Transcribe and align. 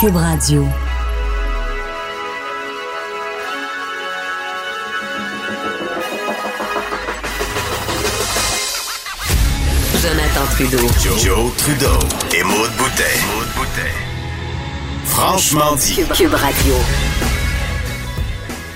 Cube 0.00 0.14
Radio. 0.14 0.64
Jonathan 10.00 10.46
Trudeau. 10.52 10.78
Joe, 11.18 11.52
Trudeau 11.56 11.98
et 12.32 12.44
Maude 12.44 12.70
Boutet. 12.78 13.02
Franchement 15.06 15.74
dit. 15.74 15.96
Cube 16.14 16.32
Radio. 16.32 16.74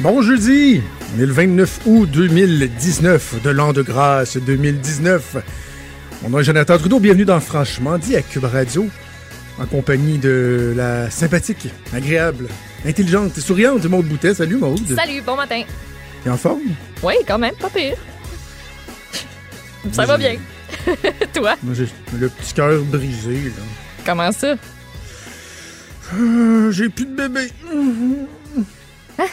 Bon 0.00 0.22
jeudi, 0.22 0.82
on 1.14 1.22
est 1.22 1.26
le 1.26 1.32
29 1.32 1.80
août 1.86 2.10
2019 2.10 3.42
de 3.44 3.50
l'an 3.50 3.72
de 3.72 3.82
grâce 3.82 4.38
2019. 4.38 5.36
Mon 6.24 6.30
nom 6.30 6.40
est 6.40 6.44
Jonathan 6.44 6.78
Trudeau, 6.78 6.98
bienvenue 6.98 7.24
dans 7.24 7.38
Franchement 7.38 7.96
dit 7.98 8.16
à 8.16 8.22
Cube 8.22 8.44
Radio, 8.44 8.88
en 9.62 9.66
compagnie 9.66 10.18
de 10.18 10.72
la 10.76 11.08
sympathique, 11.10 11.68
agréable, 11.94 12.48
intelligente 12.86 13.36
et 13.38 13.40
souriante 13.40 13.84
Maude 13.86 14.06
Boutet. 14.06 14.34
Salut 14.34 14.56
Maude. 14.56 14.80
Salut, 14.96 15.22
bon 15.22 15.36
matin. 15.36 15.62
T'es 16.24 16.30
en 16.30 16.36
forme? 16.36 16.60
Oui, 17.02 17.14
quand 17.26 17.38
même, 17.38 17.54
pas 17.54 17.70
pire. 17.70 17.96
Ça 19.92 20.04
va 20.06 20.16
bien. 20.18 20.36
Toi, 21.34 21.54
Moi, 21.62 21.74
j'ai 21.74 21.88
le 22.18 22.28
petit 22.28 22.54
cœur 22.54 22.80
brisé. 22.82 23.34
Là. 23.34 23.62
comment 24.06 24.32
ça? 24.32 24.54
Euh, 26.14 26.70
j'ai 26.72 26.88
plus 26.88 27.06
de 27.06 27.14
bébé. 27.14 27.48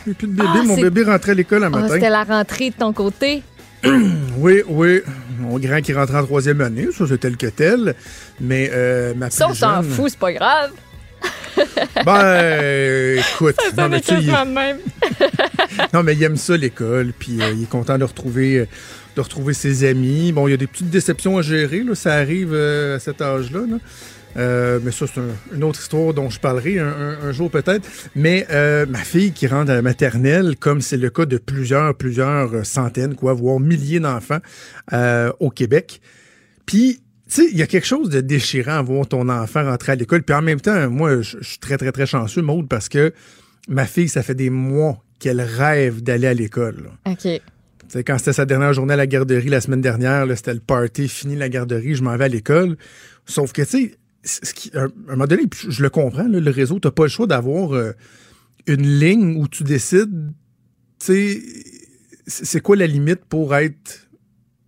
J'ai 0.05 0.13
plus 0.13 0.27
de 0.27 0.33
bébé. 0.33 0.49
Ah, 0.55 0.63
Mon 0.63 0.75
bébé 0.75 1.03
rentrait 1.03 1.31
à 1.31 1.35
l'école 1.35 1.63
un 1.63 1.67
Ah, 1.67 1.69
matin. 1.69 1.93
C'était 1.93 2.09
la 2.09 2.23
rentrée 2.23 2.69
de 2.71 2.75
ton 2.75 2.93
côté? 2.93 3.41
Oui, 4.37 4.61
oui. 4.67 5.01
Mon 5.39 5.57
grand 5.59 5.81
qui 5.81 5.93
rentrait 5.93 6.17
en 6.17 6.25
troisième 6.25 6.61
année, 6.61 6.87
ça 6.97 7.05
c'était 7.07 7.29
le 7.29 7.35
que 7.35 7.47
tel. 7.47 7.95
Mais 8.39 8.69
euh, 8.73 9.13
ma 9.15 9.29
Ça, 9.29 9.47
on 9.49 9.53
s'en 9.53 9.81
jeune- 9.81 9.91
fout, 9.91 10.09
c'est 10.11 10.19
pas 10.19 10.33
grave. 10.33 10.71
Ben, 12.05 13.17
écoute, 13.19 13.55
Ça 13.75 13.83
non 13.83 13.89
mais, 13.89 13.99
tu 13.99 14.07
sais, 14.07 14.13
il, 14.21 14.25
quasiment 14.31 14.45
de 14.45 14.51
même. 14.51 14.77
non, 15.93 16.03
mais 16.03 16.13
il 16.15 16.23
aime 16.23 16.37
ça 16.37 16.55
l'école, 16.55 17.11
puis 17.17 17.41
euh, 17.41 17.51
il 17.53 17.63
est 17.63 17.69
content 17.69 17.97
de 17.97 18.03
retrouver, 18.05 18.59
euh, 18.59 18.67
de 19.15 19.21
retrouver 19.21 19.53
ses 19.53 19.83
amis. 19.87 20.31
Bon, 20.31 20.47
il 20.47 20.51
y 20.51 20.53
a 20.53 20.57
des 20.57 20.67
petites 20.67 20.89
déceptions 20.89 21.37
à 21.37 21.41
gérer, 21.41 21.83
là, 21.83 21.95
ça 21.95 22.13
arrive 22.13 22.51
euh, 22.53 22.95
à 22.95 22.99
cet 22.99 23.21
âge-là. 23.21 23.59
là. 23.69 23.77
Euh, 24.37 24.79
mais 24.83 24.91
ça, 24.91 25.05
c'est 25.07 25.19
un- 25.19 25.55
une 25.55 25.63
autre 25.63 25.79
histoire 25.79 26.13
dont 26.13 26.29
je 26.29 26.39
parlerai 26.39 26.79
un, 26.79 26.87
un- 26.87 27.17
un 27.23 27.31
jour 27.31 27.49
peut-être. 27.49 27.87
Mais 28.15 28.45
euh, 28.51 28.85
ma 28.87 28.99
fille 28.99 29.31
qui 29.31 29.47
rentre 29.47 29.71
à 29.71 29.75
la 29.75 29.81
maternelle, 29.81 30.55
comme 30.57 30.81
c'est 30.81 30.97
le 30.97 31.09
cas 31.09 31.25
de 31.25 31.37
plusieurs, 31.37 31.95
plusieurs 31.95 32.53
euh, 32.53 32.63
centaines, 32.63 33.15
quoi, 33.15 33.33
voire 33.33 33.59
milliers 33.59 33.99
d'enfants 33.99 34.39
euh, 34.93 35.31
au 35.39 35.49
Québec. 35.49 35.99
Puis, 36.65 37.01
tu 37.27 37.35
sais, 37.43 37.47
il 37.51 37.57
y 37.57 37.61
a 37.63 37.67
quelque 37.67 37.87
chose 37.87 38.09
de 38.09 38.21
déchirant 38.21 38.77
à 38.77 38.81
voir 38.81 39.07
ton 39.07 39.29
enfant 39.29 39.63
rentrer 39.65 39.93
à 39.93 39.95
l'école. 39.95 40.21
Puis 40.23 40.35
en 40.35 40.41
même 40.41 40.61
temps, 40.61 40.89
moi, 40.89 41.21
je 41.21 41.37
suis 41.41 41.57
très, 41.59 41.77
très, 41.77 41.91
très 41.91 42.05
chanceux, 42.05 42.41
Maude, 42.41 42.67
parce 42.67 42.89
que 42.89 43.13
ma 43.67 43.85
fille, 43.85 44.09
ça 44.09 44.21
fait 44.23 44.35
des 44.35 44.49
mois 44.49 45.03
qu'elle 45.19 45.41
rêve 45.41 46.01
d'aller 46.01 46.27
à 46.27 46.33
l'école. 46.33 46.83
là. 46.83 47.11
OK. 47.11 47.21
Tu 47.23 47.39
sais, 47.87 48.03
quand 48.03 48.17
c'était 48.19 48.33
sa 48.33 48.45
dernière 48.45 48.73
journée 48.73 48.93
à 48.93 48.97
la 48.97 49.07
garderie 49.07 49.49
la 49.49 49.61
semaine 49.61 49.81
dernière, 49.81 50.27
là, 50.27 50.35
c'était 50.35 50.53
le 50.53 50.59
party, 50.59 51.07
fini 51.07 51.35
la 51.35 51.49
garderie, 51.49 51.95
je 51.95 52.03
m'en 52.03 52.15
vais 52.15 52.25
à 52.25 52.27
l'école. 52.27 52.77
Sauf 53.25 53.51
que, 53.51 53.63
tu 53.63 53.67
sais, 53.67 53.95
ce 54.23 54.53
qui- 54.53 54.75
à 54.75 54.83
un 54.83 54.89
moment 55.07 55.25
donné, 55.27 55.43
je 55.69 55.81
le 55.81 55.89
comprends, 55.89 56.27
le 56.27 56.51
réseau, 56.51 56.79
t'as 56.79 56.91
pas 56.91 57.03
le 57.03 57.09
choix 57.09 57.27
d'avoir 57.27 57.73
euh, 57.73 57.91
une 58.67 58.85
ligne 58.99 59.37
où 59.37 59.47
tu 59.47 59.63
décides, 59.63 60.31
tu 60.99 61.05
sais, 61.05 61.41
c'est 62.27 62.61
quoi 62.61 62.75
la 62.75 62.87
limite 62.87 63.25
pour 63.25 63.55
être 63.55 64.07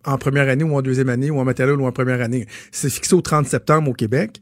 en 0.04 0.18
première 0.18 0.48
année 0.48 0.64
ou 0.64 0.74
en 0.74 0.82
deuxième 0.82 1.08
année 1.08 1.30
ou 1.30 1.38
en 1.38 1.44
maternelle 1.44 1.80
ou 1.80 1.86
en 1.86 1.92
première 1.92 2.20
année? 2.20 2.46
C'est 2.72 2.90
fixé 2.90 3.14
au 3.14 3.20
30 3.20 3.46
septembre 3.46 3.90
au 3.90 3.94
Québec. 3.94 4.40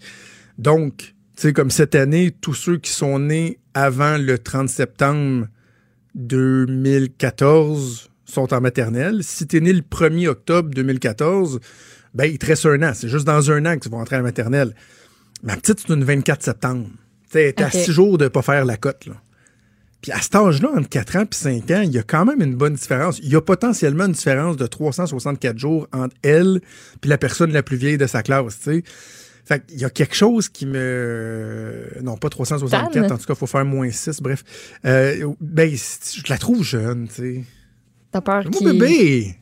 Donc, 0.59 1.15
tu 1.37 1.43
sais, 1.43 1.53
comme 1.53 1.71
cette 1.71 1.95
année, 1.95 2.31
tous 2.31 2.55
ceux 2.55 2.79
qui 2.79 2.91
sont 2.93 3.19
nés 3.19 3.59
avant 3.75 4.17
le 4.17 4.39
30 4.39 4.69
septembre 4.69 5.49
2014 6.15 8.11
sont 8.25 8.55
en 8.55 8.61
maternelle. 8.61 9.23
Si 9.23 9.47
tu 9.47 9.57
es 9.57 9.61
né 9.61 9.73
le 9.73 9.83
1er 9.83 10.29
octobre 10.29 10.71
2014, 10.71 11.61
ben, 12.15 12.25
il 12.25 12.39
te 12.39 12.47
reste 12.47 12.67
un 12.67 12.83
an. 12.83 12.93
C'est 12.95 13.09
juste 13.09 13.27
dans 13.27 13.51
un 13.51 13.67
an 13.67 13.75
que 13.77 13.81
tu 13.81 13.89
vas 13.89 13.99
entrer 13.99 14.17
à 14.17 14.19
la 14.19 14.25
maternelle. 14.25 14.75
Ma 15.43 15.57
petite, 15.57 15.81
c'est 15.81 15.93
une 15.93 16.05
24 16.05 16.43
septembre. 16.43 16.89
T'es 17.31 17.55
à 17.63 17.71
six 17.71 17.93
jours 17.93 18.19
de 18.19 18.29
pas 18.29 18.43
faire 18.43 18.65
la 18.65 18.77
cote, 18.77 19.07
là. 19.07 19.15
Puis 20.01 20.13
à 20.13 20.21
cet 20.21 20.35
âge-là, 20.35 20.71
entre 20.75 20.89
4 20.89 21.17
ans 21.17 21.25
et 21.25 21.35
5 21.35 21.71
ans, 21.73 21.83
il 21.83 21.93
y 21.93 21.99
a 21.99 22.03
quand 22.03 22.25
même 22.25 22.41
une 22.41 22.55
bonne 22.55 22.75
différence. 22.75 23.19
Il 23.19 23.29
y 23.29 23.37
a 23.37 23.41
potentiellement 23.43 24.07
une 24.07 24.13
différence 24.13 24.57
de 24.57 24.67
364 24.67 25.59
jours 25.59 25.89
entre 25.93 26.17
elle 26.23 26.61
puis 27.01 27.11
la 27.11 27.19
personne 27.19 27.53
la 27.53 27.63
plus 27.63 27.77
vieille 27.77 27.99
de 27.99 28.07
sa 28.07 28.23
classe, 28.23 28.59
tu 28.61 28.77
sais. 28.77 28.83
Fait 29.45 29.67
qu'il 29.67 29.81
y 29.81 29.85
a 29.85 29.91
quelque 29.91 30.15
chose 30.15 30.49
qui 30.49 30.65
me... 30.65 31.89
Non, 32.03 32.17
pas 32.17 32.29
364, 32.29 32.93
Tanne. 32.93 33.05
en 33.13 33.19
tout 33.19 33.27
cas, 33.27 33.35
il 33.35 33.37
faut 33.37 33.47
faire 33.47 33.65
moins 33.65 33.91
6, 33.91 34.21
bref. 34.23 34.45
Euh, 34.85 35.33
ben, 35.41 35.71
je 35.71 36.31
la 36.31 36.39
trouve 36.39 36.63
jeune, 36.63 37.09
tu 37.09 37.15
sais. 37.15 37.45
T'as 38.13 38.21
peur 38.21 38.45
Mon 38.45 38.51
qu'il... 38.51 38.79
bébé! 38.79 39.37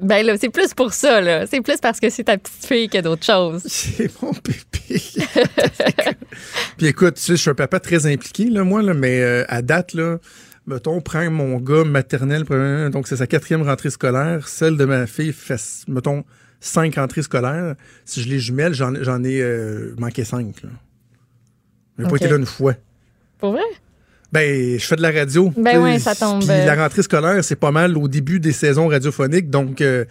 Ben 0.00 0.24
là, 0.24 0.36
c'est 0.38 0.48
plus 0.48 0.74
pour 0.74 0.92
ça, 0.94 1.20
là. 1.20 1.46
C'est 1.46 1.60
plus 1.60 1.78
parce 1.80 1.98
que 1.98 2.08
c'est 2.08 2.24
ta 2.24 2.38
petite 2.38 2.64
fille 2.64 2.88
que 2.88 2.98
d'autres 3.00 3.24
choses. 3.24 3.62
C'est 3.66 4.10
mon 4.22 4.30
bébé. 4.30 5.00
Puis 6.76 6.86
écoute, 6.86 7.14
tu 7.14 7.22
sais, 7.22 7.32
je 7.36 7.40
suis 7.40 7.50
un 7.50 7.54
papa 7.54 7.80
très 7.80 8.06
impliqué, 8.06 8.44
là, 8.48 8.62
moi, 8.62 8.80
là, 8.82 8.94
mais 8.94 9.20
euh, 9.20 9.44
à 9.48 9.60
date, 9.60 9.94
là, 9.94 10.18
mettons, 10.66 11.00
prends 11.00 11.28
mon 11.30 11.58
gars 11.58 11.82
maternel, 11.84 12.44
donc 12.90 13.08
c'est 13.08 13.16
sa 13.16 13.26
quatrième 13.26 13.62
rentrée 13.62 13.90
scolaire. 13.90 14.46
Celle 14.46 14.76
de 14.76 14.84
ma 14.84 15.06
fille 15.08 15.32
fait, 15.32 15.60
mettons, 15.88 16.24
cinq 16.60 16.94
rentrées 16.94 17.22
scolaires. 17.22 17.74
Si 18.04 18.22
je 18.22 18.28
les 18.28 18.38
jumelle, 18.38 18.74
j'en 18.74 18.94
ai 18.94 19.40
euh, 19.42 19.94
manqué 19.98 20.24
cinq. 20.24 20.62
Là. 20.62 20.70
J'ai 21.98 22.04
Ok. 22.04 22.10
pas 22.10 22.16
été 22.16 22.28
là 22.28 22.36
une 22.36 22.46
fois. 22.46 22.74
Pour 23.38 23.52
vrai? 23.52 23.62
Ben, 24.32 24.78
je 24.78 24.84
fais 24.84 24.96
de 24.96 25.02
la 25.02 25.10
radio. 25.10 25.52
Ben 25.56 25.72
tu 25.72 25.78
ouais, 25.78 25.98
ça 25.98 26.14
tombe, 26.14 26.40
Puis 26.40 26.48
la 26.48 26.74
rentrée 26.74 27.02
scolaire, 27.02 27.42
c'est 27.42 27.56
pas 27.56 27.70
mal 27.70 27.96
au 27.96 28.08
début 28.08 28.40
des 28.40 28.52
saisons 28.52 28.88
radiophoniques. 28.88 29.48
Donc, 29.48 29.80
euh, 29.80 30.04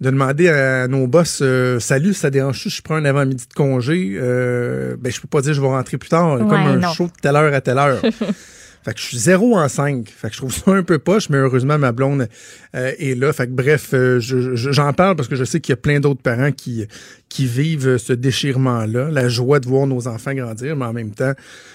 de 0.00 0.10
demander 0.10 0.50
à 0.50 0.88
nos 0.88 1.06
boss, 1.06 1.38
euh, 1.40 1.80
salut, 1.80 2.12
ça 2.12 2.28
dérange 2.28 2.62
si 2.62 2.68
je 2.68 2.82
prends 2.82 2.96
un 2.96 3.04
avant-midi 3.06 3.46
de 3.48 3.54
congé? 3.54 4.16
Euh, 4.20 4.96
ben, 5.00 5.10
je 5.10 5.20
peux 5.20 5.28
pas 5.28 5.40
dire 5.40 5.54
je 5.54 5.60
vais 5.60 5.68
rentrer 5.68 5.96
plus 5.96 6.10
tard, 6.10 6.38
comme 6.38 6.52
un 6.52 6.76
non. 6.76 6.92
show 6.92 7.06
de 7.06 7.12
telle 7.20 7.36
heure 7.36 7.52
à 7.52 7.60
telle 7.60 7.78
heure. 7.78 8.00
Fait 8.86 8.94
que 8.94 9.00
je 9.00 9.04
suis 9.06 9.18
zéro 9.18 9.58
en 9.58 9.68
cinq. 9.68 10.08
Fait 10.16 10.28
que 10.28 10.34
je 10.34 10.38
trouve 10.38 10.52
ça 10.54 10.70
un 10.70 10.84
peu 10.84 11.00
poche, 11.00 11.28
mais 11.28 11.38
heureusement, 11.38 11.76
ma 11.76 11.90
blonde 11.90 12.28
euh, 12.76 12.92
est 13.00 13.18
là. 13.18 13.32
Fait 13.32 13.48
que 13.48 13.52
bref, 13.52 13.90
euh, 13.94 14.20
je- 14.20 14.54
je- 14.54 14.70
j'en 14.70 14.92
parle 14.92 15.16
parce 15.16 15.28
que 15.28 15.34
je 15.34 15.42
sais 15.42 15.58
qu'il 15.58 15.72
y 15.72 15.74
a 15.74 15.76
plein 15.76 15.98
d'autres 15.98 16.22
parents 16.22 16.52
qui, 16.52 16.86
qui 17.28 17.46
vivent 17.46 17.96
ce 17.98 18.12
déchirement-là, 18.12 19.10
la 19.10 19.28
joie 19.28 19.58
de 19.58 19.66
voir 19.66 19.88
nos 19.88 20.06
enfants 20.06 20.32
grandir, 20.34 20.76
mais 20.76 20.84
en 20.84 20.92
même 20.92 21.10
temps, 21.10 21.32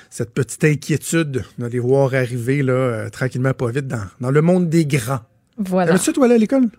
cette 0.10 0.34
petite 0.34 0.64
inquiétude 0.64 1.44
de 1.60 1.66
les 1.68 1.80
voir 1.80 2.14
arriver 2.14 2.64
là, 2.64 2.72
euh, 2.72 3.10
tranquillement, 3.10 3.54
pas 3.54 3.72
vite, 3.72 3.88
dans, 3.90 4.06
dans 4.22 4.32
le 4.32 4.42
monde 4.42 4.70
des 4.70 4.86
grands. 4.86 5.20
Voilà. 5.58 5.92
T'avais-tu, 5.92 6.14
toi, 6.14 6.32
à 6.32 6.38
l'école? 6.38 6.70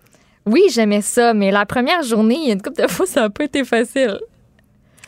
Oui, 0.47 0.63
j'aimais 0.73 1.01
ça, 1.03 1.35
mais 1.35 1.51
la 1.51 1.67
première 1.67 2.01
journée, 2.01 2.37
il 2.41 2.47
y 2.47 2.49
a 2.49 2.53
une 2.53 2.61
couple 2.61 2.81
de 2.81 2.87
fois, 2.87 3.05
ça 3.05 3.21
n'a 3.21 3.29
pas 3.29 3.43
été 3.43 3.63
facile. 3.63 4.19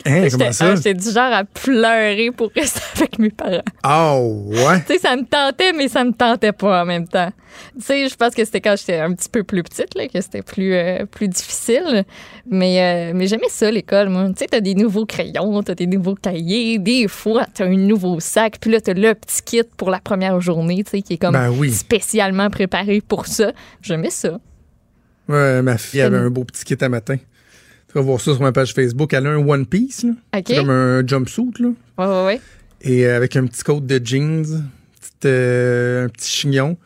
Hein, 0.06 0.28
comment 0.30 0.44
J'étais 0.44 0.52
ça? 0.52 0.74
j'étais 0.76 0.94
du 0.94 1.10
genre 1.10 1.32
à 1.32 1.44
pleurer 1.44 2.30
pour 2.30 2.50
rester 2.54 2.80
avec 2.96 3.18
mes 3.18 3.30
parents. 3.30 3.62
Ah, 3.82 4.18
ouais. 4.20 4.80
Tu 4.86 4.94
sais, 4.94 4.98
ça 5.00 5.16
me 5.16 5.24
tentait, 5.24 5.72
mais 5.72 5.88
ça 5.88 6.04
me 6.04 6.12
tentait 6.12 6.52
pas 6.52 6.82
en 6.82 6.86
même 6.86 7.06
temps. 7.08 7.30
Tu 7.78 7.84
sais, 7.84 8.08
je 8.08 8.14
pense 8.14 8.34
que 8.34 8.44
c'était 8.44 8.60
quand 8.60 8.76
j'étais 8.78 8.98
un 8.98 9.12
petit 9.14 9.28
peu 9.28 9.42
plus 9.42 9.62
petite, 9.62 9.94
là, 9.94 10.06
que 10.08 10.20
c'était 10.20 10.42
plus, 10.42 10.74
euh, 10.74 11.06
plus 11.06 11.26
difficile. 11.28 12.04
Mais, 12.48 13.10
euh, 13.10 13.12
mais 13.14 13.26
j'aimais 13.26 13.48
ça, 13.48 13.70
l'école, 13.70 14.10
moi. 14.10 14.26
Tu 14.28 14.34
sais, 14.38 14.46
t'as 14.46 14.60
des 14.60 14.74
nouveaux 14.74 15.06
crayons, 15.06 15.62
t'as 15.62 15.74
des 15.74 15.86
nouveaux 15.86 16.14
cahiers. 16.14 16.78
Des 16.78 17.08
fois, 17.08 17.46
t'as 17.52 17.64
un 17.64 17.76
nouveau 17.76 18.20
sac. 18.20 18.58
Puis 18.60 18.70
là, 18.70 18.80
t'as 18.80 18.92
le 18.94 19.14
petit 19.14 19.42
kit 19.42 19.62
pour 19.76 19.90
la 19.90 20.00
première 20.00 20.40
journée, 20.40 20.84
tu 20.84 20.90
sais, 20.90 21.02
qui 21.02 21.14
est 21.14 21.18
comme 21.18 21.32
Ben 21.32 21.50
oui. 21.50 21.72
spécialement 21.72 22.50
préparé 22.50 23.00
pour 23.00 23.26
ça. 23.26 23.52
J'aimais 23.82 24.10
ça. 24.10 24.38
Ouais, 25.28 25.62
ma 25.62 25.76
fille 25.78 26.02
avait 26.02 26.18
un 26.18 26.30
beau 26.30 26.44
petit 26.44 26.64
kit 26.64 26.76
à 26.84 26.88
matin. 26.88 27.16
Vas 27.96 28.02
voir 28.02 28.20
ça 28.20 28.34
sur 28.34 28.42
ma 28.42 28.52
page 28.52 28.74
Facebook. 28.74 29.14
Elle 29.14 29.26
a 29.26 29.30
un 29.30 29.38
One 29.38 29.64
Piece, 29.64 30.02
là. 30.04 30.10
C'est 30.34 30.56
comme 30.56 30.68
un 30.68 31.06
jumpsuit, 31.06 31.50
là. 31.60 31.68
Ouais, 31.96 32.06
ouais, 32.06 32.26
ouais. 32.26 32.40
et 32.82 33.06
euh, 33.06 33.16
avec 33.16 33.36
un 33.36 33.46
petit 33.46 33.62
coat 33.62 33.80
de 33.80 33.98
jeans, 34.04 34.44
petite, 35.00 35.24
euh, 35.24 36.04
un 36.04 36.08
petit 36.10 36.30
chignon. 36.30 36.76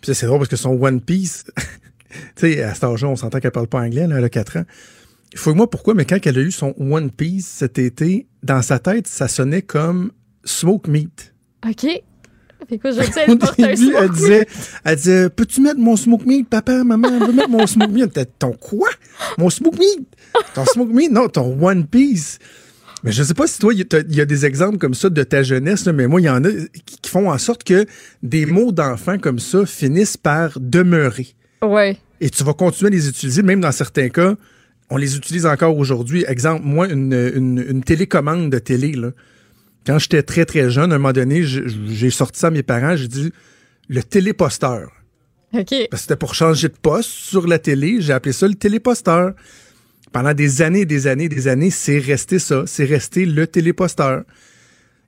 Puis 0.00 0.12
c'est 0.12 0.26
drôle 0.26 0.38
parce 0.38 0.48
que 0.48 0.56
son 0.56 0.70
One 0.70 1.00
Piece, 1.02 1.44
tu 2.34 2.52
sais, 2.52 2.64
à 2.64 2.74
cet 2.74 2.82
âge-là, 2.82 3.10
on 3.10 3.14
s'entend 3.14 3.38
qu'elle 3.38 3.52
parle 3.52 3.68
pas 3.68 3.78
anglais, 3.78 4.08
là, 4.08 4.16
elle 4.18 4.24
a 4.24 4.28
4 4.28 4.56
ans. 4.56 4.64
Il 5.32 5.38
faut 5.38 5.54
moi 5.54 5.70
pourquoi, 5.70 5.94
mais 5.94 6.04
quand 6.04 6.18
elle 6.26 6.38
a 6.38 6.42
eu 6.42 6.50
son 6.50 6.74
One 6.80 7.12
Piece 7.12 7.46
cet 7.46 7.78
été, 7.78 8.26
dans 8.42 8.60
sa 8.60 8.80
tête, 8.80 9.06
ça 9.06 9.28
sonnait 9.28 9.62
comme 9.62 10.10
Smoke 10.42 10.90
Meat. 10.90 11.32
OK. 11.64 11.86
Fait 12.68 12.80
je 12.84 13.20
elle 13.20 13.38
porte 13.38 13.58
un 13.60 13.66
début, 13.74 13.94
elle 13.98 14.10
disait, 14.10 14.46
elle 14.84 14.96
disait, 14.96 15.30
peux-tu 15.30 15.60
mettre 15.60 15.78
mon 15.80 15.96
smoke 15.96 16.24
meat, 16.26 16.48
papa, 16.48 16.84
maman, 16.84 17.08
je 17.20 17.24
veux 17.26 17.32
mettre 17.32 17.48
mon 17.48 17.66
smoke 17.66 17.90
meat. 17.92 18.18
Ton 18.38 18.52
quoi? 18.52 18.88
Mon 19.38 19.50
smoke 19.50 19.78
meat? 19.78 20.06
Ton 20.54 20.64
smoke 20.66 20.92
meat? 20.92 21.10
Non, 21.10 21.28
ton 21.28 21.56
One 21.60 21.86
Piece. 21.86 22.38
Mais 23.02 23.12
je 23.12 23.22
sais 23.22 23.34
pas 23.34 23.46
si 23.46 23.58
toi, 23.58 23.72
il 23.72 23.78
y, 23.80 23.82
a- 23.82 24.00
il 24.08 24.14
y 24.14 24.20
a 24.20 24.26
des 24.26 24.44
exemples 24.44 24.76
comme 24.78 24.92
ça 24.94 25.08
de 25.08 25.22
ta 25.22 25.42
jeunesse, 25.42 25.86
là, 25.86 25.92
mais 25.92 26.06
moi, 26.06 26.20
il 26.20 26.24
y 26.24 26.28
en 26.30 26.44
a 26.44 26.50
qui 26.50 26.98
qui 27.00 27.10
font 27.10 27.30
en 27.30 27.38
sorte 27.38 27.64
que 27.64 27.86
des 28.22 28.44
mots 28.46 28.72
d'enfants 28.72 29.18
comme 29.18 29.38
ça 29.38 29.64
finissent 29.64 30.18
par 30.18 30.58
demeurer. 30.60 31.28
Ouais. 31.62 31.96
Et 32.20 32.28
tu 32.28 32.44
vas 32.44 32.52
continuer 32.52 32.88
à 32.88 32.90
les 32.90 33.08
utiliser, 33.08 33.42
même 33.42 33.60
dans 33.62 33.72
certains 33.72 34.10
cas, 34.10 34.34
on 34.90 34.98
les 34.98 35.16
utilise 35.16 35.46
encore 35.46 35.78
aujourd'hui. 35.78 36.24
Exemple, 36.28 36.62
moi, 36.66 36.88
une, 36.88 37.14
une, 37.34 37.64
une 37.68 37.82
télécommande 37.82 38.50
de 38.50 38.58
télé, 38.58 38.92
là, 38.92 39.12
quand 39.86 39.98
j'étais 39.98 40.22
très, 40.22 40.44
très 40.44 40.70
jeune, 40.70 40.92
à 40.92 40.96
un 40.96 40.98
moment 40.98 41.12
donné, 41.12 41.42
j'ai 41.42 42.10
sorti 42.10 42.40
ça 42.40 42.48
à 42.48 42.50
mes 42.50 42.62
parents, 42.62 42.96
j'ai 42.96 43.08
dit 43.08 43.32
le 43.88 44.02
téléposteur. 44.02 44.90
OK. 45.52 45.64
Parce 45.68 45.88
que 45.90 45.96
c'était 45.96 46.16
pour 46.16 46.34
changer 46.34 46.68
de 46.68 46.76
poste 46.80 47.10
sur 47.10 47.46
la 47.46 47.58
télé, 47.58 48.00
j'ai 48.00 48.12
appelé 48.12 48.32
ça 48.32 48.46
le 48.46 48.54
téléposteur. 48.54 49.32
Pendant 50.12 50.34
des 50.34 50.62
années, 50.62 50.84
des 50.84 51.06
années, 51.06 51.28
des 51.28 51.48
années, 51.48 51.70
c'est 51.70 51.98
resté 51.98 52.38
ça. 52.38 52.64
C'est 52.66 52.84
resté 52.84 53.26
le 53.26 53.46
téléposteur. 53.46 54.24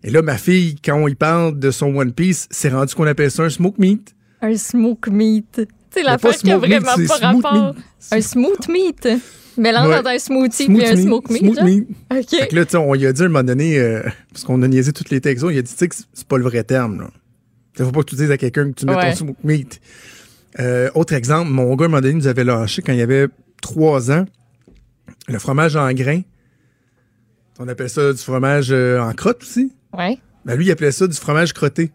Et 0.05 0.11
là, 0.11 0.23
ma 0.23 0.37
fille, 0.37 0.77
quand 0.85 0.97
on 0.97 1.09
y 1.09 1.15
parle 1.15 1.59
de 1.59 1.71
son 1.71 1.95
One 1.95 2.13
Piece, 2.13 2.49
c'est 2.51 2.71
rendu 2.71 2.95
qu'on 2.95 3.07
appelle 3.07 3.31
ça 3.31 3.45
un 3.45 3.51
smoke 3.51 3.77
meat. 3.79 4.15
Un 4.41 4.57
smoke 4.57 5.11
meat. 5.11 5.63
Tu 5.93 6.01
sais, 6.01 6.05
Mais 6.07 6.11
l'affaire 6.11 6.33
qui 6.37 6.51
a 6.51 6.59
meat, 6.59 6.67
vraiment 6.69 6.93
c'est 6.97 7.07
pas 7.07 7.19
smooth 7.31 7.45
rapport. 7.45 7.75
meat. 7.75 7.85
Un 8.13 8.21
smooth 8.21 8.69
meat? 8.69 9.09
Mélange 9.59 9.89
Ouais. 9.89 9.99
entre 9.99 10.09
un 10.09 10.19
smoothie 10.19 10.67
puis 10.67 10.85
un 10.87 10.97
smoke 10.97 11.31
meat. 11.33 11.43
Smooth 11.43 11.63
meat. 11.63 11.89
OK. 12.11 12.29
Fait 12.31 12.49
que 12.49 12.57
là, 12.57 12.65
tu 12.65 12.71
sais, 12.71 12.77
on 12.79 12.95
y 12.95 13.05
a 13.07 13.13
dit 13.13 13.21
à 13.23 13.25
un 13.27 13.29
moment 13.29 13.45
donné, 13.45 13.79
euh, 13.79 14.03
parce 14.33 14.45
qu'on 14.45 14.63
a 14.63 14.69
niaisé 14.69 14.93
toutes 14.93 15.11
les 15.11 15.21
textos, 15.21 15.53
il 15.53 15.59
a 15.59 15.63
dit, 15.63 15.71
tu 15.71 15.77
sais, 15.79 15.89
que 15.89 15.95
c'est 16.15 16.27
pas 16.27 16.39
le 16.39 16.45
vrai 16.45 16.65
terme, 16.65 17.01
là. 17.03 17.11
Il 17.79 17.85
faut 17.85 17.91
pas 17.93 18.01
que 18.01 18.11
tu 18.11 18.17
dises 18.17 18.31
à 18.31 18.37
quelqu'un 18.39 18.71
que 18.71 18.75
tu 18.79 18.87
mets 18.87 18.95
Ouais. 18.95 19.11
ton 19.11 19.17
smoke 19.17 19.39
meat. 19.45 19.81
Euh, 20.61 20.91
autre 20.95 21.13
exemple, 21.15 21.51
mon 21.51 21.75
gars, 21.77 21.85
à 21.85 21.87
un 21.87 21.91
moment 21.91 22.01
donné, 22.03 22.15
nous 22.15 22.27
avait 22.27 22.45
lâché 22.45 22.81
quand 22.83 22.93
il 22.93 23.01
avait 23.01 23.29
trois 23.61 24.11
ans, 24.11 24.25
le 25.29 25.39
fromage 25.39 25.77
en 25.77 25.91
grains. 25.93 26.23
On 27.59 27.69
appelle 27.69 27.91
ça 27.91 28.13
du 28.13 28.19
fromage 28.19 28.69
euh, 28.73 28.99
en 29.01 29.13
crotte 29.13 29.43
aussi. 29.43 29.73
Ouais. 29.97 30.19
Ben, 30.45 30.57
lui, 30.57 30.67
il 30.67 30.71
appelait 30.71 30.93
ça 30.93 31.07
du 31.07 31.17
fromage 31.17 31.53
crotté. 31.53 31.91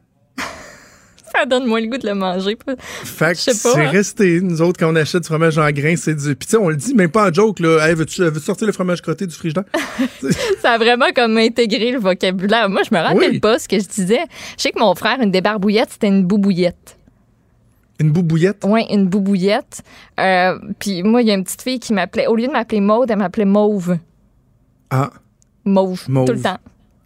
Ça 1.38 1.46
donne 1.46 1.66
moins 1.66 1.82
le 1.82 1.88
goût 1.88 1.98
de 1.98 2.08
le 2.08 2.16
manger. 2.16 2.58
Fait 3.04 3.34
que 3.34 3.38
c'est 3.38 3.68
hein. 3.68 3.90
resté. 3.90 4.42
Nous 4.42 4.62
autres, 4.62 4.80
quand 4.80 4.92
on 4.92 4.96
achète 4.96 5.22
du 5.22 5.28
fromage 5.28 5.58
en 5.58 5.70
grains, 5.72 5.96
c'est 5.96 6.16
du. 6.16 6.36
Puis 6.36 6.48
tu 6.48 6.52
sais, 6.52 6.58
on 6.58 6.70
le 6.70 6.76
dit 6.76 6.96
même 6.96 7.12
pas 7.12 7.30
en 7.30 7.34
joke, 7.34 7.60
là. 7.60 7.88
Hey, 7.88 7.94
veux-tu 7.96 8.24
veux-tu 8.24 8.40
sortir 8.40 8.66
le 8.66 8.74
fromage 8.74 9.02
crotté 9.02 9.28
du 9.28 9.36
frigidaire? 9.36 9.66
Ça 10.62 10.72
a 10.72 10.78
vraiment 10.78 11.12
comme 11.16 11.38
intégré 11.38 11.92
le 11.92 12.00
vocabulaire. 12.00 12.70
Moi, 12.70 12.82
je 12.90 12.96
me 12.96 13.00
rappelle 13.00 13.32
Oui. 13.32 13.40
pas 13.40 13.60
ce 13.60 13.68
que 13.68 13.80
je 13.80 13.88
disais. 13.88 14.22
Je 14.58 14.64
sais 14.64 14.72
que 14.72 14.80
mon 14.80 14.96
frère, 14.96 15.20
une 15.22 15.32
débarbouillette, 15.32 15.90
c'était 15.92 16.08
une 16.08 16.24
boubouillette. 16.24 16.98
Une 18.00 18.12
boubouillette? 18.12 18.64
Oui, 18.64 18.86
une 18.90 19.08
boubouillette. 19.08 19.82
Euh, 20.20 20.58
puis 20.80 21.04
moi, 21.04 21.22
il 21.22 21.28
y 21.28 21.32
a 21.32 21.34
une 21.34 21.44
petite 21.44 21.62
fille 21.62 21.80
qui 21.80 21.94
m'appelait, 21.94 22.28
au 22.28 22.36
lieu 22.36 22.48
de 22.48 22.52
m'appeler 22.52 22.82
Maude, 22.82 23.10
elle 23.10 23.18
m'appelait 23.18 23.46
Mauve. 23.46 23.98
Ah, 24.90 25.10
Mauve. 25.66 26.04
Mauve. 26.08 26.28
Tout 26.28 26.34
le 26.34 26.42
temps. 26.42 26.58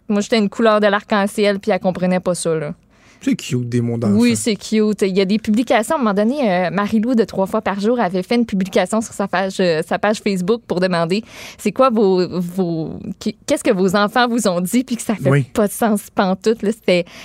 Moi, 0.08 0.20
j'étais 0.20 0.38
une 0.38 0.50
couleur 0.50 0.80
de 0.80 0.86
l'arc-en-ciel, 0.86 1.58
puis 1.60 1.70
elle 1.70 1.80
comprenait 1.80 2.20
pas 2.20 2.34
ça, 2.34 2.54
là. 2.54 2.74
C'est 3.24 3.36
cute 3.36 3.68
des 3.68 3.80
mots 3.80 3.96
d'enfant. 3.98 4.14
Oui, 4.16 4.36
c'est 4.36 4.56
cute. 4.56 5.02
Il 5.02 5.16
y 5.16 5.20
a 5.20 5.24
des 5.24 5.38
publications. 5.38 5.94
À 5.96 5.98
un 5.98 6.02
moment 6.02 6.14
donné, 6.14 6.50
euh, 6.50 6.70
Marie-Lou, 6.70 7.14
de 7.14 7.24
trois 7.24 7.46
fois 7.46 7.60
par 7.62 7.80
jour, 7.80 7.98
avait 8.00 8.22
fait 8.22 8.34
une 8.36 8.46
publication 8.46 9.00
sur 9.00 9.12
sa 9.14 9.28
page, 9.28 9.54
euh, 9.60 9.82
sa 9.86 9.98
page 9.98 10.20
Facebook 10.20 10.62
pour 10.66 10.80
demander 10.80 11.22
c'est 11.58 11.72
quoi 11.72 11.90
vos. 11.90 12.26
vos 12.40 12.98
Qu'est-ce 13.46 13.64
que 13.64 13.72
vos 13.72 13.94
enfants 13.96 14.28
vous 14.28 14.46
ont 14.48 14.60
dit, 14.60 14.84
puis 14.84 14.96
que 14.96 15.02
ça 15.02 15.14
fait 15.14 15.30
Oui. 15.30 15.42
pas 15.54 15.66
de 15.68 15.72
sens 15.72 16.02
pantoute. 16.14 16.62
Là. 16.62 16.70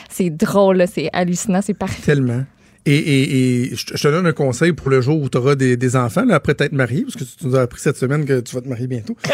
C'est 0.09 0.29
drôle, 0.29 0.77
là, 0.77 0.88
c'est 0.88 1.09
hallucinant, 1.13 1.61
c'est 1.61 1.73
parfait. 1.77 2.01
Tellement. 2.03 2.43
Et, 2.85 2.95
et, 2.95 3.63
et 3.71 3.75
je 3.75 3.85
te 3.85 3.97
je 3.97 4.07
donne 4.07 4.27
un 4.27 4.31
conseil 4.31 4.71
pour 4.71 4.89
le 4.89 5.01
jour 5.01 5.21
où 5.21 5.27
tu 5.27 5.38
auras 5.38 5.55
des, 5.55 5.75
des 5.75 5.95
enfants, 5.97 6.23
là, 6.23 6.35
après 6.35 6.53
t'être 6.53 6.71
marié, 6.71 7.01
parce 7.01 7.15
que 7.15 7.23
tu 7.25 7.45
nous 7.45 7.55
as 7.57 7.61
appris 7.63 7.81
cette 7.81 7.97
semaine 7.97 8.23
que 8.23 8.39
tu 8.39 8.55
vas 8.55 8.61
te 8.61 8.69
marier 8.69 8.88
bientôt. 8.88 9.17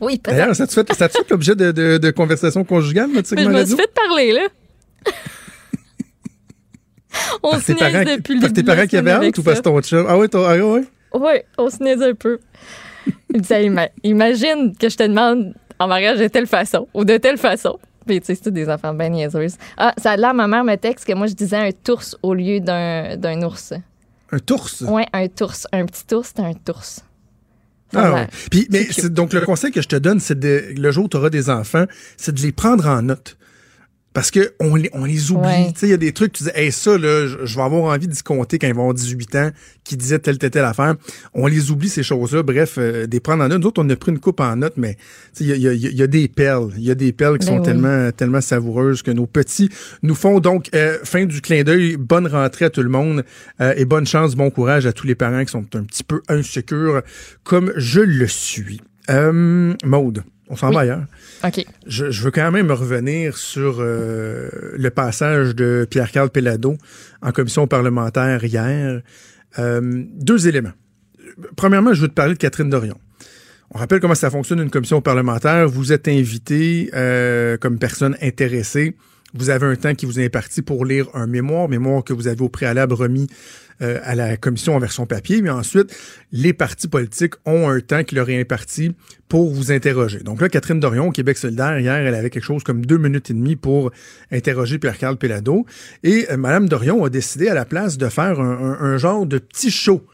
Oui, 0.00 0.18
peut-être. 0.18 0.36
D'ailleurs, 0.36 0.54
ça 0.54 0.66
te 0.66 0.72
fait, 0.72 0.92
ça 0.94 1.08
te 1.08 1.18
fait 1.18 1.28
l'objet 1.30 1.56
de, 1.56 1.72
de, 1.72 1.98
de 1.98 2.10
conversation 2.12 2.62
conjugale, 2.62 3.10
notre 3.12 3.34
Mais 3.34 3.42
je 3.42 3.46
segment 3.48 3.58
me 3.58 3.64
suis 3.64 3.74
fait 3.76 3.90
parler, 3.92 4.32
là. 4.32 4.42
on 7.42 7.50
Par 7.52 7.60
se 7.62 7.72
parents, 7.72 8.04
depuis 8.04 8.34
le 8.34 8.40
par 8.40 8.52
tes 8.52 8.62
parents 8.62 8.86
qui 8.86 8.96
avaient 8.96 9.10
hâte 9.10 9.38
ou 9.38 9.42
parce 9.42 9.62
ton 9.62 9.80
chum? 9.80 10.06
Ah 10.08 10.18
ouais, 10.18 10.28
ton- 10.28 10.44
ah 10.44 10.56
ouais? 10.56 10.84
Oui, 11.14 11.32
on 11.56 11.70
se 11.70 11.82
niaise 11.82 12.02
un 12.02 12.14
peu. 12.14 12.38
Il 13.34 13.40
disait, 13.40 13.66
Ima- 13.66 13.90
imagine 14.02 14.74
que 14.78 14.88
je 14.88 14.96
te 14.96 15.02
demande 15.02 15.54
en 15.78 15.88
mariage 15.88 16.18
de 16.18 16.28
telle 16.28 16.46
façon 16.46 16.88
ou 16.94 17.04
de 17.04 17.16
telle 17.16 17.38
façon. 17.38 17.78
Puis, 18.06 18.20
tu 18.20 18.26
sais, 18.26 18.34
c'est 18.34 18.42
tous 18.44 18.50
des 18.50 18.68
enfants 18.68 18.94
bien 18.94 19.08
niaiseuses. 19.10 19.56
Ah, 19.76 19.92
ça 19.98 20.12
a 20.12 20.16
l'air, 20.16 20.34
ma 20.34 20.46
mère 20.48 20.64
me 20.64 20.76
texte 20.76 21.04
que 21.06 21.12
moi, 21.12 21.26
je 21.26 21.34
disais 21.34 21.56
un 21.56 21.70
tours 21.72 22.02
au 22.22 22.34
lieu 22.34 22.60
d'un 22.60 23.42
ours. 23.42 23.74
Un 24.32 24.38
tours? 24.38 24.68
Ouais, 24.82 25.06
un 25.12 25.28
tours. 25.28 25.54
Un 25.72 25.84
petit 25.86 26.14
ours, 26.14 26.32
c'est 26.34 26.42
un 26.42 26.54
tours. 26.54 26.82
Ah 27.94 28.12
ouais. 28.12 28.26
Puis, 28.50 28.66
mais 28.70 28.86
donc, 29.08 29.32
le 29.32 29.40
conseil 29.40 29.70
que 29.72 29.80
je 29.80 29.88
te 29.88 29.96
donne, 29.96 30.20
c'est 30.20 30.38
de, 30.38 30.74
le 30.76 30.90
jour 30.90 31.06
où 31.06 31.08
tu 31.08 31.16
auras 31.16 31.30
des 31.30 31.48
enfants, 31.48 31.84
c'est 32.18 32.34
de 32.34 32.40
les 32.42 32.52
prendre 32.52 32.86
en 32.86 33.00
note. 33.00 33.37
Parce 34.18 34.32
que 34.32 34.52
on 34.58 34.74
les, 34.74 34.90
on 34.94 35.04
les 35.04 35.30
oublie. 35.30 35.46
Ouais. 35.46 35.72
Tu 35.74 35.78
sais, 35.78 35.86
il 35.86 35.90
y 35.90 35.94
a 35.94 35.96
des 35.96 36.10
trucs, 36.12 36.32
tu 36.32 36.42
dis, 36.42 36.50
hey, 36.56 36.72
ça, 36.72 36.98
là, 36.98 37.28
je, 37.28 37.54
vais 37.56 37.62
avoir 37.62 37.84
envie 37.94 38.08
d'y 38.08 38.20
compter 38.24 38.58
quand 38.58 38.66
ils 38.66 38.74
vont 38.74 38.80
avoir 38.80 38.94
18 38.94 39.34
ans, 39.36 39.50
qui 39.84 39.96
disaient 39.96 40.18
telle, 40.18 40.38
telle, 40.38 40.50
telle 40.50 40.64
affaire. 40.64 40.96
On 41.34 41.46
les 41.46 41.70
oublie, 41.70 41.88
ces 41.88 42.02
choses-là. 42.02 42.42
Bref, 42.42 42.78
euh, 42.78 43.06
des 43.06 43.20
prendre 43.20 43.44
en 43.44 43.48
note. 43.48 43.60
Nous 43.60 43.68
autres, 43.68 43.80
on 43.80 43.88
a 43.88 43.94
pris 43.94 44.10
une 44.10 44.18
coupe 44.18 44.40
en 44.40 44.56
note, 44.56 44.72
mais 44.76 44.96
il 45.38 45.46
y 45.46 45.52
a, 45.52 45.54
il 45.54 45.62
y 45.62 45.68
a- 45.68 45.72
il 45.72 45.96
y 45.96 46.02
a 46.02 46.08
des 46.08 46.26
perles. 46.26 46.72
Il 46.78 46.82
y 46.82 46.90
a 46.90 46.96
des 46.96 47.12
perles 47.12 47.38
qui 47.38 47.46
Ben 47.46 47.52
sont 47.52 47.58
oui. 47.60 47.64
tellement, 47.64 48.10
tellement 48.10 48.40
savoureuses 48.40 49.02
que 49.02 49.12
nos 49.12 49.28
petits 49.28 49.68
nous 50.02 50.16
font. 50.16 50.40
Donc, 50.40 50.68
euh, 50.74 50.98
fin 51.04 51.24
du 51.24 51.40
clin 51.40 51.62
d'œil. 51.62 51.96
Bonne 51.96 52.26
rentrée 52.26 52.64
à 52.64 52.70
tout 52.70 52.82
le 52.82 52.88
monde 52.88 53.24
euh, 53.60 53.72
et 53.76 53.84
bonne 53.84 54.08
chance, 54.08 54.34
bon 54.34 54.50
courage 54.50 54.84
à 54.84 54.92
tous 54.92 55.06
les 55.06 55.14
parents 55.14 55.44
qui 55.44 55.52
sont 55.52 55.64
un 55.76 55.84
petit 55.84 56.02
peu 56.02 56.22
insécures, 56.28 57.02
comme 57.44 57.72
je 57.76 58.00
le 58.00 58.26
suis. 58.26 58.80
Euh, 59.10 59.74
Maude, 59.84 60.24
on 60.48 60.56
s'en 60.56 60.68
Oui. 60.68 60.74
va 60.74 60.80
ailleurs. 60.80 61.04
OK. 61.44 61.64
Je, 61.86 62.10
je 62.10 62.22
veux 62.22 62.30
quand 62.30 62.50
même 62.50 62.70
revenir 62.70 63.36
sur 63.36 63.76
euh, 63.80 64.48
le 64.76 64.90
passage 64.90 65.54
de 65.54 65.86
Pierre-Carl 65.88 66.30
Pellado 66.30 66.76
en 67.22 67.32
commission 67.32 67.66
parlementaire 67.66 68.44
hier. 68.44 69.02
Euh, 69.58 70.04
deux 70.14 70.48
éléments. 70.48 70.72
Premièrement, 71.56 71.92
je 71.94 72.02
veux 72.02 72.08
te 72.08 72.14
parler 72.14 72.34
de 72.34 72.38
Catherine 72.38 72.70
Dorion. 72.70 72.98
On 73.74 73.78
rappelle 73.78 74.00
comment 74.00 74.14
ça 74.14 74.30
fonctionne 74.30 74.60
une 74.60 74.70
commission 74.70 75.00
parlementaire. 75.02 75.68
Vous 75.68 75.92
êtes 75.92 76.08
invité 76.08 76.90
euh, 76.94 77.56
comme 77.58 77.78
personne 77.78 78.16
intéressée. 78.22 78.96
Vous 79.34 79.50
avez 79.50 79.66
un 79.66 79.76
temps 79.76 79.94
qui 79.94 80.06
vous 80.06 80.18
est 80.18 80.24
imparti 80.24 80.62
pour 80.62 80.86
lire 80.86 81.06
un 81.12 81.26
mémoire, 81.26 81.68
mémoire 81.68 82.02
que 82.02 82.14
vous 82.14 82.28
avez 82.28 82.40
au 82.40 82.48
préalable 82.48 82.94
remis 82.94 83.26
euh, 83.82 84.00
à 84.02 84.14
la 84.14 84.36
commission 84.36 84.74
en 84.74 84.78
version 84.78 85.06
papier, 85.06 85.40
mais 85.42 85.50
ensuite, 85.50 85.94
les 86.32 86.52
partis 86.52 86.88
politiques 86.88 87.34
ont 87.46 87.68
un 87.68 87.80
temps 87.80 88.04
qui 88.04 88.14
leur 88.14 88.28
est 88.30 88.40
imparti 88.40 88.92
pour 89.28 89.52
vous 89.52 89.70
interroger. 89.72 90.20
Donc 90.20 90.40
là, 90.40 90.48
Catherine 90.48 90.80
Dorion, 90.80 91.10
Québec 91.10 91.36
solidaire, 91.38 91.78
hier, 91.78 91.94
elle 91.94 92.14
avait 92.14 92.30
quelque 92.30 92.44
chose 92.44 92.64
comme 92.64 92.84
deux 92.86 92.98
minutes 92.98 93.30
et 93.30 93.34
demie 93.34 93.56
pour 93.56 93.90
interroger 94.32 94.78
Pierre-Carl 94.78 95.16
Pellado. 95.16 95.66
Et 96.02 96.26
euh, 96.30 96.36
Madame 96.36 96.68
Dorion 96.68 97.04
a 97.04 97.10
décidé 97.10 97.48
à 97.48 97.54
la 97.54 97.64
place 97.64 97.98
de 97.98 98.08
faire 98.08 98.40
un, 98.40 98.50
un- 98.50 98.80
un 98.80 98.96
genre 98.98 99.26
de 99.26 99.38
petit 99.38 99.70
show. 99.70 100.04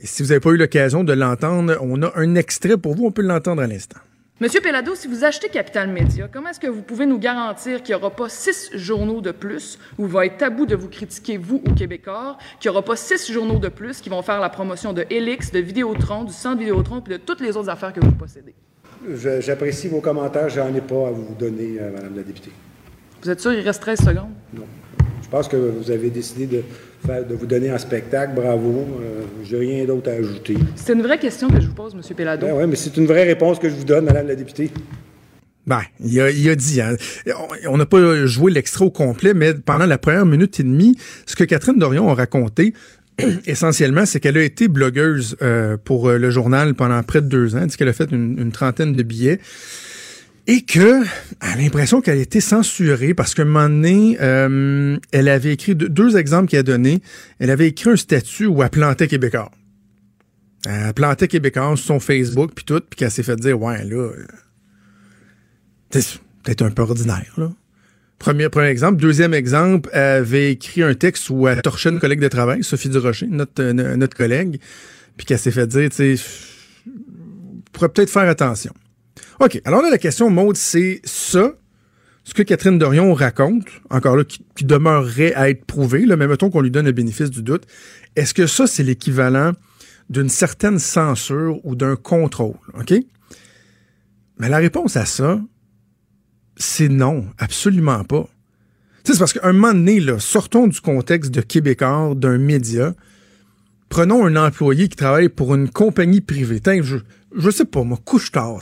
Et 0.00 0.06
si 0.06 0.22
vous 0.22 0.28
n'avez 0.30 0.40
pas 0.40 0.50
eu 0.50 0.56
l'occasion 0.56 1.04
de 1.04 1.12
l'entendre, 1.12 1.76
on 1.82 2.02
a 2.02 2.12
un 2.16 2.34
extrait 2.34 2.76
pour 2.78 2.94
vous, 2.96 3.06
on 3.06 3.12
peut 3.12 3.22
l'entendre 3.22 3.62
à 3.62 3.66
l'instant. 3.66 3.98
Monsieur 4.40 4.62
Pellado, 4.62 4.94
si 4.94 5.06
vous 5.06 5.22
achetez 5.22 5.50
Capital 5.50 5.90
Média, 5.90 6.26
comment 6.32 6.48
est-ce 6.48 6.60
que 6.60 6.66
vous 6.66 6.80
pouvez 6.80 7.04
nous 7.04 7.18
garantir 7.18 7.82
qu'il 7.82 7.94
n'y 7.94 8.00
aura 8.00 8.08
pas 8.08 8.30
six 8.30 8.70
journaux 8.72 9.20
de 9.20 9.32
plus 9.32 9.78
où 9.98 10.06
il 10.06 10.10
va 10.10 10.24
être 10.24 10.38
tabou 10.38 10.64
de 10.64 10.74
vous 10.74 10.88
critiquer, 10.88 11.36
vous, 11.36 11.62
ou 11.68 11.74
Québécois, 11.74 12.38
qu'il 12.58 12.70
n'y 12.70 12.74
aura 12.74 12.82
pas 12.82 12.96
six 12.96 13.30
journaux 13.30 13.58
de 13.58 13.68
plus 13.68 14.00
qui 14.00 14.08
vont 14.08 14.22
faire 14.22 14.40
la 14.40 14.48
promotion 14.48 14.94
de 14.94 15.04
Helix, 15.10 15.52
de 15.52 15.58
Vidéotron, 15.58 16.24
du 16.24 16.32
centre 16.32 16.58
Vidéotron, 16.58 17.02
puis 17.02 17.12
de 17.12 17.18
toutes 17.18 17.42
les 17.42 17.54
autres 17.54 17.68
affaires 17.68 17.92
que 17.92 18.00
vous 18.00 18.12
possédez? 18.12 18.54
J'apprécie 19.40 19.88
vos 19.88 20.00
commentaires, 20.00 20.48
j'en 20.48 20.74
ai 20.74 20.80
pas 20.80 21.08
à 21.08 21.10
vous 21.10 21.34
donner, 21.38 21.76
euh, 21.78 21.92
Madame 21.92 22.16
la 22.16 22.22
députée. 22.22 22.52
Vous 23.22 23.28
êtes 23.28 23.40
sûr 23.40 23.52
il 23.52 23.60
reste 23.60 23.82
13 23.82 23.98
secondes? 23.98 24.32
Non. 24.54 24.64
Je 25.22 25.28
pense 25.28 25.48
que 25.48 25.56
vous 25.56 25.90
avez 25.90 26.08
décidé 26.08 26.46
de, 26.46 26.64
de 27.08 27.34
vous 27.34 27.46
donner 27.46 27.70
un 27.70 27.78
spectacle, 27.78 28.32
bravo. 28.34 28.86
Euh, 29.00 29.22
J'ai 29.42 29.58
rien 29.58 29.84
d'autre 29.84 30.10
à 30.10 30.14
ajouter. 30.14 30.56
C'est 30.76 30.92
une 30.92 31.02
vraie 31.02 31.18
question 31.18 31.48
que 31.48 31.60
je 31.60 31.66
vous 31.66 31.74
pose, 31.74 31.94
Monsieur 31.94 32.14
Pellado. 32.14 32.46
Ben 32.46 32.54
ouais, 32.54 32.66
mais 32.66 32.76
c'est 32.76 32.96
une 32.96 33.06
vraie 33.06 33.24
réponse 33.24 33.58
que 33.58 33.68
je 33.68 33.74
vous 33.74 33.84
donne, 33.84 34.04
Madame 34.04 34.28
la 34.28 34.36
députée. 34.36 34.70
Ben, 35.66 35.82
il 36.00 36.20
a, 36.20 36.30
il 36.30 36.48
a 36.48 36.54
dit, 36.56 36.80
hein. 36.80 36.96
on 37.68 37.76
n'a 37.76 37.86
pas 37.86 38.26
joué 38.26 38.50
l'extrait 38.50 38.84
au 38.84 38.90
complet, 38.90 39.34
mais 39.34 39.54
pendant 39.54 39.86
la 39.86 39.98
première 39.98 40.26
minute 40.26 40.58
et 40.58 40.62
demie, 40.62 40.96
ce 41.26 41.36
que 41.36 41.44
Catherine 41.44 41.78
Dorion 41.78 42.08
a 42.08 42.14
raconté, 42.14 42.74
essentiellement, 43.46 44.06
c'est 44.06 44.20
qu'elle 44.20 44.38
a 44.38 44.42
été 44.42 44.68
blogueuse 44.68 45.36
euh, 45.42 45.76
pour 45.82 46.08
euh, 46.08 46.18
le 46.18 46.30
journal 46.30 46.74
pendant 46.74 47.02
près 47.02 47.20
de 47.20 47.28
deux 47.28 47.54
ans. 47.54 47.60
Elle 47.62 47.68
dit 47.68 47.76
qu'elle 47.76 47.88
a 47.88 47.92
fait 47.92 48.10
une, 48.10 48.38
une 48.38 48.52
trentaine 48.52 48.94
de 48.94 49.02
billets. 49.02 49.40
Et 50.46 50.62
que, 50.62 51.04
a 51.40 51.56
l'impression 51.56 52.00
qu'elle 52.00 52.18
a 52.18 52.22
été 52.22 52.40
censurée 52.40 53.14
parce 53.14 53.34
qu'à 53.34 53.42
un 53.42 53.44
moment 53.44 53.68
donné, 53.68 54.16
euh, 54.20 54.98
elle 55.12 55.28
avait 55.28 55.52
écrit 55.52 55.74
deux, 55.74 56.16
exemples 56.16 56.48
qu'elle 56.48 56.60
a 56.60 56.64
donnés. 56.64 57.00
Elle 57.38 57.50
avait 57.50 57.68
écrit 57.68 57.90
un 57.90 57.96
statut 57.96 58.46
où 58.46 58.62
elle 58.62 58.70
plantait 58.70 59.06
Québécois. 59.06 59.50
Elle 60.66 60.92
plantait 60.94 61.28
Québécois 61.28 61.76
sur 61.76 61.86
son 61.86 62.00
Facebook, 62.00 62.52
puis 62.54 62.64
tout, 62.64 62.80
puis 62.80 62.96
qu'elle 62.96 63.10
s'est 63.10 63.22
fait 63.22 63.36
dire, 63.36 63.60
ouais, 63.60 63.84
là, 63.84 63.96
euh, 63.96 64.26
c'est 65.90 66.18
peut-être 66.42 66.62
un 66.62 66.70
peu 66.70 66.82
ordinaire, 66.82 67.32
là. 67.36 67.52
Premier, 68.18 68.50
premier 68.50 68.66
exemple. 68.66 69.00
Deuxième 69.00 69.32
exemple, 69.32 69.88
elle 69.94 70.18
avait 70.18 70.52
écrit 70.52 70.82
un 70.82 70.92
texte 70.92 71.30
où 71.30 71.48
elle 71.48 71.62
torchait 71.62 71.88
une 71.88 71.98
collègue 71.98 72.20
de 72.20 72.28
travail, 72.28 72.62
Sophie 72.62 72.90
Durocher, 72.90 73.26
notre, 73.26 73.62
euh, 73.62 73.96
notre 73.96 74.14
collègue, 74.14 74.60
puis 75.16 75.24
qu'elle 75.24 75.38
s'est 75.38 75.50
fait 75.50 75.66
dire, 75.66 75.88
tu 75.88 76.18
sais, 76.18 76.24
pourrait 77.72 77.88
peut-être 77.88 78.10
faire 78.10 78.28
attention. 78.28 78.74
OK. 79.40 79.60
Alors 79.64 79.82
là, 79.82 79.90
la 79.90 79.98
question, 79.98 80.30
Maude, 80.30 80.56
c'est 80.56 81.00
ça, 81.04 81.52
ce 82.24 82.34
que 82.34 82.42
Catherine 82.42 82.78
Dorion 82.78 83.12
raconte, 83.14 83.66
encore 83.90 84.16
là, 84.16 84.24
qui, 84.24 84.64
demeurerait 84.64 85.34
à 85.34 85.50
être 85.50 85.64
prouvé, 85.64 86.06
là, 86.06 86.16
mais 86.16 86.26
mettons 86.26 86.50
qu'on 86.50 86.60
lui 86.60 86.70
donne 86.70 86.86
le 86.86 86.92
bénéfice 86.92 87.30
du 87.30 87.42
doute. 87.42 87.66
Est-ce 88.16 88.34
que 88.34 88.46
ça, 88.46 88.66
c'est 88.66 88.82
l'équivalent 88.82 89.52
d'une 90.10 90.28
certaine 90.28 90.78
censure 90.78 91.58
ou 91.64 91.74
d'un 91.74 91.96
contrôle? 91.96 92.56
OK? 92.78 92.94
Mais 94.38 94.48
la 94.48 94.58
réponse 94.58 94.96
à 94.96 95.06
ça, 95.06 95.40
c'est 96.56 96.88
non, 96.88 97.26
absolument 97.38 98.04
pas. 98.04 98.28
C'est 99.04 99.18
parce 99.18 99.32
qu'à 99.32 99.46
un 99.46 99.52
moment 99.52 99.72
donné, 99.72 99.98
là, 99.98 100.18
sortons 100.18 100.66
du 100.66 100.80
contexte 100.80 101.30
de 101.30 101.40
Québécois, 101.40 102.12
d'un 102.14 102.38
média. 102.38 102.94
Prenons 103.88 104.24
un 104.24 104.36
employé 104.36 104.88
qui 104.88 104.96
travaille 104.96 105.28
pour 105.28 105.54
une 105.54 105.68
compagnie 105.68 106.20
privée. 106.20 106.60
je, 106.82 106.98
je 107.36 107.50
sais 107.50 107.64
pas, 107.64 107.82
moi, 107.82 107.98
couche-tard. 108.04 108.60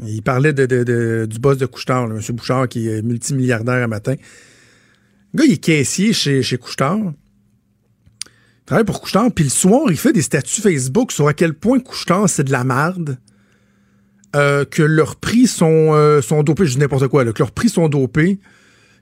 Il 0.00 0.22
parlait 0.22 0.52
de, 0.52 1.26
du 1.26 1.38
boss 1.38 1.58
de 1.58 1.66
couche-tard, 1.66 2.04
M. 2.10 2.20
Bouchard, 2.30 2.68
qui 2.68 2.88
est 2.88 3.02
multimilliardaire 3.02 3.82
à 3.82 3.86
matin. 3.86 4.14
Le 5.32 5.38
gars, 5.38 5.44
il 5.46 5.52
est 5.52 5.58
caissier 5.58 6.12
chez, 6.12 6.42
chez 6.42 6.58
Couchetard. 6.58 6.98
Il 6.98 8.64
travaille 8.66 8.84
pour 8.84 9.00
Couchetard, 9.00 9.30
puis 9.32 9.44
le 9.44 9.50
soir, 9.50 9.82
il 9.90 9.96
fait 9.96 10.12
des 10.12 10.22
statuts 10.22 10.60
Facebook 10.60 11.12
sur 11.12 11.28
à 11.28 11.34
quel 11.34 11.54
point 11.54 11.80
Couchetard, 11.80 12.28
c'est 12.28 12.44
de 12.44 12.52
la 12.52 12.64
merde. 12.64 13.18
Euh, 14.34 14.64
que 14.64 14.82
leurs 14.82 15.16
prix 15.16 15.46
sont, 15.46 15.92
euh, 15.92 16.22
sont 16.22 16.42
dopés, 16.42 16.64
je 16.64 16.72
dis 16.72 16.78
n'importe 16.78 17.06
quoi, 17.08 17.22
que 17.22 17.38
leurs 17.38 17.50
prix 17.50 17.68
sont 17.68 17.90
dopés, 17.90 18.38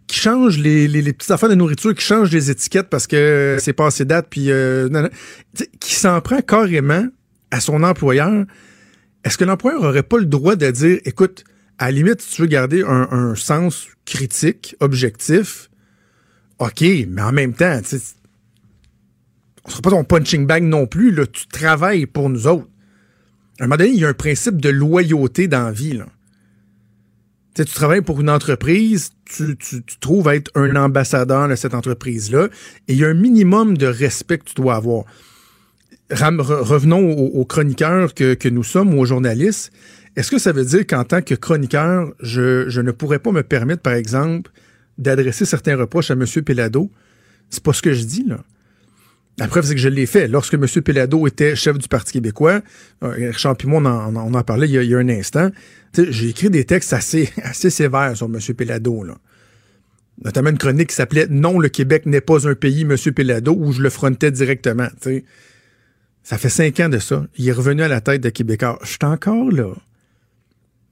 qui 0.08 0.18
changent 0.18 0.58
les, 0.58 0.88
les, 0.88 1.12
petites 1.12 1.30
affaires 1.30 1.48
de 1.48 1.54
nourriture, 1.54 1.94
qui 1.94 2.04
changent 2.04 2.32
les 2.32 2.50
étiquettes 2.50 2.88
parce 2.88 3.06
que 3.06 3.56
c'est 3.60 3.72
pas 3.72 3.86
assez 3.86 4.04
date, 4.04 4.26
puis 4.28 4.50
euh, 4.50 5.08
qui 5.78 5.94
s'en 5.94 6.20
prend 6.20 6.40
carrément 6.40 7.06
à 7.52 7.60
son 7.60 7.84
employeur. 7.84 8.44
Est-ce 9.24 9.36
que 9.36 9.44
l'employeur 9.44 9.82
aurait 9.82 10.02
pas 10.02 10.18
le 10.18 10.26
droit 10.26 10.56
de 10.56 10.70
dire, 10.70 10.98
écoute, 11.04 11.44
à 11.78 11.86
la 11.86 11.92
limite, 11.92 12.20
si 12.20 12.36
tu 12.36 12.42
veux 12.42 12.48
garder 12.48 12.82
un, 12.86 13.34
sens 13.34 13.88
critique, 14.04 14.76
objectif, 14.80 15.70
OK, 16.58 16.82
mais 17.08 17.22
en 17.22 17.32
même 17.32 17.54
temps, 17.54 17.80
on 19.64 19.70
sera 19.70 19.82
pas 19.82 19.90
ton 19.90 20.04
punching 20.04 20.46
bag 20.46 20.62
non 20.62 20.86
plus, 20.86 21.10
là, 21.10 21.26
tu 21.26 21.46
travailles 21.46 22.06
pour 22.06 22.28
nous 22.28 22.46
autres. 22.46 22.68
À 23.58 23.64
un 23.64 23.66
moment 23.66 23.76
donné, 23.76 23.90
il 23.90 24.00
y 24.00 24.04
a 24.04 24.08
un 24.08 24.14
principe 24.14 24.60
de 24.60 24.70
loyauté 24.70 25.48
dans 25.48 25.64
la 25.64 25.72
vie. 25.72 25.94
Là. 25.94 26.06
tu 27.54 27.64
travailles 27.66 28.02
pour 28.02 28.20
une 28.20 28.30
entreprise, 28.30 29.10
tu, 29.24 29.56
tu, 29.56 29.82
tu, 29.82 29.98
trouves 29.98 30.28
être 30.28 30.50
un 30.54 30.76
ambassadeur 30.76 31.48
de 31.48 31.56
cette 31.56 31.74
entreprise-là, 31.74 32.48
et 32.88 32.92
il 32.92 32.98
y 32.98 33.04
a 33.04 33.08
un 33.08 33.14
minimum 33.14 33.76
de 33.76 33.86
respect 33.86 34.38
que 34.38 34.44
tu 34.44 34.54
dois 34.54 34.76
avoir. 34.76 35.04
Revenons 36.10 37.10
aux, 37.10 37.44
chroniqueurs 37.44 38.14
que, 38.14 38.48
nous 38.48 38.64
sommes, 38.64 38.98
aux 38.98 39.04
journalistes. 39.04 39.72
Est-ce 40.16 40.30
que 40.30 40.38
ça 40.38 40.52
veut 40.52 40.64
dire 40.64 40.86
qu'en 40.86 41.04
tant 41.04 41.22
que 41.22 41.34
chroniqueur, 41.34 42.12
je, 42.20 42.80
ne 42.80 42.90
pourrais 42.90 43.20
pas 43.20 43.32
me 43.32 43.42
permettre, 43.42 43.82
par 43.82 43.94
exemple, 43.94 44.50
d'adresser 44.98 45.44
certains 45.44 45.76
reproches 45.76 46.10
à 46.10 46.14
M. 46.14 46.24
Pelado? 46.44 46.90
C'est 47.48 47.62
pas 47.62 47.72
ce 47.72 47.82
que 47.82 47.92
je 47.92 48.04
dis, 48.04 48.24
là. 48.26 48.38
La 49.38 49.48
preuve, 49.48 49.64
c'est 49.64 49.74
que 49.74 49.80
je 49.80 49.88
l'ai 49.88 50.04
fait. 50.04 50.28
Lorsque 50.28 50.54
M. 50.54 50.66
Pelado 50.84 51.26
était 51.26 51.56
chef 51.56 51.78
du 51.78 51.88
Parti 51.88 52.12
québécois, 52.12 52.60
euh, 53.02 53.30
Richard 53.30 53.56
en, 53.64 54.42
parlait 54.42 54.68
il 54.68 54.84
y 54.84 54.94
a, 54.94 54.98
un 54.98 55.08
instant, 55.08 55.50
j'ai 55.96 56.28
écrit 56.28 56.50
des 56.50 56.64
textes 56.64 56.92
assez, 56.92 57.30
sévères 57.52 58.16
sur 58.16 58.26
M. 58.26 58.38
Pelado. 58.54 59.02
Là. 59.02 59.16
Notamment 60.22 60.50
une 60.50 60.58
chronique 60.58 60.90
qui 60.90 60.94
s'appelait 60.94 61.26
Non, 61.30 61.58
le 61.58 61.70
Québec 61.70 62.04
n'est 62.04 62.20
pas 62.20 62.46
un 62.46 62.54
pays, 62.54 62.82
M. 62.82 62.96
Pelado, 63.14 63.56
où 63.58 63.72
je 63.72 63.80
le 63.80 63.88
frontais 63.88 64.30
directement. 64.30 64.88
Ça 66.22 66.38
fait 66.38 66.48
cinq 66.48 66.80
ans 66.80 66.88
de 66.88 66.98
ça. 66.98 67.26
Il 67.36 67.48
est 67.48 67.52
revenu 67.52 67.82
à 67.82 67.88
la 67.88 68.00
tête 68.00 68.22
de 68.22 68.28
Québécois. 68.30 68.78
Je 68.82 68.88
suis 68.88 68.98
encore 69.02 69.50
là. 69.50 69.74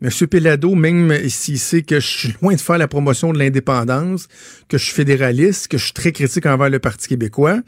M. 0.01 0.11
Pelado, 0.11 0.75
même 0.75 1.29
s'il 1.29 1.59
sait 1.59 1.83
que 1.83 1.99
je 1.99 2.07
suis 2.07 2.35
loin 2.41 2.55
de 2.55 2.61
faire 2.61 2.79
la 2.79 2.87
promotion 2.87 3.33
de 3.33 3.39
l'indépendance, 3.39 4.29
que 4.69 4.79
je 4.79 4.85
suis 4.85 4.95
fédéraliste, 4.95 5.69
que 5.69 5.77
je 5.77 5.85
suis 5.85 5.93
très 5.93 6.13
critique 6.13 6.47
envers 6.47 6.71
le 6.71 6.79
Parti 6.79 7.09
québécois, 7.09 7.61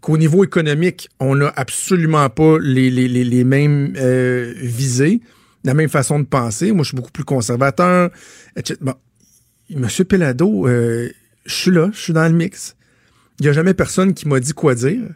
qu'au 0.00 0.18
niveau 0.18 0.42
économique, 0.42 1.08
on 1.20 1.36
n'a 1.36 1.52
absolument 1.56 2.28
pas 2.28 2.58
les, 2.60 2.90
les, 2.90 3.06
les, 3.08 3.44
mêmes 3.44 3.94
euh, 3.96 4.52
visées, 4.56 5.20
la 5.62 5.74
même 5.74 5.88
façon 5.88 6.18
de 6.18 6.24
penser. 6.24 6.72
Moi, 6.72 6.82
je 6.82 6.88
suis 6.88 6.96
beaucoup 6.96 7.12
plus 7.12 7.24
conservateur, 7.24 8.10
etc. 8.56 8.78
Bon, 8.80 8.94
Monsieur 9.70 10.04
Pelado, 10.04 10.66
euh, 10.66 11.08
je 11.46 11.54
suis 11.54 11.70
là, 11.70 11.90
je 11.92 12.00
suis 12.00 12.12
dans 12.12 12.26
le 12.26 12.34
mix. 12.34 12.74
Il 13.38 13.44
n'y 13.44 13.48
a 13.48 13.52
jamais 13.52 13.74
personne 13.74 14.12
qui 14.12 14.26
m'a 14.26 14.40
dit 14.40 14.52
quoi 14.52 14.74
dire. 14.74 15.06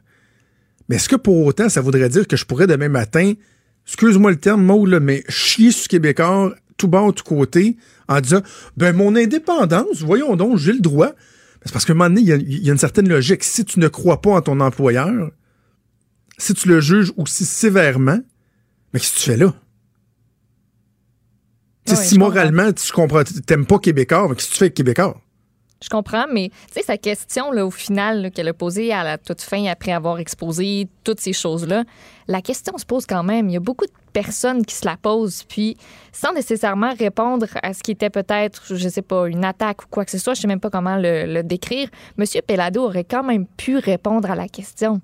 Mais 0.89 0.97
est-ce 0.97 1.09
que 1.09 1.17
pour 1.17 1.45
autant, 1.47 1.69
ça 1.69 1.81
voudrait 1.81 2.09
dire 2.09 2.27
que 2.27 2.37
je 2.37 2.45
pourrais 2.45 2.67
demain 2.67 2.89
matin, 2.89 3.33
excuse-moi 3.87 4.31
le 4.31 4.37
terme, 4.39 4.63
mot, 4.63 4.87
là, 4.87 5.01
mais 5.01 5.25
chier 5.29 5.71
sur 5.71 5.89
Québécois, 5.89 6.55
tout 6.77 6.89
bas, 6.89 7.11
tout 7.15 7.25
côté, 7.25 7.77
en 8.09 8.21
disant, 8.21 8.43
ben, 8.77 8.95
mon 8.95 9.17
indépendance, 9.17 10.03
voyons 10.03 10.37
donc, 10.37 10.59
j'ai 10.59 10.73
le 10.73 10.81
droit. 10.81 11.13
C'est 11.65 11.73
parce 11.73 11.85
qu'à 11.85 11.93
un 11.93 11.97
moment 11.97 12.11
donné, 12.11 12.21
il 12.21 12.65
y, 12.65 12.69
a, 12.69 12.73
une 12.73 12.79
certaine 12.79 13.09
logique. 13.09 13.43
Si 13.43 13.65
tu 13.65 13.81
ne 13.81 13.89
crois 13.89 14.21
pas 14.21 14.31
en 14.31 14.43
ton 14.43 14.61
employeur, 14.61 15.31
si 16.37 16.53
tu 16.53 16.69
le 16.69 16.81
juges 16.81 17.13
aussi 17.17 17.45
sévèrement, 17.47 18.21
mais 18.93 19.01
qu'est-ce 19.01 19.15
que 19.15 19.19
tu 19.21 19.31
fais 19.31 19.37
là? 19.37 19.55
si 21.87 22.19
moralement, 22.19 22.73
tu 22.73 22.93
comprends, 22.93 23.23
t'aimes 23.47 23.67
pas 23.67 23.79
Québécois, 23.79 24.29
qu'est-ce 24.35 24.49
que 24.49 24.53
tu 24.53 24.59
fais 24.59 24.65
avec 24.65 24.75
Québécois? 24.75 25.21
Je 25.83 25.91
comprends, 25.91 26.25
mais 26.33 26.51
tu 26.69 26.75
sais, 26.75 26.83
sa 26.83 26.97
question, 26.97 27.51
là, 27.51 27.67
au 27.67 27.71
final, 27.71 28.31
qu'elle 28.31 28.49
a 28.49 28.55
posée 28.55 28.93
à 28.93 29.05
la 29.05 29.19
toute 29.19 29.43
fin, 29.43 29.67
après 29.67 29.93
avoir 29.93 30.19
exposé 30.19 30.89
toutes 31.03 31.21
ces 31.21 31.35
choses-là, 31.35 31.85
la 32.27 32.41
question 32.41 32.79
se 32.79 32.87
pose 32.87 33.05
quand 33.05 33.23
même. 33.23 33.51
Il 33.51 33.53
y 33.53 33.57
a 33.57 33.61
beaucoup 33.61 33.85
de 33.85 33.93
personnes 34.15 34.65
qui 34.65 34.75
se 34.75 34.87
la 34.87 34.97
posent, 34.97 35.43
puis 35.43 35.77
sans 36.11 36.33
nécessairement 36.33 36.95
répondre 36.95 37.47
à 37.63 37.75
ce 37.75 37.83
qui 37.83 37.91
était 37.91 38.09
peut-être, 38.09 38.75
je 38.75 38.89
sais 38.89 39.03
pas, 39.03 39.29
une 39.29 39.45
attaque 39.45 39.83
ou 39.83 39.87
quoi 39.91 40.07
que 40.07 40.11
ce 40.11 40.17
soit, 40.17 40.33
je 40.33 40.41
sais 40.41 40.47
même 40.47 40.61
pas 40.61 40.71
comment 40.71 40.97
le, 40.97 41.43
décrire, 41.43 41.91
M. 42.19 42.25
Pelado 42.47 42.85
aurait 42.85 43.05
quand 43.05 43.25
même 43.25 43.47
pu 43.47 43.77
répondre 43.77 44.31
à 44.31 44.37
la 44.37 44.49
question. 44.49 45.03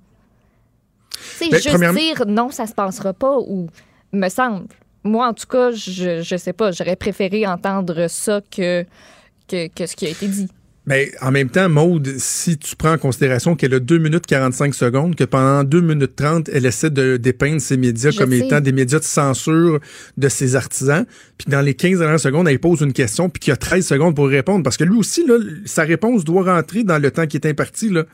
C'est 1.19 1.51
ben, 1.51 1.61
juste 1.61 1.95
dire 1.95 2.25
non, 2.27 2.51
ça 2.51 2.67
se 2.67 2.73
passera 2.73 3.13
pas, 3.13 3.37
ou 3.39 3.67
me 4.13 4.29
semble. 4.31 4.67
Moi, 5.03 5.27
en 5.27 5.35
tout 5.35 5.47
cas, 5.47 5.73
je, 5.73 6.23
je 6.23 6.37
sais 6.37 6.53
pas, 6.55 6.71
j'aurais 6.71 6.97
préféré 6.97 7.47
entendre 7.47 8.07
ça 8.09 8.41
que, 8.51 8.87
que, 9.49 9.67
que 9.69 9.87
ce 9.87 9.97
qui 9.97 10.07
a 10.07 10.11
été 10.11 10.29
dit. 10.29 10.49
Mais 10.91 11.13
en 11.21 11.31
même 11.31 11.49
temps, 11.49 11.69
Maude, 11.69 12.17
si 12.19 12.59
tu 12.59 12.75
prends 12.75 12.95
en 12.95 12.99
considération 12.99 13.55
qu'elle 13.55 13.75
a 13.75 13.79
2 13.79 13.99
minutes 13.99 14.27
45 14.27 14.75
secondes, 14.75 15.15
que 15.15 15.23
pendant 15.23 15.63
2 15.63 15.81
minutes 15.81 16.17
30, 16.17 16.51
elle 16.53 16.67
essaie 16.67 16.91
de 16.91 17.17
dépeindre 17.17 17.61
ses 17.61 17.77
médias 17.77 18.11
comme 18.11 18.33
étant 18.33 18.61
des 18.61 18.73
médias 18.73 18.99
de 18.99 19.05
censure 19.05 19.79
de 20.17 20.29
ses 20.29 20.57
artisans, 20.57 21.07
puis 21.39 21.47
dans 21.49 21.61
les 21.61 21.75
15 21.75 22.01
dernières 22.01 22.19
secondes, 22.19 22.49
elle 22.49 22.59
pose 22.59 22.81
une 22.81 22.93
question, 22.93 23.31
puis 23.31 23.39
qu'il 23.39 23.53
y 23.53 23.55
a 23.55 23.57
13 23.57 23.87
secondes 23.87 24.17
pour 24.17 24.27
répondre, 24.27 24.65
parce 24.65 24.77
que 24.77 24.83
lui 24.83 24.97
aussi, 24.97 25.25
là, 25.25 25.39
sa 25.65 25.85
réponse 25.85 26.25
doit 26.25 26.43
rentrer 26.57 26.83
dans 26.83 26.99
le 26.99 27.13
temps 27.13 27.29
qui 27.29 27.37
est 27.37 27.47
imparti. 27.47 27.89
Là. 27.89 28.07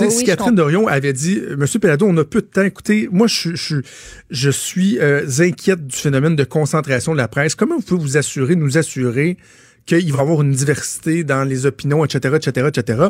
Oh 0.00 0.08
si 0.08 0.24
Catherine 0.24 0.54
Dorion 0.54 0.88
avait 0.88 1.12
dit, 1.12 1.42
Monsieur 1.58 1.80
Pelado, 1.80 2.06
on 2.06 2.16
a 2.16 2.24
peu 2.24 2.40
de 2.40 2.46
temps. 2.46 2.62
Écoutez, 2.62 3.10
moi, 3.12 3.26
je, 3.26 3.54
je, 3.54 3.76
je 4.30 4.50
suis 4.50 4.98
euh, 5.00 5.26
inquiète 5.40 5.86
du 5.86 5.96
phénomène 5.96 6.34
de 6.34 6.44
concentration 6.44 7.12
de 7.12 7.18
la 7.18 7.28
presse. 7.28 7.54
Comment 7.54 7.76
vous 7.76 7.82
pouvez 7.82 8.00
vous 8.00 8.16
assurer, 8.16 8.56
nous 8.56 8.78
assurer 8.78 9.36
qu'il 9.86 10.12
va 10.12 10.18
y 10.18 10.22
avoir 10.22 10.42
une 10.42 10.52
diversité 10.52 11.24
dans 11.24 11.44
les 11.44 11.66
opinions, 11.66 12.04
etc., 12.04 12.36
etc., 12.36 12.68
etc. 12.68 13.08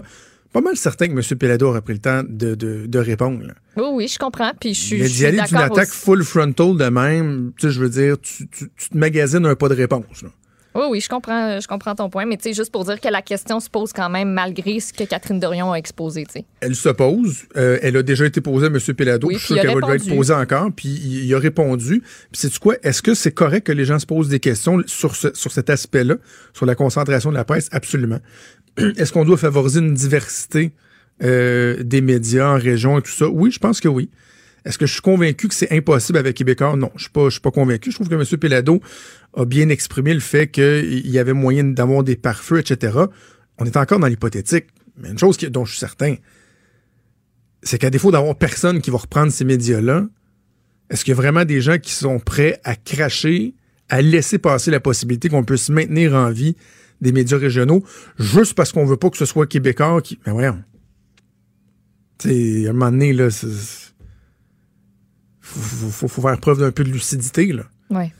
Pas 0.53 0.61
mal 0.61 0.77
certain 0.77 1.09
que 1.09 1.13
M. 1.13 1.39
Pelado 1.39 1.69
aurait 1.69 1.81
pris 1.81 1.95
le 1.95 1.99
temps 1.99 2.23
de, 2.29 2.55
de, 2.55 2.87
de 2.87 2.99
répondre. 3.01 3.41
Oui, 3.77 3.85
oui, 3.93 4.09
je 4.09 4.19
comprends. 4.19 4.53
Puis 4.59 4.73
je 4.73 4.81
suis. 4.81 5.01
Mais 5.01 5.09
d'y 5.09 5.27
aller 5.27 5.41
d'une 5.49 5.57
attaque 5.57 5.89
full 5.89 6.23
frontal 6.23 6.77
de 6.77 6.89
même, 6.89 7.53
tu 7.59 7.67
sais, 7.67 7.73
je 7.73 7.81
veux 7.81 7.89
dire, 7.89 8.17
tu, 8.21 8.47
tu, 8.49 8.71
tu, 8.77 8.89
te 8.89 8.97
magasines 8.97 9.45
un 9.47 9.57
pas 9.57 9.69
de 9.69 9.75
réponse. 9.75 10.23
Là. 10.23 10.29
Oui, 10.75 10.83
oui, 10.91 11.01
je 11.01 11.09
comprends, 11.09 11.61
je 11.61 11.69
comprends 11.69 11.95
ton 11.95 12.11
point, 12.11 12.27
mais 12.27 12.37
tu 12.37 12.45
sais, 12.45 12.53
juste 12.53 12.73
pour 12.73 12.85
dire 12.85 13.01
que 13.01 13.09
la 13.09 13.23
question 13.23 13.61
se 13.61 13.71
pose 13.71 13.93
quand 13.93 14.11
même 14.11 14.33
malgré 14.33 14.81
ce 14.81 14.93
que 14.93 15.05
Catherine 15.05 15.39
Dorion 15.39 15.73
a 15.73 15.77
exposé, 15.77 16.25
tu 16.25 16.33
sais. 16.33 16.45
Elle 16.61 16.75
se 16.75 16.89
pose. 16.89 17.45
Euh, 17.57 17.79
elle 17.81 17.97
a 17.97 18.03
déjà 18.03 18.27
été 18.27 18.41
posée 18.41 18.67
à 18.67 18.71
M. 18.71 18.79
Pelado. 18.79 19.31
je 19.31 19.39
suis 19.39 19.47
sûr 19.47 19.63
qu'elle 19.63 19.81
va 19.81 19.95
être 19.95 20.09
posée 20.09 20.35
encore. 20.35 20.71
Puis 20.75 20.89
il, 20.89 21.33
a 21.33 21.39
répondu. 21.39 22.01
Puis 22.33 22.41
c'est 22.41 22.59
quoi? 22.59 22.75
Est-ce 22.83 23.03
que 23.03 23.15
c'est 23.15 23.33
correct 23.33 23.67
que 23.67 23.73
les 23.73 23.85
gens 23.85 24.01
se 24.01 24.07
posent 24.07 24.29
des 24.29 24.41
questions 24.41 24.83
sur, 24.87 25.15
ce, 25.15 25.29
sur 25.35 25.53
cet 25.53 25.71
aspect-là, 25.71 26.17
sur 26.53 26.67
la 26.67 26.75
concentration 26.75 27.31
de 27.31 27.37
la 27.37 27.45
presse? 27.45 27.69
Absolument. 27.71 28.19
Est-ce 28.77 29.13
qu'on 29.13 29.25
doit 29.25 29.37
favoriser 29.37 29.79
une 29.79 29.95
diversité 29.95 30.73
euh, 31.23 31.83
des 31.85 32.01
médias 32.01 32.49
en 32.49 32.59
région 32.59 32.99
et 32.99 33.03
tout 33.03 33.13
ça? 33.13 33.29
Oui, 33.29 33.53
je 33.53 33.61
pense 33.61 33.81
que 33.81 33.89
oui. 33.89 34.11
Est-ce 34.65 34.79
que 34.79 34.87
je 34.87 34.93
suis 34.93 35.03
convaincu 35.03 35.49
que 35.49 35.55
c'est 35.55 35.73
impossible 35.73 36.19
avec 36.19 36.37
Québécois? 36.37 36.75
Non, 36.77 36.91
je 36.97 37.09
je 37.15 37.31
suis 37.31 37.41
pas 37.41 37.51
convaincu. 37.51 37.91
Je 37.91 37.97
trouve 37.97 38.09
que 38.09 38.15
M. 38.15 38.39
Pelado 38.39 38.81
a 39.37 39.45
bien 39.45 39.69
exprimé 39.69 40.15
le 40.15 40.21
fait 40.21 40.49
qu'il 40.49 41.07
y 41.11 41.19
avait 41.19 41.35
moyen 41.35 41.65
d'avoir 41.65 42.03
des 42.03 42.17
pare-feux, 42.17 42.61
etc. 42.61 42.99
On 43.59 43.67
est 43.67 43.77
encore 43.77 43.99
dans 43.99 44.07
l'hypothétique. 44.07 44.67
Mais 44.97 45.11
une 45.11 45.19
chose 45.19 45.37
dont 45.39 45.65
je 45.65 45.73
suis 45.73 45.81
certain, 45.81 46.17
c'est 47.63 47.79
qu'à 47.79 47.91
défaut 47.91 48.11
d'avoir 48.11 48.37
personne 48.37 48.81
qui 48.81 48.91
va 48.91 48.99
reprendre 48.99 49.33
ces 49.33 49.45
médias-là, 49.45 50.07
est-ce 50.89 51.05
qu'il 51.05 51.13
y 51.13 51.17
a 51.17 51.17
vraiment 51.17 51.45
des 51.45 51.61
gens 51.61 51.79
qui 51.79 51.93
sont 51.93 52.19
prêts 52.19 52.61
à 52.65 52.77
cracher, 52.77 53.55
à 53.89 54.01
laisser 54.01 54.39
passer 54.39 54.71
la 54.71 54.81
possibilité 54.81 55.29
qu'on 55.29 55.45
puisse 55.45 55.69
maintenir 55.69 56.15
en 56.15 56.31
vie 56.31 56.57
des 57.01 57.13
médias 57.13 57.39
régionaux 57.39 57.85
juste 58.19 58.55
parce 58.55 58.73
qu'on 58.73 58.85
veut 58.87 58.97
pas 58.97 59.11
que 59.11 59.17
ce 59.17 59.27
soit 59.27 59.47
Québécois 59.47 60.01
qui. 60.01 60.19
Mais 60.27 60.33
voyons. 60.33 60.63
Tu 62.19 62.67
à 62.67 62.71
un 62.71 62.73
moment 62.73 62.91
donné, 62.93 63.13
là, 63.13 63.29
faut, 65.61 66.09
faut, 66.09 66.23
faire 66.23 66.39
preuve 66.39 66.61
d'un 66.61 66.71
peu 66.71 66.85
de 66.85 66.91
lucidité. 66.91 67.53
Là. 67.53 67.65
Ouais. 67.91 68.13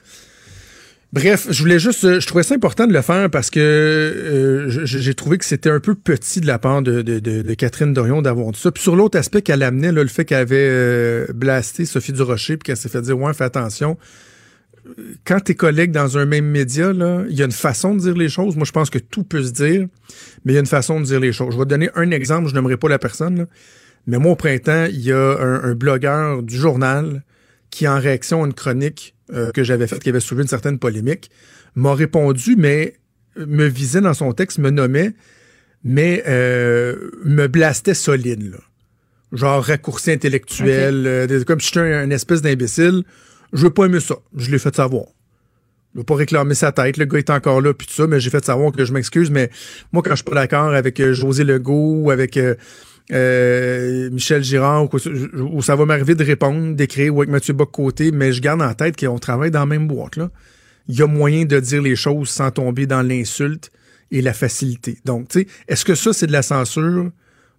Bref, 1.15 1.47
je 1.49 1.61
voulais 1.61 1.79
juste, 1.79 2.05
euh, 2.05 2.19
je 2.19 2.27
trouvais 2.27 2.43
ça 2.43 2.57
important 2.57 2.89
de 2.89 2.93
le 2.93 3.01
faire 3.01 3.31
parce 3.31 3.49
que 3.49 3.61
euh, 3.61 4.69
j'ai 4.85 5.15
trouvé 5.15 5.39
que 5.39 5.45
c'était 5.45 5.71
un 5.71 5.79
peu 5.79 5.95
petit 5.95 6.41
de 6.41 6.47
la 6.49 6.59
part 6.59 6.83
de, 6.83 7.03
de, 7.03 7.21
de, 7.21 7.55
Catherine 7.55 7.93
Dorion 7.93 8.21
d'avoir 8.21 8.51
dit 8.51 8.59
ça. 8.59 8.73
Puis 8.73 8.83
sur 8.83 8.97
l'autre 8.97 9.17
aspect 9.17 9.41
qu'elle 9.41 9.63
amenait, 9.63 9.93
là, 9.93 10.03
le 10.03 10.09
fait 10.09 10.25
qu'elle 10.25 10.39
avait 10.39 10.57
euh, 10.59 11.27
blasté 11.33 11.85
Sophie 11.85 12.13
Durocher 12.13 12.57
puis 12.57 12.65
qu'elle 12.65 12.77
s'est 12.77 12.89
fait 12.89 13.01
dire 13.01 13.17
ouais, 13.17 13.33
fais 13.33 13.45
attention. 13.45 13.97
quand 15.25 15.39
tes 15.39 15.55
collègues 15.55 15.93
dans 15.93 16.19
un 16.19 16.25
même 16.25 16.47
média, 16.47 16.93
là, 16.93 17.23
il 17.31 17.37
y 17.39 17.43
a 17.43 17.45
une 17.45 17.53
façon 17.53 17.95
de 17.95 18.01
dire 18.01 18.17
les 18.17 18.29
choses. 18.29 18.57
Moi, 18.57 18.65
je 18.65 18.73
pense 18.73 18.91
que 18.91 18.99
tout 18.99 19.23
peut 19.23 19.45
se 19.45 19.53
dire, 19.53 19.87
mais 20.45 20.53
il 20.53 20.55
y 20.55 20.59
a 20.59 20.61
une 20.61 20.67
façon 20.67 20.99
de 20.99 21.05
dire 21.05 21.21
les 21.21 21.33
choses. 21.33 21.53
Je 21.53 21.59
vais 21.59 21.65
te 21.65 21.71
donner 21.71 21.91
un 21.95 22.11
exemple, 22.11 22.49
je 22.49 22.55
n'aimerais 22.55 22.77
pas 22.77 22.89
la 22.89 22.99
personne, 22.99 23.47
mais 24.07 24.19
moi, 24.19 24.33
au 24.33 24.37
printemps, 24.37 24.87
il 24.91 25.01
y 25.01 25.13
a 25.13 25.39
un, 25.39 25.75
blogueur 25.75 26.43
du 26.43 26.57
journal 26.57 27.23
qui, 27.71 27.89
en 27.89 27.99
réaction 27.99 28.43
à 28.43 28.47
une 28.47 28.55
chronique 28.55 29.15
euh, 29.33 29.51
que 29.53 29.65
j'avais 29.65 29.87
faite, 29.87 30.03
qui 30.03 30.11
avait 30.11 30.21
soulevé 30.21 30.43
une 30.43 30.49
certaine 30.49 30.79
polémique, 30.79 31.31
m'a 31.75 31.95
répondu, 31.95 32.55
mais 32.57 32.95
me 33.37 33.67
visait 33.67 34.01
dans 34.01 34.15
son 34.15 34.33
texte, 34.33 34.59
me 34.59 34.71
nommait, 34.71 35.15
mais 35.83 36.23
euh, 36.27 37.11
me 37.25 37.47
blastait 37.47 37.95
solide, 37.95 38.53
là. 38.53 38.59
Genre 39.33 39.65
raccourci 39.65 40.13
intellectuel, 40.13 41.07
euh, 41.07 41.45
comme 41.45 41.61
si 41.61 41.69
j'étais 41.69 41.81
un, 41.81 42.11
espèce 42.11 42.41
d'imbécile. 42.41 43.03
Je 43.53 43.65
veux 43.65 43.71
pas 43.71 43.87
aimer 43.87 43.99
ça. 43.99 44.17
Je 44.37 44.51
l'ai 44.51 44.61
fait 44.61 44.75
savoir. 44.75 45.07
Je 45.93 46.01
veux 46.01 46.05
pas 46.05 46.15
réclamer 46.15 46.55
sa 46.55 46.71
tête. 46.71 46.99
Le 46.99 47.05
gars 47.05 47.19
est 47.19 47.31
encore 47.31 47.61
là, 47.61 47.75
puis 47.75 47.87
tout 47.89 47.95
ça, 47.95 48.07
mais 48.07 48.21
j'ai 48.21 48.31
fait 48.31 48.45
savoir 48.45 48.71
que 48.71 48.85
je 48.85 48.93
m'excuse. 48.93 49.31
Mais 49.31 49.51
moi, 49.93 50.03
quand 50.05 50.11
je 50.11 50.17
suis 50.17 50.25
pas 50.25 50.35
d'accord 50.35 50.73
avec 50.73 51.01
euh, 51.01 51.13
José 51.13 51.43
Legault 51.43 52.03
ou 52.03 52.11
avec 52.13 52.39
Michel 53.11 54.43
Girard, 54.43 54.89
ou, 54.93 55.63
ça 55.63 55.77
va 55.77 55.85
m'arriver 55.85 56.15
de 56.15 56.25
répondre, 56.25 56.75
d'écrire, 56.75 57.15
ou 57.15 57.21
avec 57.21 57.31
Mathieu 57.31 57.53
Bock-Côté, 57.53 58.13
mais 58.13 58.33
je 58.33 58.41
garde 58.41 58.63
en 58.63 58.73
tête 58.75 58.97
qu'on 58.99 59.19
travaille 59.19 59.51
dans 59.51 59.61
la 59.61 59.67
même 59.67 59.87
boîte, 59.87 60.17
là 60.17 60.31
il 60.89 60.99
y 60.99 61.03
a 61.03 61.07
moyen 61.07 61.45
de 61.45 61.59
dire 61.61 61.83
les 61.83 61.97
choses 61.97 62.29
sans 62.29 62.51
tomber 62.51 62.87
dans 62.87 63.03
l'insulte 63.03 63.71
et 64.11 64.23
la 64.23 64.33
facilité. 64.33 64.99
Donc, 65.05 65.29
tu 65.29 65.41
sais, 65.41 65.47
est-ce 65.69 65.85
que 65.85 65.95
ça, 65.95 66.13
c'est 66.13 66.27
de 66.27 66.33
la 66.33 66.43
censure 66.43 67.11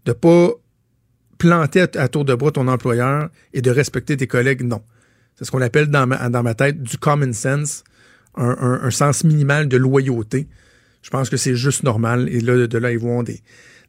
de 0.05 0.11
pas 0.11 0.51
planter 1.37 1.81
à, 1.81 2.07
tour 2.07 2.23
de 2.23 2.35
bras 2.35 2.51
ton 2.51 2.67
employeur 2.67 3.29
et 3.53 3.61
de 3.61 3.71
respecter 3.71 4.15
tes 4.15 4.27
collègues? 4.27 4.63
Non. 4.63 4.83
C'est 5.35 5.45
ce 5.45 5.51
qu'on 5.51 5.61
appelle 5.61 5.87
dans 5.87 6.07
ma, 6.07 6.53
tête 6.53 6.81
du 6.81 6.97
common 6.97 7.33
sense, 7.33 7.83
un, 8.35 8.91
sens 8.91 9.23
minimal 9.23 9.67
de 9.67 9.77
loyauté. 9.77 10.47
Je 11.01 11.09
pense 11.09 11.29
que 11.29 11.37
c'est 11.37 11.55
juste 11.55 11.83
normal. 11.83 12.29
Et 12.29 12.39
là, 12.39 12.67
de 12.67 12.77
là, 12.77 12.91
ils 12.91 12.99
vont 12.99 13.23
de 13.23 13.33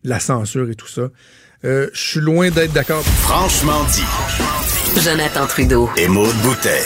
la 0.03 0.19
censure 0.19 0.69
et 0.71 0.75
tout 0.75 0.89
ça. 0.89 1.11
Euh, 1.65 1.89
je 1.93 2.01
suis 2.01 2.21
loin 2.21 2.51
d'être 2.51 2.73
d'accord. 2.73 3.03
Franchement 3.03 3.83
dit. 3.93 5.01
Jonathan 5.03 5.47
Trudeau. 5.47 5.89
Et 5.97 6.07
Maude 6.07 6.35
Boutet. 6.43 6.83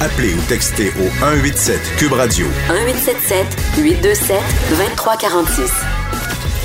Appelez 0.00 0.34
ou 0.34 0.40
textez 0.48 0.88
au 0.88 1.08
187 1.20 1.80
Cube 1.96 2.12
Radio. 2.12 2.46
1877 2.68 3.46
827 3.78 4.36
2346. 4.70 5.72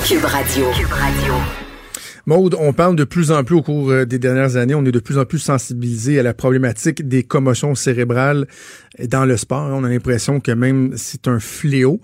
Cube 0.07 0.25
Radio. 0.25 0.65
Cube 0.75 0.91
Radio. 0.91 1.33
Maude, 2.25 2.55
on 2.59 2.73
parle 2.73 2.95
de 2.95 3.03
plus 3.03 3.31
en 3.31 3.43
plus 3.43 3.55
au 3.55 3.61
cours 3.61 3.91
euh, 3.91 4.05
des 4.05 4.19
dernières 4.19 4.55
années, 4.55 4.75
on 4.75 4.85
est 4.85 4.91
de 4.91 4.99
plus 4.99 5.17
en 5.17 5.25
plus 5.25 5.39
sensibilisé 5.39 6.19
à 6.19 6.23
la 6.23 6.33
problématique 6.33 7.07
des 7.07 7.23
commotions 7.23 7.75
cérébrales 7.75 8.47
dans 9.07 9.25
le 9.25 9.37
sport. 9.37 9.69
On 9.71 9.83
a 9.83 9.89
l'impression 9.89 10.39
que 10.39 10.51
même 10.51 10.93
c'est 10.95 11.27
un 11.27 11.39
fléau. 11.39 12.01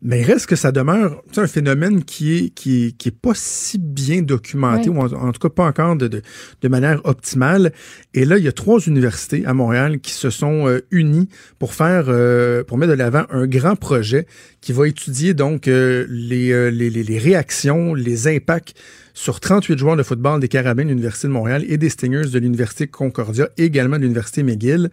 Mais 0.00 0.22
reste 0.22 0.46
que 0.46 0.54
ça 0.54 0.70
demeure 0.70 1.22
un 1.36 1.46
phénomène 1.48 2.04
qui 2.04 2.36
est, 2.36 2.48
qui 2.50 2.94
qui 2.96 3.08
est 3.08 3.20
pas 3.20 3.32
si 3.34 3.78
bien 3.78 4.22
documenté, 4.22 4.90
ou 4.90 5.00
en, 5.00 5.32
tout 5.32 5.40
cas 5.40 5.48
pas 5.48 5.66
encore 5.66 5.96
de, 5.96 6.06
de, 6.06 6.22
de, 6.62 6.68
manière 6.68 7.00
optimale. 7.04 7.72
Et 8.14 8.24
là, 8.24 8.38
il 8.38 8.44
y 8.44 8.48
a 8.48 8.52
trois 8.52 8.78
universités 8.86 9.44
à 9.44 9.54
Montréal 9.54 9.98
qui 9.98 10.12
se 10.12 10.30
sont 10.30 10.68
euh, 10.68 10.86
unies 10.92 11.28
pour 11.58 11.74
faire, 11.74 12.04
euh, 12.08 12.62
pour 12.62 12.78
mettre 12.78 12.92
de 12.92 12.98
l'avant 12.98 13.24
un 13.30 13.48
grand 13.48 13.74
projet 13.74 14.26
qui 14.60 14.72
va 14.72 14.86
étudier 14.86 15.34
donc 15.34 15.66
euh, 15.66 16.06
les, 16.08 16.70
les, 16.70 16.90
les, 16.90 17.18
réactions, 17.18 17.92
les 17.92 18.28
impacts 18.28 18.74
sur 19.14 19.40
38 19.40 19.76
joueurs 19.76 19.96
de 19.96 20.04
football 20.04 20.38
des 20.38 20.48
Carabins 20.48 20.84
de 20.84 20.90
l'Université 20.90 21.26
de 21.26 21.32
Montréal 21.32 21.64
et 21.66 21.76
des 21.76 21.88
Stingers 21.88 22.30
de 22.32 22.38
l'Université 22.38 22.86
Concordia, 22.86 23.48
également 23.56 23.96
de 23.96 24.02
l'Université 24.02 24.44
McGill. 24.44 24.90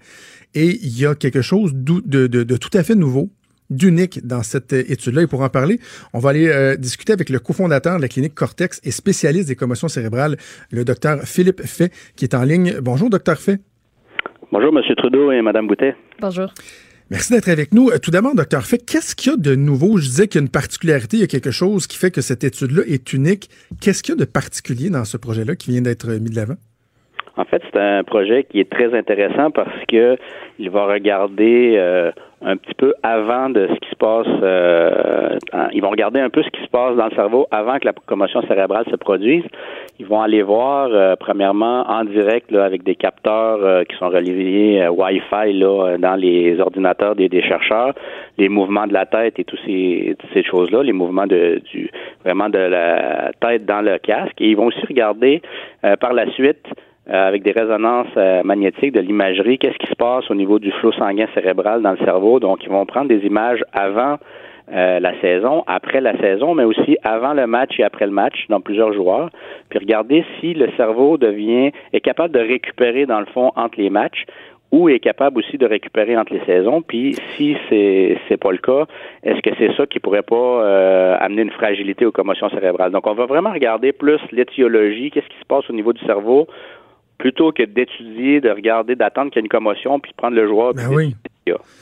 Et 0.55 0.79
il 0.81 0.97
y 0.97 1.05
a 1.05 1.13
quelque 1.13 1.43
chose 1.43 1.73
de, 1.75 2.01
de, 2.05 2.25
de 2.43 2.57
tout 2.57 2.75
à 2.75 2.81
fait 2.81 2.95
nouveau 2.95 3.29
d'unique 3.69 4.25
dans 4.25 4.43
cette 4.43 4.73
euh, 4.73 4.83
étude-là. 4.87 5.23
Et 5.23 5.27
pour 5.27 5.41
en 5.41 5.49
parler, 5.49 5.79
on 6.13 6.19
va 6.19 6.29
aller 6.29 6.47
euh, 6.47 6.75
discuter 6.75 7.13
avec 7.13 7.29
le 7.29 7.39
cofondateur 7.39 7.97
de 7.97 8.01
la 8.01 8.07
clinique 8.07 8.35
Cortex 8.35 8.79
et 8.83 8.91
spécialiste 8.91 9.47
des 9.47 9.55
commotions 9.55 9.87
cérébrales, 9.87 10.37
le 10.71 10.85
docteur 10.85 11.21
Philippe 11.23 11.61
Fay, 11.63 11.89
qui 12.15 12.25
est 12.25 12.33
en 12.33 12.43
ligne. 12.43 12.79
Bonjour, 12.81 13.09
docteur 13.09 13.37
Fay. 13.37 13.57
Bonjour, 14.51 14.71
M. 14.77 14.83
Trudeau 14.95 15.31
et 15.31 15.41
Mme 15.41 15.67
Boutet. 15.67 15.95
Bonjour. 16.21 16.53
Merci 17.11 17.33
d'être 17.33 17.49
avec 17.49 17.73
nous. 17.73 17.89
Euh, 17.89 17.99
tout 17.99 18.11
d'abord, 18.11 18.33
docteur 18.33 18.65
Fay, 18.65 18.79
qu'est-ce 18.79 19.15
qu'il 19.15 19.31
y 19.31 19.35
a 19.35 19.37
de 19.37 19.55
nouveau? 19.55 19.97
Je 19.97 20.07
disais 20.07 20.27
qu'il 20.27 20.39
y 20.39 20.43
a 20.43 20.45
une 20.45 20.51
particularité, 20.51 21.17
il 21.17 21.19
y 21.21 21.23
a 21.23 21.27
quelque 21.27 21.51
chose 21.51 21.87
qui 21.87 21.97
fait 21.97 22.11
que 22.11 22.21
cette 22.21 22.43
étude-là 22.43 22.83
est 22.87 23.13
unique. 23.13 23.49
Qu'est-ce 23.79 24.01
qu'il 24.01 24.13
y 24.13 24.17
a 24.17 24.19
de 24.19 24.25
particulier 24.25 24.89
dans 24.89 25.05
ce 25.05 25.17
projet-là 25.17 25.55
qui 25.55 25.71
vient 25.71 25.81
d'être 25.81 26.09
mis 26.13 26.29
de 26.29 26.35
l'avant? 26.35 26.55
En 27.37 27.45
fait, 27.45 27.61
c'est 27.71 27.79
un 27.79 28.03
projet 28.03 28.43
qui 28.43 28.59
est 28.59 28.69
très 28.69 28.97
intéressant 28.97 29.51
parce 29.51 29.85
que 29.87 30.17
il 30.57 30.69
va 30.69 30.85
regarder 30.85 31.77
un 32.45 32.57
petit 32.57 32.75
peu 32.75 32.93
avant 33.01 33.49
de 33.49 33.67
ce 33.67 33.79
qui 33.79 33.89
se 33.89 33.95
passe. 33.95 34.27
Euh, 34.43 35.37
ils 35.73 35.81
vont 35.81 35.89
regarder 35.89 36.19
un 36.19 36.29
peu 36.29 36.43
ce 36.43 36.49
qui 36.49 36.61
se 36.61 36.67
passe 36.67 36.95
dans 36.95 37.05
le 37.05 37.15
cerveau 37.15 37.47
avant 37.49 37.79
que 37.79 37.85
la 37.85 37.93
commotion 37.93 38.41
cérébrale 38.43 38.85
se 38.89 38.95
produise. 38.95 39.43
Ils 39.99 40.05
vont 40.05 40.21
aller 40.21 40.43
voir, 40.43 40.89
euh, 40.91 41.15
premièrement, 41.19 41.89
en 41.89 42.03
direct 42.03 42.51
là, 42.51 42.65
avec 42.65 42.83
des 42.83 42.95
capteurs 42.95 43.59
euh, 43.63 43.83
qui 43.83 43.95
sont 43.97 44.09
reliés 44.09 44.87
Wi-Fi 44.87 45.53
là, 45.53 45.97
dans 45.97 46.15
les 46.15 46.59
ordinateurs 46.59 47.15
des, 47.15 47.41
chercheurs, 47.41 47.93
les 48.37 48.49
mouvements 48.49 48.85
de 48.85 48.93
la 48.93 49.07
tête 49.07 49.39
et 49.39 49.43
toutes 49.43 49.61
ces, 49.65 50.15
ces 50.33 50.43
choses-là, 50.43 50.83
les 50.83 50.93
mouvements 50.93 51.27
de, 51.27 51.61
du 51.71 51.89
vraiment 52.23 52.49
de 52.49 52.59
la 52.59 53.31
tête 53.39 53.65
dans 53.65 53.81
le 53.81 53.97
casque. 53.97 54.39
Et 54.39 54.49
ils 54.49 54.57
vont 54.57 54.67
aussi 54.67 54.85
regarder 54.87 55.41
par 55.99 56.13
la 56.13 56.29
suite 56.31 56.65
euh, 57.07 57.27
avec 57.27 57.43
des 57.43 57.51
résonances 57.51 58.07
euh, 58.17 58.41
magnétiques, 58.43 58.91
de 58.91 58.99
l'imagerie, 58.99 59.59
qu'est-ce 59.59 59.77
qui 59.77 59.85
se 59.85 59.95
passe 59.95 60.31
au 60.31 60.33
niveau 60.33 60.57
du 60.57 60.71
flot 60.71 60.91
sanguin 60.93 61.27
cérébral 61.35 61.83
dans 61.83 61.91
le 61.91 61.97
cerveau? 61.97 62.39
Donc, 62.39 62.63
ils 62.63 62.69
vont 62.69 62.83
prendre 62.87 63.09
des 63.09 63.23
images 63.27 63.63
avant 63.73 64.17
euh, 64.73 64.99
la 64.99 65.13
saison, 65.21 65.63
après 65.67 66.01
la 66.01 66.17
saison, 66.17 66.55
mais 66.55 66.63
aussi 66.63 66.97
avant 67.03 67.35
le 67.35 67.45
match 67.45 67.79
et 67.79 67.83
après 67.83 68.07
le 68.07 68.11
match 68.11 68.47
dans 68.49 68.59
plusieurs 68.59 68.91
joueurs, 68.91 69.29
puis 69.69 69.77
regarder 69.77 70.25
si 70.39 70.55
le 70.55 70.67
cerveau 70.77 71.19
devient 71.19 71.69
est 71.93 72.01
capable 72.01 72.33
de 72.33 72.39
récupérer 72.39 73.05
dans 73.05 73.19
le 73.19 73.27
fond 73.27 73.51
entre 73.55 73.79
les 73.79 73.91
matchs 73.91 74.25
ou 74.71 74.89
est 74.89 74.97
capable 74.97 75.37
aussi 75.37 75.59
de 75.59 75.67
récupérer 75.67 76.17
entre 76.17 76.33
les 76.33 76.43
saisons. 76.45 76.81
Puis 76.81 77.15
si 77.37 77.55
c'est 77.69 78.17
c'est 78.27 78.37
pas 78.37 78.51
le 78.51 78.57
cas, 78.57 78.85
est-ce 79.21 79.39
que 79.41 79.55
c'est 79.59 79.77
ça 79.77 79.85
qui 79.85 79.99
pourrait 79.99 80.23
pas 80.23 81.17
amener 81.17 81.43
une 81.43 81.51
fragilité 81.51 82.03
aux 82.07 82.11
commotions 82.11 82.49
cérébrales? 82.49 82.91
Donc 82.91 83.05
on 83.05 83.13
va 83.13 83.27
vraiment 83.27 83.53
regarder 83.53 83.91
plus 83.91 84.19
l'étiologie, 84.31 85.11
qu'est-ce 85.11 85.29
qui 85.29 85.39
se 85.39 85.45
passe 85.45 85.69
au 85.69 85.73
niveau 85.73 85.93
du 85.93 86.03
cerveau 86.05 86.47
plutôt 87.17 87.51
que 87.51 87.63
d'étudier, 87.63 88.41
de 88.41 88.49
regarder, 88.49 88.95
d'attendre 88.95 89.31
qu'il 89.31 89.39
y 89.39 89.43
ait 89.43 89.45
une 89.45 89.49
commotion, 89.49 89.99
puis 89.99 90.11
de 90.11 90.17
prendre 90.17 90.35
le 90.35 90.47
joueur. 90.47 90.73
Ben 90.73 90.89
oui. 90.91 91.15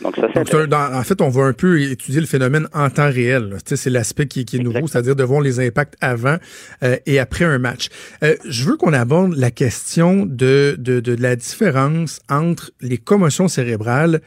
Donc, 0.02 0.17
ça, 0.17 0.28
en 0.28 1.04
fait, 1.04 1.22
on 1.22 1.30
va 1.30 1.43
un 1.43 1.54
peu 1.54 1.82
étudier 1.82 2.19
le 2.19 2.28
phénomène 2.28 2.67
en 2.74 2.89
temps 2.89 3.10
réel. 3.10 3.58
C'est 3.63 3.89
l'aspect 3.89 4.26
qui, 4.26 4.41
est 4.41 4.60
nouveau, 4.60 4.88
c'est-à-dire 4.88 5.15
de 5.15 5.24
voir 5.24 5.39
les 5.39 5.65
impacts 5.65 5.96
avant 6.02 6.36
euh, 6.84 6.98
et 7.06 7.17
après 7.17 7.46
un 7.46 7.60
match. 7.60 7.88
Euh, 8.24 8.36
je 8.46 8.65
veux 8.65 8.76
qu'on 8.76 8.91
aborde 8.91 9.36
la 9.36 9.52
question 9.52 10.26
de, 10.26 10.76
de, 10.78 11.00
de 11.00 11.15
la 11.15 11.38
différence 11.38 12.19
entre 12.30 12.72
les 12.82 12.98
commotions 12.98 13.48
cérébrales 13.48 14.19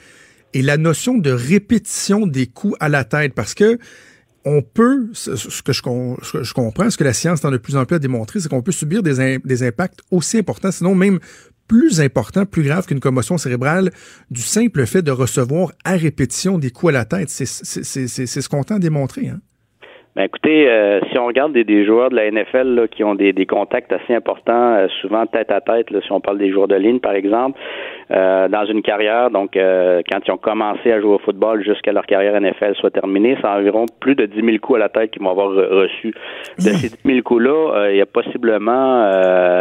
et 0.55 0.63
la 0.63 0.79
notion 0.79 1.19
de 1.19 1.31
répétition 1.31 2.27
des 2.27 2.47
coups 2.47 2.75
à 2.81 2.89
la 2.89 3.05
tête, 3.05 3.35
parce 3.35 3.53
que 3.53 3.79
on 4.47 4.63
peut, 4.63 5.09
ce 5.13 5.61
que 5.63 5.73
je, 5.73 5.83
comprends, 5.83 6.89
ce 6.89 6.97
que 6.97 7.05
la 7.05 7.13
science 7.13 7.41
tend 7.41 7.51
de 7.51 7.57
plus 7.57 7.77
en 7.77 7.85
plus 7.85 7.97
à 7.97 7.99
démontrer, 7.99 8.39
c'est 8.39 8.49
qu'on 8.49 8.63
peut 8.63 8.73
subir 8.73 9.03
des, 9.03 9.39
des 9.39 9.63
impacts 9.65 9.99
aussi 10.13 10.39
importants, 10.39 10.71
sinon 10.71 10.95
même 10.95 11.19
plus 11.67 12.01
importants, 12.01 12.47
plus 12.47 12.63
graves 12.63 12.87
qu'une 12.87 13.01
commotion 13.01 13.39
cérébrale, 13.39 13.91
du 14.31 14.41
simple 14.41 14.87
fait 14.87 15.03
de 15.03 15.11
recevoir 15.11 15.73
à 15.85 15.97
répétition 15.97 16.59
des 16.59 16.71
coups 16.71 16.91
à 16.91 16.93
la 16.93 17.05
tête. 17.05 17.29
C'est 17.29 17.45
ce 17.45 18.49
qu'on 18.49 18.63
tend 18.63 18.77
à 18.77 18.79
démontrer. 18.79 19.29
Hein? 19.29 19.41
Ben 20.17 20.23
écoutez, 20.23 20.67
euh, 20.67 21.01
si 21.11 21.19
on 21.19 21.27
regarde 21.27 21.53
des, 21.53 21.85
joueurs 21.85 22.09
de 22.09 22.17
la 22.17 22.31
NFL 22.31 22.75
là, 22.75 22.89
qui 22.89 23.05
ont 23.05 23.15
des, 23.15 23.35
des 23.35 23.45
contacts 23.45 23.93
assez 23.93 24.15
importants, 24.15 24.73
euh, 24.73 24.89
souvent 25.03 25.27
tête 25.27 25.51
à 25.51 25.61
tête, 25.61 25.91
là, 25.91 26.01
si 26.01 26.11
on 26.11 26.23
parle 26.23 26.39
des 26.39 26.51
joueurs 26.51 26.69
de 26.69 26.75
ligne 26.75 27.01
par 27.01 27.13
exemple, 27.13 27.61
euh, 28.11 28.49
dans 28.49 28.65
une 28.65 28.81
carrière, 28.81 29.31
donc 29.31 29.59
quand 29.59 30.21
ils 30.27 30.31
ont 30.31 30.39
commencé 30.39 30.91
à 30.91 31.03
jouer 31.03 31.17
au 31.17 31.19
football 31.19 31.63
jusqu'à 31.63 31.93
leur 31.93 32.07
carrière 32.07 32.41
NFL 32.41 32.77
soit 32.77 32.91
terminée, 32.91 33.37
c'est 33.43 33.47
environ 33.47 33.85
plus 34.01 34.15
de 34.15 34.25
10 34.25 34.37
000 34.43 34.57
coups 34.57 34.77
à 34.77 34.79
la 34.79 34.89
tête 34.89 35.11
qu'ils 35.11 35.21
vont 35.21 35.33
avoir 35.33 35.51
reçu. 35.51 36.15
De 36.57 36.63
ces 36.63 36.89
10 36.89 36.97
000 37.05 37.21
coups-là, 37.21 37.91
il 37.91 37.97
y 37.97 38.01
a 38.01 38.07
possiblement, 38.07 39.11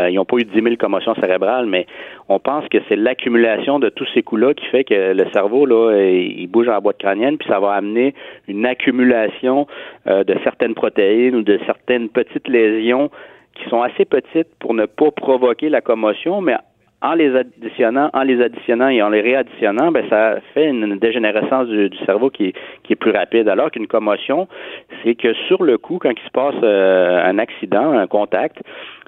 ils 0.07 0.15
n'ont 0.15 0.23
pas 0.23 0.37
eu 0.37 0.45
10 0.45 0.53
000 0.53 0.75
commotions 0.77 1.15
cérébrales, 1.15 1.65
mais 1.65 1.85
on 2.29 2.39
pense 2.39 2.65
que 2.69 2.77
c'est 2.87 2.95
l'accumulation 2.95 3.79
de 3.79 3.89
tous 3.89 4.07
ces 4.13 4.23
coups-là 4.23 4.53
qui 4.53 4.65
fait 4.67 4.85
que 4.85 5.13
le 5.13 5.25
cerveau, 5.33 5.65
là, 5.65 5.97
il 5.99 6.47
bouge 6.47 6.69
en 6.69 6.79
boîte 6.79 6.99
crânienne, 6.99 7.37
puis 7.37 7.49
ça 7.49 7.59
va 7.59 7.73
amener 7.73 8.13
une 8.47 8.65
accumulation 8.65 9.67
de 10.05 10.44
certaines 10.45 10.75
protéines 10.75 11.35
ou 11.35 11.41
de 11.41 11.59
certaines 11.65 12.07
petites 12.07 12.47
lésions 12.47 13.09
qui 13.55 13.67
sont 13.69 13.81
assez 13.81 14.05
petites 14.05 14.53
pour 14.59 14.73
ne 14.73 14.85
pas 14.85 15.11
provoquer 15.11 15.69
la 15.69 15.81
commotion, 15.81 16.39
mais 16.39 16.55
en 17.01 17.13
les 17.13 17.35
additionnant, 17.35 18.09
en 18.13 18.23
les 18.23 18.41
additionnant 18.41 18.89
et 18.89 19.01
en 19.01 19.09
les 19.09 19.21
réadditionnant, 19.21 19.91
ben 19.91 20.05
ça 20.09 20.37
fait 20.53 20.67
une 20.69 20.97
dégénérescence 20.97 21.67
du, 21.67 21.97
cerveau 22.05 22.29
qui, 22.29 22.53
qui, 22.83 22.93
est 22.93 22.95
plus 22.95 23.11
rapide. 23.11 23.47
Alors 23.49 23.71
qu'une 23.71 23.87
commotion, 23.87 24.47
c'est 25.03 25.15
que 25.15 25.33
sur 25.47 25.63
le 25.63 25.77
coup, 25.77 25.99
quand 25.99 26.11
il 26.11 26.25
se 26.25 26.31
passe 26.31 26.55
euh, 26.63 27.23
un 27.23 27.37
accident, 27.37 27.91
un 27.91 28.07
contact, 28.07 28.57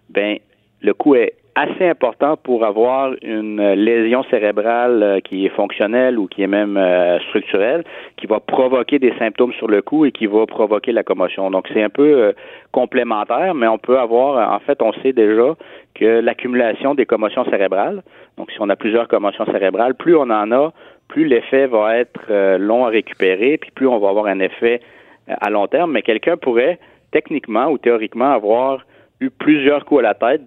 ben 0.10 0.38
le 0.82 0.93
coup 0.93 1.15
est 1.15 1.34
assez 1.58 1.89
important 1.89 2.38
pour 2.38 2.63
avoir 2.63 3.13
une 3.24 3.74
lésion 3.74 4.24
cérébrale 4.30 5.02
euh, 5.02 5.20
qui 5.20 5.46
est 5.48 5.50
fonctionnelle 5.50 6.20
ou 6.20 6.28
qui 6.28 6.43
est 6.43 6.48
même 6.48 6.78
euh, 6.78 7.20
structurelle, 7.22 7.84
qui 8.15 8.28
va 8.28 8.39
provoquer 8.39 9.00
des 9.00 9.12
symptômes 9.17 9.54
sur 9.54 9.67
le 9.67 9.82
cou 9.82 10.06
et 10.06 10.12
qui 10.12 10.28
va 10.28 10.46
provoquer 10.46 10.91
la 10.91 11.02
commotion. 11.02 11.50
Donc 11.50 11.67
c'est 11.74 11.82
un 11.82 11.89
peu 11.89 12.04
euh, 12.04 12.32
complémentaire, 12.72 13.56
mais 13.56 13.67
on 13.67 13.80
peut 13.80 13.98
avoir, 13.98 14.54
en 14.54 14.60
fait, 14.60 14.84
on 14.84 14.93
sait 15.02 15.13
déjà 15.13 15.56
que 15.96 16.20
l'accumulation 16.20 16.93
des 16.93 17.08
commotions 17.08 17.43
cérébrales, 17.46 18.04
donc 18.38 18.52
si 18.52 18.58
on 18.60 18.70
a 18.70 18.76
plusieurs 18.76 19.08
commotions 19.08 19.46
cérébrales, 19.46 19.96
plus 19.96 20.15
on 20.15 20.30
en 20.30 20.52
a, 20.52 20.72
plus 21.08 21.26
l'effet 21.26 21.65
va 21.65 21.98
être 21.98 22.58
long 22.58 22.86
à 22.86 22.89
récupérer, 22.89 23.58
puis 23.58 23.72
plus 23.72 23.88
on 23.88 23.98
va 23.98 24.10
avoir 24.10 24.28
un 24.28 24.39
effet 24.39 24.82
à 25.28 25.50
long 25.50 25.65
terme. 25.67 25.93
Mais 25.93 26.04
quelqu'un 26.04 26.38
pourrait 26.38 26.78
techniquement 27.12 27.67
ou 27.67 27.78
théoriquement 27.78 28.32
avoir 28.32 28.86
eu 29.22 29.30
plusieurs 29.32 29.86
coups 29.86 30.02
à 30.02 30.04
la 30.04 30.13
tête 30.13 30.41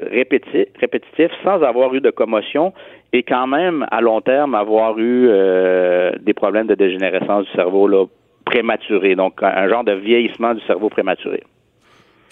répétitifs 0.00 1.32
sans 1.42 1.62
avoir 1.62 1.94
eu 1.94 2.00
de 2.00 2.10
commotion 2.10 2.72
et 3.12 3.22
quand 3.22 3.46
même 3.46 3.86
à 3.90 4.00
long 4.00 4.20
terme 4.20 4.54
avoir 4.54 4.98
eu 4.98 5.28
euh, 5.28 6.12
des 6.20 6.34
problèmes 6.34 6.66
de 6.66 6.74
dégénérescence 6.74 7.46
du 7.46 7.52
cerveau 7.52 7.86
là, 7.86 8.06
prématuré, 8.44 9.14
donc 9.14 9.42
un 9.42 9.68
genre 9.68 9.84
de 9.84 9.92
vieillissement 9.92 10.54
du 10.54 10.60
cerveau 10.62 10.88
prématuré. 10.88 11.42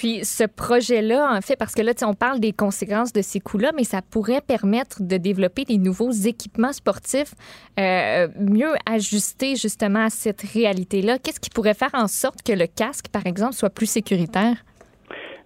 Puis 0.02 0.24
ce 0.24 0.42
projet-là, 0.42 1.32
en 1.32 1.40
fait, 1.40 1.54
parce 1.54 1.76
que 1.76 1.82
là, 1.82 1.92
on 2.02 2.14
parle 2.14 2.40
des 2.40 2.52
conséquences 2.52 3.12
de 3.12 3.22
ces 3.22 3.38
coups-là, 3.38 3.70
mais 3.76 3.84
ça 3.84 4.00
pourrait 4.02 4.40
permettre 4.40 5.00
de 5.00 5.16
développer 5.16 5.64
des 5.64 5.78
nouveaux 5.78 6.10
équipements 6.10 6.72
sportifs 6.72 7.34
euh, 7.78 8.26
mieux 8.36 8.72
ajustés 8.84 9.54
justement 9.54 10.06
à 10.06 10.10
cette 10.10 10.42
réalité-là. 10.42 11.18
Qu'est-ce 11.18 11.38
qui 11.38 11.50
pourrait 11.50 11.74
faire 11.74 11.94
en 11.94 12.08
sorte 12.08 12.42
que 12.42 12.52
le 12.52 12.66
casque, 12.66 13.10
par 13.12 13.26
exemple, 13.26 13.52
soit 13.52 13.70
plus 13.70 13.86
sécuritaire? 13.86 14.56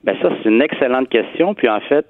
Ben 0.06 0.16
ça, 0.22 0.30
c'est 0.42 0.48
une 0.48 0.62
excellente 0.62 1.08
question. 1.08 1.54
Puis 1.54 1.68
en 1.68 1.80
fait, 1.80 2.06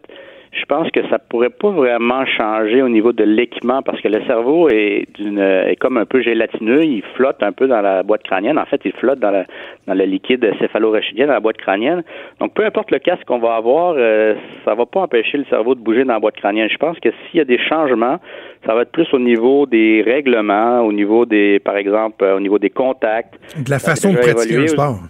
je 0.53 0.65
pense 0.65 0.91
que 0.91 1.01
ça 1.09 1.19
pourrait 1.19 1.51
pas 1.51 1.71
vraiment 1.71 2.25
changer 2.25 2.83
au 2.83 2.89
niveau 2.89 3.13
de 3.13 3.25
l'équipement 3.25 3.83
parce 3.83 4.01
que 4.01 4.09
le 4.09 4.23
cerveau 4.27 4.69
est 4.69 5.07
d'une 5.15 5.39
est 5.39 5.77
comme 5.77 5.97
un 5.97 6.07
peu 6.07 6.23
gélatineux, 6.23 6.85
il 6.85 7.03
flotte 7.15 7.43
un 7.43 7.53
peu 7.53 7.67
dans 7.67 7.81
la 7.81 8.03
boîte 8.03 8.23
crânienne. 8.23 8.59
En 8.59 8.65
fait, 8.65 8.81
il 8.85 8.93
flotte 8.93 9.19
dans, 9.19 9.31
la, 9.31 9.45
dans 9.87 9.95
le 9.95 10.05
liquide 10.05 10.49
céphalo-rachidien 10.59 11.27
dans 11.27 11.35
la 11.35 11.41
boîte 11.41 11.59
crânienne. 11.59 12.03
Donc, 12.41 12.55
peu 12.55 12.65
importe 12.65 12.91
le 12.91 12.99
casque 12.99 13.25
qu'on 13.25 13.39
va 13.39 13.57
avoir, 13.57 13.95
euh, 13.97 14.35
ça 14.65 14.75
va 14.75 14.87
pas 14.87 15.01
empêcher 15.01 15.39
le 15.39 15.45
cerveau 15.45 15.75
de 15.75 15.81
bouger 15.81 16.05
dans 16.05 16.15
la 16.15 16.21
boîte 16.21 16.37
crânienne. 16.37 16.69
Je 16.71 16.79
pense 16.79 16.99
que 17.01 17.11
s'il 17.11 17.39
y 17.39 17.41
a 17.41 17.45
des 17.45 17.59
changements, 17.59 18.19
ça 18.67 18.75
va 18.75 18.83
être 18.83 18.93
plus 18.93 19.09
au 19.13 19.19
niveau 19.19 19.67
des 19.67 20.03
règlements, 20.03 20.81
au 20.81 20.93
niveau 20.93 21.27
des, 21.27 21.61
par 21.61 21.77
exemple, 21.77 22.25
euh, 22.25 22.37
au 22.37 22.41
niveau 22.41 22.59
des 22.59 22.71
contacts. 22.71 23.35
De 23.57 23.71
la 23.71 23.79
façon 23.79 24.13
de 24.13 24.19
pratiquer 24.19 24.57
le 24.57 24.67
sport. 24.69 25.01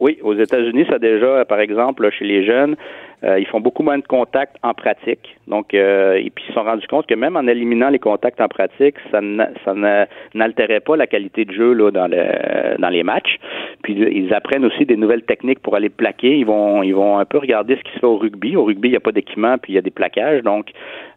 Oui, 0.00 0.18
aux 0.22 0.34
États-Unis, 0.34 0.86
ça 0.88 0.98
déjà, 0.98 1.44
par 1.44 1.60
exemple, 1.60 2.10
chez 2.10 2.24
les 2.24 2.42
jeunes, 2.44 2.74
euh, 3.22 3.38
ils 3.38 3.46
font 3.46 3.60
beaucoup 3.60 3.82
moins 3.82 3.98
de 3.98 4.06
contacts 4.06 4.56
en 4.62 4.72
pratique. 4.72 5.36
Donc, 5.46 5.74
euh, 5.74 6.14
et 6.14 6.30
puis 6.30 6.42
ils 6.44 6.48
se 6.48 6.54
sont 6.54 6.62
rendus 6.62 6.86
compte 6.86 7.06
que 7.06 7.14
même 7.14 7.36
en 7.36 7.46
éliminant 7.46 7.90
les 7.90 7.98
contacts 7.98 8.40
en 8.40 8.48
pratique, 8.48 8.94
ça, 9.10 9.20
n'altérait 10.34 10.80
pas 10.80 10.96
la 10.96 11.06
qualité 11.06 11.44
de 11.44 11.52
jeu 11.52 11.74
là, 11.74 11.90
dans, 11.90 12.06
le, 12.06 12.78
dans 12.78 12.88
les 12.88 13.02
matchs. 13.02 13.38
Puis 13.82 13.92
ils 13.92 14.32
apprennent 14.32 14.64
aussi 14.64 14.86
des 14.86 14.96
nouvelles 14.96 15.24
techniques 15.24 15.58
pour 15.58 15.76
aller 15.76 15.90
plaquer. 15.90 16.38
Ils 16.38 16.46
vont, 16.46 16.82
ils 16.82 16.94
vont 16.94 17.18
un 17.18 17.26
peu 17.26 17.36
regarder 17.36 17.76
ce 17.76 17.82
qui 17.82 17.92
se 17.92 17.98
fait 17.98 18.06
au 18.06 18.16
rugby. 18.16 18.56
Au 18.56 18.64
rugby, 18.64 18.88
il 18.88 18.92
n'y 18.92 18.96
a 18.96 19.00
pas 19.00 19.12
d'équipement, 19.12 19.58
puis 19.58 19.74
il 19.74 19.76
y 19.76 19.78
a 19.78 19.82
des 19.82 19.90
plaquages. 19.90 20.42
Donc, 20.42 20.70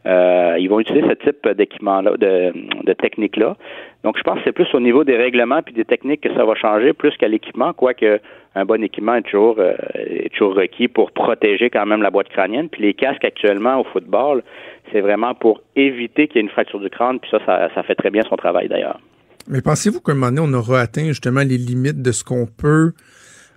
euh, 0.05 0.57
ils 0.59 0.67
vont 0.67 0.81
utiliser 0.81 1.07
ce 1.07 1.29
type 1.29 1.47
d'équipement-là, 1.47 2.17
de, 2.17 2.51
de 2.83 2.93
technique-là. 2.93 3.55
Donc, 4.03 4.17
je 4.17 4.23
pense 4.23 4.39
que 4.39 4.41
c'est 4.43 4.51
plus 4.51 4.67
au 4.73 4.81
niveau 4.81 5.05
des 5.05 5.15
règlements 5.15 5.61
puis 5.61 5.73
des 5.73 5.85
techniques 5.85 6.19
que 6.19 6.33
ça 6.33 6.43
va 6.43 6.55
changer 6.55 6.91
plus 6.91 7.15
qu'à 7.15 7.29
l'équipement, 7.29 7.71
quoique 7.71 8.19
un 8.55 8.65
bon 8.65 8.83
équipement 8.83 9.15
est 9.15 9.23
toujours, 9.23 9.55
euh, 9.59 9.73
est 9.95 10.31
toujours 10.33 10.55
requis 10.55 10.87
pour 10.87 11.11
protéger 11.11 11.69
quand 11.69 11.85
même 11.85 12.01
la 12.01 12.11
boîte 12.11 12.29
crânienne. 12.29 12.69
Puis 12.69 12.83
les 12.83 12.93
casques 12.93 13.25
actuellement 13.25 13.81
au 13.81 13.83
football, 13.85 14.43
c'est 14.91 15.01
vraiment 15.01 15.33
pour 15.33 15.61
éviter 15.75 16.27
qu'il 16.27 16.37
y 16.37 16.39
ait 16.39 16.43
une 16.43 16.49
fracture 16.49 16.79
du 16.79 16.89
crâne, 16.89 17.19
puis 17.19 17.29
ça, 17.31 17.39
ça, 17.73 17.83
fait 17.83 17.95
très 17.95 18.09
bien 18.09 18.21
son 18.29 18.35
travail 18.35 18.67
d'ailleurs. 18.67 18.99
Mais 19.47 19.61
pensez-vous 19.61 20.01
qu'à 20.01 20.11
un 20.11 20.15
moment 20.15 20.31
donné, 20.31 20.47
on 20.51 20.53
aura 20.57 20.81
atteint 20.81 21.05
justement 21.05 21.41
les 21.41 21.57
limites 21.57 22.01
de 22.01 22.11
ce 22.11 22.23
qu'on 22.23 22.45
peut 22.45 22.93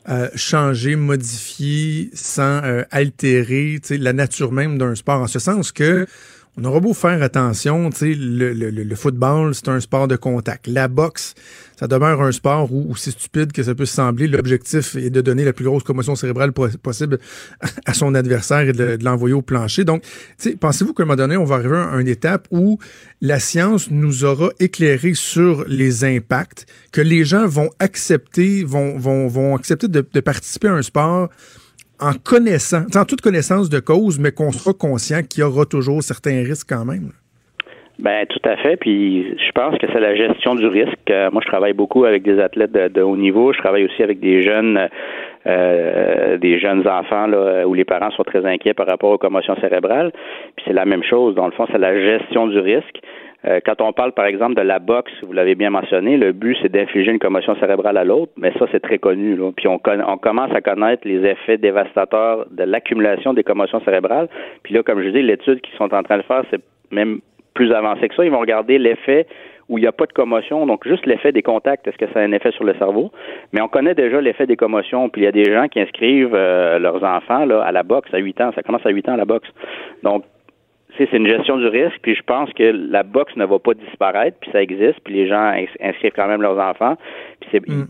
euh, 0.09 0.29
changer, 0.35 0.97
modifier 0.97 2.11
sans 2.13 2.63
euh, 2.65 2.83
altérer 2.91 3.79
la 3.91 4.13
nature 4.13 4.53
même 4.53 4.79
d'un 4.79 4.95
sport, 4.95 5.21
en 5.21 5.27
ce 5.27 5.39
sens 5.39 5.73
que 5.73 6.07
on 6.59 6.65
aura 6.65 6.81
beau 6.81 6.95
faire 6.95 7.23
attention, 7.23 7.91
le, 8.01 8.53
le, 8.55 8.71
le, 8.71 8.97
football, 8.97 9.55
c'est 9.55 9.69
un 9.69 9.79
sport 9.79 10.09
de 10.09 10.17
contact. 10.17 10.67
La 10.67 10.89
boxe, 10.89 11.35
ça 11.79 11.87
demeure 11.87 12.23
un 12.23 12.33
sport 12.33 12.73
où, 12.73 12.97
c'est 12.97 13.11
stupide 13.11 13.53
que 13.53 13.63
ça 13.63 13.75
peut 13.75 13.85
sembler. 13.85 14.27
L'objectif 14.27 14.97
est 14.97 15.11
de 15.11 15.21
donner 15.21 15.45
la 15.45 15.53
plus 15.53 15.67
grosse 15.67 15.83
commotion 15.83 16.17
cérébrale 16.17 16.53
possible 16.53 17.19
à 17.85 17.93
son 17.93 18.15
adversaire 18.15 18.61
et 18.61 18.73
de, 18.73 18.97
l'envoyer 19.03 19.35
au 19.35 19.43
plancher. 19.43 19.85
Donc, 19.85 20.03
pensez-vous 20.59 20.95
qu'à 20.95 21.03
un 21.03 21.07
moment 21.07 21.17
donné, 21.17 21.37
on 21.37 21.45
va 21.45 21.57
arriver 21.57 21.77
à 21.77 22.01
une 22.01 22.09
étape 22.09 22.49
où 22.51 22.79
la 23.21 23.39
science 23.39 23.91
nous 23.91 24.25
aura 24.25 24.49
éclairé 24.59 25.13
sur 25.13 25.65
les 25.69 26.05
impacts, 26.05 26.65
que 26.91 27.03
les 27.03 27.27
gens 27.27 27.47
vont 27.47 27.69
accepter, 27.81 28.65
vont, 28.65 28.99
vont, 28.99 29.29
vont 29.29 29.57
accepter 29.57 29.89
de, 29.89 30.07
de 30.11 30.21
participer 30.21 30.69
à 30.69 30.73
un 30.73 30.83
sport 30.83 31.29
en 32.01 32.13
connaissant, 32.13 32.83
en 32.95 33.05
toute 33.05 33.21
connaissance 33.21 33.69
de 33.69 33.81
cause, 33.81 34.19
mais 34.19 34.33
qu'on 34.33 34.53
sera 34.53 34.73
conscient 34.73 35.23
qu'il 35.23 35.43
y 35.43 35.45
aura 35.45 35.65
toujours 35.65 36.03
certains 36.03 36.43
risques 36.43 36.69
quand 36.69 36.85
même. 36.85 37.13
Ben 37.99 38.27
tout 38.27 38.47
à 38.47 38.57
fait. 38.57 38.77
Puis 38.77 39.37
je 39.39 39.53
pense 39.53 39.79
que 39.79 39.87
c'est 39.91 40.01
la 40.01 40.15
gestion 40.15 40.55
du 40.55 40.67
risque. 40.67 41.11
Euh, 41.11 41.31
moi, 41.33 41.41
je 41.43 41.49
travaille 41.49 41.73
beaucoup 41.73 42.05
avec 42.05 42.23
des 42.23 42.39
athlètes 42.41 42.73
de, 42.73 43.01
haut 43.01 43.17
niveau. 43.17 43.55
Je 43.55 43.59
travaille 43.59 43.87
aussi 43.87 44.03
avec 44.03 44.21
des 44.21 44.43
jeunes, 44.43 44.89
euh, 45.47 46.37
des 46.37 46.59
jeunes 46.59 46.87
enfants 46.87 47.27
là, 47.27 47.67
où 47.67 47.73
les 47.73 47.87
parents 47.87 48.11
sont 48.11 48.25
très 48.25 48.45
inquiets 48.45 48.75
par 48.75 48.87
rapport 48.87 49.11
aux 49.11 49.19
commotions 49.19 49.57
cérébrales. 49.63 50.13
Puis 50.57 50.65
c'est 50.67 50.75
la 50.75 50.85
même 50.85 51.03
chose. 51.03 51.35
Dans 51.35 51.47
le 51.47 51.53
fond, 51.53 51.67
c'est 51.73 51.79
la 51.79 51.99
gestion 51.99 52.49
du 52.49 52.59
risque. 52.59 53.01
Euh, 53.49 53.61
quand 53.65 53.81
on 53.81 53.93
parle, 53.93 54.13
par 54.13 54.27
exemple, 54.27 54.55
de 54.55 54.63
la 54.63 54.79
boxe, 54.79 55.13
vous 55.23 55.33
l'avez 55.33 55.55
bien 55.55 55.71
mentionné, 55.71 56.17
le 56.17 56.33
but, 56.33 56.57
c'est 56.63 56.71
d'infliger 56.71 57.13
une 57.13 57.19
commotion 57.19 57.55
cérébrale 57.57 57.97
à 57.97 58.05
l'autre, 58.05 58.33
mais 58.37 58.53
ça, 58.59 58.67
c'est 58.73 58.81
très 58.81 58.99
connu. 58.99 59.37
Là. 59.37 59.51
Puis 59.57 59.69
on, 59.69 59.81
on, 59.85 60.19
commence 60.19 60.53
à 60.53 60.61
connaître 60.61 61.07
les 61.07 61.25
effets 61.25 61.59
dévastateurs 61.59 62.47
de 62.51 62.65
l'accumulation 62.65 63.35
des 63.35 63.45
commotions 63.45 63.81
cérébrales. 63.85 64.29
Puis 64.63 64.75
là, 64.75 64.83
comme 64.83 65.03
je 65.03 65.11
dis, 65.11 65.23
l'étude 65.23 65.61
qu'ils 65.61 65.77
sont 65.77 65.95
en 65.95 66.03
train 66.03 66.19
de 66.19 66.23
faire, 66.23 66.43
c'est 66.51 66.61
même 66.91 67.21
plus 67.55 67.73
avancé 67.73 68.09
que 68.09 68.15
ça. 68.15 68.25
Ils 68.25 68.31
vont 68.31 68.41
regarder 68.41 68.79
l'effet 68.79 69.27
où 69.69 69.79
il 69.79 69.81
n'y 69.81 69.87
a 69.87 69.93
pas 69.93 70.07
de 70.07 70.13
commotion, 70.13 70.65
donc 70.67 70.87
juste 70.87 71.07
l'effet 71.07 71.33
des 71.33 71.43
contacts, 71.43 71.89
est-ce 71.89 71.99
que 71.99 72.07
ça 72.13 72.21
a 72.21 72.23
un 72.23 72.31
effet 72.33 72.53
sur 72.53 72.63
le 72.63 72.75
cerveau? 72.75 73.11
Mais 73.53 73.61
on 73.61 73.69
connaît 73.69 73.95
déjà 73.95 74.21
l'effet 74.21 74.47
des 74.47 74.57
commotions, 74.57 75.09
puis 75.09 75.23
il 75.23 75.25
y 75.25 75.29
a 75.29 75.33
des 75.33 75.53
gens 75.53 75.67
qui 75.67 75.81
inscrivent 75.81 76.35
euh, 76.35 76.79
leurs 76.79 77.03
enfants 77.03 77.45
là, 77.45 77.63
à 77.63 77.73
la 77.73 77.83
boxe 77.83 78.13
à 78.15 78.19
8 78.19 78.41
ans. 78.43 78.51
Ça 78.55 78.63
commence 78.63 78.87
à 78.87 78.91
8 78.91 79.09
ans 79.09 79.17
la 79.17 79.25
boxe. 79.25 79.49
Donc, 80.05 80.23
c'est 80.99 81.13
une 81.13 81.27
gestion 81.27 81.57
du 81.59 81.67
risque, 81.67 81.99
puis 82.03 82.15
je 82.15 82.23
pense 82.23 82.53
que 82.53 82.63
la 82.63 83.03
boxe 83.03 83.37
ne 83.37 83.45
va 83.45 83.59
pas 83.59 83.75
disparaître, 83.75 84.37
puis 84.41 84.51
ça 84.53 84.63
existe, 84.63 85.01
puis 85.05 85.15
les 85.15 85.29
gens 85.29 85.53
inscrivent 85.81 86.13
quand 86.15 86.29
même 86.29 86.43
leurs 86.43 86.59
enfants. 86.59 86.97
Puis 87.41 87.51
c'est 87.53 87.69
mm. 87.69 87.87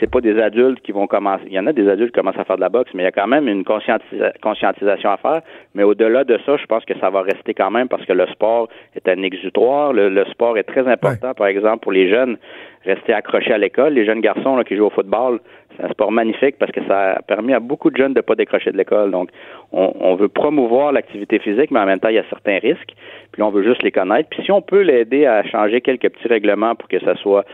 c'est 0.00 0.10
pas 0.10 0.20
des 0.20 0.40
adultes 0.40 0.80
qui 0.82 0.92
vont 0.92 1.06
commencer. 1.06 1.44
Il 1.46 1.52
y 1.52 1.58
en 1.58 1.66
a 1.66 1.72
des 1.72 1.88
adultes 1.88 2.12
qui 2.12 2.20
commencent 2.20 2.38
à 2.38 2.44
faire 2.44 2.56
de 2.56 2.60
la 2.60 2.68
boxe, 2.68 2.90
mais 2.94 3.02
il 3.02 3.06
y 3.06 3.08
a 3.08 3.12
quand 3.12 3.28
même 3.28 3.48
une 3.48 3.64
conscientisation 3.64 5.10
à 5.10 5.16
faire. 5.18 5.42
Mais 5.74 5.84
au-delà 5.84 6.24
de 6.24 6.38
ça, 6.44 6.56
je 6.56 6.66
pense 6.66 6.84
que 6.84 6.98
ça 6.98 7.10
va 7.10 7.22
rester 7.22 7.54
quand 7.54 7.70
même 7.70 7.88
parce 7.88 8.04
que 8.04 8.12
le 8.12 8.26
sport 8.26 8.68
est 8.96 9.08
un 9.08 9.22
exutoire. 9.22 9.92
Le, 9.92 10.24
sport 10.26 10.58
est 10.58 10.64
très 10.64 10.86
important, 10.88 11.34
par 11.34 11.46
exemple, 11.46 11.80
pour 11.80 11.92
les 11.92 12.10
jeunes 12.10 12.38
rester 12.84 13.12
accrochés 13.12 13.52
à 13.52 13.58
l'école. 13.58 13.94
Les 13.94 14.04
jeunes 14.04 14.20
garçons 14.20 14.60
qui 14.66 14.76
jouent 14.76 14.86
au 14.86 14.90
football, 14.90 15.40
c'est 15.76 15.84
un 15.84 15.88
sport 15.90 16.12
magnifique 16.12 16.56
parce 16.58 16.72
que 16.72 16.84
ça 16.86 17.12
a 17.12 17.22
permis 17.22 17.52
à 17.52 17.60
beaucoup 17.60 17.90
de 17.90 17.96
jeunes 17.96 18.14
de 18.14 18.18
ne 18.18 18.22
pas 18.22 18.34
décrocher 18.34 18.72
de 18.72 18.76
l'école. 18.76 19.10
Donc, 19.10 19.30
on, 19.72 20.14
veut 20.14 20.28
promouvoir 20.28 20.92
l'activité 20.92 21.38
physique, 21.38 21.70
mais 21.70 21.80
en 21.80 21.86
même 21.86 22.00
temps, 22.00 22.08
il 22.08 22.16
y 22.16 22.18
a 22.18 22.28
certains 22.28 22.58
risques. 22.58 22.94
Puis 23.32 23.42
on 23.42 23.50
veut 23.50 23.62
juste 23.62 23.82
les 23.82 23.92
connaître. 23.92 24.28
Puis 24.30 24.42
si 24.44 24.52
on 24.52 24.62
peut 24.62 24.82
l'aider 24.82 25.26
à 25.26 25.44
changer 25.44 25.80
quelques 25.80 26.08
petits 26.08 26.28
règlements 26.28 26.74
pour 26.74 26.88
que 26.88 26.98
ça 27.00 27.14
soit 27.16 27.44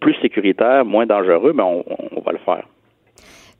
plus 0.00 0.14
sécuritaire, 0.20 0.84
moins 0.84 1.06
dangereux, 1.06 1.52
ben 1.52 1.64
on 1.64 2.20
va 2.20 2.32
le 2.32 2.38
faire 2.38 2.64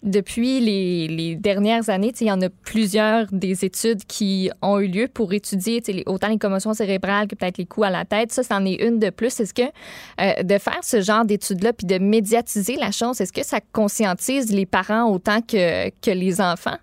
depuis 0.06 0.60
les, 0.60 1.34
dernières 1.34 1.90
années, 1.90 2.12
il 2.20 2.26
y 2.28 2.32
en 2.32 2.40
a 2.40 2.48
plusieurs 2.64 3.26
des 3.32 3.64
études 3.64 4.04
qui 4.04 4.50
ont 4.62 4.78
eu 4.78 4.86
lieu 4.86 5.08
pour 5.12 5.32
étudier 5.32 5.82
autant 6.06 6.28
les 6.28 6.38
commotions 6.38 6.72
cérébrales 6.72 7.26
que 7.26 7.34
peut-être 7.34 7.58
les 7.58 7.66
coups 7.66 7.88
à 7.88 7.90
la 7.90 8.04
tête. 8.04 8.30
Ça, 8.30 8.42
c'en 8.42 8.64
est 8.64 8.82
une 8.86 8.98
de 9.00 9.10
plus. 9.10 9.40
Est-ce 9.40 9.52
que 9.52 9.62
euh, 9.62 10.42
de 10.42 10.58
faire 10.58 10.82
ce 10.82 11.00
genre 11.00 11.24
d'études-là 11.24 11.72
puis 11.72 11.86
de 11.86 11.98
médiatiser 11.98 12.76
la 12.76 12.92
chose, 12.92 13.20
est-ce 13.20 13.32
que 13.32 13.44
ça 13.44 13.58
conscientise 13.72 14.54
les 14.54 14.64
parents 14.64 15.10
autant 15.10 15.40
que, 15.40 15.88
que 15.88 16.10
les 16.12 16.40
enfants? 16.40 16.78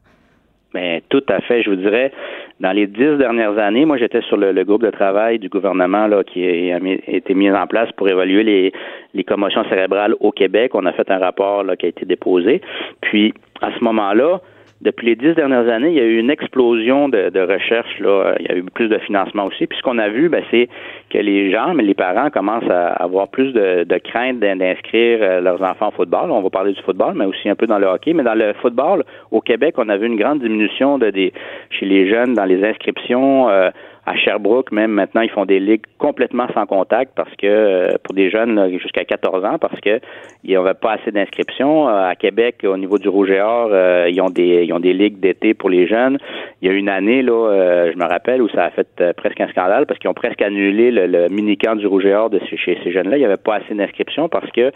Mais 0.74 1.00
ben, 1.00 1.02
tout 1.10 1.34
à 1.34 1.40
fait. 1.42 1.64
Je 1.64 1.70
vous 1.70 1.76
dirais, 1.78 2.12
dans 2.60 2.72
les 2.72 2.88
dix 2.88 3.18
dernières 3.18 3.58
années, 3.58 3.86
moi 3.86 3.98
j'étais 3.98 4.22
sur 4.22 4.38
le, 4.38 4.64
groupe 4.64 4.84
de 4.84 4.92
travail 4.92 5.40
du 5.40 5.50
gouvernement 5.50 6.08
là, 6.08 6.24
qui 6.24 6.72
a, 6.72 6.80
été 7.08 7.34
mis 7.34 7.52
en 7.52 7.68
place 7.68 7.92
pour 7.94 8.08
évaluer 8.08 8.44
les, 8.44 8.74
les 9.14 9.24
commotions 9.24 9.64
cérébrales 9.70 10.16
au 10.20 10.32
Québec. 10.32 10.72
On 10.76 10.86
a 10.86 10.94
fait 10.94 11.10
un 11.12 11.20
rapport 11.20 11.64
là, 11.64 11.76
qui 11.76 11.88
a 11.88 11.90
été 11.90 12.06
déposé. 12.06 12.62
Puis 13.02 13.34
à 13.62 13.72
ce 13.78 13.84
moment-là, 13.84 14.40
depuis 14.84 15.08
les 15.08 15.16
dix 15.16 15.34
dernières 15.34 15.68
années, 15.70 15.90
il 15.90 15.96
y 15.96 16.00
a 16.00 16.04
eu 16.04 16.18
une 16.18 16.30
explosion 16.30 17.10
de, 17.10 17.30
de 17.30 17.40
recherche. 17.40 18.00
Là. 18.00 18.36
Il 18.40 18.46
y 18.48 18.52
a 18.52 18.58
eu 18.58 18.64
plus 18.64 18.90
de 18.90 18.98
financement 19.00 19.46
aussi. 19.46 19.66
Puis 19.66 19.78
ce 19.78 19.84
qu'on 19.84 19.98
a 19.98 20.10
vu, 20.10 20.30
ben, 20.30 20.44
c'est 20.52 20.68
que 21.10 21.18
les 21.18 21.52
gens, 21.52 21.74
mais 21.74 21.84
les 21.84 21.94
parents 21.94 22.30
commencent 22.30 22.70
à 22.70 22.88
avoir 22.88 23.30
plus 23.30 23.54
de, 23.54 23.86
de 23.86 23.98
crainte 23.98 24.40
d'inscrire 24.40 25.20
euh, 25.22 25.42
leurs 25.42 25.62
enfants 25.62 25.88
au 25.90 25.92
football. 25.92 26.32
On 26.32 26.42
va 26.42 26.50
parler 26.50 26.74
du 26.74 26.82
football, 26.82 27.14
mais 27.16 27.26
aussi 27.26 27.50
un 27.50 27.56
peu 27.56 27.66
dans 27.66 27.80
le 27.80 27.88
hockey. 27.88 28.14
Mais 28.14 28.24
dans 28.24 28.36
le 28.36 28.54
football, 28.62 29.04
au 29.32 29.42
Québec, 29.42 29.76
on 29.78 29.88
a 29.90 29.98
vu 29.98 30.08
une 30.08 30.18
grande 30.18 30.40
diminution 30.40 30.98
de 30.98 31.10
des, 31.10 31.34
chez 31.70 31.86
les 31.86 32.10
jeunes 32.10 32.34
dans 32.34 32.46
les 32.46 32.64
inscriptions. 32.64 33.50
Euh, 33.50 33.70
à 34.06 34.16
Sherbrooke, 34.18 34.72
même 34.72 34.92
maintenant, 34.92 35.22
ils 35.22 35.30
font 35.30 35.46
des 35.46 35.60
ligues 35.60 35.86
complètement 35.98 36.48
sans 36.54 36.66
contact 36.66 37.14
parce 37.16 37.34
que 37.36 37.48
euh, 37.48 37.90
pour 38.04 38.14
des 38.14 38.30
jeunes 38.30 38.78
jusqu'à 38.78 39.06
14 39.06 39.46
ans, 39.46 39.58
parce 39.60 39.80
que 39.80 40.02
n'y 40.44 40.56
avait 40.58 40.74
pas 40.74 40.94
assez 40.94 41.12
d'inscriptions. 41.12 41.88
Euh, 41.88 42.10
à 42.10 42.16
Québec, 42.16 42.66
au 42.66 42.76
niveau 42.76 42.98
du 42.98 43.08
Rouge 43.08 43.32
et 43.32 43.40
Or, 43.40 43.70
euh, 43.72 44.10
ils 44.12 44.22
ont 44.22 44.30
des 44.30 44.66
ils 44.66 44.74
ont 44.74 44.82
des 44.82 44.94
ligues 44.94 45.20
d'été 45.20 45.54
pour 45.54 45.70
les 45.70 45.88
jeunes. 45.88 46.18
Il 46.62 46.68
y 46.68 46.72
a 46.72 46.74
une 46.74 46.90
année 46.90 47.22
là, 47.22 47.92
je 47.92 47.98
me 47.98 48.06
rappelle 48.06 48.42
où 48.42 48.50
ça 48.50 48.66
a 48.66 48.70
fait 48.72 49.14
presque 49.16 49.40
un 49.40 49.48
scandale 49.48 49.86
parce 49.86 50.00
qu'ils 50.00 50.10
ont 50.10 50.14
presque 50.14 50.42
annulé 50.42 50.92
le, 50.92 51.30
mini-camp 51.30 51.76
du 51.76 51.88
Rouge 51.88 52.06
et 52.06 52.14
Or 52.14 52.30
de 52.30 52.40
chez 52.40 52.78
ces 52.84 52.92
jeunes-là. 52.92 53.18
Il 53.18 53.20
n'y 53.20 53.26
avait 53.26 53.38
pas 53.38 53.56
assez 53.56 53.74
d'inscriptions 53.74 54.28
parce 54.28 54.50
que 54.52 54.72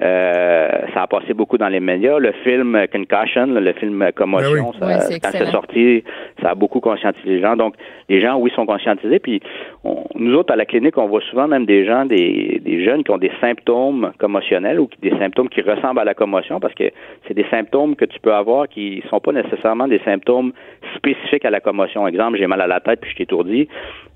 euh, 0.00 0.68
ça 0.94 1.02
a 1.02 1.06
passé 1.06 1.34
beaucoup 1.34 1.58
dans 1.58 1.68
les 1.68 1.80
médias. 1.80 2.18
Le 2.18 2.32
film 2.44 2.86
Concussion, 2.92 3.46
le 3.46 3.72
film 3.72 4.10
Commotion, 4.14 4.72
ben 4.80 5.00
ça, 5.00 5.18
quand 5.18 5.30
c'est 5.32 5.50
sorti, 5.50 6.04
ça 6.40 6.50
a 6.50 6.54
beaucoup 6.54 6.80
conscientisé 6.80 7.28
les 7.28 7.40
gens. 7.40 7.56
Donc, 7.56 7.74
les 8.08 8.20
gens, 8.20 8.36
oui, 8.36 8.52
sont 8.54 8.66
conscientisés. 8.66 9.18
Puis, 9.18 9.40
nous 10.14 10.34
autres, 10.34 10.52
à 10.52 10.56
la 10.56 10.66
clinique, 10.66 10.96
on 10.98 11.08
voit 11.08 11.20
souvent 11.22 11.48
même 11.48 11.66
des 11.66 11.84
gens, 11.84 12.04
des, 12.04 12.60
des 12.64 12.84
jeunes 12.84 13.02
qui 13.02 13.10
ont 13.10 13.18
des 13.18 13.32
symptômes 13.40 14.12
commotionnels 14.18 14.78
ou 14.78 14.88
des 15.02 15.10
symptômes 15.18 15.48
qui 15.48 15.62
ressemblent 15.62 16.00
à 16.00 16.04
la 16.04 16.14
commotion 16.14 16.60
parce 16.60 16.74
que 16.74 16.90
c'est 17.26 17.34
des 17.34 17.46
symptômes 17.50 17.96
que 17.96 18.04
tu 18.04 18.20
peux 18.20 18.32
avoir 18.32 18.68
qui 18.68 19.02
sont 19.10 19.20
pas 19.20 19.32
nécessairement 19.32 19.88
des 19.88 20.00
symptômes 20.04 20.52
spécifiques 20.96 21.44
à 21.44 21.50
la 21.50 21.60
commotion. 21.60 22.06
Exemple, 22.06 22.38
j'ai 22.38 22.46
mal 22.46 22.60
à 22.60 22.66
la 22.66 22.80
tête 22.80 23.00
puis 23.00 23.10
je 23.10 23.16
t'étourdis 23.16 23.68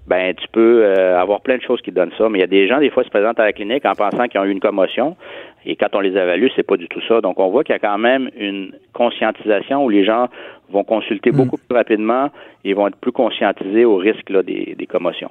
ben 0.06 0.34
tu 0.34 0.46
peux 0.48 0.84
euh, 0.84 1.18
avoir 1.18 1.40
plein 1.40 1.56
de 1.56 1.62
choses 1.62 1.80
qui 1.80 1.92
donnent 1.92 2.12
ça. 2.18 2.28
Mais 2.28 2.38
il 2.38 2.40
y 2.40 2.44
a 2.44 2.48
des 2.48 2.66
gens, 2.66 2.78
des 2.80 2.90
fois, 2.90 3.04
se 3.04 3.08
présentent 3.08 3.38
à 3.38 3.44
la 3.44 3.52
clinique 3.52 3.84
en 3.84 3.94
pensant 3.94 4.26
qu'ils 4.26 4.40
ont 4.40 4.44
eu 4.44 4.50
une 4.50 4.60
commotion. 4.60 5.16
Et 5.66 5.76
quand 5.76 5.88
on 5.94 6.00
les 6.00 6.10
évalue, 6.10 6.48
c'est 6.56 6.66
pas 6.66 6.76
du 6.76 6.88
tout 6.88 7.00
ça. 7.06 7.20
Donc, 7.20 7.38
on 7.38 7.50
voit 7.50 7.64
qu'il 7.64 7.74
y 7.74 7.76
a 7.76 7.78
quand 7.78 7.98
même 7.98 8.30
une 8.36 8.72
conscientisation 8.92 9.84
où 9.84 9.88
les 9.88 10.04
gens 10.04 10.28
vont 10.70 10.84
consulter 10.84 11.30
mm. 11.30 11.36
beaucoup 11.36 11.56
plus 11.56 11.76
rapidement 11.76 12.30
et 12.64 12.74
vont 12.74 12.88
être 12.88 12.96
plus 12.96 13.12
conscientisés 13.12 13.84
au 13.84 13.96
risque 13.96 14.30
là, 14.30 14.42
des, 14.42 14.74
des 14.76 14.86
commotions. 14.86 15.30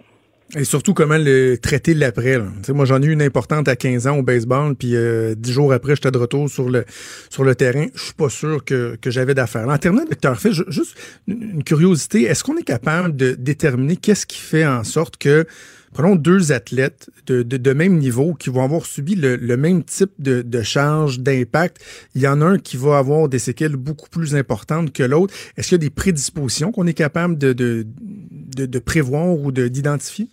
Et 0.57 0.65
surtout, 0.65 0.93
comment 0.93 1.17
le 1.17 1.55
traiter 1.55 1.93
l'après. 1.93 2.37
Moi, 2.69 2.83
j'en 2.83 3.01
ai 3.01 3.05
eu 3.05 3.13
une 3.13 3.21
importante 3.21 3.69
à 3.69 3.77
15 3.77 4.07
ans 4.07 4.17
au 4.17 4.21
baseball, 4.21 4.75
puis 4.75 4.95
euh, 4.95 5.33
dix 5.33 5.53
jours 5.53 5.71
après, 5.71 5.95
j'étais 5.95 6.11
de 6.11 6.17
retour 6.17 6.49
sur 6.49 6.69
le 6.69 6.83
sur 7.29 7.45
le 7.45 7.55
terrain. 7.55 7.85
Je 7.95 8.03
suis 8.03 8.13
pas 8.13 8.27
sûr 8.27 8.65
que, 8.65 8.97
que 9.01 9.09
j'avais 9.09 9.33
d'affaires. 9.33 9.69
En 9.69 9.77
terminant, 9.77 10.03
docteur 10.03 10.37
Fait, 10.37 10.51
juste 10.51 10.97
une 11.27 11.63
curiosité, 11.63 12.23
est-ce 12.23 12.43
qu'on 12.43 12.57
est 12.57 12.65
capable 12.65 13.15
de 13.15 13.31
déterminer 13.31 13.95
qu'est-ce 13.95 14.25
qui 14.25 14.39
fait 14.39 14.65
en 14.65 14.83
sorte 14.83 15.15
que, 15.15 15.45
prenons 15.93 16.15
deux 16.15 16.51
athlètes 16.51 17.09
de, 17.25 17.43
de, 17.43 17.73
même 17.73 17.97
niveau 17.97 18.33
qui 18.33 18.49
vont 18.49 18.63
avoir 18.63 18.85
subi 18.85 19.15
le, 19.15 19.35
le 19.35 19.57
même 19.57 19.83
type 19.83 20.11
de, 20.19 20.41
de 20.41 20.61
charge, 20.61 21.19
d'impact, 21.19 21.81
il 22.15 22.21
y 22.21 22.27
en 22.27 22.41
a 22.41 22.45
un 22.45 22.57
qui 22.57 22.77
va 22.77 22.97
avoir 22.97 23.29
des 23.29 23.39
séquelles 23.39 23.75
beaucoup 23.75 24.09
plus 24.09 24.35
importantes 24.35 24.91
que 24.93 25.03
l'autre. 25.03 25.33
Est-ce 25.57 25.69
qu'il 25.69 25.75
y 25.75 25.81
a 25.81 25.85
des 25.85 25.89
prédispositions 25.89 26.71
qu'on 26.71 26.87
est 26.87 26.93
capable 26.93 27.37
de, 27.37 27.53
de 27.53 28.79
prévoir 28.79 29.33
ou 29.33 29.51
d'identifier? 29.51 30.29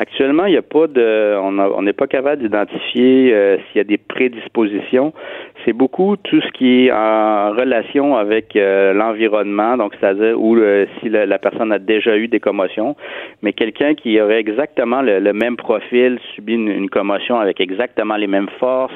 Actuellement, 0.00 0.46
il 0.46 0.52
n'y 0.52 0.56
a 0.56 0.62
pas 0.62 0.86
de, 0.86 1.36
on 1.36 1.82
n'est 1.82 1.92
pas 1.92 2.06
capable 2.06 2.40
d'identifier 2.40 3.34
euh, 3.34 3.56
s'il 3.56 3.78
y 3.78 3.80
a 3.80 3.84
des 3.84 3.98
prédispositions. 3.98 5.12
C'est 5.64 5.72
beaucoup 5.72 6.16
tout 6.16 6.40
ce 6.40 6.48
qui 6.52 6.86
est 6.86 6.92
en 6.92 7.50
relation 7.50 8.16
avec 8.16 8.54
euh, 8.54 8.92
l'environnement, 8.92 9.76
donc 9.76 9.94
c'est-à-dire 9.98 10.40
où 10.40 10.56
euh, 10.56 10.86
si 11.00 11.08
la, 11.08 11.38
personne 11.40 11.72
a 11.72 11.80
déjà 11.80 12.16
eu 12.16 12.28
des 12.28 12.38
commotions, 12.38 12.94
mais 13.42 13.52
quelqu'un 13.52 13.94
qui 13.94 14.20
aurait 14.20 14.38
exactement 14.38 15.02
le, 15.02 15.32
même 15.32 15.56
profil 15.56 16.20
subit 16.34 16.54
une, 16.54 16.88
commotion 16.88 17.40
avec 17.40 17.60
exactement 17.60 18.16
les 18.16 18.28
mêmes 18.28 18.48
forces, 18.60 18.94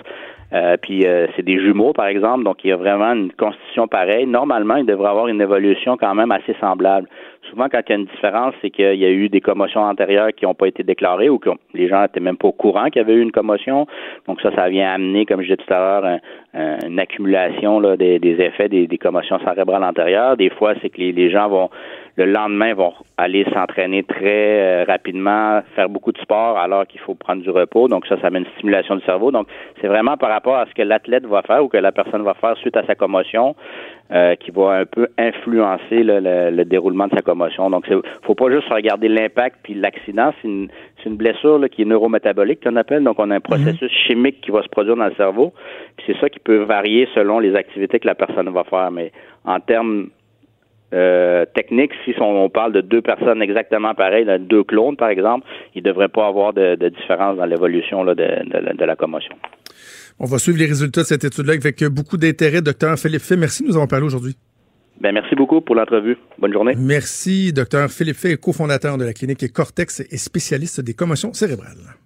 puis 0.82 1.04
c'est 1.36 1.42
des 1.42 1.58
jumeaux, 1.60 1.92
par 1.92 2.06
exemple, 2.06 2.44
donc 2.44 2.64
il 2.64 2.70
y 2.70 2.72
a 2.72 2.76
vraiment 2.76 3.12
une 3.12 3.32
constitution 3.32 3.88
pareille. 3.88 4.26
Normalement, 4.26 4.76
il 4.76 4.86
devrait 4.86 5.10
avoir 5.10 5.28
une 5.28 5.40
évolution 5.40 5.96
quand 5.96 6.14
même 6.14 6.30
assez 6.30 6.54
semblable 6.60 7.08
souvent, 7.52 7.68
quand 7.68 7.80
il 7.86 7.90
y 7.90 7.92
a 7.92 7.96
une 7.96 8.06
différence, 8.06 8.54
c'est 8.62 8.70
qu'il 8.70 8.94
y 8.94 9.04
a 9.04 9.10
eu 9.10 9.28
des 9.28 9.40
commotions 9.40 9.82
antérieures 9.82 10.32
qui 10.34 10.46
n'ont 10.46 10.54
pas 10.54 10.66
été 10.66 10.82
déclarées 10.82 11.28
ou 11.28 11.38
que 11.38 11.50
les 11.74 11.88
gens 11.88 12.02
n'étaient 12.02 12.20
même 12.20 12.36
pas 12.36 12.48
au 12.48 12.52
courant 12.52 12.86
qu'il 12.86 12.96
y 12.96 13.04
avait 13.04 13.14
eu 13.14 13.20
une 13.20 13.30
commotion. 13.30 13.86
Donc 14.26 14.40
ça, 14.40 14.50
ça 14.54 14.68
vient 14.68 14.90
amener, 14.90 15.26
comme 15.26 15.40
je 15.42 15.46
disais 15.46 15.56
tout 15.56 15.72
à 15.72 15.78
l'heure, 15.78 16.18
une 16.86 16.98
accumulation 16.98 17.78
là, 17.78 17.96
des, 17.96 18.18
effets 18.38 18.68
des, 18.68 18.98
commotions 18.98 19.38
cérébrales 19.40 19.84
antérieures. 19.84 20.36
Des 20.36 20.50
fois, 20.50 20.74
c'est 20.80 20.88
que 20.88 20.98
les, 20.98 21.30
gens 21.30 21.48
vont 21.48 21.70
le 22.16 22.26
lendemain 22.26 22.74
vont 22.74 22.92
aller 23.16 23.44
s'entraîner 23.52 24.02
très 24.02 24.82
euh, 24.82 24.84
rapidement, 24.86 25.62
faire 25.74 25.88
beaucoup 25.88 26.12
de 26.12 26.18
sport 26.18 26.58
alors 26.58 26.86
qu'il 26.86 27.00
faut 27.00 27.14
prendre 27.14 27.42
du 27.42 27.50
repos. 27.50 27.88
Donc 27.88 28.06
ça, 28.06 28.20
ça 28.20 28.30
met 28.30 28.40
une 28.40 28.50
stimulation 28.56 28.96
du 28.96 29.04
cerveau. 29.04 29.30
Donc 29.30 29.46
c'est 29.80 29.88
vraiment 29.88 30.16
par 30.16 30.30
rapport 30.30 30.56
à 30.56 30.66
ce 30.66 30.74
que 30.74 30.82
l'athlète 30.82 31.24
va 31.26 31.42
faire 31.42 31.64
ou 31.64 31.68
que 31.68 31.78
la 31.78 31.92
personne 31.92 32.22
va 32.22 32.34
faire 32.34 32.56
suite 32.58 32.76
à 32.76 32.84
sa 32.84 32.94
commotion 32.94 33.54
euh, 34.12 34.34
qui 34.34 34.50
va 34.50 34.72
un 34.72 34.84
peu 34.84 35.08
influencer 35.16 36.02
le, 36.02 36.64
déroulement 36.64 37.06
de 37.06 37.14
sa 37.14 37.22
commotion. 37.22 37.70
Donc, 37.70 37.86
il 37.88 37.98
faut 38.26 38.34
pas 38.34 38.50
juste 38.50 38.68
regarder 38.68 39.08
l'impact 39.08 39.60
puis 39.62 39.72
l'accident. 39.72 40.34
C'est 40.42 40.48
une, 40.48 40.68
une, 41.06 41.16
blessure 41.16 41.58
là, 41.58 41.70
qui 41.70 41.80
est 41.80 41.86
neurométabolique, 41.86 42.62
qu'on 42.62 42.76
appelle. 42.76 43.04
Donc, 43.04 43.18
on 43.18 43.30
a 43.30 43.36
un 43.36 43.40
processus 43.40 43.90
mhm. 43.90 44.06
chimique 44.06 44.42
qui 44.42 44.50
va 44.50 44.62
se 44.62 44.68
produire 44.68 44.96
dans 44.96 45.06
le 45.06 45.14
cerveau. 45.14 45.54
C'est 46.04 46.14
ça 46.18 46.28
qui 46.28 46.40
peut 46.40 46.58
varier 46.58 47.08
selon 47.14 47.38
les 47.38 47.54
activités 47.54 48.00
que 48.00 48.06
la 48.06 48.14
personne 48.14 48.50
va 48.50 48.64
faire. 48.64 48.90
Mais 48.90 49.12
en 49.46 49.60
termes 49.60 50.08
euh, 50.92 51.44
techniques, 51.54 51.92
si 52.04 52.14
on, 52.20 52.48
parle 52.50 52.72
de 52.72 52.80
deux 52.80 53.00
personnes 53.00 53.42
exactement 53.42 53.94
pareilles, 53.94 54.26
deux 54.40 54.64
clones 54.64 54.96
par 54.96 55.08
exemple, 55.08 55.46
il 55.74 55.82
ne 55.82 55.88
devrait 55.88 56.08
pas 56.08 56.26
avoir 56.26 56.52
de, 56.52 56.74
différence 56.88 57.36
dans 57.36 57.46
l'évolution 57.46 58.04
de, 58.04 58.14
de, 58.14 58.84
la 58.84 58.96
commotion. 58.96 59.34
On 60.18 60.26
va 60.26 60.38
suivre 60.38 60.58
les 60.58 60.66
résultats 60.66 61.02
de 61.02 61.06
cette 61.06 61.24
étude-là 61.24 61.54
avec 61.54 61.84
beaucoup 61.84 62.16
d'intérêt. 62.16 62.60
Docteur 62.60 62.98
Philippe 62.98 63.22
Fay, 63.22 63.36
merci 63.36 63.62
de 63.62 63.68
nous 63.68 63.74
avoir 63.74 63.88
parlé 63.88 64.04
aujourd'hui. 64.04 64.36
Ben, 65.00 65.12
merci 65.12 65.34
beaucoup 65.34 65.60
pour 65.60 65.74
l'entrevue. 65.74 66.16
Bonne 66.38 66.52
journée. 66.52 66.74
Merci, 66.76 67.52
docteur 67.52 67.90
Philippe 67.90 68.16
Fay, 68.16 68.36
cofondateur 68.36 68.98
de 68.98 69.04
la 69.04 69.12
clinique 69.12 69.52
Cortex 69.52 70.00
et 70.00 70.16
spécialiste 70.16 70.80
des 70.80 70.94
commotions 70.94 71.32
cérébrales. 71.32 71.96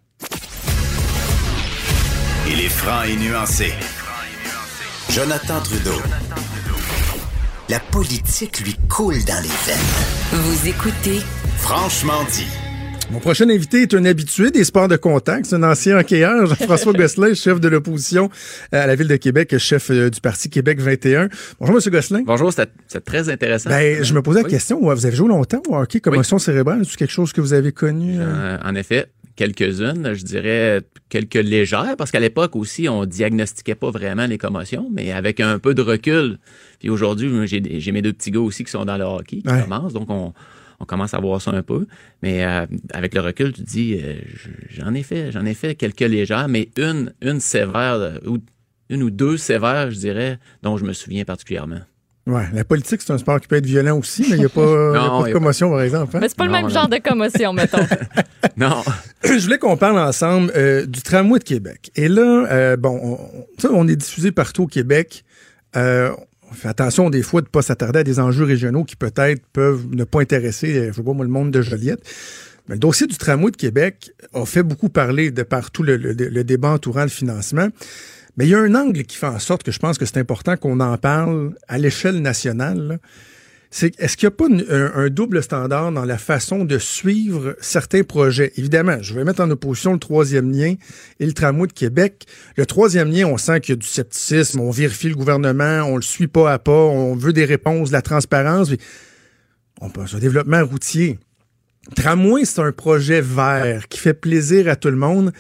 Il 2.48 2.60
est 2.64 2.70
franc 2.70 3.02
et 3.02 3.16
nuancé. 3.16 3.72
Jonathan 5.10 5.60
Trudeau. 5.62 6.55
La 7.68 7.80
politique 7.80 8.60
lui 8.60 8.76
coule 8.88 9.24
dans 9.24 9.42
les 9.42 9.48
veines. 9.66 10.40
Vous 10.40 10.68
écoutez 10.68 11.20
Franchement 11.58 12.22
dit. 12.32 12.46
Mon 13.10 13.18
prochain 13.18 13.48
invité 13.48 13.82
est 13.82 13.94
un 13.94 14.04
habitué 14.04 14.52
des 14.52 14.62
sports 14.62 14.86
de 14.86 14.96
contact. 14.96 15.46
C'est 15.46 15.56
un 15.56 15.64
ancien 15.64 15.98
hockeyeur, 15.98 16.46
Jean-François 16.46 16.92
Gosselin, 16.92 17.34
chef 17.34 17.58
de 17.58 17.66
l'opposition 17.66 18.30
euh, 18.72 18.84
à 18.84 18.86
la 18.86 18.94
Ville 18.94 19.08
de 19.08 19.16
Québec, 19.16 19.58
chef 19.58 19.90
euh, 19.90 20.10
du 20.10 20.20
Parti 20.20 20.48
Québec 20.48 20.80
21. 20.80 21.28
Bonjour, 21.58 21.76
M. 21.76 21.92
Gosselin. 21.92 22.22
Bonjour, 22.24 22.52
c'est 22.52 23.04
très 23.04 23.28
intéressant. 23.28 23.70
Ben, 23.70 24.02
je 24.02 24.14
me 24.14 24.22
posais 24.22 24.42
la 24.42 24.48
question, 24.48 24.80
vous 24.80 25.06
avez 25.06 25.16
joué 25.16 25.28
longtemps 25.28 25.62
au 25.68 25.76
hockey, 25.76 25.98
commotion 25.98 26.38
cérébrale, 26.38 26.82
est-ce 26.82 26.96
quelque 26.96 27.12
chose 27.12 27.32
que 27.32 27.40
vous 27.40 27.52
avez 27.52 27.72
connu? 27.72 28.16
Euh? 28.20 28.58
en 28.64 28.76
effet, 28.76 29.06
quelques-unes, 29.36 30.14
je 30.14 30.24
dirais 30.24 30.82
quelques 31.08 31.34
légères, 31.34 31.94
parce 31.96 32.10
qu'à 32.10 32.20
l'époque 32.20 32.56
aussi, 32.56 32.88
on 32.88 33.04
diagnostiquait 33.04 33.74
pas 33.74 33.90
vraiment 33.90 34.26
les 34.26 34.38
commotions, 34.38 34.88
mais 34.92 35.12
avec 35.12 35.40
un 35.40 35.58
peu 35.58 35.74
de 35.74 35.82
recul. 35.82 36.38
Puis 36.80 36.90
aujourd'hui, 36.90 37.30
j'ai 37.46 37.92
mes 37.92 38.02
deux 38.02 38.12
petits 38.12 38.30
gars 38.30 38.40
aussi 38.40 38.64
qui 38.64 38.70
sont 38.70 38.84
dans 38.84 38.96
le 38.96 39.04
hockey, 39.04 39.36
qui 39.36 39.42
commencent, 39.42 39.92
donc 39.92 40.10
on 40.10 40.32
on 40.80 40.84
commence 40.84 41.14
à 41.14 41.18
voir 41.18 41.40
ça 41.40 41.52
un 41.52 41.62
peu. 41.62 41.86
Mais 42.22 42.44
euh, 42.44 42.66
avec 42.92 43.14
le 43.14 43.20
recul, 43.20 43.52
tu 43.52 43.62
dis, 43.62 43.98
euh, 44.02 44.14
j'en 44.68 44.94
ai 44.94 45.02
fait, 45.02 45.32
j'en 45.32 45.44
ai 45.44 45.54
fait 45.54 45.74
quelques 45.74 46.00
légères, 46.00 46.48
mais 46.48 46.68
une, 46.76 47.12
une 47.22 47.40
sévère, 47.40 48.20
ou 48.26 48.38
une 48.88 49.02
ou 49.02 49.10
deux 49.10 49.36
sévères, 49.36 49.90
je 49.90 49.98
dirais, 49.98 50.38
dont 50.62 50.76
je 50.76 50.84
me 50.84 50.92
souviens 50.92 51.24
particulièrement. 51.24 51.80
Ouais, 52.26 52.44
la 52.52 52.64
politique, 52.64 53.02
c'est 53.02 53.12
un 53.12 53.18
sport 53.18 53.40
qui 53.40 53.46
peut 53.46 53.56
être 53.56 53.66
violent 53.66 53.98
aussi, 53.98 54.22
mais 54.28 54.36
il 54.36 54.40
n'y 54.40 54.44
a 54.46 54.48
pas, 54.48 54.60
de 55.26 55.32
commotion, 55.32 55.70
par 55.70 55.82
exemple. 55.82 56.16
Hein? 56.16 56.20
Mais 56.20 56.28
c'est 56.28 56.36
pas 56.36 56.46
le 56.46 56.52
même 56.52 56.68
genre 56.68 56.88
de 56.88 56.98
commotion, 56.98 57.52
mettons. 57.52 57.78
non. 58.56 58.82
Je 59.22 59.44
voulais 59.44 59.58
qu'on 59.58 59.76
parle 59.76 59.98
ensemble 59.98 60.52
du 60.88 61.02
tramway 61.02 61.38
de 61.38 61.44
Québec. 61.44 61.90
Et 61.94 62.08
là, 62.08 62.76
bon, 62.76 63.18
on, 63.64 63.68
on 63.70 63.88
est 63.88 63.96
diffusé 63.96 64.32
partout 64.32 64.64
au 64.64 64.66
Québec 64.66 65.24
on 66.50 66.54
fait 66.54 66.68
attention 66.68 67.10
des 67.10 67.22
fois 67.22 67.40
de 67.40 67.46
ne 67.46 67.50
pas 67.50 67.62
s'attarder 67.62 68.00
à 68.00 68.04
des 68.04 68.20
enjeux 68.20 68.44
régionaux 68.44 68.84
qui 68.84 68.96
peut-être 68.96 69.44
peuvent 69.52 69.86
ne 69.90 70.04
pas 70.04 70.20
intéresser, 70.20 70.76
euh, 70.76 70.88
je 70.90 70.96
sais 70.96 71.02
pas 71.02 71.12
moi, 71.12 71.24
le 71.24 71.30
monde 71.30 71.50
de 71.50 71.62
Joliette. 71.62 72.00
Mais 72.68 72.74
le 72.74 72.80
dossier 72.80 73.06
du 73.06 73.16
tramway 73.16 73.50
de 73.50 73.56
Québec 73.56 74.12
a 74.34 74.44
fait 74.44 74.62
beaucoup 74.62 74.88
parler 74.88 75.30
de 75.30 75.42
partout 75.42 75.82
le, 75.82 75.96
le, 75.96 76.44
débat 76.44 76.70
entourant 76.70 77.02
le 77.02 77.08
financement. 77.08 77.68
Mais 78.36 78.46
il 78.46 78.50
y 78.50 78.54
a 78.54 78.58
un 78.58 78.74
angle 78.74 79.04
qui 79.04 79.16
fait 79.16 79.26
en 79.26 79.38
sorte 79.38 79.62
que 79.62 79.72
je 79.72 79.78
pense 79.78 79.98
que 79.98 80.04
c'est 80.04 80.18
important 80.18 80.56
qu'on 80.56 80.80
en 80.80 80.96
parle 80.98 81.54
à 81.68 81.78
l'échelle 81.78 82.20
nationale. 82.20 82.98
c'est 83.70 83.98
est-ce 83.98 84.16
qu'il 84.16 84.28
n'y 84.28 84.34
a 84.34 84.36
pas 84.36 84.74
un, 84.74 85.08
double 85.08 85.42
standard 85.42 85.90
dans 85.90 86.04
la 86.04 86.18
façon 86.18 86.64
de 86.64 86.78
suivre 86.78 87.56
certains 87.60 88.02
projets? 88.02 88.52
Évidemment, 88.56 88.98
je 89.00 89.14
vais 89.14 89.24
mettre 89.24 89.40
en 89.40 89.50
opposition 89.50 89.94
le 89.94 89.98
troisième 89.98 90.50
lien 90.52 90.74
et 91.18 91.26
le 91.26 91.32
tramway 91.32 91.66
de 91.66 91.72
Québec. 91.72 92.26
Le 92.56 92.66
troisième 92.66 93.10
lien, 93.10 93.26
on 93.26 93.38
sent 93.38 93.60
qu'il 93.60 93.72
y 93.72 93.78
a 93.78 93.80
du 93.80 93.86
scepticisme, 93.86 94.60
on 94.60 94.70
vérifie 94.70 95.08
le 95.08 95.14
gouvernement, 95.14 95.84
on 95.84 95.96
le 95.96 96.02
suit 96.02 96.28
pas 96.28 96.52
à 96.52 96.58
pas, 96.58 96.72
on 96.72 97.14
veut 97.14 97.32
des 97.32 97.46
réponses, 97.46 97.88
de 97.88 97.94
la 97.94 98.02
transparence. 98.02 98.70
On 99.80 99.88
pense 99.88 100.14
au 100.14 100.18
développement 100.18 100.64
routier. 100.64 101.18
Tramway, 101.94 102.44
c'est 102.44 102.60
un 102.60 102.72
projet 102.72 103.20
vert 103.20 103.88
qui 103.88 103.98
fait 103.98 104.14
plaisir 104.14 104.68
à 104.68 104.76
tout 104.76 104.88
le 104.88 104.96
monde. 104.96 105.32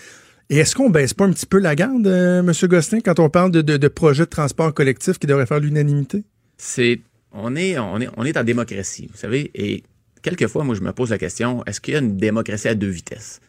Et 0.48 0.58
est-ce 0.58 0.74
qu'on 0.76 0.90
baisse 0.90 1.12
pas 1.14 1.24
un 1.24 1.32
petit 1.32 1.46
peu 1.46 1.58
la 1.58 1.74
garde, 1.74 2.06
euh, 2.06 2.38
M. 2.40 2.52
Gosselin, 2.68 3.00
quand 3.00 3.18
on 3.18 3.28
parle 3.28 3.50
de, 3.50 3.62
de, 3.62 3.76
de 3.76 3.88
projets 3.88 4.24
de 4.24 4.30
transport 4.30 4.72
collectif 4.72 5.18
qui 5.18 5.26
devraient 5.26 5.46
faire 5.46 5.60
l'unanimité? 5.60 6.22
c'est 6.58 7.00
on 7.32 7.54
est 7.54 7.78
on 7.78 8.00
est 8.00 8.08
on 8.16 8.24
est 8.24 8.36
en 8.38 8.44
démocratie, 8.44 9.08
vous 9.12 9.18
savez, 9.18 9.50
et 9.54 9.82
quelquefois 10.22 10.64
moi 10.64 10.74
je 10.74 10.80
me 10.80 10.90
pose 10.92 11.10
la 11.10 11.18
question 11.18 11.62
est-ce 11.66 11.82
qu'il 11.82 11.92
y 11.92 11.96
a 11.98 12.00
une 12.00 12.16
démocratie 12.16 12.68
à 12.68 12.74
deux 12.74 12.88
vitesses? 12.88 13.40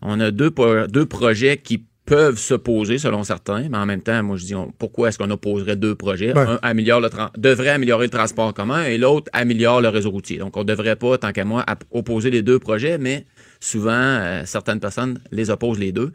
On 0.00 0.20
a 0.20 0.30
deux 0.30 0.50
projets 1.06 1.56
qui 1.56 1.84
peuvent 2.04 2.38
s'opposer 2.38 2.98
selon 2.98 3.24
certains, 3.24 3.68
mais 3.68 3.78
en 3.78 3.86
même 3.86 4.02
temps, 4.02 4.22
moi 4.22 4.36
je 4.36 4.44
dis 4.44 4.54
on- 4.54 4.70
pourquoi 4.78 5.08
est-ce 5.08 5.18
qu'on 5.18 5.30
opposerait 5.30 5.74
deux 5.76 5.94
projets? 5.96 6.36
Un 6.36 6.58
améliore 6.62 7.00
le 7.00 7.08
devrait 7.36 7.70
améliorer 7.70 8.06
le 8.06 8.10
transport 8.10 8.54
commun 8.54 8.84
et 8.84 8.96
l'autre 8.98 9.28
améliore 9.32 9.80
le 9.80 9.88
réseau 9.88 10.10
routier. 10.10 10.38
Donc 10.38 10.56
on 10.56 10.62
devrait 10.62 10.96
pas 10.96 11.18
tant 11.18 11.32
qu'à 11.32 11.44
moi 11.44 11.64
opposer 11.90 12.30
les 12.30 12.42
deux 12.42 12.60
projets, 12.60 12.98
mais 12.98 13.24
souvent 13.58 13.90
euh, 13.92 14.42
certaines 14.44 14.78
personnes 14.80 15.18
les 15.32 15.50
opposent 15.50 15.78
les 15.80 15.90
deux 15.92 16.12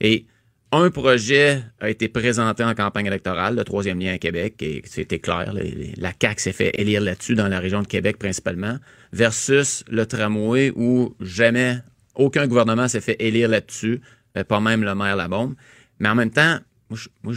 et 0.00 0.26
un 0.72 0.90
projet 0.90 1.62
a 1.80 1.88
été 1.88 2.08
présenté 2.08 2.64
en 2.64 2.74
campagne 2.74 3.06
électorale, 3.06 3.56
le 3.56 3.64
troisième 3.64 4.00
lien 4.00 4.14
à 4.14 4.18
Québec, 4.18 4.60
et 4.62 4.82
c'était 4.84 5.20
clair. 5.20 5.54
la 5.96 6.12
CAQ 6.20 6.42
s'est 6.42 6.52
fait 6.52 6.72
élire 6.74 7.00
là-dessus, 7.00 7.34
dans 7.34 7.48
la 7.48 7.60
région 7.60 7.82
de 7.82 7.86
Québec 7.86 8.18
principalement, 8.18 8.78
versus 9.12 9.84
le 9.88 10.06
tramway 10.06 10.72
où 10.74 11.14
jamais 11.20 11.78
aucun 12.14 12.46
gouvernement 12.46 12.88
s'est 12.88 13.00
fait 13.00 13.16
élire 13.20 13.48
là-dessus, 13.48 14.00
euh, 14.36 14.44
pas 14.44 14.60
même 14.60 14.82
le 14.82 14.94
maire 14.94 15.16
Labombe. 15.16 15.54
Mais 16.00 16.08
en 16.08 16.14
même 16.14 16.30
temps, 16.30 16.58
moi, 16.90 16.98
je, 16.98 17.08
moi, 17.22 17.32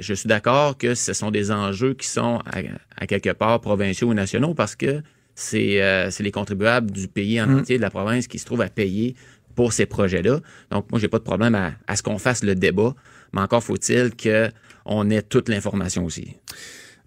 je 0.00 0.14
suis 0.14 0.28
d'accord 0.28 0.76
que 0.76 0.94
ce 0.94 1.12
sont 1.12 1.30
des 1.30 1.50
enjeux 1.50 1.94
qui 1.94 2.06
sont 2.06 2.40
à, 2.46 2.60
à 2.96 3.06
quelque 3.06 3.30
part 3.30 3.60
provinciaux 3.60 4.08
ou 4.08 4.14
nationaux 4.14 4.54
parce 4.54 4.76
que 4.76 5.02
c'est 5.34 5.82
euh, 5.82 6.10
c'est 6.10 6.22
les 6.22 6.30
contribuables 6.30 6.90
du 6.90 7.08
pays 7.08 7.40
en 7.40 7.58
entier, 7.58 7.76
de 7.76 7.82
la 7.82 7.90
province, 7.90 8.26
qui 8.26 8.38
se 8.38 8.44
trouvent 8.44 8.60
à 8.60 8.68
payer 8.68 9.16
pour 9.54 9.72
ces 9.72 9.86
projets-là. 9.86 10.40
Donc, 10.70 10.90
moi, 10.90 11.00
j'ai 11.00 11.08
pas 11.08 11.18
de 11.18 11.24
problème 11.24 11.54
à, 11.54 11.72
à 11.86 11.96
ce 11.96 12.02
qu'on 12.02 12.18
fasse 12.18 12.42
le 12.42 12.54
débat, 12.54 12.94
mais 13.32 13.40
encore 13.40 13.62
faut-il 13.62 14.10
qu'on 14.16 15.10
ait 15.10 15.22
toute 15.22 15.48
l'information 15.48 16.04
aussi. 16.04 16.36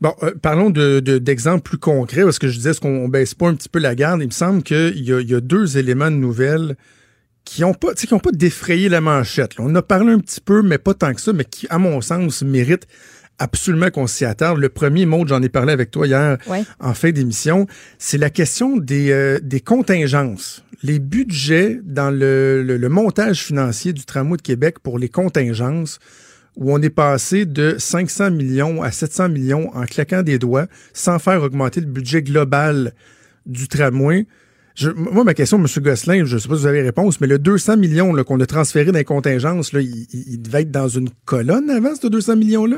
Bon, 0.02 0.14
euh, 0.24 0.34
parlons 0.42 0.70
de, 0.70 1.00
de- 1.00 1.18
d'exemples 1.20 1.62
plus 1.64 1.78
concrets, 1.78 2.24
parce 2.24 2.38
que 2.40 2.48
je 2.50 2.58
disais, 2.58 2.72
est-ce 2.72 2.82
qu'on 2.82 3.08
baisse 3.08 3.34
pas 3.34 3.48
un 3.48 3.56
petit 3.56 3.70
peu 3.70 3.80
la 3.80 3.96
garde? 3.96 4.22
Il 4.22 4.28
me 4.28 4.32
semble 4.32 4.62
qu'il 4.62 5.00
y 5.04 5.14
a, 5.14 5.22
y 5.22 5.34
a 5.34 5.40
deux 5.40 5.78
éléments 5.78 6.12
de 6.12 6.18
nouvelles 6.18 6.76
qui 7.46 7.64
ont 7.64 7.74
pas, 7.74 7.94
pas 7.94 8.32
défrayé 8.34 8.90
la 8.90 9.02
manchette. 9.02 9.58
là. 9.58 9.64
On 9.66 9.74
a 9.76 9.82
parlé 9.82 10.12
un 10.12 10.20
petit 10.20 10.42
peu, 10.42 10.64
mais 10.64 10.80
pas 10.80 10.94
tant 10.96 11.14
que 11.14 11.22
ça, 11.22 11.32
mais 11.32 11.46
qui, 11.46 11.68
à 11.70 11.78
mon 11.78 12.02
sens, 12.02 12.42
méritent 12.42 12.88
absolument 13.40 13.90
qu'on 13.92 14.08
s'y 14.08 14.26
attarde. 14.26 14.60
Le 14.60 14.70
premier 14.70 15.06
mot, 15.06 15.26
j'en 15.28 15.42
ai 15.42 15.50
parlé 15.50 15.74
avec 15.74 15.92
toi 15.92 16.08
hier 16.08 16.38
Ouais. 16.48 16.64
en 16.80 16.94
fin 16.94 17.12
d'émission, 17.12 17.68
c'est 17.98 18.18
la 18.18 18.30
question 18.30 18.78
des, 18.78 19.12
euh, 19.12 19.40
des 19.42 19.60
contingences. 19.60 20.64
Les 20.84 21.00
budgets 21.00 21.80
dans 21.84 22.12
le, 22.12 22.64
le- 22.64 22.78
le 22.78 22.90
montage 22.90 23.44
financier 23.44 23.94
du 23.94 24.06
tramway 24.06 24.38
de 24.38 24.42
Québec 24.42 24.78
pour 24.84 25.00
les 25.00 25.10
contingences, 25.10 26.00
où 26.58 26.72
on 26.74 26.82
est 26.82 26.90
passé 26.90 27.46
de 27.46 27.76
500 27.78 28.32
millions 28.32 28.82
à 28.82 28.92
700 28.92 29.30
millions 29.30 29.70
en 29.76 29.84
claquant 29.86 30.22
des 30.22 30.40
doigts, 30.40 30.68
sans 30.94 31.20
faire 31.20 31.42
augmenter 31.44 31.82
le 31.82 31.88
budget 31.88 32.22
global 32.22 32.94
du 33.46 33.68
tramway. 33.68 34.26
Je- 34.76 34.90
moi, 34.92 35.24
ma 35.24 35.34
question, 35.34 35.58
M. 35.58 35.68
Gosselin, 35.84 36.26
je 36.26 36.36
ne 36.36 36.40
sais 36.40 36.48
pas 36.48 36.56
si 36.56 36.62
vous 36.62 36.68
avez 36.68 36.82
réponse, 36.82 37.20
mais 37.22 37.28
le 37.28 37.40
200 37.40 37.78
millions 37.78 38.14
qu'on 38.24 38.40
a 38.40 38.46
transféré 38.46 38.92
dans 38.92 38.98
les 38.98 39.04
contingences, 39.06 39.74
là, 39.74 39.82
il- 39.82 40.06
il 40.14 40.42
devait 40.42 40.62
être 40.62 40.72
dans 40.72 40.88
une 40.90 41.10
colonne 41.26 41.70
avant, 41.70 41.96
ce 41.96 42.08
200 42.08 42.36
millions-là? 42.38 42.78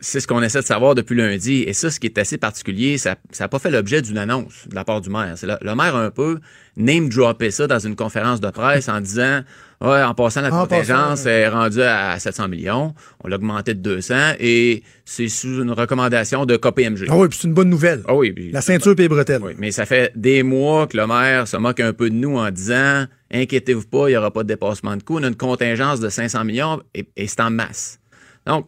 C'est 0.00 0.20
ce 0.20 0.26
qu'on 0.26 0.42
essaie 0.42 0.60
de 0.60 0.64
savoir 0.66 0.94
depuis 0.94 1.14
lundi. 1.16 1.62
Et 1.66 1.72
ça, 1.72 1.90
ce 1.90 2.00
qui 2.00 2.06
est 2.06 2.18
assez 2.18 2.38
particulier, 2.38 2.96
ça 2.98 3.16
n'a 3.38 3.48
pas 3.48 3.58
fait 3.58 3.70
l'objet 3.70 4.00
d'une 4.02 4.18
annonce 4.18 4.66
de 4.68 4.74
la 4.74 4.84
part 4.84 5.00
du 5.00 5.10
maire. 5.10 5.34
C'est 5.36 5.46
le, 5.46 5.56
le 5.60 5.74
maire 5.74 5.94
a 5.96 6.04
un 6.04 6.10
peu 6.10 6.38
name 6.76 7.08
droppé 7.08 7.50
ça 7.50 7.66
dans 7.66 7.78
une 7.78 7.94
conférence 7.96 8.40
de 8.40 8.50
presse 8.50 8.88
en 8.88 9.00
disant 9.00 9.40
Ouais, 9.80 10.02
en 10.02 10.14
passant, 10.14 10.40
la 10.40 10.48
En 10.54 10.62
contingence 10.62 11.24
passant, 11.24 11.28
est 11.28 11.48
rendue 11.48 11.82
à 11.82 12.18
700 12.18 12.48
millions. 12.48 12.94
On 13.22 13.28
l'a 13.28 13.36
augmenté 13.36 13.74
de 13.74 13.80
200 13.80 14.14
et 14.40 14.82
c'est 15.04 15.28
sous 15.28 15.60
une 15.62 15.72
recommandation 15.72 16.46
de 16.46 16.56
KPMG. 16.56 17.06
Ah 17.10 17.16
oui, 17.18 17.28
puis 17.28 17.38
c'est 17.42 17.48
une 17.48 17.54
bonne 17.54 17.68
nouvelle. 17.68 18.02
Ah 18.08 18.14
oui, 18.14 18.32
puis- 18.32 18.50
La 18.50 18.62
ceinture 18.62 18.92
et 18.92 18.94
les 18.94 19.08
bretelles. 19.08 19.42
Oui, 19.42 19.52
mais 19.58 19.72
ça 19.72 19.84
fait 19.84 20.12
des 20.16 20.42
mois 20.42 20.86
que 20.86 20.96
le 20.96 21.06
maire 21.06 21.46
se 21.46 21.56
moque 21.58 21.80
un 21.80 21.92
peu 21.92 22.08
de 22.08 22.14
nous 22.14 22.36
en 22.38 22.50
disant 22.50 23.04
inquiétez-vous 23.32 23.86
pas, 23.86 24.08
il 24.08 24.12
n'y 24.12 24.16
aura 24.16 24.30
pas 24.30 24.42
de 24.42 24.48
dépassement 24.48 24.96
de 24.96 25.02
coûts. 25.02 25.18
On 25.18 25.22
a 25.24 25.28
une 25.28 25.36
contingence 25.36 26.00
de 26.00 26.08
500 26.08 26.44
millions 26.44 26.80
et, 26.94 27.06
et 27.16 27.26
c'est 27.26 27.40
en 27.40 27.50
masse. 27.50 27.98
Donc, 28.46 28.66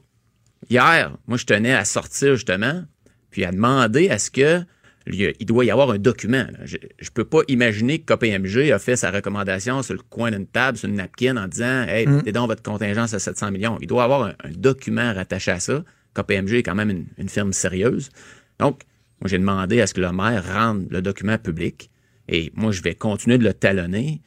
hier, 0.70 1.16
moi, 1.26 1.36
je 1.38 1.44
tenais 1.44 1.74
à 1.74 1.84
sortir 1.84 2.34
justement, 2.34 2.84
puis 3.30 3.44
à 3.44 3.52
demander 3.52 4.08
à 4.10 4.18
ce 4.18 4.30
que 4.30 4.64
il 5.08 5.46
doit 5.46 5.64
y 5.64 5.70
avoir 5.70 5.90
un 5.92 5.98
document. 5.98 6.46
Je 6.64 6.76
ne 6.78 7.10
peux 7.14 7.24
pas 7.24 7.42
imaginer 7.46 8.00
que 8.00 8.12
KPMG 8.12 8.72
a 8.72 8.78
fait 8.80 8.96
sa 8.96 9.12
recommandation 9.12 9.82
sur 9.82 9.94
le 9.94 10.00
coin 10.00 10.32
d'une 10.32 10.48
table, 10.48 10.76
sur 10.76 10.88
une 10.88 10.96
napkin, 10.96 11.36
en 11.36 11.46
disant 11.46 11.84
Hey, 11.86 12.08
t'es 12.24 12.32
dans 12.32 12.48
votre 12.48 12.62
contingence 12.62 13.14
à 13.14 13.20
700 13.20 13.52
millions. 13.52 13.78
Il 13.80 13.86
doit 13.86 14.02
y 14.02 14.04
avoir 14.04 14.24
un, 14.24 14.34
un 14.42 14.50
document 14.50 15.12
rattaché 15.14 15.52
à 15.52 15.60
ça. 15.60 15.84
KPMG 16.14 16.54
est 16.54 16.62
quand 16.64 16.74
même 16.74 16.90
une, 16.90 17.06
une 17.18 17.28
firme 17.28 17.52
sérieuse. 17.52 18.10
Donc, 18.58 18.82
moi, 19.20 19.28
j'ai 19.28 19.38
demandé 19.38 19.80
à 19.80 19.86
ce 19.86 19.94
que 19.94 20.00
le 20.00 20.10
maire 20.10 20.44
rende 20.52 20.88
le 20.90 21.00
document 21.02 21.38
public. 21.38 21.90
Et 22.28 22.52
moi, 22.54 22.72
je 22.72 22.82
vais 22.82 22.94
continuer 22.94 23.38
de 23.38 23.44
le 23.44 23.54
talonner 23.54 24.22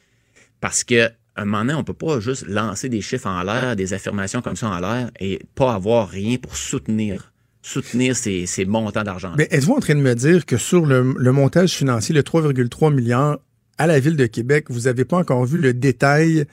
parce 0.60 0.84
que 0.84 1.10
un 1.42 1.44
moment 1.46 1.60
donné, 1.60 1.74
on 1.74 1.84
peut 1.84 1.92
pas 1.94 2.20
juste 2.20 2.46
lancer 2.46 2.88
des 2.88 3.00
chiffres 3.00 3.26
en 3.28 3.42
l'air, 3.42 3.76
des 3.76 3.92
affirmations 3.94 4.42
comme 4.42 4.56
ça 4.56 4.68
en 4.68 4.78
l'air 4.80 5.10
et 5.20 5.40
pas 5.54 5.74
avoir 5.74 6.08
rien 6.08 6.36
pour 6.36 6.56
soutenir, 6.56 7.32
soutenir 7.62 8.16
ces, 8.16 8.46
ces 8.46 8.64
montants 8.64 9.02
d'argent. 9.04 9.32
Mais 9.36 9.48
êtes-vous 9.50 9.74
en 9.74 9.80
train 9.80 9.94
de 9.94 10.00
me 10.00 10.14
dire 10.14 10.44
que 10.46 10.56
sur 10.56 10.84
le, 10.86 11.14
le 11.16 11.32
montage 11.32 11.72
financier, 11.72 12.14
le 12.14 12.22
3,3 12.22 12.92
milliards 12.94 13.38
à 13.78 13.86
la 13.86 13.98
ville 14.00 14.16
de 14.16 14.26
Québec, 14.26 14.66
vous 14.68 14.80
n'avez 14.80 15.04
pas 15.04 15.16
encore 15.18 15.44
vu 15.46 15.56
le 15.58 15.72
détail 15.72 16.44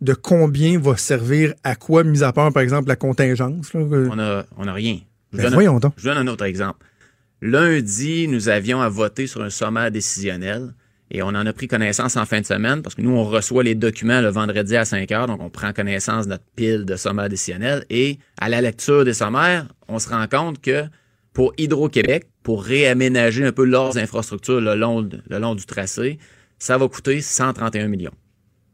de 0.00 0.14
combien 0.14 0.78
va 0.78 0.96
servir 0.96 1.52
à 1.62 1.76
quoi, 1.76 2.04
mis 2.04 2.22
à 2.22 2.32
part, 2.32 2.50
par 2.52 2.62
exemple, 2.62 2.88
la 2.88 2.96
contingence? 2.96 3.74
là? 3.74 3.80
On 3.82 4.18
a, 4.18 4.46
on 4.56 4.66
a 4.66 4.72
rien. 4.72 4.98
Je 5.32 5.36
Ben 5.36 5.42
donne 5.44 5.52
un- 5.52 5.56
voyons 5.56 5.78
donc. 5.78 5.92
Je 5.98 6.04
donne 6.08 6.16
un 6.16 6.26
autre 6.26 6.44
exemple. 6.46 6.86
Lundi, 7.42 8.26
nous 8.28 8.48
avions 8.48 8.80
à 8.80 8.88
voter 8.88 9.26
sur 9.26 9.42
un 9.42 9.50
sommaire 9.50 9.90
décisionnel 9.90 10.74
et 11.10 11.22
on 11.22 11.28
en 11.28 11.46
a 11.46 11.52
pris 11.52 11.66
connaissance 11.66 12.16
en 12.16 12.24
fin 12.24 12.40
de 12.40 12.46
semaine 12.46 12.82
parce 12.82 12.94
que 12.94 13.02
nous, 13.02 13.10
on 13.10 13.24
reçoit 13.24 13.62
les 13.62 13.74
documents 13.74 14.20
le 14.20 14.28
vendredi 14.28 14.76
à 14.76 14.84
5 14.84 15.10
heures, 15.12 15.26
donc 15.26 15.40
on 15.42 15.50
prend 15.50 15.72
connaissance 15.72 16.26
de 16.26 16.30
notre 16.30 16.44
pile 16.54 16.84
de 16.84 16.96
sommaires 16.96 17.28
décisionnels 17.28 17.84
et 17.90 18.18
à 18.40 18.48
la 18.48 18.60
lecture 18.60 19.04
des 19.04 19.14
sommaires, 19.14 19.66
on 19.88 19.98
se 19.98 20.08
rend 20.08 20.26
compte 20.28 20.60
que 20.60 20.84
pour 21.32 21.52
Hydro-Québec, 21.58 22.28
pour 22.42 22.62
réaménager 22.64 23.44
un 23.44 23.52
peu 23.52 23.64
leurs 23.64 23.98
infrastructures 23.98 24.60
le 24.60 24.74
long, 24.74 25.08
le 25.28 25.38
long 25.38 25.54
du 25.54 25.64
tracé, 25.64 26.18
ça 26.58 26.78
va 26.78 26.88
coûter 26.88 27.20
131 27.20 27.88
millions. 27.88 28.14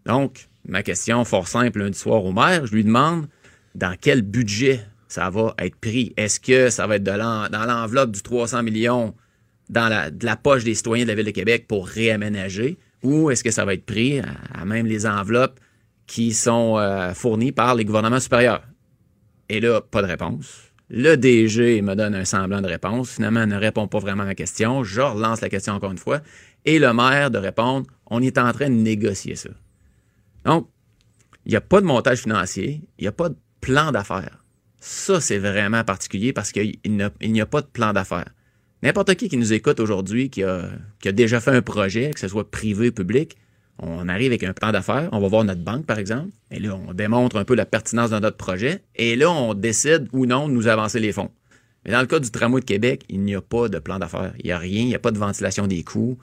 Donc, 0.04 0.48
ma 0.66 0.82
question 0.82 1.24
fort 1.24 1.48
simple 1.48 1.80
lundi 1.80 1.98
soir 1.98 2.24
au 2.24 2.32
maire, 2.32 2.66
je 2.66 2.72
lui 2.72 2.84
demande 2.84 3.26
dans 3.74 3.94
quel 4.00 4.22
budget 4.22 4.80
ça 5.08 5.30
va 5.30 5.54
être 5.58 5.76
pris? 5.76 6.12
Est-ce 6.16 6.40
que 6.40 6.70
ça 6.70 6.86
va 6.86 6.96
être 6.96 7.02
dans 7.02 7.48
l'enveloppe 7.50 8.10
du 8.10 8.22
300 8.22 8.62
millions 8.62 9.14
dans 9.68 9.88
la, 9.88 10.10
de 10.10 10.24
la 10.24 10.36
poche 10.36 10.64
des 10.64 10.74
citoyens 10.74 11.04
de 11.04 11.08
la 11.08 11.14
Ville 11.14 11.26
de 11.26 11.30
Québec 11.30 11.66
pour 11.68 11.86
réaménager? 11.86 12.78
Ou 13.02 13.30
est-ce 13.30 13.44
que 13.44 13.50
ça 13.50 13.64
va 13.64 13.74
être 13.74 13.84
pris 13.84 14.20
à, 14.20 14.64
même 14.64 14.86
les 14.86 15.06
enveloppes 15.06 15.60
qui 16.06 16.32
sont 16.32 16.78
euh, 16.78 17.14
fournies 17.14 17.52
par 17.52 17.74
les 17.74 17.84
gouvernements 17.84 18.20
supérieurs? 18.20 18.62
Et 19.48 19.60
là, 19.60 19.80
pas 19.80 20.02
de 20.02 20.08
réponse. 20.08 20.72
Le 20.88 21.16
DG 21.16 21.82
me 21.82 21.94
donne 21.94 22.14
un 22.14 22.24
semblant 22.24 22.62
de 22.62 22.68
réponse. 22.68 23.10
Finalement, 23.10 23.46
ne 23.46 23.56
répond 23.56 23.88
pas 23.88 23.98
vraiment 23.98 24.22
à 24.22 24.26
ma 24.26 24.34
question. 24.34 24.84
Je 24.84 25.00
relance 25.00 25.40
la 25.40 25.48
question 25.48 25.74
encore 25.74 25.90
une 25.90 25.98
fois. 25.98 26.20
Et 26.64 26.78
le 26.78 26.92
maire 26.92 27.30
de 27.30 27.38
répondre, 27.38 27.86
on 28.06 28.22
est 28.22 28.38
en 28.38 28.52
train 28.52 28.68
de 28.68 28.74
négocier 28.74 29.34
ça. 29.34 29.50
Donc, 30.44 30.68
il 31.44 31.50
n'y 31.50 31.56
a 31.56 31.60
pas 31.60 31.80
de 31.80 31.86
montage 31.86 32.18
financier, 32.18 32.82
il 32.98 33.02
n'y 33.02 33.08
a 33.08 33.12
pas 33.12 33.28
de 33.28 33.36
plan 33.60 33.92
d'affaires. 33.92 34.44
Ça, 34.80 35.20
c'est 35.20 35.38
vraiment 35.38 35.84
particulier 35.84 36.32
parce 36.32 36.52
qu'il 36.52 36.78
n'y 36.84 37.40
a 37.40 37.46
pas 37.46 37.60
de 37.60 37.66
plan 37.66 37.92
d'affaires. 37.92 38.30
N'importe 38.86 39.16
qui 39.16 39.28
qui 39.28 39.36
nous 39.36 39.52
écoute 39.52 39.80
aujourd'hui, 39.80 40.30
qui 40.30 40.44
a, 40.44 40.70
déjà 41.02 41.40
fait 41.40 41.50
un 41.50 41.60
projet, 41.60 42.12
que 42.12 42.20
ce 42.20 42.28
soit 42.28 42.48
privé 42.48 42.90
ou 42.90 42.92
public, 42.92 43.36
on 43.80 44.08
arrive 44.08 44.28
avec 44.28 44.44
un 44.44 44.52
plan 44.52 44.70
d'affaires, 44.70 45.08
on 45.10 45.18
va 45.18 45.26
voir 45.26 45.42
notre 45.42 45.60
banque, 45.60 45.86
par 45.86 45.98
exemple, 45.98 46.28
et 46.52 46.60
là, 46.60 46.78
on 46.88 46.94
démontre 46.94 47.34
un 47.36 47.44
peu 47.44 47.56
la 47.56 47.66
pertinence 47.66 48.10
de 48.10 48.18
notre 48.20 48.36
projet, 48.36 48.84
et 48.94 49.16
là, 49.16 49.28
on 49.28 49.54
décide 49.54 50.06
ou 50.12 50.24
non 50.24 50.46
de 50.46 50.52
nous 50.52 50.68
avancer 50.68 51.00
les 51.00 51.10
fonds. 51.10 51.32
Mais 51.84 51.90
dans 51.90 52.00
le 52.00 52.06
cas 52.06 52.20
du 52.20 52.30
tramway 52.30 52.60
de 52.60 52.64
Québec, 52.64 53.04
il 53.08 53.22
n'y 53.22 53.34
a 53.34 53.40
pas 53.40 53.68
de 53.68 53.80
plan 53.80 53.98
d'affaires. 53.98 54.32
Il 54.38 54.46
n'y 54.46 54.52
a 54.52 54.58
rien, 54.58 54.82
il 54.82 54.86
n'y 54.86 54.94
a 54.94 55.00
pas 55.00 55.10
de 55.10 55.18
ventilation 55.18 55.66
des 55.66 55.82
coûts. 55.82 56.16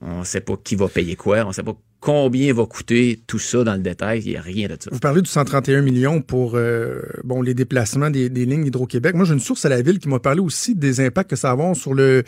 On 0.00 0.20
ne 0.20 0.24
sait 0.24 0.40
pas 0.40 0.56
qui 0.56 0.76
va 0.76 0.86
payer 0.86 1.16
quoi, 1.16 1.42
on 1.44 1.48
ne 1.48 1.52
sait 1.52 1.64
pas 1.64 1.76
combien 2.00 2.52
va 2.54 2.64
coûter 2.66 3.20
tout 3.26 3.38
ça 3.38 3.64
dans 3.64 3.74
le 3.74 3.80
détail, 3.80 4.22
il 4.24 4.30
n'y 4.30 4.36
a 4.36 4.40
rien 4.40 4.68
de 4.68 4.76
ça. 4.80 4.88
Vous 4.92 5.00
parlez 5.00 5.20
du 5.22 5.28
131 5.30 5.82
millions 5.82 6.20
pour 6.20 6.52
euh, 6.54 7.00
bon, 7.24 7.42
les 7.42 7.54
déplacements 7.54 8.10
des, 8.10 8.28
des 8.28 8.46
lignes 8.46 8.66
Hydro-Québec. 8.66 9.14
Moi, 9.14 9.24
j'ai 9.24 9.34
une 9.34 9.40
source 9.40 9.64
à 9.64 9.68
la 9.68 9.82
ville 9.82 9.98
qui 9.98 10.08
m'a 10.08 10.18
parlé 10.20 10.40
aussi 10.40 10.74
des 10.74 11.00
impacts 11.04 11.30
que 11.30 11.36
ça 11.36 11.48
va 11.48 11.52
avoir 11.54 11.76
sur 11.76 11.94
le, 11.94 12.22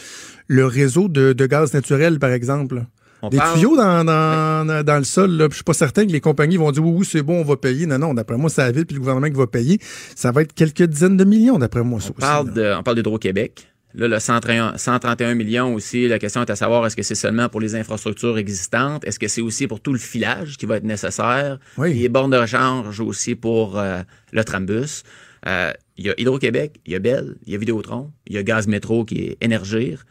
le 0.48 0.66
réseau 0.66 1.08
de, 1.08 1.32
de 1.32 1.46
gaz 1.46 1.72
naturel, 1.72 2.18
par 2.18 2.30
exemple. 2.30 2.82
On 3.22 3.28
des 3.28 3.36
parle- 3.36 3.58
tuyaux 3.58 3.76
dans, 3.76 4.02
dans, 4.02 4.82
dans 4.82 4.96
le 4.98 5.04
sol, 5.04 5.30
là. 5.32 5.44
Puis 5.48 5.52
Je 5.52 5.56
suis 5.56 5.64
pas 5.64 5.74
certain 5.74 6.06
que 6.06 6.10
les 6.10 6.20
compagnies 6.20 6.56
vont 6.56 6.72
dire 6.72 6.82
oui, 6.84 6.92
oui, 7.00 7.04
c'est 7.08 7.22
bon, 7.22 7.40
on 7.40 7.44
va 7.44 7.56
payer. 7.56 7.84
Non, 7.86 7.98
non, 7.98 8.14
d'après 8.14 8.38
moi, 8.38 8.48
c'est 8.48 8.62
la 8.62 8.72
ville 8.72 8.86
puis 8.86 8.94
le 8.94 9.00
gouvernement 9.00 9.26
qui 9.28 9.34
va 9.36 9.46
payer. 9.46 9.78
Ça 10.16 10.32
va 10.32 10.40
être 10.42 10.54
quelques 10.54 10.82
dizaines 10.84 11.18
de 11.18 11.24
millions, 11.24 11.58
d'après 11.58 11.82
moi, 11.84 12.00
ça 12.00 12.08
On 12.08 12.10
aussi. 12.12 12.20
parle, 12.20 12.46
là. 12.48 12.52
de, 12.54 12.78
on 12.78 12.82
parle 12.82 12.96
d'Hydro-Québec. 12.96 13.66
Là, 13.95 14.07
le 14.07 14.18
131, 14.20 14.76
131 14.76 15.34
millions 15.34 15.74
aussi, 15.74 16.07
la 16.07 16.18
question 16.18 16.43
est 16.43 16.51
à 16.51 16.57
savoir, 16.57 16.86
est-ce 16.86 16.95
que 16.95 17.03
c'est 17.03 17.16
seulement 17.16 17.49
pour 17.49 17.61
les 17.61 17.74
infrastructures 17.74 18.38
existantes? 18.38 19.05
Est-ce 19.05 19.18
que 19.18 19.26
c'est 19.26 19.41
aussi 19.41 19.66
pour 19.66 19.80
tout 19.80 19.93
le 19.93 19.99
filage 19.99 20.57
qui 20.57 20.66
va 20.66 20.76
être 20.76 20.84
nécessaire? 20.84 21.59
Oui. 21.76 21.95
Les 21.95 22.09
bornes 22.09 22.30
de 22.30 22.36
rechange 22.36 23.01
aussi 23.01 23.34
pour 23.34 23.78
euh, 23.78 24.03
le 24.32 24.45
trambus. 24.45 25.03
Euh, 25.47 25.72
Il 25.97 26.07
y 26.07 26.11
a 26.11 26.14
Hydro-Québec, 26.18 26.80
il 26.86 26.93
y 26.93 26.97
a 26.97 26.99
Bell, 27.01 27.36
il 27.47 27.53
y 27.53 27.57
a 27.57 27.59
Vidéotron, 27.59 28.12
il 28.26 28.34
y 28.34 28.38
a 28.38 28.43
Gaz 28.43 28.68
Métro 28.68 29.05
qui 29.05 29.26
est 29.26 29.38
Énergir. 29.41 30.05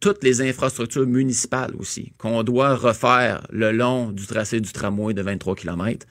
Toutes 0.00 0.24
les 0.24 0.40
infrastructures 0.40 1.06
municipales 1.06 1.72
aussi, 1.78 2.12
qu'on 2.18 2.42
doit 2.42 2.74
refaire 2.74 3.46
le 3.50 3.70
long 3.70 4.10
du 4.10 4.26
tracé 4.26 4.60
du 4.60 4.72
tramway 4.72 5.14
de 5.14 5.22
23 5.22 5.54
km. 5.54 6.06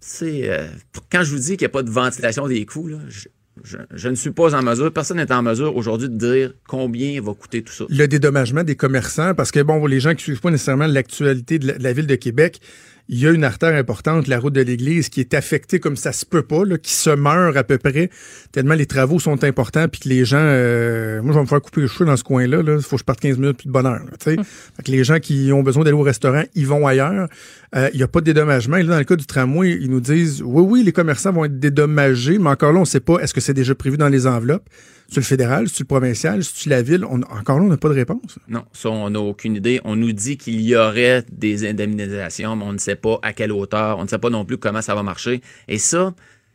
C'est 0.00 0.48
euh, 0.48 0.68
quand 1.10 1.24
je 1.24 1.32
vous 1.32 1.40
dis 1.40 1.56
qu'il 1.56 1.66
n'y 1.66 1.66
a 1.66 1.70
pas 1.70 1.82
de 1.82 1.90
ventilation 1.90 2.46
des 2.46 2.64
coûts, 2.64 2.86
là, 2.86 2.98
je, 3.08 3.28
je- 3.64 4.08
ne 4.08 4.14
suis 4.14 4.30
pas 4.30 4.54
en 4.54 4.62
mesure, 4.62 4.92
personne 4.92 5.16
n'est 5.16 5.32
en 5.32 5.42
mesure 5.42 5.76
aujourd'hui 5.76 6.08
de 6.08 6.16
dire 6.16 6.52
combien 6.68 7.20
va 7.20 7.32
coûter 7.34 7.62
tout 7.62 7.72
ça. 7.72 7.84
le 7.88 8.06
dédommagement 8.06 8.62
des 8.64 8.76
commerçants, 8.76 9.34
parce 9.34 9.50
que 9.50 9.60
bon, 9.60 9.84
les 9.86 10.00
gens 10.00 10.14
qui 10.14 10.22
suivent 10.24 10.40
pas 10.40 10.50
nécessairement 10.50 10.86
l'actualité 10.86 11.58
de 11.58 11.68
la, 11.68 11.78
de 11.78 11.82
la 11.82 11.92
ville 11.92 12.06
de 12.06 12.14
Québec, 12.16 12.60
il 13.08 13.20
y 13.20 13.26
a 13.26 13.30
une 13.30 13.44
artère 13.44 13.74
importante, 13.74 14.26
la 14.26 14.38
route 14.38 14.52
de 14.52 14.62
l'église, 14.62 15.08
qui 15.08 15.20
est 15.20 15.34
affectée 15.34 15.78
comme 15.78 15.96
ça 15.96 16.12
se 16.12 16.26
peut 16.26 16.42
pas, 16.42 16.64
là, 16.64 16.76
qui 16.78 16.92
se 16.92 17.10
meurt 17.10 17.56
à 17.56 17.64
peu 17.64 17.78
près, 17.78 18.10
tellement 18.52 18.74
les 18.74 18.86
travaux 18.86 19.20
sont 19.20 19.44
importants, 19.44 19.86
puis 19.88 20.00
que 20.00 20.08
les 20.08 20.24
gens, 20.24 20.38
euh, 20.40 21.22
moi 21.22 21.32
je 21.32 21.38
vais 21.38 21.42
me 21.42 21.48
faire 21.48 21.60
couper 21.60 21.82
les 21.82 21.88
cheveux 21.88 22.04
dans 22.06 22.16
ce 22.16 22.24
coin-là, 22.24 22.62
il 22.66 22.82
faut 22.82 22.96
que 22.96 23.00
je 23.00 23.04
parte 23.04 23.20
15 23.20 23.38
minutes 23.38 23.58
plus 23.58 23.68
de 23.68 23.72
bonheur. 23.72 24.00
là, 24.00 24.10
tu 24.18 24.30
sais. 24.30 24.36
Fait 24.36 24.82
que 24.82 24.90
les 24.90 25.04
gens 25.04 25.20
qui 25.20 25.52
ont 25.52 25.62
besoin 25.62 25.84
d'aller 25.84 25.96
au 25.96 26.02
restaurant, 26.02 26.42
ils 26.54 26.66
vont 26.66 26.86
ailleurs. 26.86 27.28
Euh, 27.74 27.90
Il 27.92 27.98
n'y 27.98 28.02
a 28.02 28.08
pas 28.08 28.20
de 28.20 28.26
dédommagement. 28.26 28.76
Et 28.76 28.82
là, 28.82 28.94
dans 28.94 28.98
le 28.98 29.04
cas 29.04 29.16
du 29.16 29.26
tramway, 29.26 29.78
ils 29.80 29.90
nous 29.90 30.00
disent 30.00 30.42
oui, 30.44 30.62
oui, 30.62 30.82
les 30.82 30.92
commerçants 30.92 31.32
vont 31.32 31.44
être 31.44 31.58
dédommagés, 31.58 32.38
mais 32.38 32.50
encore 32.50 32.72
là, 32.72 32.78
on 32.78 32.82
ne 32.82 32.86
sait 32.86 33.00
pas 33.00 33.18
est-ce 33.18 33.34
que 33.34 33.40
c'est 33.40 33.54
déjà 33.54 33.74
prévu 33.74 33.96
dans 33.96 34.08
les 34.08 34.26
enveloppes? 34.26 34.68
Sur 35.08 35.20
le 35.20 35.24
fédéral, 35.24 35.68
sur 35.68 35.84
le 35.84 35.86
provincial, 35.86 36.42
sur 36.42 36.70
la 36.70 36.82
ville, 36.82 37.04
encore 37.04 37.58
là, 37.58 37.64
on 37.64 37.68
n'a 37.68 37.76
pas 37.76 37.88
de 37.88 37.94
réponse. 37.94 38.38
Non, 38.48 38.64
ça, 38.72 38.90
on 38.90 39.10
n'a 39.10 39.20
aucune 39.20 39.54
idée. 39.54 39.80
On 39.84 39.94
nous 39.94 40.12
dit 40.12 40.36
qu'il 40.36 40.60
y 40.60 40.74
aurait 40.74 41.24
des 41.30 41.68
indemnisations, 41.68 42.56
mais 42.56 42.64
on 42.64 42.72
ne 42.72 42.78
sait 42.78 42.96
pas 42.96 43.18
à 43.22 43.32
quelle 43.32 43.52
hauteur, 43.52 43.98
on 43.98 44.02
ne 44.02 44.08
sait 44.08 44.18
pas 44.18 44.30
non 44.30 44.44
plus 44.44 44.58
comment 44.58 44.82
ça 44.82 44.94
va 44.96 45.04
marcher. 45.04 45.42
Et 45.68 45.78
ça, 45.78 46.12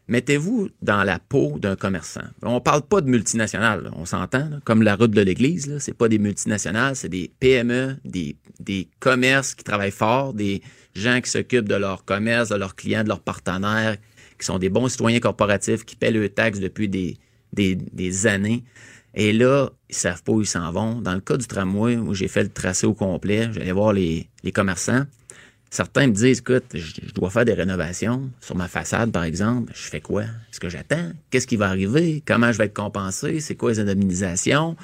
mettez-vous 0.09 0.69
dans 0.81 1.03
la 1.05 1.19
peau 1.19 1.57
d'un 1.59 1.77
commerçant. 1.77 2.23
On 2.43 2.59
parle 2.59 2.81
pas 2.81 2.99
de 2.99 3.09
multinationales, 3.09 3.89
on 3.95 4.05
s'entend, 4.05 4.49
comme 4.65 4.83
la 4.83 4.95
route 4.95 5.11
de 5.11 5.21
l'église, 5.21 5.67
là, 5.67 5.79
c'est 5.79 5.93
pas 5.93 6.09
des 6.09 6.19
multinationales, 6.19 6.97
c'est 6.97 7.09
des 7.09 7.31
PME, 7.39 7.95
des, 8.03 8.35
des 8.59 8.89
commerces 8.99 9.55
qui 9.55 9.63
travaillent 9.63 9.91
fort, 9.91 10.33
des 10.33 10.61
gens 10.93 11.21
qui 11.21 11.29
s'occupent 11.29 11.69
de 11.69 11.75
leur 11.75 12.03
commerce, 12.03 12.49
de 12.49 12.55
leurs 12.55 12.75
clients, 12.75 13.03
de 13.03 13.07
leurs 13.07 13.21
partenaires, 13.21 13.95
qui 14.37 14.45
sont 14.45 14.59
des 14.59 14.69
bons 14.69 14.89
citoyens 14.89 15.21
corporatifs, 15.21 15.85
qui 15.85 15.95
paient 15.95 16.11
leurs 16.11 16.33
taxes 16.33 16.59
depuis 16.59 16.89
des, 16.89 17.17
des, 17.53 18.27
années. 18.27 18.63
Et 19.13 19.33
là, 19.33 19.69
ils 19.89 19.95
savent 19.95 20.23
pas 20.23 20.31
où 20.31 20.41
ils 20.41 20.47
s'en 20.47 20.71
vont. 20.71 21.01
Dans 21.01 21.13
le 21.13 21.21
cas 21.21 21.37
du 21.37 21.45
tramway, 21.45 21.97
où 21.97 22.13
j'ai 22.13 22.27
fait 22.27 22.43
le 22.43 22.49
tracé 22.49 22.87
au 22.87 22.93
complet, 22.93 23.49
j'allais 23.51 23.71
voir 23.71 23.93
les, 23.93 24.29
commerçants. 24.53 25.03
Certains 25.69 26.07
me 26.07 26.11
disent, 26.11 26.39
écoute, 26.39 26.65
je, 26.73 26.79
je 26.79 27.13
dois 27.13 27.29
faire 27.29 27.45
des 27.45 27.53
rénovations 27.53 28.29
sur 28.41 28.57
ma 28.57 28.67
façade, 28.67 29.11
par 29.11 29.23
exemple. 29.23 29.71
Je 29.73 29.83
fais 29.83 30.01
quoi? 30.01 30.23
Est-ce 30.23 30.59
que 30.59 30.67
j'attends? 30.67 31.11
Qu'est-ce 31.29 31.47
qui 31.47 31.55
va 31.55 31.69
arriver? 31.69 32.21
Comment 32.25 32.51
je 32.51 32.57
vais 32.57 32.65
être 32.65 32.73
compensé? 32.73 33.39
C'est 33.39 33.55
quoi 33.55 33.71
les 33.71 33.79
indemnisations? 33.79 34.75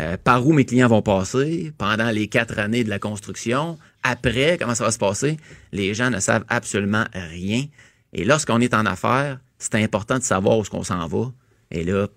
Euh, 0.00 0.16
par 0.22 0.46
où 0.46 0.52
mes 0.52 0.64
clients 0.64 0.86
vont 0.86 1.02
passer 1.02 1.72
pendant 1.78 2.10
les 2.10 2.28
quatre 2.28 2.60
années 2.60 2.84
de 2.84 2.90
la 2.90 3.00
construction? 3.00 3.76
Après, 4.04 4.56
comment 4.56 4.76
ça 4.76 4.84
va 4.84 4.92
se 4.92 4.98
passer? 4.98 5.36
Les 5.72 5.94
gens 5.94 6.10
ne 6.10 6.20
savent 6.20 6.44
absolument 6.48 7.06
rien. 7.12 7.64
Et 8.12 8.24
lorsqu'on 8.24 8.60
est 8.60 8.72
en 8.72 8.86
affaires, 8.86 9.40
c'est 9.58 9.74
important 9.74 10.18
de 10.18 10.22
savoir 10.22 10.58
où 10.58 10.62
est-ce 10.62 10.70
qu'on 10.70 10.84
s'en 10.84 11.06
va. 11.06 11.32
Et 11.70 11.84
là, 11.84 12.08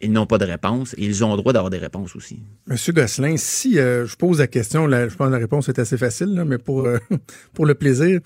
ils 0.00 0.12
n'ont 0.12 0.26
pas 0.26 0.38
de 0.38 0.44
réponse. 0.44 0.94
Et 0.94 1.04
ils 1.04 1.24
ont 1.24 1.30
le 1.30 1.36
droit 1.36 1.52
d'avoir 1.52 1.70
des 1.70 1.78
réponses 1.78 2.16
aussi. 2.16 2.42
Monsieur 2.66 2.92
Gosselin, 2.92 3.36
si 3.36 3.78
euh, 3.78 4.06
je 4.06 4.16
pose 4.16 4.38
la 4.38 4.46
question, 4.46 4.86
là, 4.86 5.08
je 5.08 5.14
pense 5.14 5.28
que 5.28 5.32
la 5.32 5.38
réponse 5.38 5.68
est 5.68 5.78
assez 5.78 5.98
facile, 5.98 6.34
là, 6.34 6.44
mais 6.44 6.58
pour, 6.58 6.86
euh, 6.86 6.98
pour 7.54 7.66
le 7.66 7.74
plaisir, 7.74 8.20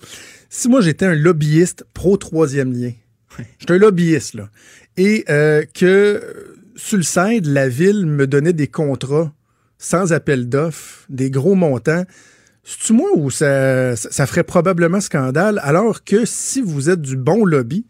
si 0.49 0.69
moi 0.69 0.81
j'étais 0.81 1.05
un 1.05 1.15
lobbyiste 1.15 1.85
pro 1.93 2.17
troisième 2.17 2.71
lien, 2.71 2.91
j'étais 3.59 3.73
un 3.73 3.77
lobbyiste, 3.77 4.35
là, 4.35 4.49
et 4.97 5.25
euh, 5.29 5.63
que 5.73 6.55
sur 6.75 6.97
le 6.97 7.03
site, 7.03 7.45
la 7.45 7.67
ville 7.67 8.05
me 8.05 8.27
donnait 8.27 8.53
des 8.53 8.67
contrats 8.67 9.33
sans 9.77 10.13
appel 10.13 10.47
d'offres, 10.47 11.05
des 11.09 11.29
gros 11.29 11.55
montants, 11.55 12.05
c'est-tu 12.63 12.93
moi 12.93 13.09
ou 13.15 13.29
ça, 13.29 13.95
ça, 13.95 14.09
ça 14.09 14.25
ferait 14.25 14.43
probablement 14.43 15.01
scandale, 15.01 15.59
alors 15.63 16.03
que 16.03 16.25
si 16.25 16.61
vous 16.61 16.89
êtes 16.89 17.01
du 17.01 17.17
bon 17.17 17.45
lobby, 17.45 17.85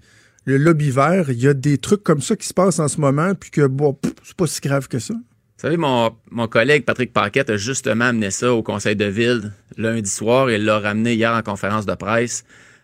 le 0.45 0.57
lobby 0.57 0.91
vert, 0.91 1.29
il 1.29 1.39
y 1.39 1.47
a 1.47 1.53
des 1.53 1.77
trucs 1.77 2.03
comme 2.03 2.21
ça 2.21 2.35
qui 2.35 2.47
se 2.47 2.53
passent 2.53 2.79
en 2.79 2.87
ce 2.87 3.01
moment, 3.01 3.33
puis 3.35 3.49
que 3.49 3.65
bon, 3.65 3.97
c'est 4.23 4.37
pas 4.37 4.47
si 4.47 4.61
grave 4.61 4.87
que 4.87 4.99
ça. 4.99 5.13
Vous 5.13 5.61
savez, 5.61 5.77
mon, 5.77 6.15
mon 6.29 6.47
collègue 6.47 6.85
Patrick 6.85 7.13
Paquette 7.13 7.49
a 7.49 7.57
justement 7.57 8.05
amené 8.05 8.29
ça 8.29 8.53
au 8.53 8.61
conseil 8.61 8.95
de 8.95 9.05
ville 9.05 9.53
lundi 9.77 10.09
soir 10.09 10.49
et 10.49 10.57
l'a 10.57 10.79
ramené 10.79 11.13
hier 11.13 11.33
en 11.33 11.41
conférence 11.41 11.85
de 11.85 11.95
presse 11.95 12.43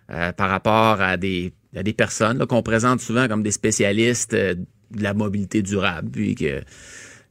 euh, 0.09 0.31
par 0.31 0.49
rapport 0.49 1.01
à 1.01 1.17
des, 1.17 1.53
à 1.75 1.83
des 1.83 1.93
personnes 1.93 2.45
qu'on 2.47 2.63
présente 2.63 3.01
souvent 3.01 3.27
comme 3.27 3.43
des 3.43 3.51
spécialistes 3.51 4.33
euh, 4.33 4.55
de 4.55 5.03
la 5.03 5.13
mobilité 5.13 5.61
durable, 5.61 6.09
puis 6.11 6.35
que 6.35 6.61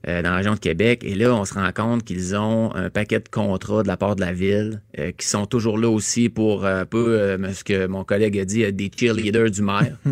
euh, 0.08 0.22
dans 0.22 0.30
la 0.30 0.36
région 0.36 0.54
de 0.54 0.58
Québec. 0.58 1.02
Et 1.04 1.14
là, 1.14 1.34
on 1.34 1.44
se 1.44 1.54
rend 1.54 1.70
compte 1.72 2.04
qu'ils 2.04 2.36
ont 2.36 2.74
un 2.74 2.90
paquet 2.90 3.20
de 3.20 3.28
contrats 3.28 3.82
de 3.82 3.88
la 3.88 3.96
part 3.96 4.16
de 4.16 4.20
la 4.20 4.32
ville 4.32 4.82
euh, 4.98 5.12
qui 5.12 5.26
sont 5.26 5.46
toujours 5.46 5.78
là 5.78 5.88
aussi 5.88 6.28
pour 6.28 6.64
euh, 6.64 6.82
un 6.82 6.86
peu 6.86 7.38
ce 7.52 7.64
que 7.64 7.86
mon 7.86 8.04
collègue 8.04 8.38
a 8.38 8.44
dit, 8.44 8.72
des 8.72 8.90
cheerleaders 8.94 9.50
du 9.50 9.62
maire. 9.62 9.96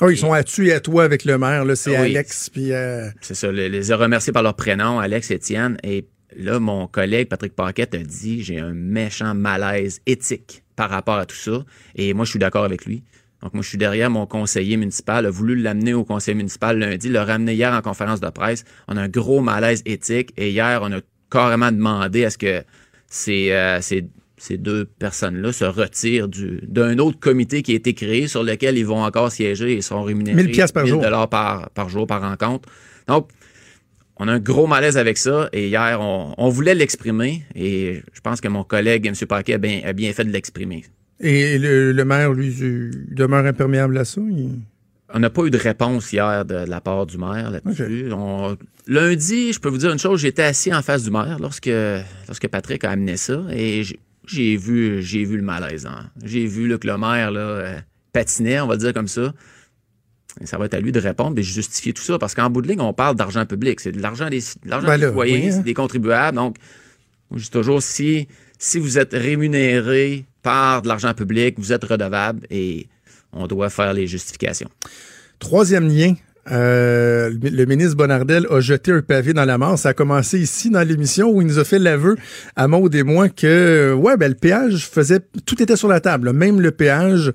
Ah, 0.00 0.10
ils 0.10 0.18
sont 0.18 0.32
à 0.32 0.42
tu 0.42 0.68
et 0.68 0.72
à 0.72 0.80
toi 0.80 1.04
avec 1.04 1.24
le 1.24 1.38
maire, 1.38 1.64
là, 1.64 1.76
c'est 1.76 1.94
Ah 1.94 2.02
oui. 2.02 2.10
Alex, 2.10 2.50
puis 2.50 2.72
euh, 2.72 3.08
C'est 3.20 3.34
ça, 3.34 3.52
les, 3.52 3.68
les 3.68 3.92
a 3.92 3.96
remerciés 3.96 4.32
par 4.32 4.42
leur 4.42 4.54
prénom, 4.54 4.98
Alex, 4.98 5.30
Étienne. 5.30 5.76
Et 5.84 6.06
là, 6.36 6.58
mon 6.58 6.88
collègue 6.88 7.28
Patrick 7.28 7.54
Paquette 7.54 7.94
a 7.94 7.98
dit 7.98 8.42
j'ai 8.42 8.58
un 8.58 8.74
méchant 8.74 9.34
malaise 9.34 10.00
éthique 10.06 10.64
par 10.74 10.90
rapport 10.90 11.16
à 11.16 11.26
tout 11.26 11.36
ça. 11.36 11.64
Et 11.94 12.12
moi, 12.12 12.24
je 12.24 12.30
suis 12.30 12.40
d'accord 12.40 12.64
avec 12.64 12.86
lui. 12.86 13.04
Donc, 13.44 13.52
moi, 13.54 13.62
je 13.62 13.68
suis 13.68 13.78
derrière 13.78 14.08
mon 14.10 14.26
conseiller 14.26 14.76
municipal, 14.78 15.26
a 15.26 15.30
voulu 15.30 15.54
l'amener 15.54 15.92
au 15.94 16.02
conseil 16.02 16.34
municipal 16.34 16.78
lundi, 16.78 17.08
le 17.10 17.20
ramener 17.20 17.52
hier 17.54 17.72
en 17.72 17.82
conférence 17.82 18.18
de 18.20 18.30
presse. 18.30 18.64
On 18.88 18.96
a 18.96 19.02
un 19.02 19.08
gros 19.08 19.40
malaise 19.42 19.82
éthique. 19.84 20.30
Et 20.38 20.50
hier, 20.50 20.80
on 20.82 20.90
a 20.92 21.00
carrément 21.30 21.70
demandé 21.70 22.24
à 22.24 22.30
ce 22.30 22.38
que 22.38 22.62
ces, 23.06 23.52
euh, 23.52 23.80
ces, 23.82 24.08
ces 24.38 24.56
deux 24.56 24.86
personnes-là 24.86 25.52
se 25.52 25.64
retirent 25.66 26.28
du- 26.28 26.60
d'un 26.66 26.98
autre 26.98 27.20
comité 27.20 27.62
qui 27.62 27.72
a 27.72 27.74
été 27.74 27.92
créé 27.92 28.28
sur 28.28 28.42
lequel 28.42 28.78
ils 28.78 28.86
vont 28.86 29.02
encore 29.04 29.30
siéger 29.30 29.74
et 29.76 29.82
seront 29.82 30.02
rémunérés 30.04 30.36
1000 30.36 30.50
piastres 30.52 30.72
par 30.74 30.86
jour. 30.86 31.02
dollars 31.02 31.28
par, 31.28 31.68
par 31.70 31.88
jour, 31.90 32.06
par 32.06 32.22
rencontre. 32.22 32.68
Donc, 33.08 33.28
on 34.16 34.26
a 34.28 34.32
un 34.32 34.38
gros 34.38 34.66
malaise 34.66 34.96
avec 34.96 35.18
ça 35.18 35.50
et 35.52 35.68
hier, 35.68 35.98
on, 36.00 36.34
on 36.38 36.48
voulait 36.48 36.74
l'exprimer 36.74 37.42
et 37.54 38.02
je 38.12 38.20
pense 38.22 38.40
que 38.40 38.48
mon 38.48 38.64
collègue, 38.64 39.06
M. 39.06 39.14
Paquet, 39.28 39.54
a 39.54 39.58
bien, 39.58 39.82
a 39.84 39.92
bien 39.92 40.12
fait 40.14 40.24
de 40.24 40.30
l'exprimer. 40.30 40.84
Et 41.24 41.58
le, 41.58 41.92
le 41.92 42.04
maire, 42.04 42.32
lui, 42.32 42.54
demeure 43.10 43.44
imperméable 43.46 43.98
à 43.98 44.04
ça. 44.04 44.20
il- 44.20 44.60
On 45.16 45.18
n'a 45.20 45.30
pas 45.30 45.44
eu 45.44 45.50
de 45.50 45.58
réponse 45.58 46.12
hier 46.12 46.44
de, 46.44 46.64
de 46.64 46.70
la 46.70 46.80
part 46.80 47.06
du 47.06 47.18
maire 47.18 47.50
là-dessus. 47.50 48.08
On- 48.12 48.56
Lundi, 48.86 49.52
je 49.52 49.60
peux 49.60 49.68
vous 49.68 49.78
dire 49.78 49.92
une 49.92 49.98
chose, 49.98 50.20
j'étais 50.20 50.42
assis 50.42 50.72
en 50.74 50.82
face 50.82 51.04
du 51.04 51.10
maire 51.10 51.38
lorsque, 51.40 51.70
lorsque 52.28 52.48
Patrick 52.48 52.84
a 52.84 52.90
amené 52.90 53.16
ça 53.16 53.40
et 53.50 53.82
j'ai- 54.26 54.56
vu, 54.56 55.02
j'ai 55.02 55.24
vu 55.24 55.36
le 55.36 55.42
malaise. 55.42 55.86
hein. 55.86 56.10
J'ai 56.24 56.46
vu 56.46 56.66
là, 56.68 56.78
que 56.78 56.86
le 56.86 56.98
maire 56.98 57.30
là, 57.30 57.40
euh, 57.40 57.78
patinait, 58.12 58.60
on 58.60 58.66
va 58.66 58.76
dire 58.76 58.92
comme 58.92 59.08
ça. 59.08 59.32
Et 60.40 60.46
ça 60.46 60.58
va 60.58 60.64
être 60.64 60.74
à 60.74 60.80
lui 60.80 60.90
de 60.90 60.98
répondre 60.98 61.32
et 61.38 61.42
de 61.42 61.46
justifier 61.46 61.92
tout 61.92 62.02
ça 62.02 62.18
parce 62.18 62.34
qu'en 62.34 62.50
bout 62.50 62.60
de 62.60 62.66
ligne, 62.68 62.80
on 62.80 62.92
parle 62.92 63.14
d'argent 63.14 63.46
public. 63.46 63.78
C'est 63.80 63.92
de 63.92 64.02
l'argent 64.02 64.28
des, 64.28 64.40
de 64.40 64.68
Ben 64.68 64.96
là, 64.96 65.08
citoyens, 65.08 65.40
oui, 65.40 65.52
hein. 65.52 65.60
des 65.60 65.74
contribuables. 65.74 66.36
Donc, 66.36 66.56
moi, 67.30 67.38
je 67.38 67.44
dis 67.44 67.50
toujours, 67.50 67.82
si, 67.82 68.26
si 68.58 68.78
vous 68.78 68.98
êtes 68.98 69.12
rémunéré 69.12 70.24
par 70.42 70.82
de 70.82 70.88
l'argent 70.88 71.14
public, 71.14 71.56
vous 71.58 71.72
êtes 71.72 71.84
redevable 71.84 72.46
et 72.50 72.88
on 73.32 73.46
doit 73.46 73.70
faire 73.70 73.92
les 73.92 74.06
justifications. 74.06 74.68
Troisième 75.38 75.88
lien. 75.88 76.14
euh, 76.50 77.32
le 77.42 77.64
ministre 77.64 77.96
Bonardel 77.96 78.46
a 78.50 78.60
jeté 78.60 78.92
un 78.92 79.00
pavé 79.00 79.32
dans 79.32 79.46
la 79.46 79.56
mort. 79.56 79.78
Ça 79.78 79.90
a 79.90 79.94
commencé 79.94 80.38
ici 80.38 80.68
dans 80.68 80.86
l'émission 80.86 81.30
où 81.30 81.40
il 81.40 81.46
nous 81.46 81.58
a 81.58 81.64
fait 81.64 81.78
l'aveu 81.78 82.16
à 82.54 82.68
Maud 82.68 82.94
et 82.94 83.02
moi 83.02 83.30
que 83.30 83.94
ouais 83.94 84.18
ben 84.18 84.28
le 84.28 84.34
péage 84.34 84.86
faisait 84.86 85.20
tout 85.46 85.62
était 85.62 85.76
sur 85.76 85.88
la 85.88 86.00
table, 86.00 86.32
même 86.32 86.60
le 86.60 86.70
péage. 86.70 87.32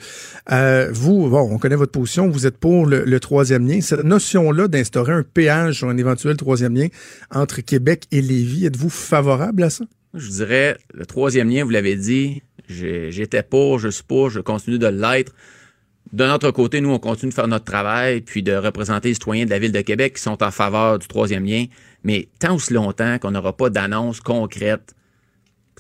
Euh, 0.52 0.90
vous 0.92 1.28
bon 1.28 1.50
on 1.52 1.58
connaît 1.58 1.76
votre 1.76 1.92
position, 1.92 2.30
vous 2.30 2.46
êtes 2.46 2.58
pour 2.58 2.86
le, 2.86 3.04
le 3.04 3.20
troisième 3.20 3.68
lien. 3.68 3.82
Cette 3.82 4.04
notion 4.04 4.52
là 4.52 4.68
d'instaurer 4.68 5.14
un 5.14 5.24
péage 5.24 5.80
sur 5.80 5.90
un 5.90 5.98
éventuel 5.98 6.38
troisième 6.38 6.76
lien 6.76 6.88
entre 7.32 7.62
Québec 7.62 8.04
et 8.12 8.22
Lévis, 8.22 8.68
êtes-vous 8.68 8.92
favorable 8.92 9.64
à 9.64 9.72
ça? 9.72 9.86
Je 10.14 10.30
dirais, 10.30 10.78
le 10.94 11.06
troisième 11.06 11.50
lien, 11.50 11.64
vous 11.64 11.70
l'avez 11.70 11.96
dit, 11.96 12.42
J'étais 12.70 13.44
pour, 13.44 13.80
je 13.80 13.90
suis 13.90 14.04
pour, 14.04 14.30
je 14.30 14.40
continue 14.40 14.78
de 14.78 14.88
l'être. 14.88 15.34
De 16.14 16.26
notre 16.26 16.52
côté, 16.52 16.82
nous, 16.82 16.92
on 16.92 17.00
continue 17.00 17.30
de 17.30 17.36
faire 17.36 17.48
notre 17.48 17.66
travail, 17.66 18.22
puis 18.22 18.44
de 18.44 18.54
représenter 18.54 19.10
les 19.10 19.14
citoyens 19.16 19.46
de 19.46 19.50
la 19.50 19.60
Ville 19.60 19.72
de 19.72 19.82
Québec 19.82 20.16
qui 20.16 20.22
sont 20.22 20.42
en 20.44 20.52
faveur 20.52 21.00
du 21.00 21.08
troisième 21.08 21.46
lien. 21.46 21.66
Mais 22.04 22.30
tant 22.40 22.56
aussi 22.56 22.74
longtemps 22.74 23.18
qu'on 23.20 23.32
n'aura 23.32 23.56
pas 23.56 23.70
d'annonce 23.70 24.22
concrète, 24.22 24.96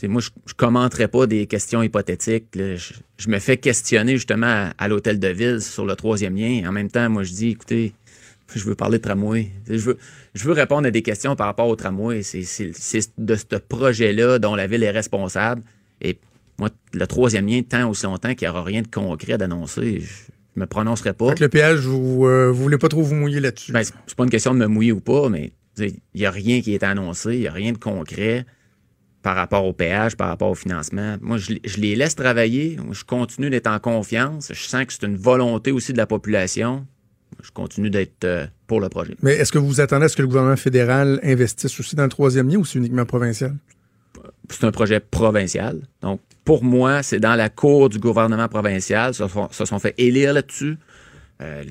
moi, 0.03 0.21
je 0.21 0.53
commenterai 0.53 1.09
pas 1.09 1.27
des 1.27 1.45
questions 1.45 1.83
hypothétiques. 1.83 2.45
Je, 2.55 3.29
me 3.29 3.37
fais 3.39 3.57
questionner 3.57 4.13
justement 4.13 4.69
à 4.77 4.87
l'hôtel 4.87 5.19
de 5.19 5.27
ville 5.27 5.61
sur 5.61 5.85
le 5.85 5.95
troisième 5.95 6.37
lien. 6.37 6.67
En 6.67 6.71
même 6.71 6.89
temps, 6.89 7.09
moi, 7.09 7.23
je 7.23 7.33
dis, 7.33 7.49
écoutez, 7.49 7.93
je 8.55 8.63
veux 8.65 8.75
parler 8.75 8.97
de 8.97 9.03
tramway. 9.03 9.49
Je 9.67 9.77
veux, 9.77 9.97
je 10.33 10.43
veux 10.45 10.53
répondre 10.53 10.87
à 10.87 10.91
des 10.91 11.01
questions 11.01 11.35
par 11.35 11.47
rapport 11.47 11.67
au 11.67 11.75
tramway. 11.75 12.23
C'est 12.23 13.09
de 13.17 13.35
ce 13.35 13.55
projet-là 13.57 14.39
dont 14.39 14.55
la 14.55 14.67
ville 14.67 14.83
est 14.83 14.91
responsable. 14.91 15.61
Et 16.01 16.17
moi, 16.57 16.69
le 16.93 17.07
troisième 17.07 17.47
lien, 17.47 17.61
tant 17.61 17.89
aussi 17.89 18.05
longtemps 18.05 18.33
qu'il 18.35 18.47
n'y 18.47 18.51
aura 18.51 18.63
rien 18.63 18.81
de 18.81 18.87
concret 18.87 19.37
d'annoncer, 19.37 20.01
je 20.01 20.59
me 20.59 20.65
prononcerai 20.65 21.13
pas. 21.13 21.33
Que 21.35 21.43
le 21.43 21.49
péage, 21.49 21.79
vous, 21.79 22.25
euh, 22.25 22.49
vous 22.51 22.61
voulez 22.63 22.77
pas 22.77 22.89
trop 22.89 23.01
vous 23.03 23.15
mouiller 23.15 23.39
là-dessus. 23.39 23.71
Ben, 23.71 23.83
c'est 23.83 24.15
pas 24.15 24.23
une 24.23 24.29
question 24.29 24.53
de 24.53 24.59
me 24.59 24.67
mouiller 24.67 24.91
ou 24.91 24.99
pas, 25.01 25.29
mais 25.29 25.51
il 25.77 25.93
n'y 26.15 26.25
a 26.25 26.31
rien 26.31 26.61
qui 26.61 26.73
est 26.73 26.83
annoncé, 26.83 27.35
il 27.35 27.39
n'y 27.41 27.47
a 27.47 27.53
rien 27.53 27.71
de 27.71 27.77
concret 27.77 28.45
par 29.21 29.35
rapport 29.35 29.65
au 29.65 29.73
péage, 29.73 30.15
par 30.15 30.29
rapport 30.29 30.49
au 30.49 30.55
financement. 30.55 31.17
Moi, 31.21 31.37
je, 31.37 31.51
les- 31.51 31.61
je 31.65 31.77
les 31.81 31.95
laisse 31.95 32.15
travailler. 32.15 32.77
Je 32.91 33.03
continue 33.03 33.49
d'être 33.49 33.67
en 33.67 33.79
confiance. 33.79 34.51
Je 34.53 34.63
sens 34.63 34.85
que 34.85 34.93
c'est 34.93 35.05
une 35.05 35.17
volonté 35.17 35.71
aussi 35.71 35.91
de 35.91 35.97
la 35.97 36.05
population. 36.07 36.85
Je 37.41 37.51
continue 37.51 37.89
d'être 37.89 38.23
euh, 38.25 38.47
pour 38.67 38.81
le 38.81 38.89
projet. 38.89 39.15
Mais 39.21 39.33
est-ce 39.33 39.51
que 39.51 39.57
vous 39.57 39.67
vous 39.67 39.81
attendez 39.81 40.05
à 40.05 40.09
ce 40.09 40.15
que 40.15 40.21
le 40.21 40.27
gouvernement 40.27 40.57
fédéral 40.57 41.19
investisse 41.23 41.79
aussi 41.79 41.95
dans 41.95 42.03
le 42.03 42.09
troisième 42.09 42.49
lien 42.49 42.57
ou 42.57 42.65
c'est 42.65 42.79
uniquement 42.79 43.05
provincial? 43.05 43.55
C'est 44.49 44.65
un 44.65 44.71
projet 44.71 44.99
provincial. 44.99 45.81
Donc, 46.01 46.19
pour 46.43 46.63
moi, 46.63 47.03
c'est 47.03 47.19
dans 47.19 47.35
la 47.35 47.49
cour 47.49 47.89
du 47.89 47.99
gouvernement 47.99 48.47
provincial. 48.47 49.13
Se 49.13 49.27
sont, 49.27 49.47
se 49.51 49.65
sont 49.65 49.79
fait 49.79 49.93
élire 49.97 50.33
là-dessus. 50.33 50.77
Euh, 51.41 51.63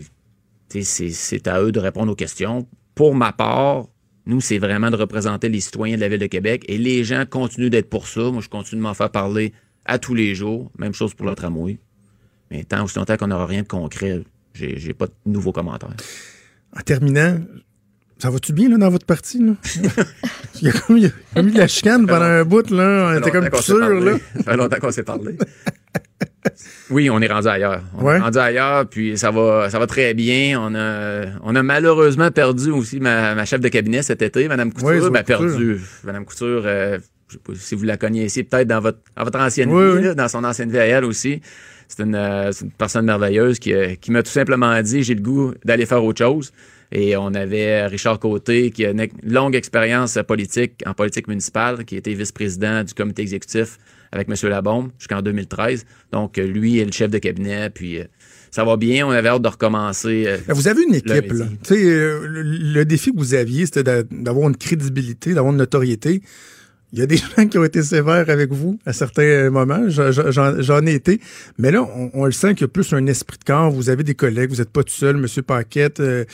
c'est 0.70 1.48
à 1.48 1.60
eux 1.62 1.72
de 1.72 1.80
répondre 1.80 2.12
aux 2.12 2.16
questions. 2.16 2.66
Pour 2.94 3.14
ma 3.14 3.32
part, 3.32 3.86
nous, 4.26 4.40
c'est 4.40 4.58
vraiment 4.58 4.90
de 4.90 4.96
représenter 4.96 5.48
les 5.48 5.60
citoyens 5.60 5.96
de 5.96 6.00
la 6.00 6.08
Ville 6.08 6.20
de 6.20 6.26
Québec 6.26 6.64
et 6.68 6.78
les 6.78 7.02
gens 7.02 7.24
continuent 7.28 7.70
d'être 7.70 7.88
pour 7.88 8.06
ça. 8.06 8.30
Moi, 8.30 8.42
je 8.42 8.48
continue 8.48 8.80
de 8.80 8.82
m'en 8.84 8.94
faire 8.94 9.10
parler 9.10 9.52
à 9.84 9.98
tous 9.98 10.14
les 10.14 10.34
jours. 10.34 10.70
Même 10.78 10.94
chose 10.94 11.14
pour 11.14 11.26
le 11.26 11.34
tramway. 11.34 11.78
Mais 12.50 12.64
tant 12.64 12.84
aussi 12.84 12.98
longtemps 12.98 13.16
qu'on 13.16 13.28
n'aura 13.28 13.46
rien 13.46 13.62
de 13.62 13.68
concret, 13.68 14.20
j'ai 14.58 14.94
pas 14.94 15.06
de 15.06 15.12
nouveaux 15.26 15.52
commentaires. 15.52 15.94
En 16.76 16.80
terminant, 16.80 17.38
ça 18.18 18.30
va-tu 18.30 18.52
bien 18.52 18.68
là, 18.68 18.76
dans 18.78 18.90
votre 18.90 19.06
parti? 19.06 19.38
Là? 19.38 19.52
il, 20.60 20.66
y 20.66 20.68
a 20.68 20.72
comme, 20.72 20.96
il 20.98 21.04
y 21.04 21.06
a 21.06 21.10
comme 21.34 21.48
eu 21.48 21.52
de 21.52 21.58
la 21.58 21.68
chicane 21.68 22.06
pendant 22.06 22.24
un 22.24 22.44
bout. 22.44 22.68
Là. 22.70 23.12
On 23.14 23.18
était 23.18 23.30
comme 23.30 23.48
sûr. 23.62 23.78
Là. 24.00 24.18
Ça 24.36 24.42
fait 24.42 24.56
longtemps 24.56 24.78
qu'on 24.80 24.90
s'est 24.90 25.02
parlé. 25.04 25.36
Oui, 26.90 27.10
on 27.10 27.20
est 27.20 27.26
rendu 27.26 27.46
ailleurs. 27.48 27.82
On 27.96 28.04
Ouais. 28.04 28.16
est 28.16 28.20
rendu 28.20 28.38
ailleurs, 28.38 28.88
puis 28.88 29.16
ça 29.18 29.30
va, 29.30 29.68
ça 29.70 29.78
va 29.78 29.86
très 29.86 30.14
bien. 30.14 30.58
On 30.60 30.74
a, 30.74 31.26
on 31.42 31.54
a 31.54 31.62
malheureusement 31.62 32.30
perdu 32.30 32.70
aussi 32.70 32.98
ma, 33.00 33.34
ma 33.34 33.44
chef 33.44 33.60
de 33.60 33.68
cabinet 33.68 34.02
cet 34.02 34.22
été, 34.22 34.48
Madame 34.48 34.72
Couture. 34.72 34.88
Oui, 34.88 35.00
c'est 35.02 35.10
Ben, 35.10 35.22
Couture. 35.22 35.38
perdu. 35.38 35.80
Madame 36.04 36.24
Couture, 36.24 36.62
euh, 36.64 36.98
je 37.28 37.34
sais 37.34 37.40
pas 37.44 37.52
si 37.54 37.74
vous 37.74 37.84
la 37.84 37.96
connaissiez 37.98 38.42
peut-être 38.44 38.68
dans 38.68 38.80
votre, 38.80 38.98
dans 39.16 39.24
votre 39.24 39.38
ancienne 39.38 39.70
Oui, 39.70 39.84
vie, 39.84 39.98
oui. 39.98 40.02
là, 40.04 40.14
dans 40.14 40.28
son 40.28 40.42
ancienne 40.44 40.70
vie 40.70 40.78
à 40.78 40.86
elle 40.86 41.04
aussi. 41.04 41.42
C'est 41.88 42.02
une, 42.02 42.14
euh, 42.14 42.52
c'est 42.52 42.66
une 42.66 42.70
personne 42.70 43.06
merveilleuse 43.06 43.58
qui, 43.58 43.72
euh, 43.72 43.94
qui 44.00 44.10
m'a 44.10 44.22
tout 44.22 44.30
simplement 44.30 44.80
dit 44.82 45.02
j'ai 45.02 45.14
le 45.14 45.22
goût 45.22 45.54
d'aller 45.64 45.86
faire 45.86 46.04
autre 46.04 46.18
chose. 46.18 46.52
Et 46.92 47.16
on 47.16 47.34
avait 47.34 47.86
Richard 47.86 48.18
Côté, 48.18 48.70
qui 48.70 48.86
a 48.86 48.90
une 48.90 49.06
longue 49.22 49.54
expérience 49.54 50.18
politique, 50.26 50.82
en 50.86 50.94
politique 50.94 51.28
municipale, 51.28 51.84
qui 51.84 51.96
était 51.96 52.14
vice-président 52.14 52.82
du 52.82 52.94
comité 52.94 53.22
exécutif 53.22 53.78
avec 54.10 54.26
M. 54.28 54.48
Labombe 54.48 54.90
jusqu'en 54.98 55.20
2013. 55.20 55.84
Donc, 56.12 56.38
euh, 56.38 56.46
lui 56.46 56.78
est 56.78 56.84
le 56.86 56.92
chef 56.92 57.10
de 57.10 57.18
cabinet, 57.18 57.68
puis 57.68 57.98
ça 58.50 58.64
va 58.64 58.76
bien. 58.78 59.06
On 59.06 59.10
avait 59.10 59.28
hâte 59.28 59.42
de 59.42 59.48
recommencer. 59.48 60.36
Vous 60.48 60.68
avez 60.68 60.82
une 60.82 60.94
équipe. 60.94 61.32
Là. 61.32 61.46
le, 61.70 62.84
défi 62.84 63.12
que 63.12 63.18
vous 63.18 63.34
aviez, 63.34 63.66
c'était 63.66 63.82
d'a- 63.82 64.02
d'avoir 64.02 64.48
une 64.48 64.56
crédibilité, 64.56 65.34
d'avoir 65.34 65.52
une 65.52 65.58
notoriété. 65.58 66.22
Il 66.92 66.98
y 66.98 67.02
a 67.02 67.06
des 67.06 67.16
gens 67.36 67.46
qui 67.48 67.58
ont 67.58 67.64
été 67.64 67.82
sévères 67.82 68.30
avec 68.30 68.50
vous 68.52 68.78
à 68.86 68.92
certains 68.92 69.50
moments. 69.50 69.88
J'en- 69.88 70.86
ai 70.86 70.94
été. 70.94 71.20
Mais 71.58 71.70
là, 71.70 71.82
on, 71.82 72.10
on 72.14 72.24
le 72.24 72.32
sent 72.32 72.54
qu'il 72.54 72.62
y 72.62 72.64
a 72.64 72.68
plus 72.68 72.92
un 72.94 73.06
esprit 73.06 73.36
de 73.38 73.44
corps. 73.44 73.70
Vous 73.70 73.90
avez 73.90 74.02
des 74.04 74.14
collègues. 74.14 74.50
Vous 74.50 74.56
n'êtes 74.56 74.70
pas 74.70 74.82
tout 74.82 74.94
seul. 74.94 75.16
Monsieur 75.18 75.42
Paquette, 75.42 76.00
euh, 76.00 76.24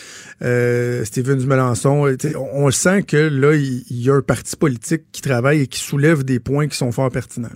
euh, 0.43 1.05
Steven 1.05 1.39
Dumelançon. 1.39 2.07
euh, 2.07 2.17
On, 2.53 2.67
le 2.67 2.73
sent 2.73 3.03
que 3.03 3.17
là, 3.17 3.55
il, 3.55 3.83
y 3.91 4.11
a 4.11 4.15
un 4.15 4.23
parti 4.23 4.57
politique 4.57 5.03
qui 5.13 5.23
travaille 5.23 5.63
et 5.63 5.67
qui 5.67 5.81
soulève 5.81 6.23
des 6.25 6.39
points 6.41 6.69
qui 6.69 6.77
sont 6.77 6.93
fort 6.93 7.11
pertinents. 7.11 7.49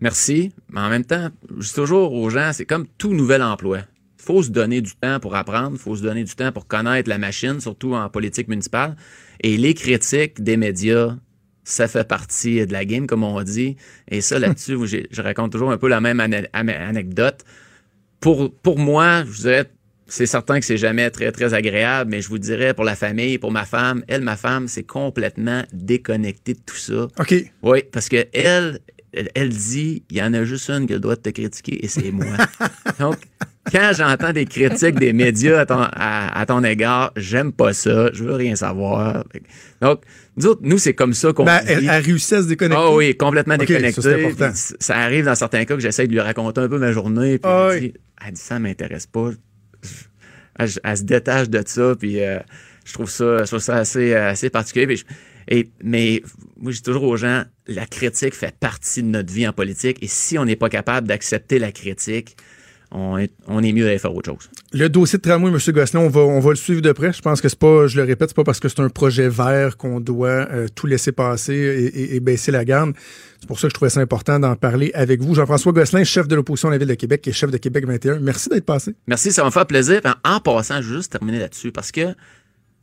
Merci, 0.00 0.52
mais 0.70 0.80
en 0.80 0.90
même 0.90 1.04
temps, 1.04 1.30
je 1.58 1.66
dis 1.68 1.74
toujours 1.74 2.12
aux 2.12 2.28
gens, 2.30 2.50
c'est 2.52 2.66
comme 2.66 2.86
tout 2.98 3.14
nouvel 3.14 3.42
emploi. 3.42 3.78
Faut 4.18 4.42
se 4.42 4.50
donner 4.50 4.80
du 4.80 4.92
temps 4.94 5.18
pour 5.20 5.34
apprendre, 5.34 5.76
faut 5.78 5.96
se 5.96 6.02
donner 6.02 6.24
du 6.24 6.34
temps 6.34 6.50
pour 6.52 6.66
connaître 6.66 7.08
la 7.08 7.18
machine, 7.18 7.60
surtout 7.60 7.94
en 7.94 8.08
politique 8.08 8.48
municipale. 8.48 8.96
Et 9.42 9.56
les 9.56 9.74
critiques 9.74 10.42
des 10.42 10.56
médias, 10.56 11.16
ça 11.64 11.88
fait 11.88 12.06
partie 12.06 12.66
de 12.66 12.72
la 12.72 12.84
game, 12.84 13.06
comme 13.06 13.24
on 13.24 13.42
dit. 13.42 13.76
Et 14.10 14.20
ça, 14.20 14.38
là-dessus, 14.38 14.76
je 15.10 15.22
raconte 15.22 15.52
toujours 15.52 15.72
un 15.72 15.78
peu 15.78 15.88
la 15.88 16.00
même 16.00 16.20
ane- 16.20 16.46
ane- 16.52 16.70
anecdote. 16.70 17.40
Pour, 18.20 18.54
pour 18.54 18.78
moi, 18.78 19.24
je 19.30 19.40
dirais, 19.42 19.70
c'est 20.06 20.26
certain 20.26 20.60
que 20.60 20.66
c'est 20.66 20.76
jamais 20.76 21.10
très, 21.10 21.32
très 21.32 21.54
agréable, 21.54 22.10
mais 22.10 22.20
je 22.20 22.28
vous 22.28 22.38
dirais, 22.38 22.74
pour 22.74 22.84
la 22.84 22.96
famille, 22.96 23.38
pour 23.38 23.50
ma 23.50 23.64
femme, 23.64 24.04
elle, 24.08 24.20
ma 24.20 24.36
femme, 24.36 24.68
c'est 24.68 24.84
complètement 24.84 25.62
déconnecté 25.72 26.54
de 26.54 26.60
tout 26.64 26.76
ça. 26.76 27.08
OK. 27.18 27.34
Oui, 27.62 27.82
parce 27.90 28.08
que 28.08 28.26
elle, 28.32 28.80
elle, 29.12 29.30
elle 29.34 29.48
dit, 29.48 30.02
il 30.10 30.16
y 30.16 30.22
en 30.22 30.34
a 30.34 30.44
juste 30.44 30.68
une 30.70 30.86
qui 30.86 30.92
a 30.92 30.96
le 30.96 31.00
droit 31.00 31.16
de 31.16 31.20
te 31.20 31.30
critiquer 31.30 31.84
et 31.84 31.88
c'est 31.88 32.10
moi. 32.10 32.36
Donc, 32.98 33.16
quand 33.72 33.92
j'entends 33.96 34.32
des 34.32 34.44
critiques 34.44 34.98
des 34.98 35.12
médias 35.12 35.60
à 35.60 35.66
ton, 35.66 35.78
à, 35.80 36.38
à 36.38 36.46
ton 36.46 36.62
égard, 36.64 37.12
j'aime 37.16 37.52
pas 37.52 37.72
ça, 37.72 38.10
je 38.12 38.24
veux 38.24 38.34
rien 38.34 38.56
savoir. 38.56 39.24
Donc, 39.80 40.02
nous 40.36 40.46
autres, 40.46 40.60
nous, 40.64 40.78
c'est 40.78 40.94
comme 40.94 41.14
ça 41.14 41.32
qu'on 41.32 41.44
Ben, 41.44 41.60
elle, 41.66 41.88
elle 41.88 42.02
réussit 42.04 42.32
à 42.32 42.42
se 42.42 42.48
déconnecter. 42.48 42.82
Ah 42.84 42.92
oui, 42.94 43.16
complètement 43.16 43.54
Ok, 43.54 43.66
déconnecté. 43.66 44.02
ça, 44.02 44.52
Ça 44.80 44.96
arrive 44.96 45.24
dans 45.26 45.34
certains 45.34 45.64
cas 45.64 45.74
que 45.74 45.80
j'essaie 45.80 46.06
de 46.06 46.12
lui 46.12 46.20
raconter 46.20 46.60
un 46.60 46.68
peu 46.68 46.78
ma 46.78 46.92
journée. 46.92 47.38
Puis 47.38 47.50
Ah 47.50 47.68
elle, 47.72 47.74
oui. 47.82 47.88
dit, 47.90 47.94
elle 48.26 48.32
dit, 48.32 48.40
ça 48.40 48.58
m'intéresse 48.58 49.06
pas. 49.06 49.30
Elle, 50.58 50.68
elle 50.82 50.96
se 50.96 51.02
détache 51.02 51.48
de 51.48 51.62
ça. 51.66 51.94
Puis 51.98 52.20
euh, 52.22 52.38
je 52.84 52.92
trouve 52.92 53.10
ça, 53.10 53.38
je 53.38 53.44
trouve 53.46 53.58
ça 53.60 53.76
assez, 53.76 54.12
euh, 54.12 54.30
assez 54.30 54.50
particulier. 54.50 54.86
Puis 54.86 54.96
je- 54.98 55.04
et, 55.46 55.68
mais 55.82 56.22
moi, 56.58 56.72
je 56.72 56.76
dis 56.78 56.82
toujours 56.82 57.02
aux 57.04 57.16
gens, 57.16 57.44
la 57.66 57.84
critique 57.86 58.34
fait 58.34 58.54
partie 58.58 59.02
de 59.02 59.08
notre 59.08 59.32
vie 59.32 59.46
en 59.46 59.52
politique. 59.52 59.98
Et 60.02 60.06
si 60.08 60.38
on 60.38 60.44
n'est 60.46 60.56
pas 60.56 60.68
capable 60.70 61.06
d'accepter 61.06 61.58
la 61.58 61.70
critique, 61.70 62.36
on 62.96 63.18
est, 63.18 63.32
on 63.48 63.62
est 63.62 63.72
mieux 63.72 63.84
d'aller 63.84 63.98
faire 63.98 64.14
autre 64.14 64.30
chose. 64.30 64.48
Le 64.72 64.88
dossier 64.88 65.18
de 65.18 65.22
tramway, 65.22 65.50
M. 65.50 65.58
Gosselin, 65.72 66.00
on 66.00 66.08
va, 66.08 66.20
on 66.20 66.38
va 66.38 66.50
le 66.50 66.56
suivre 66.56 66.80
de 66.80 66.92
près. 66.92 67.12
Je 67.12 67.20
pense 67.20 67.40
que 67.40 67.48
c'est 67.48 67.58
pas, 67.58 67.88
je 67.88 67.96
le 67.96 68.04
répète, 68.04 68.28
c'est 68.30 68.36
pas 68.36 68.44
parce 68.44 68.60
que 68.60 68.68
c'est 68.68 68.80
un 68.80 68.88
projet 68.88 69.28
vert 69.28 69.76
qu'on 69.76 69.98
doit 70.00 70.28
euh, 70.28 70.68
tout 70.74 70.86
laisser 70.86 71.10
passer 71.12 71.54
et, 71.54 71.84
et- 71.86 72.14
et 72.16 72.20
baisser 72.20 72.52
la 72.52 72.64
garde. 72.64 72.92
C'est 73.40 73.46
pour 73.48 73.58
ça 73.58 73.66
que 73.66 73.70
je 73.70 73.74
trouvais 73.74 73.90
ça 73.90 74.00
important 74.00 74.38
d'en 74.38 74.54
parler 74.56 74.90
avec 74.94 75.20
vous. 75.20 75.34
Jean-François 75.34 75.72
Gosselin, 75.72 76.04
chef 76.04 76.28
de 76.28 76.34
l'opposition 76.36 76.68
de 76.68 76.74
la 76.74 76.78
Ville 76.78 76.88
de 76.88 76.94
Québec 76.94 77.26
et 77.28 77.32
chef 77.32 77.50
de 77.50 77.56
Québec 77.58 77.84
21. 77.86 78.20
Merci 78.20 78.48
d'être 78.48 78.64
passé. 78.64 78.94
Merci, 79.08 79.32
ça 79.32 79.42
va 79.42 79.46
me 79.48 79.52
faire 79.52 79.66
plaisir. 79.66 80.00
En, 80.24 80.36
en 80.36 80.40
passant, 80.40 80.80
je 80.80 80.88
veux 80.90 80.96
juste 80.98 81.12
terminer 81.12 81.40
là-dessus 81.40 81.72
parce 81.72 81.90
que 81.92 82.14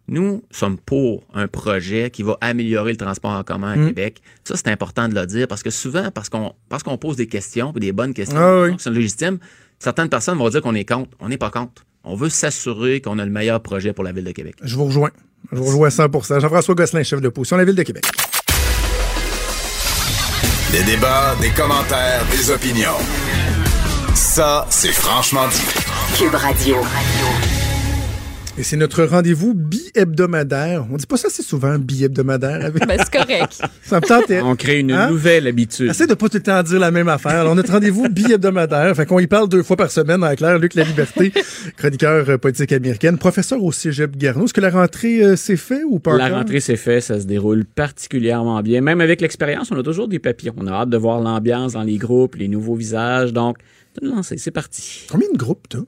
nous 0.08 0.44
sommes 0.52 0.78
pour 0.78 1.24
un 1.34 1.48
projet 1.48 2.10
qui 2.10 2.22
va 2.24 2.38
améliorer 2.42 2.92
le 2.92 2.98
transport 2.98 3.32
en 3.32 3.44
commun 3.44 3.72
à 3.72 3.76
Mm. 3.78 3.88
Québec. 3.88 4.22
Ça, 4.44 4.56
c'est 4.58 4.68
important 4.68 5.08
de 5.08 5.16
le 5.16 5.26
dire 5.26 5.48
parce 5.48 5.64
que 5.64 5.70
souvent, 5.70 6.12
parce 6.12 6.28
qu'on 6.28 6.54
parce 6.70 6.84
qu'on 6.84 6.98
pose 6.98 7.16
des 7.16 7.28
questions, 7.28 7.72
des 7.72 7.92
bonnes 7.94 8.14
questions, 8.14 8.38
Ah 8.38 8.64
oui. 8.64 8.76
qui 8.76 8.84
sont 8.84 8.90
légitimes, 8.92 9.38
certaines 9.82 10.10
personnes 10.10 10.38
vont 10.38 10.50
dire 10.50 10.62
qu'on 10.62 10.76
est 10.76 10.86
contre. 10.86 11.10
On 11.20 11.30
n'est 11.30 11.38
pas 11.38 11.50
contre. 11.50 11.84
On 12.04 12.16
veut 12.16 12.30
s'assurer 12.30 13.02
qu'on 13.02 13.20
a 13.20 13.26
le 13.26 13.32
meilleur 13.32 13.62
projet 13.62 13.94
pour 13.94 14.04
la 14.04 14.12
Ville 14.12 14.24
de 14.24 14.32
Québec. 14.32 14.56
Je 14.64 14.76
vous 14.76 14.86
rejoins. 14.86 15.10
Je 15.52 15.58
vous 15.58 15.66
rejoins 15.66 15.88
à 15.88 15.92
100 15.92 16.40
Jean-François 16.40 16.76
Gosselin, 16.76 17.04
chef 17.04 17.20
de 17.20 17.26
l'opposition 17.26 17.58
de 17.58 17.62
la 17.62 17.66
Ville 17.66 17.76
de 17.76 17.84
Québec. 17.84 18.06
Des 20.72 20.84
débats, 20.84 21.36
des 21.42 21.50
commentaires, 21.50 22.24
des 22.32 22.50
opinions. 22.50 22.98
Ça, 24.16 24.66
c'est 24.70 24.94
franchement 24.94 25.48
dit. 25.48 26.18
Cube 26.18 26.36
Radio. 26.36 26.78
Et 28.58 28.64
c'est 28.64 28.76
notre 28.76 29.06
rendez-vous 29.06 29.54
bi-hebdomadaire. 29.56 30.86
On 30.92 30.98
dit 30.98 31.06
pas 31.08 31.16
ça 31.16 31.28
assez 31.30 31.42
souvent, 31.42 31.80
bi-hebdomadaire. 31.80 32.66
Avec... 32.66 32.86
Ben, 32.86 32.98
c'est 33.00 33.12
correct. 33.20 33.62
ça 33.82 33.96
me 34.00 34.06
tentait. 34.06 34.42
On 34.42 34.56
crée 34.58 34.80
une 34.80 34.92
Hein? 34.92 35.10
nouvelle 35.10 35.48
habitude. 35.48 35.90
Essaye 35.90 36.06
de 36.06 36.14
pas 36.16 36.28
tout 36.28 36.38
le 36.38 36.44
temps 36.44 36.62
dire 36.62 36.78
la 36.80 36.92
même 36.92 37.08
affaire. 37.08 37.32
Alors, 37.40 37.56
notre 37.56 37.72
rendez-vous 37.72 38.10
bi-hebdomadaire. 38.10 38.94
Fait 38.96 39.06
qu'on 39.06 39.20
y 39.20 39.26
parle 39.28 39.48
deux 39.48 39.64
fois 39.64 39.78
par 39.78 39.90
semaine 39.90 40.22
en 40.24 40.36
clair. 40.36 40.60
Luc 40.60 40.76
La 40.76 40.84
Liberté, 40.84 41.32
chroniqueur 41.78 42.30
euh, 42.30 42.38
politique 42.38 42.74
américaine, 42.74 43.18
professeur 43.18 43.64
au 43.64 43.72
Cégep 43.72 44.18
Garneau. 44.18 44.46
Est-ce 44.46 44.54
que 44.54 44.62
la 44.62 44.70
rentrée 44.70 45.24
euh, 45.24 45.36
s'est 45.38 45.56
fait 45.56 45.84
ou 45.86 46.00
pas 46.00 46.18
La 46.18 46.26
encore? 46.26 46.40
rentrée 46.40 46.60
s'est 46.60 46.76
faite, 46.76 47.04
ça 47.04 47.20
se 47.22 47.26
déroule 47.26 47.64
particulièrement 47.66 48.62
bien. 48.62 48.82
Même 48.82 49.00
avec 49.00 49.22
l'expérience, 49.22 49.72
on 49.72 49.80
a 49.80 49.84
toujours 49.84 50.10
des 50.10 50.20
papillons. 50.20 50.54
On 50.58 50.68
a 50.68 50.72
hâte 50.74 50.90
de 50.90 50.98
voir 50.98 51.22
l'ambiance 51.22 51.74
dans 51.74 51.84
les 51.84 51.98
groupes, 51.98 52.36
les 52.36 52.50
nouveaux 52.50 52.76
visages. 52.76 53.32
Donc, 53.32 53.58
c'est 54.24 54.52
parti. 54.52 55.06
Combien 55.10 55.32
de 55.32 55.38
groupes, 55.38 55.70
toi? 55.70 55.82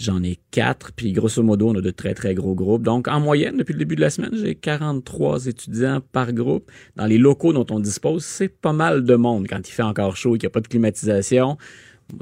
J'en 0.00 0.22
ai 0.22 0.38
quatre, 0.50 0.92
puis 0.92 1.12
grosso 1.12 1.42
modo, 1.42 1.68
on 1.68 1.74
a 1.74 1.82
de 1.82 1.90
très, 1.90 2.14
très 2.14 2.34
gros 2.34 2.54
groupes. 2.54 2.82
Donc, 2.82 3.06
en 3.06 3.20
moyenne, 3.20 3.58
depuis 3.58 3.74
le 3.74 3.80
début 3.80 3.96
de 3.96 4.00
la 4.00 4.08
semaine, 4.08 4.30
j'ai 4.32 4.54
43 4.54 5.44
étudiants 5.44 6.00
par 6.12 6.32
groupe. 6.32 6.70
Dans 6.96 7.04
les 7.04 7.18
locaux 7.18 7.52
dont 7.52 7.66
on 7.68 7.80
dispose, 7.80 8.24
c'est 8.24 8.48
pas 8.48 8.72
mal 8.72 9.04
de 9.04 9.14
monde 9.14 9.46
quand 9.46 9.68
il 9.68 9.72
fait 9.72 9.82
encore 9.82 10.16
chaud 10.16 10.36
et 10.36 10.38
qu'il 10.38 10.46
n'y 10.46 10.52
a 10.52 10.54
pas 10.54 10.62
de 10.62 10.68
climatisation. 10.68 11.58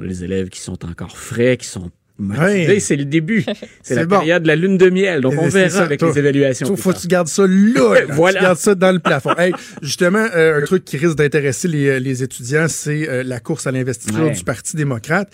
Les 0.00 0.24
élèves 0.24 0.48
qui 0.48 0.60
sont 0.60 0.84
encore 0.84 1.16
frais, 1.16 1.56
qui 1.56 1.68
sont 1.68 1.92
motivés, 2.18 2.80
c'est 2.80 2.96
le 2.96 3.04
début. 3.04 3.44
C'est 3.82 3.94
la 3.94 4.04
bon. 4.06 4.18
période 4.18 4.42
de 4.42 4.48
la 4.48 4.56
lune 4.56 4.76
de 4.76 4.90
miel. 4.90 5.20
Donc, 5.20 5.34
on 5.38 5.48
verra 5.48 5.70
ça, 5.70 5.82
avec 5.84 6.00
toi. 6.00 6.10
les 6.10 6.18
évaluations. 6.18 6.66
Plus 6.66 6.76
faut 6.82 6.92
que 6.92 6.98
tu 6.98 7.06
gardes 7.08 7.28
ça 7.28 7.46
là. 7.46 7.94
là. 7.94 8.00
Voilà. 8.10 8.38
Tu 8.38 8.44
gardes 8.44 8.58
ça 8.58 8.74
dans 8.74 8.92
le 8.92 8.98
plafond. 8.98 9.30
Hey, 9.38 9.52
justement, 9.82 10.26
euh, 10.34 10.60
un 10.60 10.64
truc 10.64 10.84
qui 10.84 10.96
risque 10.96 11.16
d'intéresser 11.16 11.68
les, 11.68 12.00
les 12.00 12.22
étudiants, 12.22 12.66
c'est 12.68 13.08
euh, 13.08 13.22
la 13.22 13.38
course 13.40 13.66
à 13.66 13.72
l'investiture 13.72 14.24
Ouais. 14.24 14.32
du 14.32 14.42
Parti 14.44 14.76
démocrate. 14.76 15.30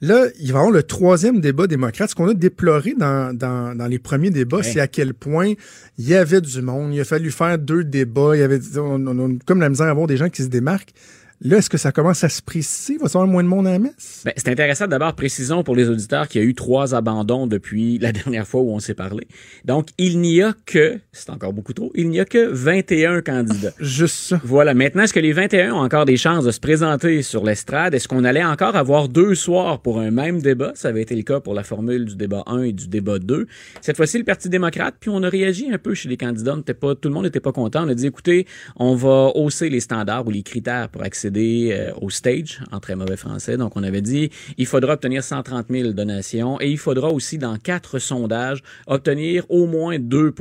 Là, 0.00 0.26
il 0.38 0.52
va 0.52 0.58
y 0.58 0.60
avoir 0.60 0.70
le 0.70 0.82
troisième 0.84 1.40
débat 1.40 1.66
démocrate. 1.66 2.10
Ce 2.10 2.14
qu'on 2.14 2.28
a 2.28 2.34
déploré 2.34 2.94
dans, 2.96 3.34
dans, 3.36 3.74
dans 3.74 3.86
les 3.86 3.98
premiers 3.98 4.30
débats, 4.30 4.58
Ouais. 4.58 4.62
c'est 4.62 4.80
à 4.80 4.86
quel 4.86 5.12
point 5.14 5.52
il 5.98 6.08
y 6.08 6.14
avait 6.14 6.40
du 6.40 6.62
monde. 6.62 6.94
Il 6.94 7.00
a 7.00 7.04
fallu 7.04 7.30
faire 7.32 7.58
deux 7.58 7.82
débats. 7.84 8.30
Il 8.36 8.40
y 8.40 8.42
avait 8.42 8.60
on, 8.76 9.04
on 9.06 9.26
a 9.30 9.38
comme 9.44 9.60
la 9.60 9.68
misère 9.68 9.86
à 9.86 9.90
avoir 9.90 10.06
des 10.06 10.16
gens 10.16 10.28
qui 10.28 10.42
se 10.44 10.48
démarquent. 10.48 10.92
Là, 11.40 11.58
est-ce 11.58 11.70
que 11.70 11.78
ça 11.78 11.92
commence 11.92 12.24
à 12.24 12.28
se 12.28 12.42
préciser? 12.42 12.94
Il 12.94 12.98
va 12.98 13.04
y 13.04 13.08
avoir 13.10 13.28
moins 13.28 13.44
de 13.44 13.48
monde 13.48 13.68
à 13.68 13.70
la 13.70 13.78
messe? 13.78 14.22
Ben, 14.24 14.32
c'est 14.36 14.48
intéressant 14.48 14.88
d'abord, 14.88 15.14
précisons 15.14 15.62
pour 15.62 15.76
les 15.76 15.88
auditeurs 15.88 16.26
qu'il 16.26 16.42
y 16.42 16.44
a 16.44 16.48
eu 16.48 16.54
trois 16.54 16.96
abandons 16.96 17.46
depuis 17.46 17.98
la 18.00 18.10
dernière 18.10 18.44
fois 18.44 18.60
où 18.62 18.72
on 18.72 18.80
s'est 18.80 18.94
parlé. 18.94 19.28
Donc, 19.64 19.90
il 19.98 20.18
n'y 20.18 20.42
a 20.42 20.52
que, 20.66 20.98
c'est 21.12 21.30
encore 21.30 21.52
beaucoup 21.52 21.74
trop, 21.74 21.92
il 21.94 22.08
n'y 22.08 22.18
a 22.18 22.24
que 22.24 22.48
21 22.48 23.22
candidats. 23.22 23.70
Juste 23.78 24.16
ça. 24.16 24.40
Voilà. 24.42 24.74
Maintenant, 24.74 25.04
est-ce 25.04 25.14
que 25.14 25.20
les 25.20 25.32
21 25.32 25.74
ont 25.74 25.78
encore 25.78 26.06
des 26.06 26.16
chances 26.16 26.44
de 26.44 26.50
se 26.50 26.58
présenter 26.58 27.22
sur 27.22 27.44
l'estrade? 27.44 27.94
Est-ce 27.94 28.08
qu'on 28.08 28.24
allait 28.24 28.44
encore 28.44 28.74
avoir 28.74 29.08
deux 29.08 29.36
soirs 29.36 29.80
pour 29.80 30.00
un 30.00 30.10
même 30.10 30.42
débat? 30.42 30.72
Ça 30.74 30.88
avait 30.88 31.02
été 31.02 31.14
le 31.14 31.22
cas 31.22 31.38
pour 31.38 31.54
la 31.54 31.62
formule 31.62 32.06
du 32.06 32.16
débat 32.16 32.42
1 32.46 32.62
et 32.62 32.72
du 32.72 32.88
débat 32.88 33.20
2. 33.20 33.46
Cette 33.80 33.96
fois-ci, 33.96 34.18
le 34.18 34.24
Parti 34.24 34.48
démocrate, 34.48 34.96
puis 34.98 35.10
on 35.10 35.22
a 35.22 35.28
réagi 35.28 35.70
un 35.72 35.78
peu 35.78 35.94
chez 35.94 36.08
les 36.08 36.16
candidats. 36.16 36.56
On 36.56 36.62
pas, 36.62 36.96
tout 36.96 37.08
le 37.08 37.14
monde 37.14 37.24
n'était 37.24 37.38
pas 37.38 37.52
content. 37.52 37.84
On 37.84 37.88
a 37.88 37.94
dit, 37.94 38.08
écoutez, 38.08 38.44
on 38.74 38.96
va 38.96 39.30
hausser 39.36 39.70
les 39.70 39.78
standards 39.78 40.26
ou 40.26 40.30
les 40.30 40.42
critères 40.42 40.88
pour 40.88 41.04
accéder 41.04 41.27
euh, 41.36 41.92
au 42.00 42.10
stage, 42.10 42.60
en 42.72 42.80
très 42.80 42.96
mauvais 42.96 43.16
français. 43.16 43.56
Donc, 43.56 43.72
on 43.76 43.82
avait 43.82 44.00
dit, 44.02 44.30
il 44.56 44.66
faudra 44.66 44.94
obtenir 44.94 45.22
130 45.22 45.66
000 45.70 45.92
donations 45.92 46.60
et 46.60 46.68
il 46.70 46.78
faudra 46.78 47.08
aussi, 47.12 47.38
dans 47.38 47.56
quatre 47.58 47.98
sondages, 47.98 48.62
obtenir 48.86 49.44
au 49.48 49.66
moins 49.66 49.98
2 49.98 50.32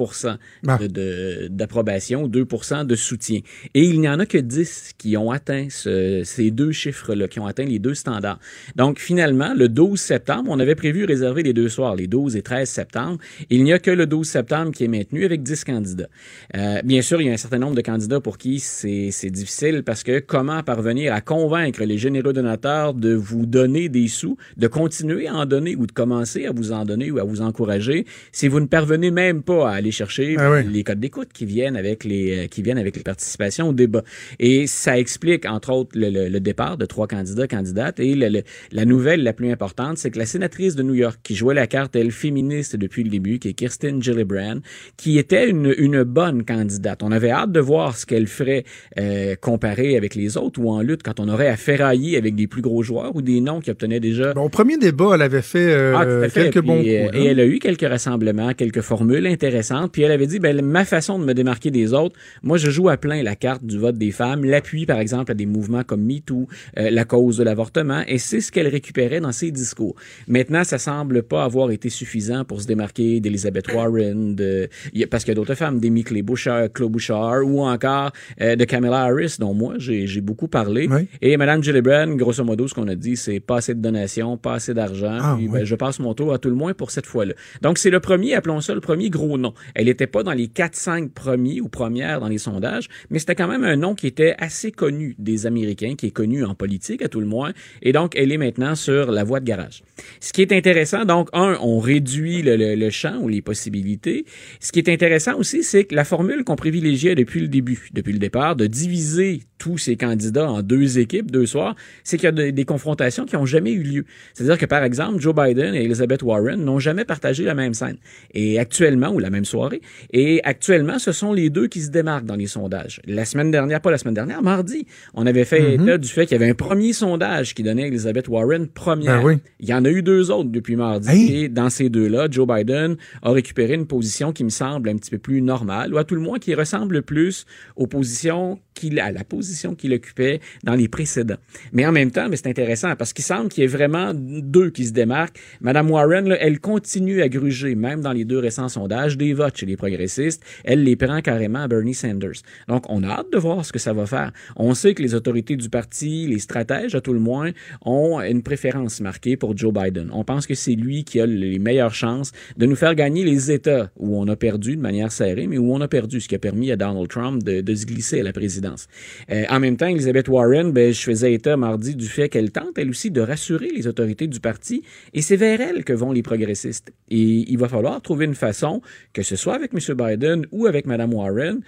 Ah. 0.67 0.77
de- 0.77 0.87
de- 0.87 1.47
d'approbation, 1.49 2.27
2 2.27 2.45
de 2.85 2.95
soutien. 2.95 3.39
Et 3.73 3.81
il 3.83 3.99
n'y 3.99 4.09
en 4.09 4.19
a 4.19 4.25
que 4.25 4.37
10 4.37 4.93
qui 4.97 5.17
ont 5.17 5.31
atteint 5.31 5.67
ce- 5.69 6.21
ces 6.23 6.51
deux 6.51 6.71
chiffres-là, 6.71 7.27
qui 7.27 7.39
ont 7.39 7.45
atteint 7.47 7.65
les 7.65 7.79
deux 7.79 7.93
standards. 7.95 8.39
Donc, 8.75 8.99
finalement, 8.99 9.53
le 9.55 9.69
12 9.69 9.99
septembre, 9.99 10.49
on 10.51 10.59
avait 10.59 10.75
prévu 10.75 11.05
réserver 11.05 11.43
les 11.43 11.53
deux 11.53 11.69
soirs, 11.69 11.95
les 11.95 12.07
12 12.07 12.35
et 12.35 12.41
13 12.41 12.69
septembre. 12.69 13.17
Il 13.49 13.63
n'y 13.63 13.73
a 13.73 13.79
que 13.79 13.91
le 13.91 14.05
12 14.05 14.27
septembre 14.27 14.71
qui 14.71 14.83
est 14.83 14.87
maintenu 14.87 15.25
avec 15.25 15.43
10 15.43 15.63
candidats. 15.63 16.09
Euh, 16.55 16.81
bien 16.83 17.01
sûr, 17.01 17.21
il 17.21 17.27
y 17.27 17.29
a 17.29 17.33
un 17.33 17.37
certain 17.37 17.59
nombre 17.59 17.75
de 17.75 17.81
candidats 17.81 18.19
pour 18.19 18.37
qui 18.37 18.59
c'est 18.59 19.29
difficile 19.29 19.83
parce 19.85 20.03
que 20.03 20.19
comment 20.19 20.61
parvenir 20.77 21.11
à 21.11 21.21
convaincre 21.21 21.83
les 21.83 21.97
généreux 21.97 22.33
donateurs 22.33 22.93
de 22.93 23.11
vous 23.15 23.47
donner 23.47 23.89
des 23.89 24.07
sous, 24.07 24.37
de 24.57 24.67
continuer 24.67 25.27
à 25.27 25.33
en 25.33 25.45
donner 25.47 25.75
ou 25.75 25.87
de 25.87 25.91
commencer 25.91 26.45
à 26.45 26.51
vous 26.51 26.71
en 26.71 26.85
donner 26.85 27.09
ou 27.09 27.17
à 27.17 27.23
vous 27.23 27.41
encourager 27.41 28.05
si 28.31 28.47
vous 28.47 28.59
ne 28.59 28.67
parvenez 28.67 29.09
même 29.09 29.41
pas 29.41 29.71
à 29.71 29.73
aller 29.73 29.89
chercher 29.89 30.35
Ah 30.37 30.51
ouais. 30.51 30.63
les 30.71 30.83
codes 30.83 30.99
d'écoute 30.99 31.29
qui 31.33 31.45
viennent 31.47 31.75
avec 31.77 32.03
les 32.03 32.45
euh, 32.45 32.47
qui 32.47 32.61
viennent 32.61 32.77
avec 32.77 32.95
les 32.95 33.01
participations 33.01 33.69
au 33.69 33.73
débat. 33.73 34.03
Et 34.37 34.67
ça 34.67 34.99
explique 34.99 35.47
entre 35.47 35.71
autres 35.71 35.97
le, 35.97 36.11
le- 36.11 36.29
le 36.29 36.39
départ 36.39 36.77
de 36.77 36.85
trois 36.85 37.07
candidats 37.07 37.47
candidates 37.47 37.99
et 37.99 38.13
le- 38.13 38.29
le- 38.29 38.43
la 38.71 38.85
nouvelle 38.85 39.23
la 39.23 39.33
plus 39.33 39.49
importante, 39.51 39.97
c'est 39.97 40.11
que 40.11 40.19
la 40.19 40.27
sénatrice 40.27 40.75
de 40.75 40.83
New 40.83 40.93
York 40.93 41.17
qui 41.23 41.33
jouait 41.33 41.55
la 41.55 41.65
carte 41.65 41.95
elle 41.95 42.11
féministe 42.11 42.75
depuis 42.75 43.03
le 43.03 43.09
début, 43.09 43.39
qui 43.39 43.47
est 43.49 43.53
Kirsten 43.53 44.03
Gillibrand, 44.03 44.59
qui 44.95 45.17
était 45.17 45.49
une, 45.49 45.73
une 45.79 46.03
bonne 46.03 46.45
candidate. 46.45 47.01
On 47.01 47.11
avait 47.11 47.31
hâte 47.31 47.51
de 47.51 47.59
voir 47.59 47.97
ce 47.97 48.05
qu'elle 48.05 48.27
ferait 48.27 48.63
euh, 48.99 49.35
comparée 49.41 49.97
avec 49.97 50.13
les 50.13 50.37
autres 50.37 50.59
ou 50.67 50.71
en 50.71 50.81
lutte 50.81 51.01
quand 51.03 51.19
on 51.19 51.27
aurait 51.29 51.47
à 51.47 51.57
ferrailler 51.57 52.17
avec 52.17 52.35
des 52.35 52.47
plus 52.47 52.61
gros 52.61 52.83
joueurs 52.83 53.15
ou 53.15 53.21
des 53.21 53.41
noms 53.41 53.59
qui 53.59 53.71
obtenaient 53.71 53.99
déjà 53.99 54.33
Bon, 54.33 54.41
au 54.43 54.49
premier 54.49 54.77
débat, 54.77 55.11
elle 55.15 55.21
avait 55.21 55.41
fait, 55.41 55.71
euh, 55.71 55.93
ah, 55.95 56.29
fait. 56.29 56.43
quelques 56.51 56.59
Puis, 56.59 56.67
bons 56.67 56.83
euh, 56.85 57.05
coups. 57.05 57.15
Et 57.17 57.23
là. 57.25 57.31
elle 57.31 57.39
a 57.39 57.45
eu 57.45 57.59
quelques 57.59 57.87
rassemblements, 57.87 58.53
quelques 58.53 58.81
formules 58.81 59.25
intéressantes. 59.27 59.91
Puis 59.91 60.01
elle 60.03 60.11
avait 60.11 60.27
dit, 60.27 60.39
ben, 60.39 60.61
ma 60.61 60.85
façon 60.85 61.19
de 61.19 61.25
me 61.25 61.33
démarquer 61.33 61.71
des 61.71 61.93
autres, 61.93 62.15
moi, 62.43 62.57
je 62.57 62.69
joue 62.69 62.89
à 62.89 62.97
plein 62.97 63.23
la 63.23 63.35
carte 63.35 63.63
du 63.63 63.77
vote 63.77 63.97
des 63.97 64.11
femmes, 64.11 64.43
l'appui, 64.45 64.85
par 64.85 64.99
exemple, 64.99 65.31
à 65.31 65.35
des 65.35 65.45
mouvements 65.45 65.83
comme 65.83 66.03
MeToo, 66.03 66.47
euh, 66.77 66.89
la 66.89 67.05
cause 67.05 67.37
de 67.37 67.43
l'avortement. 67.43 68.01
Et 68.07 68.17
c'est 68.17 68.41
ce 68.41 68.51
qu'elle 68.51 68.67
récupérait 68.67 69.19
dans 69.19 69.31
ses 69.31 69.51
discours. 69.51 69.95
Maintenant, 70.27 70.63
ça 70.63 70.77
semble 70.77 71.23
pas 71.23 71.43
avoir 71.43 71.71
été 71.71 71.89
suffisant 71.89 72.43
pour 72.45 72.61
se 72.61 72.67
démarquer 72.67 73.19
d'Elizabeth 73.19 73.71
Warren, 73.73 74.35
de, 74.35 74.67
il 74.93 74.99
y 75.01 75.03
a- 75.03 75.07
parce 75.07 75.23
qu'il 75.23 75.31
y 75.31 75.35
a 75.35 75.35
d'autres 75.35 75.55
femmes, 75.55 75.79
d'Amy 75.79 76.03
Clay 76.03 76.21
Bouchard, 76.21 76.71
Claude 76.73 76.91
Bouchard, 76.91 77.43
ou 77.45 77.61
encore 77.63 78.11
euh, 78.41 78.55
de 78.55 78.63
Kamala 78.65 79.01
Harris, 79.03 79.37
dont 79.39 79.53
moi, 79.53 79.75
j'ai 79.77 80.07
j'ai 80.07 80.21
beaucoup 80.21 80.47
parlé. 80.47 80.56
Oui. 80.91 81.07
Et 81.21 81.37
Mme 81.37 81.63
Gillibrand, 81.63 82.15
grosso 82.15 82.43
modo, 82.43 82.67
ce 82.67 82.73
qu'on 82.73 82.87
a 82.87 82.95
dit, 82.95 83.15
c'est 83.17 83.39
pas 83.39 83.57
assez 83.57 83.73
de 83.75 83.81
donations, 83.81 84.37
pas 84.37 84.55
assez 84.55 84.73
d'argent. 84.73 85.17
Ah, 85.19 85.35
oui. 85.39 85.47
ben, 85.47 85.63
je 85.65 85.75
passe 85.75 85.99
mon 85.99 86.13
tour 86.13 86.33
à 86.33 86.37
tout 86.39 86.49
le 86.49 86.55
moins 86.55 86.73
pour 86.73 86.91
cette 86.91 87.05
fois-là. 87.05 87.33
Donc, 87.61 87.77
c'est 87.77 87.89
le 87.89 87.99
premier, 87.99 88.33
appelons 88.35 88.61
ça 88.61 88.73
le 88.73 88.81
premier 88.81 89.09
gros 89.09 89.37
nom. 89.37 89.53
Elle 89.75 89.85
n'était 89.85 90.07
pas 90.07 90.23
dans 90.23 90.33
les 90.33 90.47
4-5 90.47 91.09
premiers 91.09 91.61
ou 91.61 91.67
premières 91.69 92.19
dans 92.19 92.27
les 92.27 92.37
sondages, 92.37 92.87
mais 93.09 93.19
c'était 93.19 93.35
quand 93.35 93.47
même 93.47 93.63
un 93.63 93.75
nom 93.75 93.95
qui 93.95 94.07
était 94.07 94.35
assez 94.39 94.71
connu 94.71 95.15
des 95.19 95.45
Américains, 95.45 95.95
qui 95.97 96.07
est 96.07 96.11
connu 96.11 96.43
en 96.43 96.55
politique 96.55 97.01
à 97.01 97.07
tout 97.09 97.19
le 97.19 97.25
moins. 97.27 97.53
Et 97.81 97.91
donc, 97.91 98.13
elle 98.15 98.31
est 98.31 98.37
maintenant 98.37 98.75
sur 98.75 99.11
la 99.11 99.23
voie 99.23 99.39
de 99.39 99.45
garage. 99.45 99.83
Ce 100.19 100.33
qui 100.33 100.41
est 100.41 100.51
intéressant, 100.51 101.05
donc, 101.05 101.29
un, 101.33 101.57
on 101.61 101.79
réduit 101.79 102.41
le, 102.41 102.55
le- 102.55 102.75
le 102.75 102.89
champ 102.89 103.17
ou 103.21 103.27
les 103.27 103.41
possibilités. 103.41 104.25
Ce 104.59 104.71
qui 104.71 104.79
est 104.79 104.89
intéressant 104.89 105.35
aussi, 105.37 105.63
c'est 105.63 105.85
que 105.85 105.95
la 105.95 106.03
formule 106.03 106.43
qu'on 106.43 106.55
privilégiait 106.55 107.15
depuis 107.15 107.41
le 107.41 107.47
début, 107.47 107.89
depuis 107.93 108.13
le 108.13 108.19
départ, 108.19 108.55
de 108.55 108.67
diviser 108.67 109.41
tous 109.57 109.77
ces 109.77 109.95
candidats 109.97 110.46
en 110.47 110.61
deux 110.61 110.99
équipes, 110.99 111.31
deux 111.31 111.45
soirs, 111.45 111.75
c'est 112.03 112.17
qu'il 112.17 112.25
y 112.25 112.29
a 112.29 112.31
de- 112.31 112.49
des 112.49 112.65
confrontations 112.65 113.25
qui 113.25 113.35
n'ont 113.35 113.45
jamais 113.45 113.71
eu 113.71 113.83
lieu. 113.83 114.05
C'est-à-dire 114.33 114.57
que, 114.57 114.65
par 114.65 114.83
exemple, 114.83 115.19
Joe 115.19 115.35
Biden 115.35 115.75
et 115.75 115.83
Elizabeth 115.83 116.23
Warren 116.23 116.63
n'ont 116.63 116.79
jamais 116.79 117.05
partagé 117.05 117.43
la 117.43 117.53
même 117.53 117.73
scène. 117.73 117.97
Et 118.33 118.59
actuellement, 118.59 119.09
ou 119.11 119.19
la 119.19 119.29
même 119.29 119.45
soirée, 119.45 119.81
et 120.13 120.41
actuellement, 120.43 120.99
ce 120.99 121.11
sont 121.11 121.33
les 121.33 121.49
deux 121.49 121.67
qui 121.67 121.81
se 121.81 121.89
démarquent 121.89 122.25
dans 122.25 122.35
les 122.35 122.47
sondages. 122.47 123.01
La 123.05 123.25
semaine 123.25 123.51
dernière, 123.51 123.81
pas 123.81 123.91
la 123.91 123.97
semaine 123.97 124.13
dernière, 124.13 124.41
mardi, 124.41 124.85
on 125.13 125.25
avait 125.25 125.45
fait 125.45 125.75
état 125.75 125.97
du 125.97 126.07
fait 126.07 126.25
qu'il 126.25 126.37
y 126.39 126.41
avait 126.41 126.51
un 126.51 126.55
premier 126.55 126.93
sondage 126.93 127.53
qui 127.53 127.63
donnait 127.63 127.87
Elizabeth 127.87 128.27
Warren 128.27 128.67
première. 128.67 129.21
Ben 129.21 129.25
oui. 129.27 129.37
Il 129.59 129.67
y 129.69 129.73
en 129.73 129.83
a 129.85 129.89
eu 129.89 130.01
deux 130.01 130.31
autres 130.31 130.49
depuis 130.49 130.75
mardi. 130.75 131.09
Hey! 131.09 131.43
Et 131.43 131.49
dans 131.49 131.69
ces 131.69 131.89
deux-là, 131.89 132.27
Joe 132.29 132.47
Biden 132.47 132.95
a 133.21 133.31
récupéré 133.31 133.73
une 133.73 133.87
position 133.87 134.31
qui 134.31 134.43
me 134.43 134.49
semble 134.49 134.89
un 134.89 134.95
petit 134.95 135.11
peu 135.11 135.17
plus 135.17 135.41
normale, 135.41 135.93
ou 135.93 135.97
à 135.97 136.03
tout 136.03 136.15
le 136.15 136.21
moins 136.21 136.39
qui 136.39 136.53
ressemble 136.55 137.01
plus 137.01 137.45
aux 137.75 137.87
positions 137.87 138.59
qu'il, 138.73 138.99
à 138.99 139.11
la 139.11 139.23
position 139.23 139.73
qu'il 139.75 139.93
occupait 139.93 140.26
dans 140.63 140.75
les 140.75 140.87
précédents. 140.87 141.37
Mais 141.73 141.85
en 141.85 141.91
même 141.91 142.11
temps, 142.11 142.27
c'est 142.33 142.47
intéressant 142.47 142.95
parce 142.95 143.13
qu'il 143.13 143.25
semble 143.25 143.49
qu'il 143.49 143.63
y 143.63 143.65
ait 143.65 143.67
vraiment 143.69 144.13
deux 144.13 144.69
qui 144.69 144.85
se 144.85 144.93
démarquent. 144.93 145.39
Madame 145.61 145.89
Warren, 145.89 146.35
elle 146.39 146.59
continue 146.59 147.21
à 147.21 147.29
gruger, 147.29 147.75
même 147.75 148.01
dans 148.01 148.11
les 148.11 148.25
deux 148.25 148.39
récents 148.39 148.69
sondages, 148.69 149.17
des 149.17 149.33
votes 149.33 149.57
chez 149.57 149.65
les 149.65 149.77
progressistes. 149.77 150.43
Elle 150.63 150.83
les 150.83 150.95
prend 150.95 151.21
carrément 151.21 151.63
à 151.63 151.67
Bernie 151.67 151.93
Sanders. 151.93 152.41
Donc, 152.67 152.85
on 152.89 153.03
a 153.03 153.07
hâte 153.07 153.31
de 153.31 153.37
voir 153.37 153.65
ce 153.65 153.71
que 153.71 153.79
ça 153.79 153.93
va 153.93 154.05
faire. 154.05 154.31
On 154.55 154.73
sait 154.73 154.93
que 154.93 155.01
les 155.01 155.15
autorités 155.15 155.55
du 155.55 155.69
parti, 155.69 156.27
les 156.27 156.39
stratèges, 156.39 156.95
à 156.95 157.01
tout 157.01 157.13
le 157.13 157.19
moins, 157.19 157.51
ont 157.85 158.19
une 158.21 158.43
préférence 158.43 159.01
marquée 159.01 159.37
pour 159.37 159.55
Joe 159.57 159.73
Biden. 159.73 160.09
On 160.13 160.23
pense 160.23 160.47
que 160.47 160.55
c'est 160.55 160.75
lui 160.75 161.03
qui 161.03 161.19
a 161.19 161.25
les 161.25 161.59
meilleures 161.59 161.93
chances 161.93 162.31
de 162.57 162.65
nous 162.65 162.75
faire 162.75 162.95
gagner 162.95 163.23
les 163.23 163.51
États 163.51 163.89
où 163.97 164.17
on 164.19 164.27
a 164.27 164.35
perdu 164.35 164.75
de 164.75 164.81
manière 164.81 165.11
serrée, 165.11 165.47
mais 165.47 165.57
où 165.57 165.73
on 165.73 165.81
a 165.81 165.87
perdu, 165.87 166.21
ce 166.21 166.27
qui 166.27 166.35
a 166.35 166.39
permis 166.39 166.71
à 166.71 166.75
Donald 166.75 167.07
Trump 167.07 167.43
de, 167.43 167.61
de 167.61 167.75
se 167.75 167.85
glisser 167.85 168.19
à 168.19 168.23
la 168.23 168.33
présidence. 168.33 168.87
Euh, 169.31 169.45
en 169.49 169.59
même 169.59 169.77
temps, 169.77 169.87
Elizabeth 169.87 170.16
Warren, 170.27 170.71
ben, 170.71 170.93
je 170.93 171.01
faisais 171.01 171.33
état 171.33 171.57
mardi 171.57 171.95
du 171.95 172.07
fait 172.07 172.29
qu'elle 172.29 172.51
tente, 172.51 172.77
elle 172.77 172.89
aussi, 172.89 173.11
de 173.11 173.21
rassurer 173.21 173.69
les 173.69 173.87
autorités 173.87 174.27
du 174.27 174.39
parti, 174.39 174.83
et 175.13 175.21
c'est 175.21 175.35
vers 175.35 175.61
elle 175.61 175.83
que 175.83 175.93
vont 175.93 176.11
les 176.11 176.23
progressistes. 176.23 176.91
Et 177.09 177.45
il 177.51 177.57
va 177.57 177.67
falloir 177.67 178.01
trouver 178.01 178.25
une 178.25 178.35
façon, 178.35 178.81
que 179.13 179.23
ce 179.23 179.35
soit 179.35 179.55
avec 179.55 179.71
M. 179.73 179.95
Biden 179.95 180.45
ou 180.51 180.65
avec 180.65 180.85
Mme 180.85 181.13
Warren, 181.13 181.61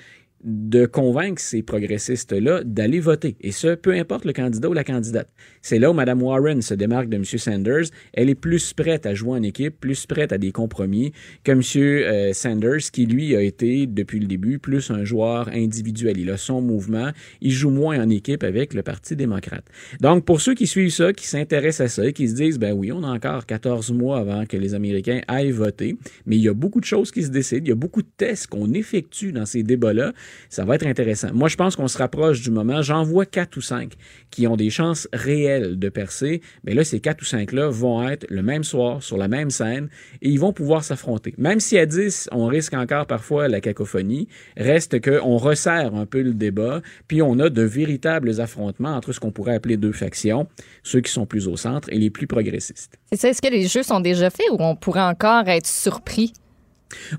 de 0.43 0.85
convaincre 0.85 1.41
ces 1.41 1.61
progressistes-là 1.61 2.63
d'aller 2.63 2.99
voter. 2.99 3.35
Et 3.41 3.51
ce, 3.51 3.75
peu 3.75 3.93
importe 3.93 4.25
le 4.25 4.33
candidat 4.33 4.69
ou 4.69 4.73
la 4.73 4.83
candidate. 4.83 5.29
C'est 5.61 5.79
là 5.79 5.91
où 5.91 5.93
Mme 5.93 6.21
Warren 6.21 6.61
se 6.61 6.73
démarque 6.73 7.09
de 7.09 7.17
M. 7.17 7.25
Sanders. 7.25 7.85
Elle 8.13 8.29
est 8.29 8.35
plus 8.35 8.73
prête 8.73 9.05
à 9.05 9.13
jouer 9.13 9.39
en 9.39 9.43
équipe, 9.43 9.79
plus 9.79 10.05
prête 10.05 10.31
à 10.31 10.37
des 10.37 10.51
compromis 10.51 11.11
que 11.43 11.51
M. 11.51 11.61
euh, 11.75 12.33
Sanders, 12.33 12.91
qui 12.91 13.05
lui 13.05 13.35
a 13.35 13.41
été, 13.41 13.85
depuis 13.85 14.19
le 14.19 14.27
début, 14.27 14.59
plus 14.59 14.91
un 14.91 15.03
joueur 15.03 15.49
individuel. 15.49 16.17
Il 16.17 16.29
a 16.31 16.37
son 16.37 16.61
mouvement. 16.61 17.11
Il 17.41 17.51
joue 17.51 17.69
moins 17.69 18.01
en 18.01 18.09
équipe 18.09 18.43
avec 18.43 18.73
le 18.73 18.83
Parti 18.83 19.15
démocrate. 19.15 19.65
Donc, 19.99 20.23
pour 20.25 20.39
ceux 20.39 20.53
qui 20.53 20.67
suivent 20.67 20.91
ça, 20.91 21.11
qui 21.11 21.27
s'intéressent 21.27 21.85
à 21.85 21.89
ça 21.89 22.07
et 22.07 22.13
qui 22.13 22.29
se 22.29 22.35
disent, 22.35 22.59
ben 22.59 22.71
oui, 22.71 22.91
on 22.91 23.03
a 23.03 23.07
encore 23.07 23.45
14 23.45 23.91
mois 23.91 24.19
avant 24.19 24.45
que 24.45 24.55
les 24.55 24.73
Américains 24.73 25.21
aillent 25.27 25.51
voter, 25.51 25.97
mais 26.25 26.37
il 26.37 26.41
y 26.41 26.49
a 26.49 26.53
beaucoup 26.53 26.79
de 26.79 26.85
choses 26.85 27.11
qui 27.11 27.23
se 27.23 27.29
décident. 27.29 27.65
Il 27.65 27.69
y 27.69 27.73
a 27.73 27.75
beaucoup 27.75 28.01
de 28.01 28.09
tests 28.15 28.47
qu'on 28.47 28.71
effectue 28.73 29.31
dans 29.31 29.45
ces 29.45 29.63
débats-là 29.63 30.13
Ça 30.49 30.65
va 30.65 30.75
être 30.75 30.85
intéressant. 30.85 31.29
Moi, 31.33 31.49
je 31.49 31.55
pense 31.55 31.75
qu'on 31.75 31.87
se 31.87 31.97
rapproche 31.97 32.41
du 32.41 32.51
moment. 32.51 32.81
J'en 32.81 33.03
vois 33.03 33.25
quatre 33.25 33.57
ou 33.57 33.61
cinq 33.61 33.93
qui 34.31 34.47
ont 34.47 34.55
des 34.55 34.69
chances 34.69 35.07
réelles 35.13 35.77
de 35.77 35.89
percer. 35.89 36.41
Mais 36.63 36.73
là, 36.73 36.83
ces 36.83 36.99
quatre 36.99 37.21
ou 37.21 37.25
cinq-là 37.25 37.69
vont 37.69 38.07
être 38.07 38.25
le 38.29 38.41
même 38.41 38.63
soir, 38.63 39.01
sur 39.01 39.17
la 39.17 39.27
même 39.27 39.49
scène, 39.49 39.89
et 40.21 40.29
ils 40.29 40.39
vont 40.39 40.53
pouvoir 40.53 40.83
s'affronter. 40.83 41.33
Même 41.37 41.59
si 41.59 41.77
à 41.77 41.85
10, 41.85 42.29
on 42.31 42.47
risque 42.47 42.73
encore 42.73 43.05
parfois 43.05 43.47
la 43.47 43.61
cacophonie, 43.61 44.27
reste 44.57 45.01
qu'on 45.01 45.37
resserre 45.37 45.95
un 45.95 46.05
peu 46.05 46.21
le 46.21 46.33
débat, 46.33 46.81
puis 47.07 47.21
on 47.21 47.39
a 47.39 47.49
de 47.49 47.61
véritables 47.61 48.39
affrontements 48.41 48.95
entre 48.95 49.13
ce 49.13 49.19
qu'on 49.19 49.31
pourrait 49.31 49.55
appeler 49.55 49.77
deux 49.77 49.91
factions, 49.91 50.47
ceux 50.83 51.01
qui 51.01 51.11
sont 51.11 51.25
plus 51.25 51.47
au 51.47 51.57
centre 51.57 51.89
et 51.91 51.97
les 51.97 52.09
plus 52.09 52.27
progressistes. 52.27 52.97
C'est 53.11 53.29
est-ce 53.29 53.41
que 53.41 53.51
les 53.51 53.67
jeux 53.67 53.83
sont 53.83 53.99
déjà 53.99 54.29
faits 54.29 54.47
ou 54.51 54.57
on 54.59 54.75
pourrait 54.75 55.01
encore 55.01 55.47
être 55.47 55.67
surpris? 55.67 56.33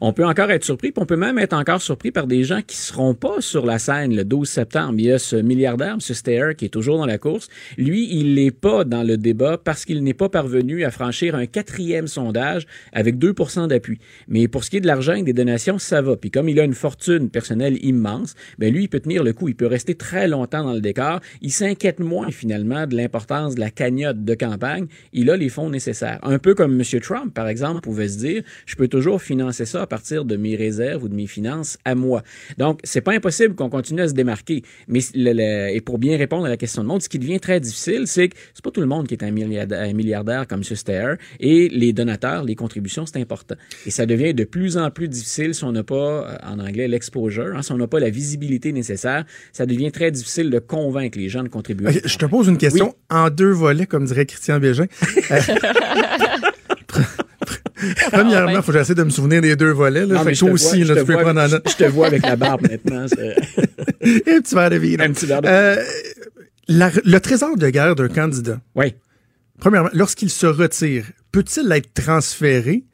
On 0.01 0.12
peut 0.12 0.27
encore 0.27 0.51
être 0.51 0.64
surpris, 0.64 0.93
puis 0.93 1.03
on 1.03 1.07
peut 1.07 1.16
même 1.16 1.39
être 1.39 1.53
encore 1.53 1.81
surpris 1.81 2.11
par 2.11 2.27
des 2.27 2.45
gens 2.45 2.61
qui 2.66 2.77
seront 2.77 3.14
pas 3.14 3.41
sur 3.41 3.66
la 3.66 3.79
scène 3.79 4.14
le 4.14 4.25
12 4.25 4.49
septembre. 4.49 4.95
Il 4.99 5.05
y 5.07 5.12
a 5.12 5.18
ce 5.18 5.37
milliardaire, 5.37 5.95
M. 5.95 6.01
Steyer, 6.01 6.55
qui 6.57 6.64
est 6.64 6.71
toujours 6.71 6.99
dans 6.99 7.07
la 7.07 7.18
course. 7.18 7.49
Lui, 7.79 8.09
il 8.11 8.35
n'est 8.35 8.51
pas 8.51 8.85
dans 8.85 9.03
le 9.03 9.16
débat 9.16 9.59
parce 9.59 9.85
qu'il 9.85 10.03
n'est 10.03 10.14
pas 10.14 10.29
parvenu 10.29 10.85
à 10.85 10.91
franchir 10.91 11.35
un 11.35 11.47
quatrième 11.47 12.07
sondage 12.07 12.66
avec 12.93 13.16
2% 13.16 13.68
d'appui. 13.68 13.99
Mais 14.29 14.49
pour 14.49 14.64
ce 14.64 14.71
qui 14.71 14.79
est 14.79 14.81
de 14.81 14.87
l'argent 14.87 15.14
et 15.14 15.23
des 15.23 15.33
donations, 15.33 15.79
ça 15.79 16.03
va. 16.03 16.16
Puis 16.16 16.31
comme 16.31 16.49
il 16.49 16.59
a 16.59 16.64
une 16.64 16.75
fortune 16.75 17.31
personnelle 17.31 17.83
immense, 17.85 18.35
ben 18.59 18.73
lui, 18.73 18.85
il 18.85 18.89
peut 18.89 19.01
tenir 19.01 19.23
le 19.23 19.33
coup. 19.33 19.49
Il 19.49 19.55
peut 19.55 19.66
rester 19.66 19.95
très 19.95 20.29
longtemps 20.29 20.64
dans 20.64 20.75
le 20.75 20.81
décor. 20.81 21.21
Il 21.43 21.53
s'inquiète 21.53 22.01
moins 22.01 22.31
finalement 22.31 22.87
de 22.87 22.97
l'importance 22.97 23.55
de 23.55 23.61
la 23.61 23.71
cagnotte 23.71 24.25
de 24.25 24.35
campagne. 24.35 24.87
Il 25.12 25.31
a 25.31 25.37
les 25.37 25.49
fonds 25.49 25.71
nécessaires. 25.71 26.18
Un 26.23 26.39
peu 26.39 26.55
comme 26.55 26.81
M. 26.81 27.01
Trump, 27.01 27.33
par 27.33 27.49
exemple, 27.49 27.81
pouvait 27.81 28.09
se 28.09 28.18
dire, 28.18 28.43
je 28.66 28.77
peux 28.77 28.89
toujours 28.89 29.23
financer 29.23 29.59
c'est 29.61 29.66
ça 29.66 29.82
à 29.82 29.86
partir 29.86 30.24
de 30.24 30.36
mes 30.36 30.56
réserves 30.56 31.04
ou 31.04 31.08
de 31.11 31.14
mes 31.14 31.26
finances 31.26 31.76
à 31.84 31.94
moi. 31.94 32.22
Donc, 32.56 32.80
c'est 32.82 33.02
pas 33.02 33.12
impossible 33.12 33.54
qu'on 33.54 33.68
continue 33.68 34.00
à 34.00 34.08
se 34.08 34.14
démarquer. 34.14 34.62
Mais 34.88 35.00
et 35.14 35.82
pour 35.82 35.98
bien 35.98 36.16
répondre 36.16 36.46
à 36.46 36.48
la 36.48 36.56
question 36.56 36.82
de 36.82 36.88
monde, 36.88 37.02
ce 37.02 37.11
qui 37.11 37.18
devient 37.18 37.40
très 37.40 37.61
difficile, 37.61 38.06
c'est 38.06 38.30
que 38.30 38.36
c'est 38.54 38.64
pas 38.64 38.70
tout 38.70 38.80
le 38.80 38.86
monde 38.86 39.06
qui 39.06 39.12
est 39.12 39.22
un 39.22 39.30
milliardaire, 39.30 40.46
comme 40.46 40.61
M. 40.61 40.76
Steyer. 40.76 41.14
Et 41.40 41.68
les 41.68 41.92
donateurs, 41.92 42.42
les 42.42 42.54
contributions, 42.54 43.04
c'est 43.04 43.20
important. 43.20 43.56
Et 43.84 43.90
ça 43.90 44.06
devient 44.06 44.32
de 44.32 44.44
plus 44.44 44.78
en 44.78 44.90
plus 44.90 45.08
difficile 45.08 45.54
si 45.54 45.62
on 45.64 45.72
n'a 45.72 45.84
pas, 45.84 45.94
euh, 45.94 46.38
en 46.42 46.58
anglais, 46.58 46.88
l'exposure, 46.88 47.54
hein, 47.54 47.61
si 47.61 47.72
on 47.72 47.76
n'a 47.76 47.86
pas 47.86 48.00
la 48.00 48.08
visibilité 48.08 48.72
nécessaire. 48.72 49.26
Ça 49.52 49.66
devient 49.66 49.92
très 49.92 50.11
difficile 50.11 50.48
de 50.48 50.58
convaincre 50.58 51.18
les 51.18 51.28
gens 51.28 51.42
de 51.42 51.48
contribuer. 51.48 52.00
je 52.02 52.16
te 52.16 52.24
pose 52.24 52.48
une 52.48 52.56
question 52.56 52.94
en 53.11 53.28
deux 53.28 53.50
volets, 53.50 53.84
comme 53.84 54.06
dirait 54.06 54.24
Christian 54.24 54.58
Bégin. 54.58 54.86
Premièrement, 58.12 58.51
il 58.51 58.62
faut 58.62 58.72
que 58.72 58.78
j'essaie 58.78 58.95
de 58.95 59.05
me 59.05 59.11
souvenir 59.11 59.43
des 59.43 59.57
deux 59.57 59.70
volets. 59.70 60.07
Là. 60.07 60.22
fait 60.24 60.33
toi 60.33 60.51
aussi, 60.51 60.85
là, 60.85 60.97
tu 60.97 61.05
peux 61.05 61.14
prendre 61.14 61.41
en 61.41 61.49
note. 61.49 61.68
Je 61.68 61.85
te 61.85 61.91
vois 61.91 62.09
avec 62.09 62.22
la 62.22 62.37
barbe 62.37 62.62
maintenant. 62.62 63.05
un 64.03 64.41
petit 64.41 64.55
verre 64.55 64.70
de 64.70 64.76
vie. 64.76 64.97
Un 64.99 65.12
petit 65.12 65.26
verre 65.26 65.43
de 65.43 65.49
euh, 65.49 65.83
le 66.68 67.18
trésor 67.18 67.57
de 67.57 67.68
guerre 67.70 67.95
d'un 67.95 68.09
candidat. 68.09 68.61
Oui. 68.74 68.95
Premièrement, 69.59 69.91
lorsqu'il 69.93 70.31
se 70.31 70.47
retire, 70.47 71.05
peut-il 71.33 71.70
être 71.72 71.93
transféré? 71.93 72.85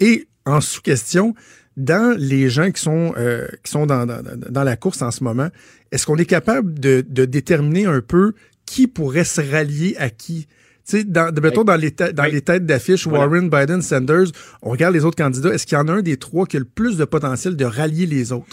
Et 0.00 0.26
en 0.44 0.60
sous-question, 0.60 1.34
dans 1.76 2.16
les 2.18 2.48
gens 2.48 2.70
qui 2.70 2.82
sont, 2.82 3.14
euh, 3.16 3.46
qui 3.62 3.70
sont 3.70 3.86
dans, 3.86 4.06
dans, 4.06 4.22
dans, 4.22 4.64
la 4.64 4.76
course 4.76 5.02
en 5.02 5.10
ce 5.10 5.22
moment, 5.22 5.48
est-ce 5.92 6.06
qu'on 6.06 6.16
est 6.16 6.26
capable 6.26 6.78
de, 6.78 7.04
de 7.06 7.24
déterminer 7.24 7.86
un 7.86 8.00
peu 8.00 8.34
qui 8.64 8.86
pourrait 8.86 9.24
se 9.24 9.40
rallier 9.40 9.94
à 9.98 10.10
qui? 10.10 10.48
Sais, 10.88 11.02
dans, 11.02 11.34
mettons, 11.42 11.64
dans 11.64 11.74
les, 11.74 11.90
dans 11.90 12.30
les 12.30 12.42
têtes 12.42 12.64
d'affiche, 12.64 13.08
Warren, 13.08 13.50
Biden, 13.50 13.82
Sanders, 13.82 14.28
on 14.62 14.70
regarde 14.70 14.94
les 14.94 15.04
autres 15.04 15.16
candidats. 15.16 15.52
Est-ce 15.52 15.66
qu'il 15.66 15.76
y 15.76 15.80
en 15.80 15.88
a 15.88 15.94
un 15.94 16.00
des 16.00 16.16
trois 16.16 16.46
qui 16.46 16.58
a 16.58 16.60
le 16.60 16.64
plus 16.64 16.96
de 16.96 17.04
potentiel 17.04 17.56
de 17.56 17.64
rallier 17.64 18.06
les 18.06 18.30
autres? 18.30 18.46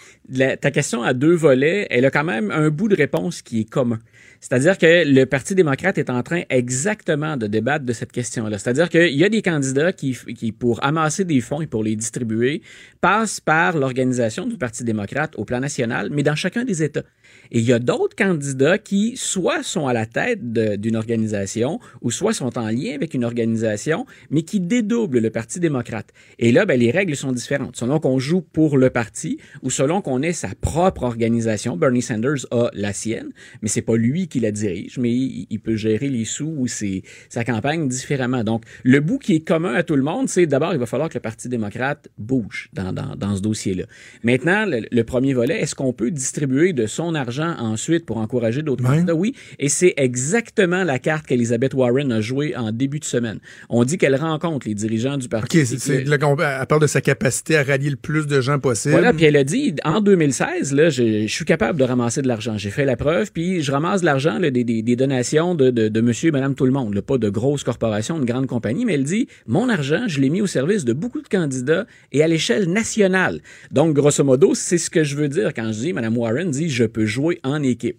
ta 0.59 0.71
question 0.71 1.03
a 1.03 1.13
deux 1.13 1.35
volets. 1.35 1.85
Elle 1.91 2.05
a 2.05 2.09
quand 2.09 2.23
même 2.23 2.49
un 2.49 2.71
bout 2.71 2.87
de 2.87 2.95
réponse 2.95 3.43
qui 3.43 3.59
est 3.59 3.69
commun. 3.69 3.99
C'est-à-dire 4.39 4.79
que 4.79 5.05
le 5.05 5.25
Parti 5.25 5.53
démocrate 5.53 5.99
est 5.99 6.09
en 6.09 6.23
train 6.23 6.41
exactement 6.49 7.37
de 7.37 7.45
débattre 7.45 7.85
de 7.85 7.93
cette 7.93 8.11
question-là. 8.11 8.57
C'est-à-dire 8.57 8.89
qu'il 8.89 9.13
y 9.13 9.23
a 9.23 9.29
des 9.29 9.43
candidats 9.43 9.93
qui, 9.93 10.17
qui, 10.35 10.51
pour 10.51 10.83
amasser 10.83 11.25
des 11.25 11.39
fonds 11.39 11.61
et 11.61 11.67
pour 11.67 11.83
les 11.83 11.95
distribuer, 11.95 12.63
passent 12.99 13.39
par 13.39 13.77
l'organisation 13.77 14.47
du 14.47 14.57
Parti 14.57 14.83
démocrate 14.83 15.35
au 15.37 15.45
plan 15.45 15.59
national, 15.59 16.09
mais 16.11 16.23
dans 16.23 16.35
chacun 16.35 16.65
des 16.65 16.81
États. 16.81 17.03
Et 17.51 17.59
il 17.59 17.65
y 17.65 17.73
a 17.73 17.79
d'autres 17.79 18.15
candidats 18.15 18.77
qui 18.77 19.15
soit 19.17 19.63
sont 19.63 19.87
à 19.87 19.93
la 19.93 20.05
tête 20.05 20.51
d'une 20.51 20.95
organisation 20.95 21.79
ou 22.01 22.11
soit 22.11 22.22
sont 22.31 22.57
en 22.57 22.69
lien 22.69 22.93
avec 22.95 23.13
une 23.13 23.25
organisation, 23.25 24.05
mais 24.29 24.43
qui 24.43 24.61
dédoublent 24.61 25.19
le 25.19 25.29
Parti 25.29 25.59
démocrate. 25.59 26.13
Et 26.39 26.51
là, 26.51 26.65
ben, 26.65 26.79
les 26.79 26.91
règles 26.91 27.15
sont 27.15 27.31
différentes. 27.31 27.75
Selon 27.75 27.99
qu'on 27.99 28.19
joue 28.19 28.41
pour 28.41 28.77
le 28.77 28.89
parti 28.89 29.39
ou 29.63 29.69
selon 29.69 30.01
qu'on 30.01 30.21
ait 30.21 30.33
sa 30.33 30.49
propre 30.61 31.03
organisation. 31.03 31.75
Bernie 31.75 32.01
Sanders 32.01 32.45
a 32.51 32.69
la 32.73 32.93
sienne, 32.93 33.31
mais 33.61 33.67
c'est 33.67 33.81
pas 33.81 33.97
lui 33.97 34.27
qui 34.27 34.39
la 34.39 34.51
dirige, 34.51 34.97
mais 34.97 35.11
il, 35.11 35.59
peut 35.59 35.75
gérer 35.75 36.09
les 36.09 36.25
sous 36.25 36.53
ou 36.57 36.67
ses, 36.67 37.03
sa 37.29 37.43
campagne 37.43 37.87
différemment. 37.87 38.43
Donc, 38.43 38.63
le 38.83 38.99
bout 38.99 39.17
qui 39.17 39.35
est 39.35 39.47
commun 39.47 39.73
à 39.73 39.83
tout 39.83 39.95
le 39.95 40.03
monde, 40.03 40.29
c'est 40.29 40.45
d'abord, 40.45 40.73
il 40.73 40.79
va 40.79 40.85
falloir 40.85 41.09
que 41.09 41.15
le 41.15 41.21
Parti 41.21 41.49
démocrate 41.49 42.09
bouge 42.17 42.69
dans, 42.73 42.93
dans, 42.93 43.15
dans 43.15 43.35
ce 43.35 43.41
dossier-là. 43.41 43.85
Maintenant, 44.23 44.65
le, 44.67 45.03
premier 45.03 45.33
volet, 45.33 45.59
est-ce 45.59 45.75
qu'on 45.75 45.93
peut 45.93 46.11
distribuer 46.11 46.73
de 46.73 46.85
son 46.85 47.15
argent 47.15 47.55
ensuite 47.59 48.05
pour 48.05 48.17
encourager 48.17 48.61
d'autres 48.61 48.83
candidats? 48.83 49.15
Oui, 49.15 49.35
et 49.59 49.69
c'est 49.69 49.93
exactement 49.97 50.83
la 50.83 50.99
carte 50.99 51.25
qu'Elizabeth 51.25 51.73
Warren 51.73 52.12
a 52.13 52.21
jouée 52.21 52.55
en 52.55 52.71
début 52.71 52.99
de 52.99 53.05
semaine. 53.05 53.39
On 53.69 53.83
dit 53.83 53.97
qu'elle 53.97 54.15
rencontre 54.15 54.67
les 54.67 54.75
dirigeants 54.75 55.17
du 55.17 55.27
parti. 55.27 55.59
OK, 55.59 55.65
c'est, 55.65 56.05
elle 56.05 56.19
parle 56.67 56.81
de 56.81 56.87
sa 56.87 57.01
capacité 57.01 57.57
à 57.57 57.63
rallier 57.63 57.89
le 57.89 57.95
plus 57.95 58.27
de 58.27 58.41
gens 58.41 58.59
possible. 58.59 58.93
Voilà, 58.93 59.13
puis 59.13 59.25
elle 59.25 59.35
a 59.35 59.43
dit, 59.43 59.75
en 59.83 60.01
2016, 60.01 60.73
là, 60.73 60.89
je, 60.89 61.27
suis 61.27 61.45
capable 61.45 61.79
de 61.79 61.83
ramasser 61.83 62.21
de 62.21 62.27
l'argent. 62.27 62.57
J'ai 62.57 62.69
fait 62.69 62.85
la 62.85 62.95
preuve, 62.95 63.31
puis 63.31 63.61
je 63.61 63.71
ramasse 63.71 64.01
de 64.01 64.05
l'argent, 64.05 64.39
des, 64.39 64.51
des, 64.51 64.95
donations 64.95 65.55
de, 65.55 65.69
de, 65.69 65.87
de, 65.89 66.01
monsieur 66.01 66.29
et 66.29 66.31
madame 66.31 66.55
tout 66.55 66.65
le 66.65 66.71
monde, 66.71 66.99
pas 67.01 67.17
de 67.17 67.29
grosses 67.29 67.63
corporations, 67.63 68.19
de 68.19 68.25
grandes 68.25 68.47
compagnies, 68.47 68.85
mais 68.85 68.93
elle 68.93 69.03
dit, 69.03 69.27
mon 69.47 69.69
argent, 69.69 70.07
je 70.07 70.21
l'ai 70.21 70.29
mis 70.29 70.41
au 70.41 70.47
service 70.47 70.85
de 70.85 70.93
beaucoup 70.93 71.21
de 71.21 71.27
candidats 71.27 71.85
et 72.11 72.23
à 72.23 72.27
l'échelle 72.27 72.71
nationale. 72.71 73.41
Donc, 73.71 73.95
grosso 73.95 74.23
modo, 74.23 74.53
c'est 74.53 74.77
ce 74.77 74.89
que 74.89 75.03
je 75.03 75.15
veux 75.15 75.29
dire 75.29 75.53
quand 75.53 75.71
je 75.71 75.79
dis, 75.79 75.93
madame 75.93 76.17
Warren 76.17 76.51
dit, 76.51 76.69
je 76.69 76.85
peux 76.85 77.05
jouer 77.05 77.39
en 77.43 77.61
équipe. 77.63 77.97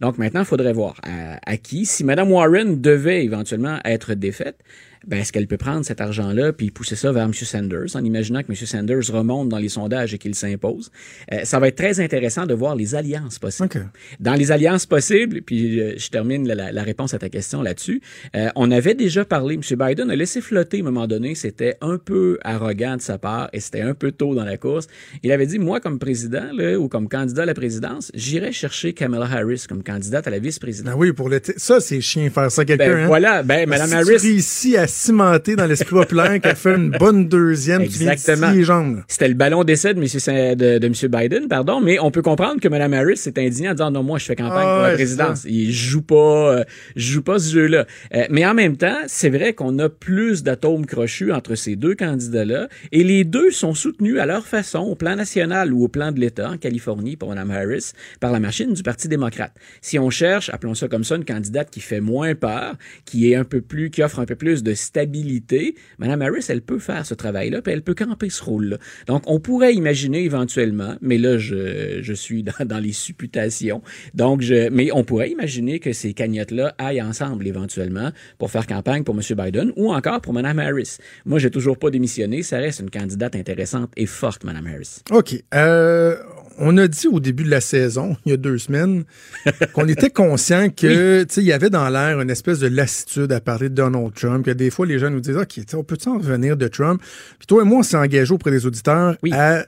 Donc 0.00 0.18
maintenant, 0.18 0.40
il 0.40 0.46
faudrait 0.46 0.72
voir 0.72 0.96
à, 1.02 1.56
qui, 1.56 1.86
si 1.86 2.04
Mme 2.04 2.30
Warren 2.30 2.80
devait 2.80 3.24
éventuellement 3.24 3.78
être 3.84 4.14
défaite, 4.14 4.58
ben, 5.06 5.20
est-ce 5.20 5.32
qu'elle 5.32 5.46
peut 5.46 5.56
prendre 5.56 5.84
cet 5.84 6.00
argent-là 6.00 6.52
puis 6.52 6.70
pousser 6.70 6.96
ça 6.96 7.12
vers 7.12 7.24
M. 7.24 7.32
Sanders 7.32 7.96
en 7.96 8.04
imaginant 8.04 8.42
que 8.42 8.48
M. 8.48 8.54
Sanders 8.54 9.10
remonte 9.12 9.48
dans 9.48 9.58
les 9.58 9.68
sondages 9.68 10.14
et 10.14 10.18
qu'il 10.18 10.34
s'impose? 10.34 10.90
Euh, 11.32 11.44
ça 11.44 11.58
va 11.58 11.68
être 11.68 11.76
très 11.76 12.00
intéressant 12.00 12.46
de 12.46 12.54
voir 12.54 12.76
les 12.76 12.94
alliances 12.94 13.38
possibles. 13.38 13.90
Dans 14.20 14.34
les 14.34 14.52
alliances 14.52 14.86
possibles, 14.86 15.42
puis 15.42 15.80
euh, 15.80 15.94
je 15.96 16.08
termine 16.08 16.46
la, 16.46 16.82
réponse 16.82 17.14
à 17.14 17.18
ta 17.18 17.28
question 17.28 17.62
là-dessus, 17.62 18.02
euh, 18.36 18.48
on 18.56 18.70
avait 18.70 18.94
déjà 18.94 19.24
parlé, 19.24 19.54
M. 19.54 19.60
Biden 19.78 20.10
a 20.10 20.16
laissé 20.16 20.40
flotter 20.40 20.78
à 20.78 20.80
un 20.80 20.84
moment 20.84 21.06
donné, 21.06 21.34
c'était 21.34 21.76
un 21.80 21.98
peu 21.98 22.38
arrogant 22.42 22.96
de 22.96 23.02
sa 23.02 23.18
part 23.18 23.48
et 23.52 23.60
c'était 23.60 23.80
un 23.80 23.94
peu 23.94 24.12
tôt 24.12 24.34
dans 24.34 24.44
la 24.44 24.56
course. 24.56 24.86
Il 25.22 25.32
avait 25.32 25.46
dit, 25.46 25.58
moi, 25.58 25.80
comme 25.80 25.98
président 25.98 26.52
là, 26.52 26.78
ou 26.78 26.88
comme 26.88 27.08
candidat 27.08 27.42
à 27.42 27.46
la 27.46 27.54
présidence, 27.54 28.10
j'irai 28.14 28.52
chercher 28.52 28.92
Kamala 28.92 29.26
Harris 29.26 29.64
comme 29.68 29.82
candidate 29.82 30.26
à 30.26 30.30
la 30.30 30.38
vice-présidence. 30.38 30.92
Ben 30.92 30.98
oui, 30.98 31.12
pour 31.12 31.28
le 31.28 31.40
ça, 31.56 31.80
c'est 31.80 32.00
chien 32.00 32.30
faire 32.30 32.50
ça 32.50 32.64
quelqu'un. 32.64 32.88
Ben, 32.88 32.98
hein? 33.04 33.06
Voilà, 33.06 33.42
ben, 33.42 33.68
Mme 33.68 33.92
Harris. 33.92 34.26
ici 34.26 34.76
à 34.76 34.86
cimenté 34.94 35.56
dans 35.56 35.66
l'esprit 35.66 35.94
populaire 35.94 36.40
qui 36.40 36.48
a 36.48 36.54
fait 36.54 36.74
une 36.76 36.90
bonne 36.90 37.28
deuxième 37.28 37.82
Exactement. 37.82 38.52
qui 38.52 38.62
jambes. 38.62 39.02
C'était 39.08 39.28
le 39.28 39.34
ballon 39.34 39.64
d'essai 39.64 39.92
de, 39.92 40.00
M. 40.00 40.56
De, 40.56 40.78
de 40.78 40.86
M. 40.86 40.92
Biden, 41.10 41.48
pardon, 41.48 41.80
mais 41.80 41.98
on 41.98 42.10
peut 42.10 42.22
comprendre 42.22 42.60
que 42.60 42.68
Mme 42.68 42.94
Harris 42.94 43.16
s'est 43.16 43.38
indignée 43.38 43.68
en 43.68 43.72
disant 43.72 43.90
non, 43.90 44.02
moi 44.02 44.18
je 44.18 44.26
fais 44.26 44.36
campagne 44.36 44.62
pour 44.62 44.82
la 44.82 44.94
présidence. 44.94 45.44
Il 45.44 45.72
joue 45.72 46.02
pas, 46.02 46.58
euh, 46.58 46.64
joue 46.96 47.22
pas 47.22 47.38
ce 47.38 47.52
jeu-là. 47.52 47.86
Euh, 48.14 48.24
mais 48.30 48.46
en 48.46 48.54
même 48.54 48.76
temps, 48.76 48.96
c'est 49.06 49.30
vrai 49.30 49.52
qu'on 49.52 49.78
a 49.78 49.88
plus 49.88 50.42
d'atomes 50.42 50.86
crochus 50.86 51.32
entre 51.32 51.54
ces 51.54 51.76
deux 51.76 51.94
candidats-là 51.94 52.68
et 52.92 53.02
les 53.02 53.24
deux 53.24 53.50
sont 53.50 53.74
soutenus 53.74 54.18
à 54.18 54.26
leur 54.26 54.46
façon 54.46 54.80
au 54.80 54.94
plan 54.94 55.16
national 55.16 55.72
ou 55.72 55.84
au 55.84 55.88
plan 55.88 56.12
de 56.12 56.20
l'État 56.20 56.50
en 56.50 56.56
Californie 56.56 57.16
pour 57.16 57.30
Mme 57.30 57.50
Harris 57.50 57.92
par 58.20 58.30
la 58.30 58.40
machine 58.40 58.72
du 58.72 58.82
Parti 58.82 59.08
démocrate. 59.08 59.52
Si 59.80 59.98
on 59.98 60.10
cherche, 60.10 60.50
appelons 60.50 60.74
ça 60.74 60.88
comme 60.88 61.04
ça, 61.04 61.16
une 61.16 61.24
candidate 61.24 61.70
qui 61.70 61.80
fait 61.80 62.00
moins 62.00 62.34
peur, 62.34 62.74
qui 63.04 63.32
est 63.32 63.34
un 63.34 63.44
peu 63.44 63.60
plus, 63.60 63.90
qui 63.90 64.02
offre 64.02 64.20
un 64.20 64.26
peu 64.26 64.36
plus 64.36 64.62
de 64.62 64.74
stabilité 64.84 65.74
Mme 65.98 66.22
Harris, 66.22 66.46
elle 66.48 66.62
peut 66.62 66.78
faire 66.78 67.04
ce 67.06 67.14
travail-là, 67.14 67.62
puis 67.62 67.72
elle 67.72 67.82
peut 67.82 67.94
camper 67.94 68.30
ce 68.30 68.42
rôle-là. 68.42 68.78
Donc, 69.06 69.22
on 69.26 69.40
pourrait 69.40 69.74
imaginer 69.74 70.24
éventuellement, 70.24 70.96
mais 71.00 71.18
là, 71.18 71.38
je, 71.38 71.98
je 72.00 72.12
suis 72.12 72.42
dans, 72.42 72.78
les 72.78 72.92
supputations, 72.92 73.82
donc 74.14 74.42
mais 74.72 74.90
on 74.92 75.04
pourrait 75.04 75.30
imaginer 75.30 75.78
que 75.78 75.92
ces 75.92 76.12
cagnottes-là 76.12 76.74
aillent 76.78 77.02
ensemble 77.02 77.46
éventuellement 77.46 78.10
pour 78.38 78.50
faire 78.50 78.66
campagne 78.66 79.04
pour 79.04 79.14
M. 79.14 79.22
Biden 79.36 79.72
ou 79.76 79.92
encore 79.92 80.20
pour 80.20 80.32
Mme 80.32 80.58
Harris. 80.58 80.98
Moi, 81.24 81.38
j'ai 81.38 81.50
toujours 81.50 81.78
pas 81.78 81.90
démissionné, 81.90 82.42
ça 82.42 82.58
reste 82.58 82.80
une 82.80 82.90
candidate 82.90 83.36
intéressante 83.36 83.90
et 83.96 84.06
forte, 84.06 84.44
Mme 84.44 84.66
Harris. 84.66 85.00
OK. 85.10 85.34
Euh, 85.54 86.16
on 86.58 86.76
a 86.76 86.86
dit 86.88 87.06
au 87.08 87.20
début 87.20 87.44
de 87.44 87.50
la 87.50 87.60
saison, 87.60 88.16
il 88.26 88.30
y 88.30 88.32
a 88.32 88.36
deux 88.36 88.58
semaines, 88.58 89.04
qu'on 89.72 89.86
était 89.88 90.10
conscient 90.10 90.68
que, 90.70 91.26
il 91.36 91.42
y 91.44 91.52
avait 91.52 91.70
dans 91.70 91.88
l'air 91.88 92.20
une 92.20 92.30
espèce 92.30 92.58
de 92.60 92.68
lassitude 92.68 93.32
à 93.32 93.40
parler 93.40 93.68
de 93.68 93.74
Donald 93.74 94.12
Trump, 94.14 94.44
que 94.44 94.50
des 94.50 94.70
fois 94.70 94.86
les 94.86 94.98
gens 94.98 95.10
nous 95.10 95.20
disent, 95.20 95.36
OK, 95.36 95.60
on 95.74 95.84
peut-tu 95.84 96.08
en 96.08 96.18
revenir 96.18 96.56
de 96.56 96.68
Trump? 96.68 97.00
Puis 97.38 97.46
toi 97.46 97.62
et 97.62 97.64
moi, 97.66 97.78
on 97.78 97.82
s'est 97.82 97.96
engagé 97.96 98.32
auprès 98.32 98.50
des 98.50 98.66
auditeurs 98.66 99.16
à 99.32 99.64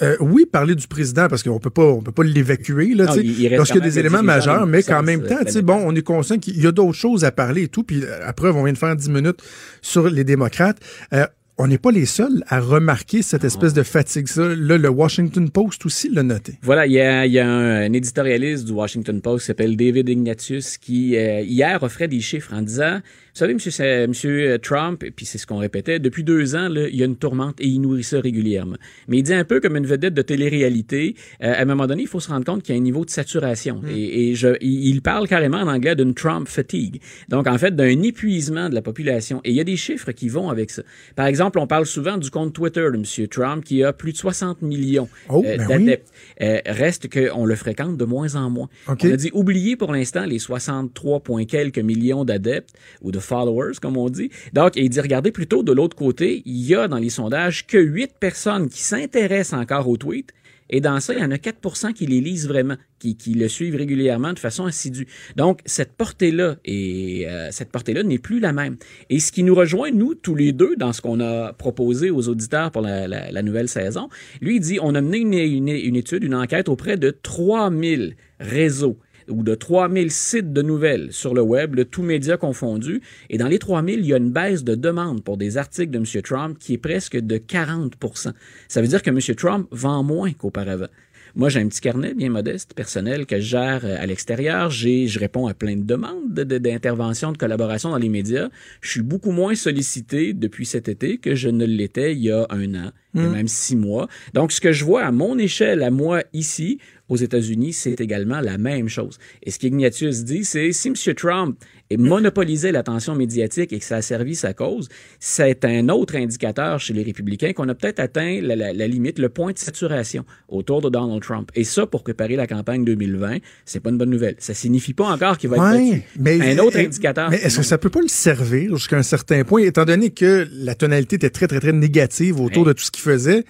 Euh, 0.00 0.16
oui, 0.18 0.46
parler 0.50 0.74
du 0.74 0.88
président, 0.88 1.28
parce 1.28 1.44
qu'on 1.44 1.60
peut 1.60 1.70
pas, 1.70 1.84
on 1.84 2.00
peut 2.02 2.10
pas 2.10 2.24
l'évacuer, 2.24 2.92
là, 2.94 3.14
il- 3.22 3.50
lorsqu'il 3.54 3.76
y 3.76 3.80
a 3.80 3.84
des 3.84 3.98
éléments 4.00 4.22
majeurs, 4.22 4.66
mais 4.66 4.82
qu'en 4.82 5.02
même 5.02 5.20
euh, 5.20 5.28
temps, 5.28 5.36
planétaire. 5.36 5.62
bon, 5.62 5.80
on 5.84 5.94
est 5.94 6.02
conscient 6.02 6.38
qu'il 6.38 6.60
y 6.60 6.66
a 6.66 6.72
d'autres 6.72 6.94
choses 6.98 7.24
à 7.24 7.30
parler 7.30 7.64
et 7.64 7.68
tout, 7.68 7.84
puis 7.84 8.02
euh, 8.02 8.26
à 8.26 8.32
preuve, 8.32 8.56
on 8.56 8.64
vient 8.64 8.72
de 8.72 8.78
faire 8.78 8.96
10 8.96 9.10
minutes 9.10 9.40
sur 9.80 10.08
les 10.10 10.24
démocrates. 10.24 10.78
Euh, 11.12 11.26
on 11.58 11.66
n'est 11.66 11.78
pas 11.78 11.90
les 11.90 12.06
seuls 12.06 12.42
à 12.48 12.60
remarquer 12.60 13.22
cette 13.22 13.44
espèce 13.44 13.74
de 13.74 13.82
fatigue. 13.82 14.26
Ça, 14.26 14.42
là, 14.42 14.78
le 14.78 14.88
Washington 14.88 15.50
Post 15.50 15.84
aussi 15.86 16.08
l'a 16.08 16.22
noté. 16.22 16.54
Voilà, 16.62 16.86
il 16.86 16.92
y 16.92 17.00
a, 17.00 17.26
il 17.26 17.32
y 17.32 17.38
a 17.38 17.48
un, 17.48 17.82
un 17.84 17.92
éditorialiste 17.92 18.64
du 18.64 18.72
Washington 18.72 19.20
Post 19.20 19.42
qui 19.42 19.46
s'appelle 19.48 19.76
David 19.76 20.08
Ignatius 20.08 20.78
qui, 20.78 21.16
euh, 21.16 21.42
hier, 21.42 21.82
offrait 21.82 22.08
des 22.08 22.20
chiffres 22.20 22.52
en 22.54 22.62
disant, 22.62 23.00
savez, 23.34 23.54
monsieur, 23.54 24.06
monsieur 24.06 24.58
Trump, 24.58 25.02
et 25.04 25.10
puis 25.10 25.26
c'est 25.26 25.38
ce 25.38 25.46
qu'on 25.46 25.58
répétait, 25.58 25.98
depuis 25.98 26.24
deux 26.24 26.54
ans, 26.54 26.68
là, 26.68 26.88
il 26.88 26.96
y 26.96 27.02
a 27.02 27.06
une 27.06 27.16
tourmente 27.16 27.60
et 27.60 27.66
il 27.66 27.80
nourrit 27.80 28.04
ça 28.04 28.20
régulièrement. 28.20 28.76
Mais 29.08 29.18
il 29.18 29.22
dit 29.22 29.34
un 29.34 29.44
peu 29.44 29.60
comme 29.60 29.76
une 29.76 29.86
vedette 29.86 30.14
de 30.14 30.22
télé-réalité, 30.22 31.14
euh, 31.42 31.52
à 31.54 31.62
un 31.62 31.64
moment 31.64 31.86
donné, 31.86 32.02
il 32.02 32.08
faut 32.08 32.20
se 32.20 32.28
rendre 32.28 32.44
compte 32.44 32.62
qu'il 32.62 32.74
y 32.74 32.78
a 32.78 32.80
un 32.80 32.84
niveau 32.84 33.04
de 33.04 33.10
saturation. 33.10 33.80
Et, 33.88 34.30
et 34.30 34.34
je, 34.34 34.48
il 34.60 35.00
parle 35.02 35.28
carrément 35.28 35.58
en 35.58 35.68
anglais 35.68 35.94
d'une 35.96 36.14
Trump 36.14 36.48
fatigue. 36.48 37.00
Donc, 37.28 37.46
en 37.46 37.58
fait, 37.58 37.74
d'un 37.74 38.02
épuisement 38.02 38.68
de 38.68 38.74
la 38.74 38.82
population. 38.82 39.40
Et 39.44 39.50
il 39.50 39.56
y 39.56 39.60
a 39.60 39.64
des 39.64 39.76
chiffres 39.76 40.12
qui 40.12 40.28
vont 40.28 40.50
avec 40.50 40.70
ça. 40.70 40.82
Par 41.16 41.26
exemple, 41.26 41.58
on 41.58 41.66
parle 41.66 41.86
souvent 41.86 42.16
du 42.18 42.30
compte 42.30 42.52
Twitter 42.52 42.86
de 42.92 42.98
monsieur 42.98 43.28
Trump 43.28 43.64
qui 43.64 43.82
a 43.84 43.92
plus 43.92 44.12
de 44.12 44.18
60 44.18 44.62
millions 44.62 45.08
Oh, 45.28 45.42
euh, 45.46 45.56
ben 45.56 45.66
oui. 45.68 45.84
d'adeptes. 45.84 46.12
Euh, 46.40 46.60
reste 46.66 47.08
qu'on 47.12 47.44
le 47.46 47.54
fréquente 47.54 47.96
de 47.96 48.04
moins 48.04 48.34
en 48.34 48.50
moins. 48.50 48.68
OK. 48.88 49.00
On 49.04 49.12
a 49.12 49.16
dit 49.16 49.30
oubliez 49.32 49.76
pour 49.76 49.92
l'instant 49.92 50.24
les 50.24 50.38
63 50.38 51.20
points 51.20 51.44
quelques 51.44 51.78
millions 51.78 52.24
d'adeptes 52.24 52.74
ou 53.00 53.10
de 53.10 53.18
followers, 53.22 53.74
comme 53.80 53.96
on 53.96 54.08
dit. 54.08 54.30
Donc, 54.52 54.76
il 54.76 54.88
dit 54.88 55.00
regardez 55.00 55.32
plutôt 55.32 55.62
de 55.62 55.72
l'autre 55.72 55.96
côté, 55.96 56.42
il 56.44 56.60
y 56.66 56.74
a 56.74 56.88
dans 56.88 56.98
les 56.98 57.10
sondages 57.10 57.66
que 57.66 57.78
8 57.78 58.12
personnes 58.20 58.68
qui 58.68 58.80
s'intéressent 58.80 59.58
encore 59.60 59.88
aux 59.88 59.96
tweets. 59.96 60.30
Et 60.74 60.80
dans 60.80 61.00
ça, 61.00 61.12
il 61.12 61.20
y 61.20 61.22
en 61.22 61.30
a 61.30 61.36
4% 61.36 61.92
qui 61.92 62.06
les 62.06 62.22
lisent 62.22 62.48
vraiment, 62.48 62.76
qui, 62.98 63.14
le 63.34 63.46
suivent 63.48 63.76
régulièrement 63.76 64.32
de 64.32 64.38
façon 64.38 64.64
assidue. 64.64 65.06
Donc, 65.36 65.60
cette 65.66 65.92
portée-là, 65.92 66.56
et 66.64 67.26
euh, 67.28 67.48
cette 67.50 67.70
portée-là 67.70 68.02
n'est 68.04 68.18
plus 68.18 68.40
la 68.40 68.54
même. 68.54 68.76
Et 69.10 69.20
ce 69.20 69.32
qui 69.32 69.42
nous 69.42 69.54
rejoint, 69.54 69.90
nous, 69.90 70.14
tous 70.14 70.34
les 70.34 70.52
deux, 70.52 70.74
dans 70.76 70.94
ce 70.94 71.02
qu'on 71.02 71.20
a 71.20 71.52
proposé 71.52 72.10
aux 72.10 72.26
auditeurs 72.28 72.70
pour 72.70 72.80
la, 72.80 73.42
nouvelle 73.42 73.68
saison, 73.68 74.08
lui, 74.40 74.60
dit, 74.60 74.78
on 74.80 74.94
a 74.94 75.02
mené 75.02 75.20
une, 75.20 75.34
une- 75.34 75.68
une 75.68 75.96
étude, 75.96 76.24
une 76.24 76.34
enquête 76.34 76.70
auprès 76.70 76.96
de 76.96 77.10
3000 77.10 78.16
réseaux 78.40 78.96
ou 79.28 79.42
de 79.42 79.54
3000 79.54 80.10
sites 80.10 80.52
de 80.52 80.62
nouvelles 80.62 81.12
sur 81.12 81.34
le 81.34 81.42
web, 81.42 81.74
le 81.74 81.84
tout 81.84 82.02
médias 82.02 82.36
confondus. 82.36 83.00
Et 83.30 83.38
dans 83.38 83.48
les 83.48 83.58
3000, 83.58 84.00
il 84.00 84.06
y 84.06 84.14
a 84.14 84.16
une 84.16 84.30
baisse 84.30 84.64
de 84.64 84.74
demande 84.74 85.22
pour 85.22 85.36
des 85.36 85.56
articles 85.56 85.90
de 85.90 85.98
M. 85.98 86.22
Trump 86.22 86.58
qui 86.58 86.74
est 86.74 86.78
presque 86.78 87.16
de 87.16 87.36
40% 87.36 88.32
Ça 88.68 88.80
veut 88.80 88.88
dire 88.88 89.02
que 89.02 89.10
M. 89.10 89.18
Trump 89.36 89.68
vend 89.70 90.02
moins 90.02 90.32
qu'auparavant. 90.32 90.88
Moi, 91.34 91.48
j'ai 91.48 91.60
un 91.60 91.68
petit 91.68 91.80
carnet 91.80 92.14
bien 92.14 92.28
modeste, 92.30 92.74
personnel, 92.74 93.26
que 93.26 93.36
je 93.36 93.42
gère 93.46 93.80
euh, 93.84 93.96
à 93.98 94.06
l'extérieur. 94.06 94.70
J'ai, 94.70 95.06
je 95.06 95.18
réponds 95.18 95.46
à 95.46 95.54
plein 95.54 95.76
de 95.76 95.82
demandes 95.84 96.32
de- 96.32 96.44
de- 96.44 96.58
d'intervention, 96.58 97.32
de, 97.32 97.38
collaboration 97.38 97.90
dans 97.90 97.98
les 97.98 98.08
médias. 98.08 98.48
Je 98.80 98.90
suis 98.90 99.02
beaucoup 99.02 99.30
moins 99.32 99.54
sollicité 99.54 100.32
depuis 100.34 100.66
cet 100.66 100.88
été 100.88 101.18
que 101.18 101.34
je 101.34 101.48
ne 101.48 101.64
l'étais 101.64 102.12
il 102.12 102.20
y 102.22 102.30
a 102.30 102.46
un 102.50 102.74
an, 102.74 102.90
et 103.14 103.20
même 103.20 103.48
six 103.48 103.76
mois. 103.76 104.08
Donc, 104.34 104.52
ce 104.52 104.60
que 104.60 104.72
je 104.72 104.84
vois 104.84 105.04
à 105.04 105.12
mon 105.12 105.36
échelle, 105.38 105.82
à 105.82 105.90
moi 105.90 106.22
ici, 106.32 106.78
aux 107.08 107.16
États-Unis, 107.16 107.74
c'est 107.74 108.00
également 108.00 108.40
la 108.40 108.56
même 108.56 108.88
chose. 108.88 109.18
Et 109.42 109.50
ce 109.50 109.58
qu'Ignatius 109.58 110.24
dit, 110.24 110.44
c'est 110.44 110.72
si 110.72 110.88
M. 110.88 110.94
Trump 111.14 111.58
est 111.92 111.96
monopolisé 111.96 112.72
l'attention 112.72 113.14
médiatique 113.14 113.72
et 113.72 113.78
que 113.78 113.84
ça 113.84 113.96
a 113.96 114.02
servi 114.02 114.34
sa 114.34 114.52
cause, 114.54 114.88
c'est 115.20 115.64
un 115.64 115.88
autre 115.88 116.16
indicateur 116.16 116.80
chez 116.80 116.92
les 116.94 117.02
républicains 117.02 117.52
qu'on 117.52 117.68
a 117.68 117.74
peut-être 117.74 118.00
atteint 118.00 118.40
la, 118.42 118.56
la- 118.56 118.72
la 118.72 118.86
limite, 118.88 119.18
le 119.18 119.28
point 119.28 119.52
de 119.52 119.58
saturation 119.58 120.24
autour 120.48 120.80
de 120.82 120.88
Donald 120.90 121.22
Trump. 121.22 121.50
Et 121.54 121.64
ça, 121.64 121.86
pour 121.86 122.02
préparer 122.02 122.36
la 122.36 122.46
campagne 122.46 122.84
2020, 122.84 123.38
c'est 123.64 123.80
pas 123.80 123.90
une 123.90 123.98
bonne 123.98 124.10
nouvelle. 124.10 124.36
Ça 124.38 124.54
signifie 124.54 124.94
pas 124.94 125.04
encore 125.06 125.38
qu'il 125.38 125.50
va 125.50 125.56
être 125.56 125.62
Ouais, 125.78 125.90
battu. 125.90 126.02
mais, 126.18 126.52
un 126.54 126.58
autre 126.58 126.78
indicateur. 126.78 127.30
Mais 127.30 127.36
est-ce 127.38 127.58
que 127.58 127.62
ça 127.64 127.78
peut 127.78 127.90
pas 127.90 128.00
le 128.00 128.08
servir 128.08 128.76
jusqu'à 128.76 128.96
un 128.96 129.02
certain 129.02 129.44
point, 129.44 129.62
étant 129.62 129.84
donné 129.84 130.10
que 130.10 130.46
la 130.52 130.74
tonalité 130.74 131.16
était 131.16 131.30
très, 131.30 131.46
très, 131.46 131.60
très 131.60 131.72
négative 131.72 132.40
autour 132.40 132.62
Ouais. 132.62 132.68
de 132.68 132.72
tout 132.74 132.84
ce 132.84 132.90
qu'il 132.90 133.02
faisait? 133.02 133.42
Tu 133.42 133.48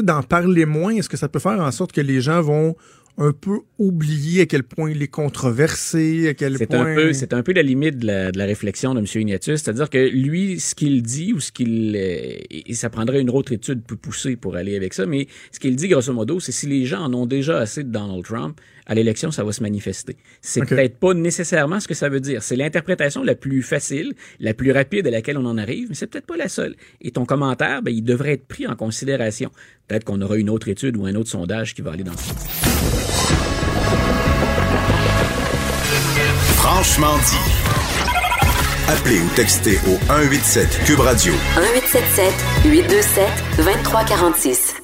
sais, 0.00 0.02
d'en 0.02 0.22
parler 0.22 0.66
moins, 0.66 0.94
est-ce 0.96 1.08
que 1.08 1.16
ça 1.16 1.28
peut 1.28 1.38
faire 1.38 1.60
en 1.60 1.70
sorte 1.70 1.92
que 1.92 2.00
les 2.00 2.20
gens 2.20 2.42
vont 2.42 2.74
un 3.16 3.32
peu 3.32 3.60
oublier 3.78 4.42
à 4.42 4.46
quel 4.46 4.64
point 4.64 4.90
il 4.90 5.02
est 5.02 5.08
controversé, 5.08 6.28
à 6.28 6.34
quel 6.34 6.58
C'est 6.58 6.66
point... 6.66 6.80
un 6.80 6.94
peu, 6.94 7.12
c'est 7.12 7.32
un 7.32 7.42
peu 7.42 7.52
la 7.52 7.62
limite 7.62 7.98
de 7.98 8.06
la, 8.06 8.32
de 8.32 8.38
la 8.38 8.44
réflexion 8.44 8.94
de 8.94 9.00
M. 9.00 9.06
Ignatius, 9.14 9.62
c'est-à-dire 9.62 9.88
que 9.88 9.98
lui, 9.98 10.58
ce 10.58 10.74
qu'il 10.74 11.02
dit 11.02 11.32
ou 11.32 11.40
ce 11.40 11.52
qu'il, 11.52 11.94
euh, 11.96 12.38
et 12.50 12.74
ça 12.74 12.90
prendrait 12.90 13.20
une 13.20 13.30
autre 13.30 13.52
étude 13.52 13.82
plus 13.82 13.96
poussée 13.96 14.36
pour 14.36 14.56
aller 14.56 14.74
avec 14.74 14.94
ça, 14.94 15.06
mais 15.06 15.28
ce 15.52 15.60
qu'il 15.60 15.76
dit 15.76 15.88
grosso 15.88 16.12
modo, 16.12 16.40
c'est 16.40 16.52
si 16.52 16.66
les 16.66 16.86
gens 16.86 17.02
en 17.02 17.14
ont 17.14 17.26
déjà 17.26 17.58
assez 17.58 17.84
de 17.84 17.90
Donald 17.90 18.24
Trump, 18.24 18.60
à 18.86 18.94
l'élection, 18.94 19.30
ça 19.30 19.44
va 19.44 19.52
se 19.52 19.62
manifester. 19.62 20.16
C'est 20.42 20.66
peut-être 20.66 20.98
pas 20.98 21.14
nécessairement 21.14 21.80
ce 21.80 21.88
que 21.88 21.94
ça 21.94 22.08
veut 22.08 22.20
dire. 22.20 22.42
C'est 22.42 22.56
l'interprétation 22.56 23.22
la 23.22 23.34
plus 23.34 23.62
facile, 23.62 24.12
la 24.40 24.52
plus 24.52 24.72
rapide 24.72 25.06
à 25.06 25.10
laquelle 25.10 25.38
on 25.38 25.46
en 25.46 25.56
arrive, 25.56 25.88
mais 25.88 25.94
c'est 25.94 26.06
peut-être 26.06 26.26
pas 26.26 26.36
la 26.36 26.48
seule. 26.48 26.76
Et 27.00 27.10
ton 27.10 27.24
commentaire, 27.24 27.82
ben, 27.82 27.94
il 27.94 28.02
devrait 28.02 28.34
être 28.34 28.46
pris 28.46 28.66
en 28.66 28.76
considération. 28.76 29.50
Peut-être 29.88 30.04
qu'on 30.04 30.20
aura 30.20 30.36
une 30.36 30.50
autre 30.50 30.68
étude 30.68 30.96
ou 30.96 31.06
un 31.06 31.14
autre 31.14 31.30
sondage 31.30 31.74
qui 31.74 31.82
va 31.82 31.92
aller 31.92 32.04
dans 32.04 32.16
ce 32.16 32.28
sens. 32.28 32.73
Franchement 36.56 37.16
dit. 37.18 37.36
Appelez 38.88 39.20
ou 39.20 39.28
textez 39.34 39.78
au 39.86 39.96
187 40.06 40.80
Cube 40.86 41.00
Radio 41.00 41.32
1877 41.56 42.32
827 42.64 43.24
2346. 43.58 44.74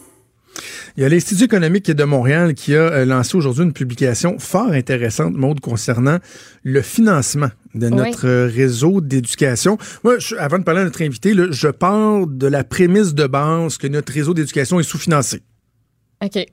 Il 0.96 1.02
y 1.02 1.06
a 1.06 1.08
l'Institut 1.08 1.44
économique 1.44 1.90
de 1.90 2.04
Montréal 2.04 2.54
qui 2.54 2.74
a 2.74 2.80
euh, 2.80 3.04
lancé 3.04 3.36
aujourd'hui 3.36 3.62
une 3.64 3.72
publication 3.72 4.38
fort 4.38 4.72
intéressante, 4.72 5.34
Maude, 5.34 5.60
concernant 5.60 6.18
le 6.64 6.82
financement 6.82 7.48
de 7.74 7.88
notre 7.88 8.26
euh, 8.26 8.46
réseau 8.52 9.00
d'éducation. 9.00 9.78
Moi, 10.02 10.18
je- 10.18 10.34
avant 10.36 10.58
de 10.58 10.64
parler 10.64 10.80
à 10.80 10.84
notre 10.84 11.02
invité, 11.02 11.32
là, 11.32 11.46
je 11.50 11.68
pars 11.68 12.26
de 12.26 12.46
la 12.46 12.64
prémisse 12.64 13.14
de 13.14 13.26
base 13.26 13.78
que 13.78 13.86
notre 13.86 14.12
réseau 14.12 14.34
d'éducation 14.34 14.80
est 14.80 14.84
sous-financé. 14.84 15.42
OK. 16.22 16.44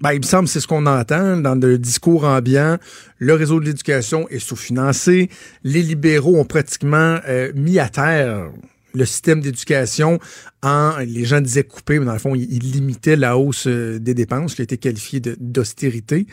Ben, 0.00 0.12
il 0.12 0.20
me 0.20 0.24
semble 0.24 0.48
c'est 0.48 0.60
ce 0.60 0.66
qu'on 0.66 0.86
entend 0.86 1.36
dans 1.36 1.54
le 1.54 1.76
discours 1.78 2.24
ambiant. 2.24 2.78
Le 3.18 3.34
réseau 3.34 3.60
de 3.60 3.66
l'éducation 3.66 4.26
est 4.30 4.38
sous-financé. 4.38 5.28
Les 5.62 5.82
libéraux 5.82 6.38
ont 6.38 6.46
pratiquement 6.46 7.18
euh, 7.28 7.52
mis 7.54 7.78
à 7.78 7.88
terre 7.90 8.50
le 8.94 9.04
système 9.04 9.40
d'éducation 9.40 10.18
en, 10.62 10.96
les 10.98 11.24
gens 11.24 11.40
disaient 11.40 11.62
couper, 11.64 11.98
mais 12.00 12.06
dans 12.06 12.14
le 12.14 12.18
fond, 12.18 12.34
ils, 12.34 12.58
limitaient 12.72 13.14
la 13.16 13.36
hausse 13.36 13.66
euh, 13.68 13.98
des 14.00 14.14
dépenses 14.14 14.54
qui 14.54 14.62
a 14.62 14.64
été 14.64 14.78
qualifiée 14.78 15.20
d'austérité. 15.38 16.26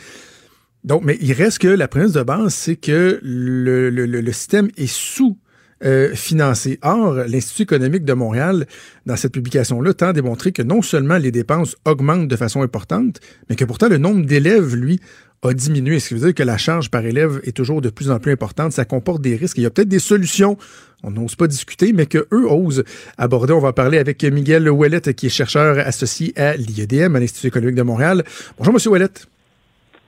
Donc, 0.82 1.04
mais 1.04 1.18
il 1.20 1.32
reste 1.34 1.58
que 1.58 1.68
la 1.68 1.86
prémisse 1.88 2.12
de 2.12 2.22
base, 2.22 2.54
c'est 2.54 2.76
que 2.76 3.20
le, 3.22 3.90
le- 3.90 4.06
le- 4.06 4.20
le 4.20 4.32
système 4.32 4.68
est 4.76 4.90
sous 4.90 5.36
euh, 5.84 6.14
financé. 6.14 6.78
Or, 6.82 7.14
l'Institut 7.26 7.62
économique 7.62 8.04
de 8.04 8.12
Montréal, 8.12 8.66
dans 9.06 9.16
cette 9.16 9.32
publication-là, 9.32 9.94
tend 9.94 10.08
à 10.08 10.12
démontrer 10.12 10.52
que 10.52 10.62
non 10.62 10.82
seulement 10.82 11.18
les 11.18 11.30
dépenses 11.30 11.76
augmentent 11.84 12.28
de 12.28 12.36
façon 12.36 12.62
importante, 12.62 13.20
mais 13.48 13.56
que 13.56 13.64
pourtant 13.64 13.88
le 13.88 13.98
nombre 13.98 14.24
d'élèves, 14.26 14.74
lui, 14.74 15.00
a 15.42 15.52
diminué. 15.52 16.00
Ce 16.00 16.08
qui 16.08 16.14
veut 16.14 16.20
dire 16.20 16.34
que 16.34 16.42
la 16.42 16.58
charge 16.58 16.90
par 16.90 17.04
élève 17.04 17.40
est 17.44 17.56
toujours 17.56 17.80
de 17.80 17.90
plus 17.90 18.10
en 18.10 18.18
plus 18.18 18.32
importante. 18.32 18.72
Ça 18.72 18.84
comporte 18.84 19.22
des 19.22 19.36
risques. 19.36 19.58
Il 19.58 19.62
y 19.62 19.66
a 19.66 19.70
peut-être 19.70 19.88
des 19.88 19.98
solutions. 19.98 20.56
On 21.04 21.10
n'ose 21.10 21.36
pas 21.36 21.46
discuter, 21.46 21.92
mais 21.92 22.06
que 22.06 22.26
eux 22.32 22.50
osent 22.50 22.82
aborder. 23.16 23.52
On 23.52 23.60
va 23.60 23.72
parler 23.72 23.98
avec 23.98 24.24
Miguel 24.24 24.68
Ouellette, 24.68 25.14
qui 25.14 25.26
est 25.26 25.30
chercheur 25.30 25.78
associé 25.78 26.32
à 26.36 26.56
l'IEDM, 26.56 27.14
à 27.14 27.20
l'Institut 27.20 27.46
économique 27.46 27.76
de 27.76 27.82
Montréal. 27.82 28.24
Bonjour, 28.58 28.74
Monsieur 28.74 28.90
Ouellette. 28.90 29.28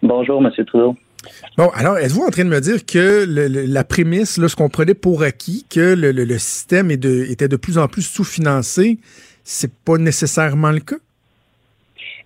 Bonjour, 0.03 0.45
M. 0.45 0.51
Trudeau. 0.66 0.97
Bon, 1.59 1.68
alors, 1.75 1.99
êtes-vous 1.99 2.23
en 2.23 2.31
train 2.31 2.45
de 2.45 2.49
me 2.51 2.61
dire 2.61 2.87
que 2.87 3.25
le- 3.27 3.49
le- 3.49 3.66
la 3.66 3.85
prémisse, 3.85 4.39
là, 4.39 4.49
ce 4.49 4.57
qu'on 4.57 4.68
prenait 4.71 4.95
pour 4.95 5.23
acquis, 5.23 5.66
que 5.68 5.95
le, 5.95 6.39
système 6.39 6.91
est 6.91 6.97
de- 6.97 7.27
était 7.31 7.49
de 7.49 7.57
plus 7.57 7.77
en 7.79 7.89
plus 7.89 8.03
sous-financé, 8.03 8.99
c'est 9.45 9.73
pas 9.85 9.99
nécessairement 9.99 10.71
le 10.71 10.81
cas? 10.81 10.97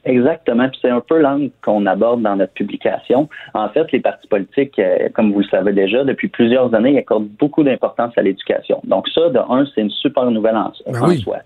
Exactement. 0.05 0.68
Puis 0.68 0.78
c'est 0.82 0.90
un 0.90 1.01
peu 1.01 1.18
l'angle 1.18 1.51
qu'on 1.62 1.86
aborde 1.86 2.20
dans 2.22 2.36
notre 2.36 2.53
publication. 2.53 3.28
En 3.55 3.68
fait, 3.70 3.90
les 3.90 4.01
partis 4.01 4.28
politiques, 4.28 4.78
euh, 4.78 5.09
comme 5.14 5.32
vous 5.32 5.40
le 5.40 5.47
savez 5.47 5.72
déjà, 5.72 6.05
depuis 6.05 6.28
plusieurs 6.28 6.74
années, 6.74 6.92
ils 6.92 6.99
accordent 6.99 7.28
beaucoup 7.38 7.62
d'importance 7.64 8.12
à 8.16 8.22
l'éducation. 8.22 8.80
Donc 8.84 9.09
ça, 9.09 9.30
de 9.30 9.38
un, 9.38 9.64
c'est 9.74 9.80
une 9.80 9.90
super 9.90 10.30
nouvelle 10.30 10.57
en, 10.57 10.72
Ben 10.86 11.03
en 11.03 11.09
oui. 11.09 11.20
soi. 11.20 11.38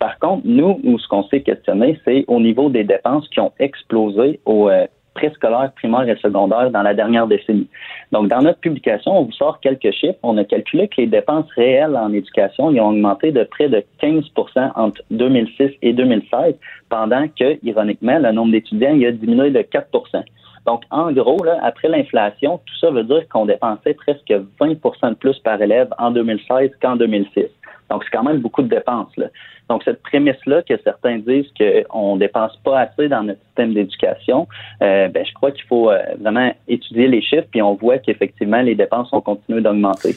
Par 0.00 0.18
contre, 0.18 0.42
nous, 0.44 0.80
où 0.82 0.98
ce 0.98 1.06
qu'on 1.08 1.22
s'est 1.28 1.42
questionné, 1.42 1.98
c'est 2.04 2.24
au 2.26 2.40
niveau 2.40 2.68
des 2.70 2.82
dépenses 2.84 3.28
qui 3.28 3.38
ont 3.40 3.52
explosé 3.60 4.40
au 4.44 4.68
euh, 4.68 4.86
préscolaire, 5.16 5.72
primaire 5.76 6.08
et 6.08 6.16
secondaire 6.16 6.70
dans 6.70 6.82
la 6.82 6.92
dernière 6.92 7.26
décennie. 7.26 7.68
Donc, 8.12 8.28
dans 8.28 8.42
notre 8.42 8.60
publication, 8.60 9.18
on 9.18 9.22
vous 9.24 9.32
sort 9.32 9.60
quelques 9.60 9.90
chiffres. 9.92 10.18
On 10.22 10.36
a 10.36 10.44
calculé 10.44 10.88
que 10.88 11.00
les 11.00 11.06
dépenses 11.06 11.50
réelles 11.56 11.96
en 11.96 12.12
éducation 12.12 12.70
ils 12.70 12.80
ont 12.80 12.90
augmenté 12.90 13.32
de 13.32 13.44
près 13.44 13.68
de 13.68 13.82
15% 14.02 14.72
entre 14.76 15.02
2006 15.10 15.70
et 15.82 15.92
2016, 15.94 16.54
pendant 16.90 17.26
que, 17.28 17.58
ironiquement, 17.64 18.18
le 18.18 18.30
nombre 18.32 18.52
d'étudiants 18.52 18.94
il 18.94 19.06
a 19.06 19.12
diminué 19.12 19.50
de 19.50 19.60
4% 19.60 20.22
Donc, 20.66 20.82
en 20.90 21.10
gros, 21.12 21.42
là, 21.42 21.58
après 21.62 21.88
l'inflation, 21.88 22.60
tout 22.66 22.78
ça 22.80 22.90
veut 22.90 23.04
dire 23.04 23.26
qu'on 23.30 23.46
dépensait 23.46 23.94
presque 23.94 24.32
20% 24.60 25.10
de 25.10 25.14
plus 25.14 25.38
par 25.38 25.60
élève 25.62 25.88
en 25.98 26.10
2016 26.10 26.72
qu'en 26.82 26.96
2006. 26.96 27.46
Donc, 27.90 28.04
c'est 28.04 28.16
quand 28.16 28.24
même 28.24 28.38
beaucoup 28.38 28.62
de 28.62 28.68
dépenses. 28.68 29.14
Là. 29.16 29.26
Donc, 29.68 29.82
cette 29.84 30.02
prémisse-là 30.02 30.62
que 30.62 30.74
certains 30.84 31.18
disent 31.18 31.50
qu'on 31.58 32.14
ne 32.14 32.20
dépense 32.20 32.56
pas 32.64 32.80
assez 32.80 33.08
dans 33.08 33.22
notre 33.22 33.40
système 33.46 33.74
d'éducation, 33.74 34.46
euh, 34.82 35.08
ben, 35.08 35.24
je 35.26 35.32
crois 35.34 35.50
qu'il 35.50 35.64
faut 35.64 35.90
euh, 35.90 35.98
vraiment 36.20 36.54
étudier 36.68 37.08
les 37.08 37.22
chiffres, 37.22 37.48
puis 37.50 37.62
on 37.62 37.74
voit 37.74 37.98
qu'effectivement, 37.98 38.62
les 38.62 38.74
dépenses 38.74 39.12
ont 39.12 39.20
continué 39.20 39.60
d'augmenter. 39.60 40.16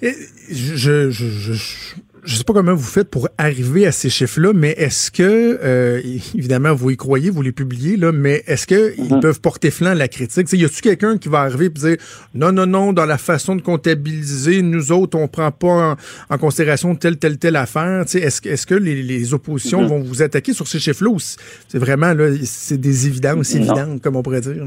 Je, 0.00 1.10
je, 1.10 1.10
je, 1.10 1.94
je 2.24 2.36
sais 2.36 2.44
pas 2.44 2.52
comment 2.52 2.74
vous 2.74 2.82
faites 2.82 3.10
pour 3.10 3.28
arriver 3.36 3.84
à 3.86 3.92
ces 3.92 4.08
chiffres-là, 4.08 4.52
mais 4.54 4.70
est-ce 4.70 5.10
que, 5.10 5.58
euh, 5.62 6.00
évidemment, 6.36 6.72
vous 6.72 6.90
y 6.90 6.96
croyez, 6.96 7.30
vous 7.30 7.42
les 7.42 7.50
publiez, 7.50 7.96
là, 7.96 8.12
mais 8.12 8.42
est-ce 8.46 8.66
qu'ils 8.66 8.94
ils 9.04 9.14
mhm. 9.14 9.20
peuvent 9.20 9.40
porter 9.40 9.72
flanc 9.72 9.90
à 9.90 9.94
la 9.94 10.06
critique? 10.06 10.46
T'sais, 10.46 10.56
y 10.56 10.64
a-tu 10.64 10.82
quelqu'un 10.82 11.18
qui 11.18 11.28
va 11.28 11.40
arriver 11.40 11.66
et 11.66 11.70
dire 11.70 11.96
non, 12.34 12.52
non, 12.52 12.66
non, 12.66 12.92
dans 12.92 13.06
la 13.06 13.18
façon 13.18 13.56
de 13.56 13.62
comptabiliser, 13.62 14.62
nous 14.62 14.92
autres, 14.92 15.18
on 15.18 15.26
prend 15.26 15.50
pas 15.50 15.96
en, 16.30 16.38
considération 16.38 16.94
telle, 16.94 17.18
telle, 17.18 17.38
telle 17.38 17.56
affaire? 17.56 18.02
Est-ce 18.02 18.40
que, 18.40 18.48
est-ce 18.50 18.66
que 18.66 18.76
les, 18.76 19.02
les 19.02 19.34
oppositions 19.34 19.82
mhm. 19.82 19.88
vont 19.88 20.00
vous 20.00 20.22
attaquer 20.22 20.52
sur 20.52 20.68
ces 20.68 20.78
chiffres-là 20.78 21.10
ou 21.10 21.18
c'est 21.18 21.78
vraiment, 21.78 22.14
là, 22.14 22.30
c'est 22.44 22.80
des 22.80 23.08
évidences 23.08 23.54
évidentes, 23.54 24.00
comme 24.00 24.14
on 24.14 24.22
pourrait 24.22 24.42
dire? 24.42 24.64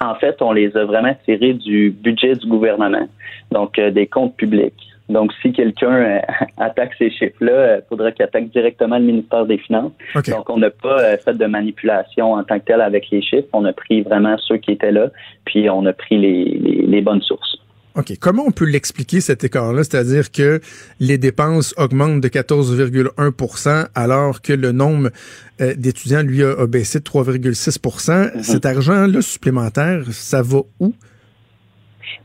En 0.00 0.14
fait, 0.14 0.36
on 0.40 0.52
les 0.52 0.76
a 0.76 0.84
vraiment 0.84 1.16
tirés 1.24 1.54
du 1.54 1.90
budget 1.90 2.34
du 2.36 2.46
gouvernement, 2.46 3.08
donc 3.50 3.80
euh, 3.80 3.90
des 3.90 4.06
comptes 4.06 4.36
publics. 4.36 4.87
Donc, 5.08 5.32
si 5.40 5.52
quelqu'un 5.52 5.92
euh, 5.92 6.18
attaque 6.58 6.92
ces 6.98 7.10
chiffres-là, 7.10 7.76
il 7.76 7.78
euh, 7.78 7.80
faudra 7.88 8.12
qu'il 8.12 8.24
attaque 8.24 8.50
directement 8.50 8.98
le 8.98 9.04
ministère 9.04 9.46
des 9.46 9.58
Finances. 9.58 9.92
Donc, 10.26 10.50
on 10.50 10.58
n'a 10.58 10.70
pas 10.70 11.00
euh, 11.00 11.16
fait 11.16 11.34
de 11.34 11.46
manipulation 11.46 12.32
en 12.32 12.44
tant 12.44 12.58
que 12.58 12.64
tel 12.66 12.80
avec 12.80 13.08
les 13.10 13.22
chiffres. 13.22 13.48
On 13.52 13.64
a 13.64 13.72
pris 13.72 14.02
vraiment 14.02 14.36
ceux 14.38 14.58
qui 14.58 14.72
étaient 14.72 14.92
là, 14.92 15.10
puis 15.46 15.70
on 15.70 15.86
a 15.86 15.92
pris 15.92 16.18
les, 16.18 16.84
les, 16.86 17.00
bonnes 17.00 17.22
sources. 17.22 17.56
OK. 17.94 18.12
Comment 18.20 18.44
on 18.46 18.50
peut 18.50 18.66
l'expliquer, 18.66 19.20
cet 19.20 19.44
écart-là? 19.44 19.82
C'est-à-dire 19.82 20.30
que 20.30 20.60
les 21.00 21.16
dépenses 21.16 21.74
augmentent 21.78 22.20
de 22.20 22.28
14,1% 22.28 23.86
alors 23.94 24.42
que 24.42 24.52
le 24.52 24.72
nombre 24.72 25.10
d'étudiants, 25.58 26.22
lui, 26.22 26.44
a, 26.44 26.66
baissé 26.66 27.00
de 27.00 27.04
3,6 27.04 27.78
mm-hmm. 27.78 28.42
Cet 28.42 28.66
argent-là 28.66 29.22
supplémentaire, 29.22 30.02
ça 30.10 30.42
va 30.42 30.58
où? 30.80 30.92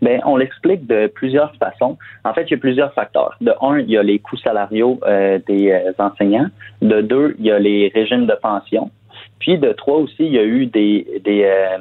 Bien, 0.02 0.20
on 0.26 0.36
l'explique 0.36 0.86
de 0.88 1.08
plusieurs 1.08 1.56
façons. 1.56 1.98
En 2.24 2.34
fait, 2.34 2.44
il 2.44 2.52
y 2.52 2.54
a 2.56 2.58
plusieurs 2.58 2.94
facteurs. 2.94 3.36
De 3.42 3.54
un, 3.62 3.80
il 3.80 3.90
y 3.90 3.98
a 3.98 4.04
les 4.04 4.20
coûts 4.20 4.38
salariaux 4.38 5.00
euh, 5.06 5.40
des 5.48 5.72
euh, 5.72 5.92
enseignants. 5.98 6.48
De 6.82 7.02
deux, 7.02 7.36
il 7.40 7.46
y 7.46 7.52
a 7.52 7.60
les 7.60 7.92
régimes 7.94 8.26
de 8.26 8.36
pension. 8.42 8.92
Puis 9.40 9.58
de 9.58 9.72
trois 9.74 9.98
aussi, 9.98 10.16
il 10.20 10.34
y 10.34 10.40
a 10.40 10.44
eu 10.44 10.66
des, 10.66 11.22
des 11.24 11.44
euh, 11.44 11.78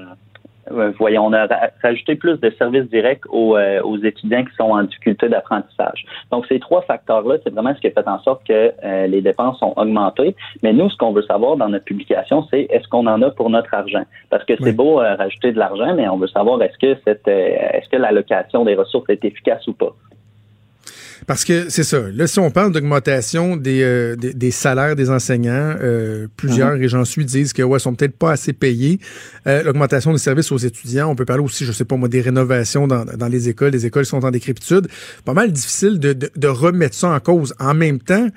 voyons, 0.70 1.26
on 1.26 1.32
a 1.32 1.46
rajouté 1.82 2.14
plus 2.14 2.38
de 2.40 2.50
services 2.58 2.88
directs 2.88 3.24
aux, 3.30 3.56
euh, 3.56 3.80
aux 3.82 3.98
étudiants 3.98 4.44
qui 4.44 4.54
sont 4.56 4.70
en 4.70 4.82
difficulté 4.84 5.28
d'apprentissage. 5.28 6.04
Donc, 6.30 6.46
ces 6.46 6.60
trois 6.60 6.82
facteurs-là, 6.82 7.36
c'est 7.42 7.52
vraiment 7.52 7.74
ce 7.74 7.80
qui 7.80 7.88
a 7.88 7.90
fait 7.90 8.08
en 8.08 8.20
sorte 8.20 8.46
que 8.46 8.72
euh, 8.84 9.06
les 9.06 9.20
dépenses 9.20 9.60
ont 9.62 9.74
augmenté. 9.76 10.36
Mais 10.62 10.72
nous, 10.72 10.88
ce 10.90 10.96
qu'on 10.96 11.12
veut 11.12 11.22
savoir 11.22 11.56
dans 11.56 11.68
notre 11.68 11.84
publication, 11.84 12.46
c'est 12.50 12.62
est-ce 12.70 12.86
qu'on 12.88 13.06
en 13.06 13.20
a 13.22 13.30
pour 13.30 13.50
notre 13.50 13.74
argent? 13.74 14.04
Parce 14.30 14.44
que 14.44 14.54
c'est 14.62 14.72
beau 14.72 14.96
rajouter 14.96 15.52
de 15.52 15.58
l'argent, 15.58 15.94
mais 15.94 16.08
on 16.08 16.16
veut 16.16 16.28
savoir 16.28 16.62
est-ce 16.62 16.78
que 16.78 16.98
cette 17.04 17.28
est-ce 17.28 17.88
que 17.88 17.96
l'allocation 17.96 18.64
des 18.64 18.74
ressources 18.74 19.08
est 19.08 19.24
efficace 19.24 19.66
ou 19.66 19.72
pas. 19.72 19.94
Parce 21.26 21.44
que 21.44 21.68
c'est 21.68 21.84
ça. 21.84 22.00
Là, 22.12 22.26
si 22.26 22.38
on 22.38 22.50
parle 22.50 22.72
d'augmentation 22.72 23.56
des, 23.56 23.82
euh, 23.82 24.16
des, 24.16 24.50
salaires 24.50 24.96
des 24.96 25.10
enseignants, 25.10 25.76
euh, 25.80 26.26
plusieurs, 26.36 26.76
mhm. 26.76 26.82
et 26.82 26.88
j'en 26.88 27.04
suis, 27.04 27.24
disent 27.24 27.52
que 27.52 27.62
ouais, 27.62 27.78
sont 27.78 27.94
peut-être 27.94 28.16
pas 28.16 28.32
assez 28.32 28.52
payés. 28.52 28.98
Euh, 29.46 29.62
l'augmentation 29.62 30.12
des 30.12 30.18
services 30.18 30.50
aux 30.50 30.58
étudiants, 30.58 31.10
on 31.10 31.14
peut 31.14 31.24
parler 31.24 31.42
aussi, 31.42 31.64
je 31.64 31.72
sais 31.72 31.84
pas 31.84 31.96
moi, 31.96 32.08
des 32.08 32.20
rénovations 32.20 32.86
dans, 32.86 33.04
dans 33.04 33.28
les 33.28 33.48
écoles. 33.48 33.72
Les 33.72 33.86
écoles 33.86 34.06
sont 34.06 34.24
en 34.24 34.30
décrépitude. 34.30 34.88
Pas 35.24 35.34
mal 35.34 35.52
difficile 35.52 35.98
de, 35.98 36.12
de, 36.12 36.30
de 36.34 36.48
remettre 36.48 36.96
ça 36.96 37.10
en 37.10 37.20
cause. 37.20 37.54
En 37.58 37.74
même 37.74 38.00
temps, 38.00 38.28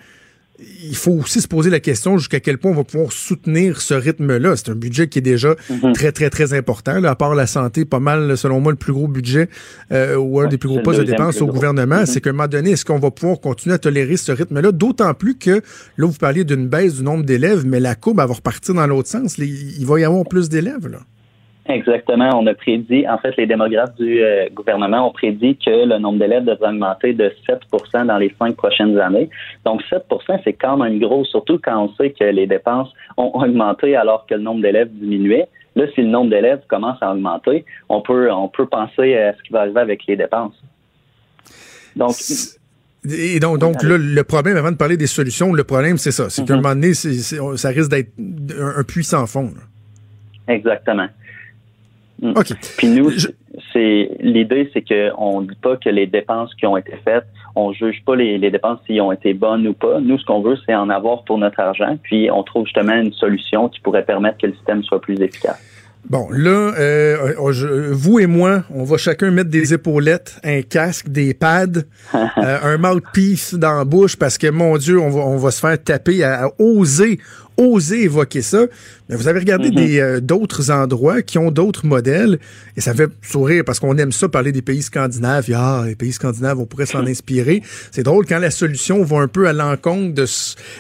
il 0.60 0.96
faut 0.96 1.12
aussi 1.12 1.42
se 1.42 1.48
poser 1.48 1.70
la 1.70 1.80
question 1.80 2.18
jusqu'à 2.18 2.40
quel 2.40 2.58
point 2.58 2.72
on 2.72 2.76
va 2.76 2.84
pouvoir 2.84 3.12
soutenir 3.12 3.82
ce 3.82 3.94
rythme-là. 3.94 4.56
C'est 4.56 4.70
un 4.70 4.76
budget 4.76 5.08
qui 5.08 5.20
est 5.20 5.22
déjà 5.22 5.56
mhm. 5.70 5.94
très, 5.94 6.12
très, 6.12 6.30
très 6.30 6.54
important. 6.54 7.00
Là, 7.00 7.12
à 7.12 7.16
part 7.16 7.36
la 7.36 7.48
santé, 7.48 7.86
pas 7.86 8.00
mal, 8.00 8.38
selon 8.38 8.60
moi, 8.60 8.72
le 8.72 8.78
plus 8.78 8.94
gros 8.94 9.08
budget 9.08 9.50
euh, 9.92 10.16
ou 10.16 10.40
un 10.40 10.48
des 10.48 10.58
plus 10.58 10.70
gros 10.70 10.82
postes 10.82 11.00
de 11.00 11.06
dépenses 11.06 11.42
au 11.42 11.48
gouvernement. 11.48 12.02
Mhm. 12.02 12.06
C'est 12.06 12.22
qu'à 12.22 12.30
un 12.30 12.34
moment 12.34 12.48
donné, 12.48 12.72
est-ce 12.72 12.86
qu'on 12.86 13.00
va 13.00 13.12
pouvoir 13.12 13.40
continuer 13.40 13.76
à 13.76 13.80
tolérer 13.80 14.18
ce 14.18 14.32
rythme-là? 14.32 14.72
D'autant 14.72 15.14
plus 15.14 15.38
que, 15.38 15.62
là, 15.98 16.08
vous 16.08 16.14
parliez 16.14 16.44
d'une 16.44 16.68
baisse 16.68 16.96
du 16.96 17.04
nombre 17.04 17.24
d'élèves, 17.24 17.66
mais 17.66 17.80
la 17.80 17.96
courbe 17.96 18.18
va 18.18 18.26
repartir 18.26 18.76
dans 18.76 18.88
l'autre 18.88 19.10
sens. 19.10 19.38
Il 19.38 19.86
va 19.86 20.00
y 20.00 20.04
avoir 20.04 20.26
plus 20.26 20.50
d'élèves, 20.50 20.88
là. 20.88 21.00
Exactement. 21.68 22.30
On 22.40 22.46
a 22.46 22.54
prédit, 22.54 23.08
en 23.08 23.18
fait, 23.18 23.36
les 23.38 23.48
démographes 23.48 23.96
du 23.96 24.22
euh, 24.22 24.48
gouvernement 24.54 25.08
ont 25.08 25.12
prédit 25.12 25.58
que 25.58 25.88
le 25.88 25.98
nombre 25.98 26.20
d'élèves 26.20 26.44
devrait 26.44 26.70
augmenter 26.70 27.14
de 27.14 27.32
7% 27.48 28.06
dans 28.06 28.18
les 28.18 28.34
cinq 28.38 28.56
prochaines 28.56 28.98
années. 29.00 29.30
Donc, 29.66 29.82
7% 29.92 30.42
c'est 30.44 30.54
quand 30.54 30.78
même 30.78 31.00
gros, 31.00 31.26
surtout 31.26 31.60
quand 31.64 31.86
on 31.86 31.94
sait 31.96 32.12
que 32.12 32.24
les 32.24 32.46
dépenses 32.46 32.90
ont 33.18 33.32
augmenté 33.34 33.96
alors 33.96 34.28
que 34.28 34.36
le 34.36 34.42
nombre 34.42 34.62
d'élèves 34.62 34.90
diminuait. 34.92 35.48
Là, 35.76 35.86
si 35.96 36.02
le 36.02 36.08
nombre 36.08 36.30
d'élèves 36.30 36.62
commence 36.68 36.98
à 37.02 37.12
augmenter, 37.12 37.66
on 37.90 38.02
peut, 38.02 38.32
on 38.32 38.48
peut 38.48 38.68
penser 38.68 39.18
à 39.18 39.34
ce 39.34 39.42
qui 39.42 39.52
va 39.52 39.62
arriver 39.62 39.82
avec 39.82 40.06
les 40.06 40.16
dépenses. 40.16 40.54
Donc, 41.96 42.14
et 43.10 43.40
donc, 43.40 43.60
donc 43.60 43.84
là, 43.84 43.98
le 43.98 44.24
problème, 44.24 44.58
avant 44.58 44.72
de 44.72 44.78
parler 44.78 44.98
des 44.98 45.08
solutions, 45.08 45.54
le 45.54 45.64
problème, 45.64 45.98
c'est 45.98 46.12
ça. 46.12 46.30
C'est 46.30 46.46
qu'à 46.46 46.54
un 46.54 46.58
mm-hmm. 46.58 46.62
moment 46.62 46.76
donné, 46.76 46.94
ça 47.58 47.70
risque 47.70 47.90
d'être 47.90 48.12
un, 48.60 48.84
puissant 48.84 49.26
fond. 49.28 49.52
Exactement. 50.48 51.08
Mm. 52.22 52.34
Puis 52.78 52.88
nous, 52.88 53.12
c'est 53.74 54.10
l'idée, 54.20 54.70
c'est 54.74 54.82
qu'on 54.82 55.42
ne 55.42 55.48
dit 55.48 55.58
pas 55.62 55.78
que 55.78 55.90
les 55.90 56.08
dépenses 56.08 56.54
qui 56.56 56.66
ont 56.66 56.78
été 56.78 56.94
faites, 57.04 57.26
on 57.56 57.74
juge 57.74 58.02
pas 58.06 58.16
les, 58.16 58.38
les 58.38 58.52
dépenses 58.52 58.80
s'ils 58.86 59.02
ont 59.02 59.12
été 59.12 59.34
bonnes 59.34 59.68
ou 59.68 59.74
pas. 59.74 60.00
Nous, 60.00 60.18
ce 60.18 60.26
qu'on 60.26 60.42
veut, 60.42 60.58
c'est 60.66 60.76
en 60.76 60.90
avoir 60.90 61.24
pour 61.24 61.38
notre 61.38 61.60
argent, 61.60 61.98
puis 62.04 62.30
on 62.32 62.44
trouve 62.44 62.66
justement 62.66 62.96
une 62.96 63.14
solution 63.14 63.70
qui 63.70 63.80
pourrait 63.80 64.06
permettre 64.06 64.38
que 64.38 64.48
le 64.48 64.54
système 64.54 64.84
soit 64.84 65.02
plus 65.02 65.20
efficace. 65.22 65.62
Bon, 66.08 66.28
là, 66.30 66.72
euh, 66.78 67.34
vous 67.92 68.20
et 68.20 68.28
moi, 68.28 68.64
on 68.70 68.84
va 68.84 68.98
chacun 68.98 69.32
mettre 69.32 69.50
des 69.50 69.74
épaulettes, 69.74 70.40
un 70.44 70.62
casque, 70.62 71.10
des 71.10 71.34
pads, 71.34 71.80
euh, 72.14 72.58
un 72.62 72.78
mouthpiece 72.78 73.56
dans 73.56 73.74
la 73.80 73.86
bouche 73.86 74.16
parce 74.16 74.38
que, 74.38 74.48
mon 74.48 74.78
Dieu, 74.78 75.00
on 75.00 75.10
va, 75.10 75.22
on 75.22 75.38
va 75.38 75.50
se 75.50 75.60
faire 75.60 75.84
taper 75.84 76.24
à 76.24 76.52
oser 76.60 77.20
osé 77.58 78.04
évoquer 78.04 78.42
ça. 78.42 78.66
Mais 79.10 79.16
vous 79.16 79.28
avez 79.28 79.40
regardé 79.40 79.70
des 79.70 80.00
euh, 80.00 80.20
d'autres 80.20 80.72
endroits 80.72 81.22
qui 81.22 81.38
ont 81.38 81.52
d'autres 81.52 81.86
modèles 81.86 82.40
et 82.76 82.82
ça 82.82 82.94
fait 82.94 83.10
sourire 83.22 83.64
parce 83.66 83.80
qu'on 83.80 83.98
aime 83.98 84.12
ça 84.12 84.30
parler 84.30 84.52
des 84.52 84.62
pays 84.62 84.82
scandinaves. 84.82 85.46
Ah, 85.54 85.84
les 85.86 85.96
pays 85.96 86.12
scandinaves, 86.12 86.60
on 86.60 86.66
pourrait 86.66 86.86
s'en 86.86 87.06
inspirer. 87.06 87.62
C'est 87.92 88.04
drôle 88.04 88.26
quand 88.26 88.40
la 88.40 88.52
solution 88.52 89.04
va 89.04 89.18
un 89.18 89.28
peu 89.28 89.48
à 89.48 89.54
l'encontre 89.54 90.14
de, 90.14 90.26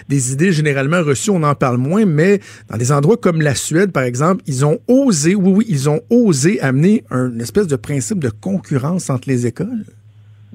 des 0.10 0.34
idées 0.34 0.52
généralement 0.52 1.04
reçues, 1.04 1.30
on 1.30 1.44
en 1.44 1.56
parle 1.56 1.78
moins. 1.78 2.06
Mais 2.06 2.40
dans 2.70 2.78
des 2.78 2.92
endroits 2.92 3.18
comme 3.18 3.42
la 3.42 3.56
Suède, 3.56 3.92
par 3.92 4.04
exemple, 4.04 4.44
ils 4.48 4.66
ont 4.66 4.80
osé, 4.88 5.36
oui, 5.36 5.52
oui, 5.52 5.66
ils 5.70 5.90
ont 5.90 6.02
osé 6.10 6.60
amener 6.62 7.04
un, 7.12 7.40
espèce 7.40 7.68
de 7.68 7.76
principe 7.76 8.20
de 8.20 8.30
concurrence 8.30 9.10
entre 9.10 9.30
les 9.30 9.46
écoles. 9.46 9.86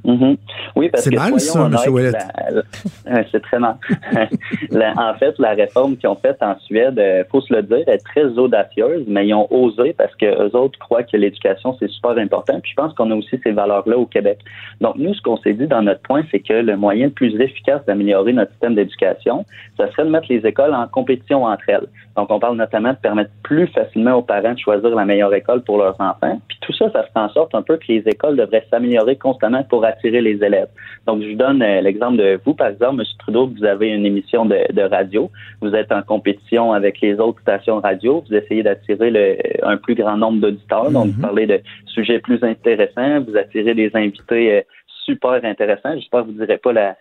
Mhm. 0.04 0.36
Oui, 0.76 0.88
parce 0.88 1.08
que 1.08 1.14
mal, 1.14 1.40
ça, 1.40 1.66
M. 1.66 1.76
C'est 3.30 3.42
très 3.42 3.58
mal. 3.58 3.76
en 4.96 5.14
fait, 5.14 5.38
la 5.38 5.50
réforme 5.50 5.96
qu'ils 5.96 6.08
ont 6.08 6.16
faite 6.16 6.38
en 6.40 6.58
Suède, 6.60 6.94
il 6.96 7.02
euh, 7.02 7.24
faut 7.30 7.40
se 7.40 7.52
le 7.52 7.62
dire, 7.62 7.88
est 7.88 7.98
très 7.98 8.26
audacieuse, 8.38 9.04
mais 9.06 9.26
ils 9.26 9.34
ont 9.34 9.46
osé 9.52 9.92
parce 9.92 10.14
que 10.14 10.26
eux 10.26 10.56
autres 10.56 10.78
croient 10.78 11.02
que 11.02 11.16
l'éducation, 11.16 11.76
c'est 11.78 11.90
super 11.90 12.16
important. 12.18 12.60
Puis 12.60 12.72
je 12.72 12.76
pense 12.76 12.94
qu'on 12.94 13.10
a 13.10 13.14
aussi 13.14 13.38
ces 13.42 13.52
valeurs-là 13.52 13.98
au 13.98 14.06
Québec. 14.06 14.38
Donc, 14.80 14.96
nous, 14.96 15.14
ce 15.14 15.22
qu'on 15.22 15.36
s'est 15.38 15.52
dit 15.52 15.66
dans 15.66 15.82
notre 15.82 16.02
point, 16.02 16.22
c'est 16.30 16.40
que 16.40 16.54
le 16.54 16.76
moyen 16.76 17.06
le 17.06 17.12
plus 17.12 17.38
efficace 17.40 17.84
d'améliorer 17.86 18.32
notre 18.32 18.50
système 18.52 18.74
d'éducation, 18.74 19.44
ce 19.78 19.86
serait 19.88 20.04
de 20.04 20.10
mettre 20.10 20.26
les 20.30 20.46
écoles 20.46 20.74
en 20.74 20.86
compétition 20.88 21.44
entre 21.44 21.64
elles. 21.68 21.86
Donc, 22.16 22.30
on 22.30 22.38
parle 22.38 22.56
notamment 22.56 22.90
de 22.90 22.98
permettre 22.98 23.30
plus 23.42 23.66
facilement 23.68 24.14
aux 24.14 24.22
parents 24.22 24.52
de 24.52 24.58
choisir 24.58 24.90
la 24.90 25.04
meilleure 25.04 25.32
école 25.34 25.62
pour 25.62 25.78
leurs 25.78 26.00
enfants. 26.00 26.40
Puis 26.48 26.58
tout 26.60 26.72
ça, 26.72 26.90
ça 26.92 27.02
fait 27.02 27.18
en 27.18 27.28
sorte 27.30 27.54
un 27.54 27.62
peu 27.62 27.76
que 27.76 27.86
les 27.88 28.02
écoles 28.06 28.36
devraient 28.36 28.66
s'améliorer 28.70 29.16
constamment 29.16 29.62
pour 29.64 29.84
attirer 29.90 30.20
les 30.20 30.42
élèves. 30.42 30.68
Donc, 31.06 31.22
je 31.22 31.28
vous 31.30 31.36
donne 31.36 31.62
euh, 31.62 31.80
l'exemple 31.80 32.16
de 32.16 32.40
vous, 32.44 32.54
par 32.54 32.68
exemple, 32.68 33.00
M. 33.00 33.06
Trudeau, 33.18 33.46
vous 33.48 33.64
avez 33.64 33.88
une 33.88 34.06
émission 34.06 34.46
de, 34.46 34.82
radio, 34.82 35.30
vous 35.60 35.74
êtes 35.74 35.92
en 35.92 36.02
compétition 36.02 36.72
avec 36.72 37.00
les 37.00 37.18
autres 37.18 37.40
stations 37.40 37.80
radio, 37.80 38.24
vous 38.28 38.34
essayez 38.34 38.62
d'attirer 38.62 39.60
un 39.62 39.76
plus 39.76 39.94
grand 39.94 40.16
nombre 40.16 40.40
d'auditeurs, 40.40 40.90
donc 40.90 41.06
vous 41.06 41.18
mm-hmm. 41.18 41.20
parlez 41.20 41.46
de 41.46 41.60
sujets 41.86 42.18
plus 42.18 42.42
intéressants, 42.42 43.20
vous 43.20 43.36
attirez 43.36 43.74
des 43.74 43.90
invités 43.94 44.58
euh, 44.58 44.60
super 45.04 45.44
intéressants. 45.44 45.94
J'espère 45.96 46.22
que 46.22 46.26
vous 46.26 46.32
ne 46.32 46.46
direz 46.46 46.58
pas 46.58 46.72
la, 46.72 46.96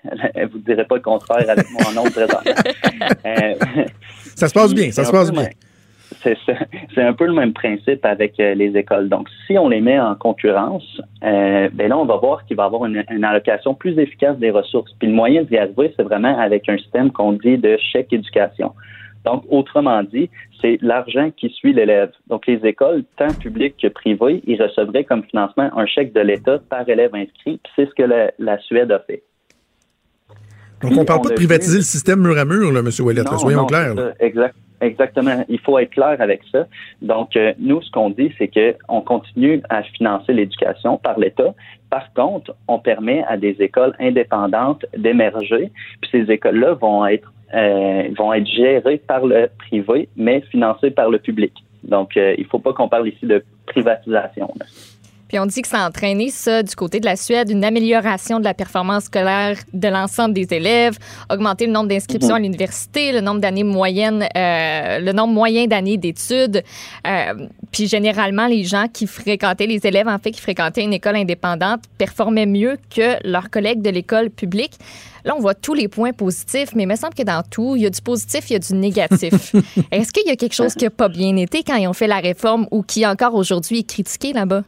vous 0.51 0.59
direz 0.59 0.85
pas 0.85 0.95
le 0.95 1.01
contraire 1.01 1.49
avec 1.49 1.69
moi 1.71 1.81
en 1.89 1.93
nombre 1.93 2.11
présent. 2.13 2.39
Euh, 3.25 3.53
ça 4.35 4.47
se 4.47 4.53
passe 4.53 4.73
bien, 4.73 4.91
ça 4.91 5.03
se 5.03 5.11
passe 5.19 5.31
bien 5.31 5.49
c'est 6.23 7.01
un 7.01 7.13
peu 7.13 7.25
le 7.25 7.33
même 7.33 7.53
principe 7.53 8.05
avec 8.05 8.39
euh, 8.39 8.53
les 8.53 8.75
écoles. 8.77 9.09
Donc, 9.09 9.27
si 9.47 9.57
on 9.57 9.69
les 9.69 9.81
met 9.81 9.99
en 9.99 10.15
concurrence, 10.15 11.01
euh, 11.23 11.69
ben 11.73 11.89
là, 11.89 11.97
on 11.97 12.05
va 12.05 12.17
voir 12.17 12.45
qu'il 12.45 12.57
va 12.57 12.63
y 12.63 12.65
avoir 12.65 12.85
une, 12.85 13.23
allocation 13.23 13.73
plus 13.73 13.97
efficace 13.97 14.37
des 14.37 14.51
ressources. 14.51 14.91
Puis 14.99 15.07
le 15.07 15.13
moyen 15.13 15.43
d'y 15.43 15.57
arriver, 15.57 15.93
c'est 15.95 16.03
vraiment 16.03 16.37
avec 16.37 16.67
un 16.69 16.77
système 16.77 17.11
qu'on 17.11 17.33
dit 17.33 17.57
de 17.57 17.77
chèque 17.77 18.11
éducation. 18.13 18.73
Donc, 19.25 19.43
autrement 19.49 20.01
dit, 20.03 20.29
c'est 20.61 20.77
l'argent 20.81 21.29
qui 21.35 21.49
suit 21.49 21.73
l'élève. 21.73 22.11
Donc, 22.27 22.47
les 22.47 22.65
écoles, 22.65 23.03
tant 23.17 23.33
publiques 23.33 23.75
que 23.81 23.87
privées, 23.87 24.41
ils 24.45 24.61
recevraient 24.61 25.03
comme 25.03 25.23
financement 25.23 25.69
un 25.75 25.85
chèque 25.85 26.13
de 26.13 26.21
l'État 26.21 26.59
par 26.69 26.87
élève 26.87 27.13
inscrit. 27.13 27.59
Puis 27.63 27.73
c'est 27.75 27.85
ce 27.85 27.95
que 27.95 28.03
la, 28.03 28.31
la 28.39 28.57
Suède 28.59 28.91
a 28.91 28.99
fait. 28.99 29.23
Donc, 30.81 30.91
on 30.93 31.01
ne 31.01 31.03
parle 31.03 31.21
pas 31.21 31.29
de 31.29 31.33
privatiser 31.35 31.77
le 31.77 31.83
système 31.83 32.21
mur 32.21 32.37
à 32.37 32.45
mur, 32.45 32.71
là, 32.71 32.79
M. 32.79 32.89
Ouellet, 32.99 33.23
soyons 33.37 33.65
clairs. 33.65 33.95
Exact, 34.19 34.55
exactement. 34.81 35.43
Il 35.49 35.59
faut 35.59 35.77
être 35.77 35.91
clair 35.91 36.15
avec 36.19 36.41
ça. 36.51 36.67
Donc, 37.01 37.35
euh, 37.35 37.53
nous, 37.59 37.81
ce 37.81 37.91
qu'on 37.91 38.09
dit, 38.09 38.31
c'est 38.37 38.49
qu'on 38.49 39.01
continue 39.01 39.61
à 39.69 39.83
financer 39.83 40.33
l'éducation 40.33 40.97
par 40.97 41.19
l'État. 41.19 41.53
Par 41.89 42.13
contre, 42.13 42.55
on 42.67 42.79
permet 42.79 43.23
à 43.27 43.37
des 43.37 43.55
écoles 43.59 43.93
indépendantes 43.99 44.85
d'émerger. 44.97 45.71
Puis 46.01 46.11
ces 46.11 46.31
écoles-là 46.31 46.73
vont 46.73 47.05
être 47.05 47.31
euh, 47.53 48.03
vont 48.15 48.31
être 48.31 48.45
gérées 48.45 49.01
par 49.07 49.25
le 49.25 49.49
privé, 49.57 50.07
mais 50.15 50.41
financées 50.51 50.91
par 50.91 51.09
le 51.09 51.17
public. 51.17 51.51
Donc, 51.83 52.15
euh, 52.15 52.35
il 52.37 52.43
ne 52.43 52.47
faut 52.47 52.59
pas 52.59 52.73
qu'on 52.73 52.87
parle 52.87 53.07
ici 53.07 53.25
de 53.25 53.43
privatisation. 53.65 54.53
Là. 54.59 54.65
Puis 55.29 55.39
on 55.39 55.45
dit 55.45 55.61
que 55.61 55.67
ça 55.67 55.85
a 55.85 55.87
entraîné 55.87 56.31
ça 56.31 56.63
du 56.63 56.75
côté 56.75 56.99
de 56.99 57.05
la 57.05 57.15
Suède, 57.15 57.49
une 57.51 57.63
amélioration 57.63 58.39
de 58.39 58.43
la 58.43 58.55
performance 58.55 59.05
scolaire 59.05 59.57
de 59.73 59.87
l'ensemble 59.87 60.33
des 60.33 60.47
élèves, 60.51 60.97
augmenter 61.31 61.67
le 61.67 61.71
nombre 61.71 61.87
d'inscriptions 61.87 62.35
à 62.35 62.39
l'université, 62.39 63.11
le 63.11 63.21
nombre 63.21 63.39
d'années 63.39 63.63
moyennes, 63.63 64.27
euh, 64.35 64.99
le 64.99 65.11
nombre 65.13 65.33
moyen 65.33 65.67
d'années 65.67 65.97
d'études. 65.97 66.63
Euh, 67.07 67.47
puis 67.71 67.87
généralement, 67.87 68.47
les 68.47 68.63
gens 68.63 68.87
qui 68.91 69.05
fréquentaient, 69.05 69.67
les 69.67 69.85
élèves 69.85 70.07
en 70.07 70.17
fait 70.17 70.31
qui 70.31 70.41
fréquentaient 70.41 70.83
une 70.83 70.93
école 70.93 71.15
indépendante 71.15 71.81
performaient 71.99 72.47
mieux 72.47 72.77
que 72.93 73.15
leurs 73.23 73.51
collègues 73.51 73.83
de 73.83 73.91
l'école 73.91 74.31
publique. 74.31 74.73
Là, 75.25 75.35
on 75.35 75.39
voit 75.39 75.53
tous 75.53 75.75
les 75.75 75.87
points 75.87 76.13
positifs, 76.13 76.69
mais 76.73 76.83
il 76.83 76.87
me 76.87 76.95
semble 76.95 77.13
que 77.13 77.23
dans 77.23 77.43
tout, 77.43 77.75
il 77.75 77.83
y 77.83 77.85
a 77.85 77.89
du 77.91 78.01
positif, 78.01 78.49
il 78.49 78.53
y 78.53 78.55
a 78.55 78.59
du 78.59 78.73
négatif. 78.73 79.53
Est-ce 79.91 80.11
qu'il 80.11 80.25
y 80.25 80.31
a 80.31 80.35
quelque 80.35 80.55
chose 80.55 80.73
qui 80.73 80.85
n'a 80.85 80.89
pas 80.89 81.09
bien 81.09 81.35
été 81.35 81.61
quand 81.63 81.75
ils 81.75 81.87
ont 81.87 81.93
fait 81.93 82.07
la 82.07 82.19
réforme 82.19 82.67
ou 82.71 82.81
qui 82.81 83.05
encore 83.05 83.35
aujourd'hui 83.35 83.79
est 83.79 83.87
critiqué 83.87 84.33
là-bas? 84.33 84.63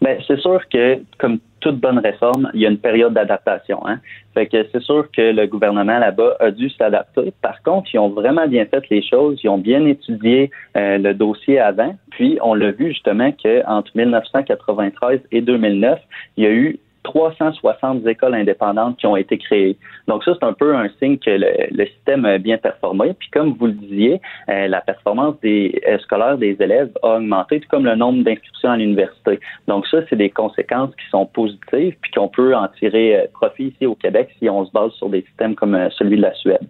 Bien, 0.00 0.16
c'est 0.26 0.38
sûr 0.40 0.60
que, 0.68 0.98
comme 1.18 1.38
toute 1.60 1.78
bonne 1.78 1.98
réforme, 1.98 2.50
il 2.54 2.60
y 2.60 2.66
a 2.66 2.70
une 2.70 2.78
période 2.78 3.14
d'adaptation. 3.14 3.86
Hein? 3.86 4.00
Fait 4.34 4.46
que 4.46 4.66
c'est 4.72 4.82
sûr 4.82 5.08
que 5.10 5.32
le 5.32 5.46
gouvernement 5.46 5.98
là-bas 5.98 6.36
a 6.40 6.50
dû 6.50 6.68
s'adapter. 6.70 7.32
Par 7.40 7.62
contre, 7.62 7.88
ils 7.94 7.98
ont 7.98 8.08
vraiment 8.08 8.48
bien 8.48 8.66
fait 8.66 8.82
les 8.90 9.02
choses. 9.02 9.40
Ils 9.44 9.48
ont 9.48 9.58
bien 9.58 9.86
étudié 9.86 10.50
euh, 10.76 10.98
le 10.98 11.14
dossier 11.14 11.60
avant. 11.60 11.94
Puis, 12.10 12.38
on 12.42 12.54
l'a 12.54 12.72
vu 12.72 12.88
justement 12.88 13.30
qu'entre 13.32 13.90
1993 13.94 15.20
et 15.30 15.40
2009, 15.40 16.00
il 16.36 16.44
y 16.44 16.46
a 16.46 16.50
eu 16.50 16.78
360 17.04 18.06
écoles 18.06 18.34
indépendantes 18.34 18.96
qui 18.98 19.06
ont 19.06 19.16
été 19.16 19.38
créées. 19.38 19.76
Donc 20.08 20.24
ça, 20.24 20.32
c'est 20.38 20.46
un 20.46 20.52
peu 20.52 20.74
un 20.74 20.88
signe 20.98 21.18
que 21.18 21.30
le, 21.30 21.86
système 21.86 22.24
a 22.24 22.38
bien 22.38 22.58
performé. 22.58 23.14
Puis 23.18 23.28
comme 23.30 23.54
vous 23.54 23.66
le 23.66 23.72
disiez, 23.72 24.20
euh, 24.48 24.68
la 24.68 24.80
performance 24.80 25.34
des 25.42 25.80
euh, 25.88 25.98
scolaires 25.98 26.38
des 26.38 26.56
élèves 26.60 26.90
a 27.02 27.16
augmenté, 27.16 27.60
tout 27.60 27.68
comme 27.68 27.84
le 27.84 27.96
nombre 27.96 28.22
d'inscriptions 28.24 28.70
à 28.70 28.76
l'université. 28.76 29.40
Donc 29.68 29.86
ça, 29.88 29.98
c'est 30.08 30.16
des 30.16 30.30
conséquences 30.30 30.90
qui 30.90 31.08
sont 31.10 31.26
positives, 31.26 31.96
puis 32.00 32.12
qu'on 32.12 32.28
peut 32.28 32.54
en 32.54 32.68
tirer 32.78 33.16
euh, 33.16 33.26
profit 33.32 33.68
ici 33.68 33.86
au 33.86 33.94
Québec 33.94 34.30
si 34.38 34.48
on 34.48 34.64
se 34.64 34.72
base 34.72 34.92
sur 34.92 35.08
des 35.08 35.22
systèmes 35.22 35.54
comme 35.54 35.76
celui 35.98 36.16
de 36.16 36.22
la 36.22 36.34
Suède. 36.34 36.66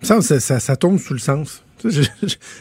Ça, 0.00 0.20
ça, 0.20 0.60
ça 0.60 0.76
tombe 0.76 0.98
sous 0.98 1.14
le 1.14 1.18
sens. 1.18 1.64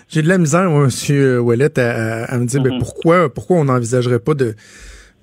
J'ai 0.10 0.22
de 0.22 0.28
la 0.28 0.38
misère, 0.38 0.70
moi, 0.70 0.86
M. 0.86 1.40
Ouellet, 1.40 1.80
à, 1.80 2.38
me 2.38 2.46
dire, 2.46 2.62
mais 2.62 2.70
mm-hmm. 2.70 2.80
pourquoi, 2.80 3.34
pourquoi 3.34 3.58
on 3.58 3.66
n'envisagerait 3.66 4.20
pas 4.20 4.34
de 4.34 4.56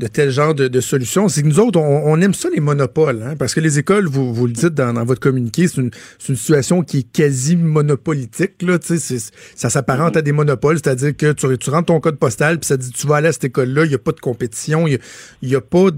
de 0.00 0.06
tel 0.08 0.30
genre 0.30 0.54
de, 0.54 0.66
de 0.66 0.80
solution. 0.80 1.28
C'est 1.28 1.42
que 1.42 1.46
nous 1.46 1.60
autres, 1.60 1.78
on, 1.78 2.20
aime 2.20 2.34
ça 2.34 2.48
les 2.52 2.60
monopoles, 2.60 3.22
hein, 3.22 3.36
parce 3.38 3.54
que 3.54 3.60
les 3.60 3.78
écoles, 3.78 4.06
vous, 4.06 4.34
vous 4.34 4.46
le 4.46 4.52
dites 4.52 4.74
dans, 4.74 4.92
dans 4.92 5.04
votre 5.04 5.20
communiqué, 5.20 5.68
c'est 5.68 5.80
une, 5.80 5.90
une, 6.28 6.36
situation 6.36 6.82
qui 6.82 6.98
est 6.98 7.12
quasi 7.12 7.54
monopolitique. 7.56 8.60
Là, 8.62 8.78
ça 8.80 9.70
s'apparente 9.70 10.16
à 10.16 10.22
des 10.22 10.32
monopoles, 10.32 10.76
c'est-à-dire 10.76 11.16
que 11.16 11.32
tu, 11.32 11.58
tu 11.58 11.70
rentres 11.70 11.86
ton 11.86 12.00
code 12.00 12.16
postal, 12.16 12.58
puis 12.58 12.66
ça 12.66 12.76
dit 12.76 12.90
tu 12.90 13.06
vas 13.06 13.16
aller 13.16 13.28
à 13.28 13.32
cette 13.32 13.44
école-là, 13.44 13.84
il 13.84 13.88
n'y 13.88 13.94
a 13.94 13.98
pas 13.98 14.12
de 14.12 14.20
compétition, 14.20 14.88
il 14.88 14.98
n'y 15.42 15.54
a, 15.54 15.58
a, 15.58 15.60
pas, 15.60 15.90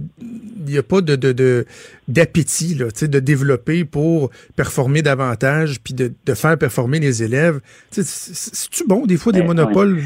y 0.66 0.78
a 0.78 0.82
pas 0.82 1.00
de, 1.00 1.16
de, 1.16 1.66
d'appétit 2.08 2.74
là, 2.74 2.86
de 3.00 3.18
développer 3.18 3.84
pour 3.84 4.30
performer 4.56 5.00
davantage, 5.00 5.80
puis 5.82 5.94
de, 5.94 6.12
de 6.24 6.34
faire 6.34 6.58
performer 6.58 7.00
les 7.00 7.22
élèves. 7.22 7.60
C'est-tu 7.90 8.84
bon, 8.86 9.06
des 9.06 9.16
fois, 9.16 9.32
des 9.32 9.42
monopoles? 9.42 10.02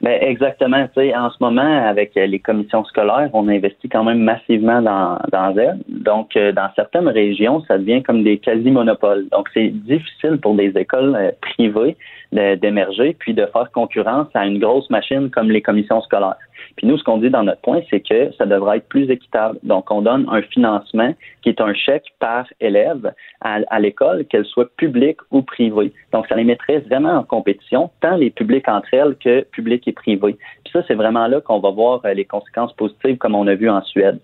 Ben 0.00 0.16
exactement. 0.22 0.86
Tu 0.94 1.00
sais, 1.00 1.16
en 1.16 1.28
ce 1.30 1.36
moment, 1.40 1.88
avec 1.88 2.16
euh, 2.16 2.26
les 2.26 2.38
commissions 2.38 2.84
scolaires, 2.84 3.30
on 3.32 3.48
investit 3.48 3.88
quand 3.88 4.04
même 4.04 4.20
massivement 4.20 4.80
dans, 4.80 5.18
dans 5.32 5.56
elles. 5.56 5.80
Donc, 5.88 6.36
euh, 6.36 6.52
dans 6.52 6.68
certaines 6.76 7.08
régions, 7.08 7.64
ça 7.66 7.78
devient 7.78 8.02
comme 8.04 8.22
des 8.22 8.38
quasi-monopoles. 8.38 9.28
Donc, 9.32 9.48
c'est 9.52 9.68
difficile 9.68 10.38
pour 10.40 10.54
des 10.54 10.72
écoles 10.76 11.16
euh, 11.16 11.30
privées 11.40 11.96
d'émerger 12.30 13.16
puis 13.18 13.32
de 13.32 13.46
faire 13.46 13.70
concurrence 13.72 14.26
à 14.34 14.44
une 14.44 14.58
grosse 14.58 14.90
machine 14.90 15.30
comme 15.30 15.50
les 15.50 15.62
commissions 15.62 16.02
scolaires. 16.02 16.36
Puis 16.78 16.86
nous, 16.86 16.96
ce 16.96 17.02
qu'on 17.02 17.18
dit 17.18 17.28
dans 17.28 17.42
notre 17.42 17.60
point, 17.60 17.80
c'est 17.90 17.98
que 17.98 18.30
ça 18.38 18.46
devrait 18.46 18.76
être 18.76 18.88
plus 18.88 19.10
équitable. 19.10 19.58
Donc, 19.64 19.90
on 19.90 20.00
donne 20.00 20.26
un 20.30 20.42
financement 20.42 21.12
qui 21.42 21.48
est 21.48 21.60
un 21.60 21.74
chèque 21.74 22.04
par 22.20 22.46
élève 22.60 23.12
à, 23.40 23.80
l'école, 23.80 24.24
qu'elle 24.26 24.44
soit 24.44 24.70
publique 24.76 25.18
ou 25.32 25.42
privée. 25.42 25.92
Donc, 26.12 26.28
ça 26.28 26.36
les 26.36 26.44
mettrait 26.44 26.78
vraiment 26.78 27.14
en 27.14 27.24
compétition, 27.24 27.90
tant 28.00 28.16
les 28.16 28.30
publics 28.30 28.68
entre 28.68 28.94
elles 28.94 29.16
que 29.16 29.40
publics 29.50 29.88
et 29.88 29.92
privés. 29.92 30.36
Puis 30.62 30.72
ça, 30.72 30.84
c'est 30.86 30.94
vraiment 30.94 31.26
là 31.26 31.40
qu'on 31.40 31.58
va 31.58 31.70
voir 31.70 32.00
euh, 32.04 32.14
les 32.14 32.24
conséquences 32.24 32.72
positives, 32.74 33.18
comme 33.18 33.34
on 33.34 33.48
a 33.48 33.56
vu 33.56 33.68
en 33.68 33.82
Suède. 33.82 34.20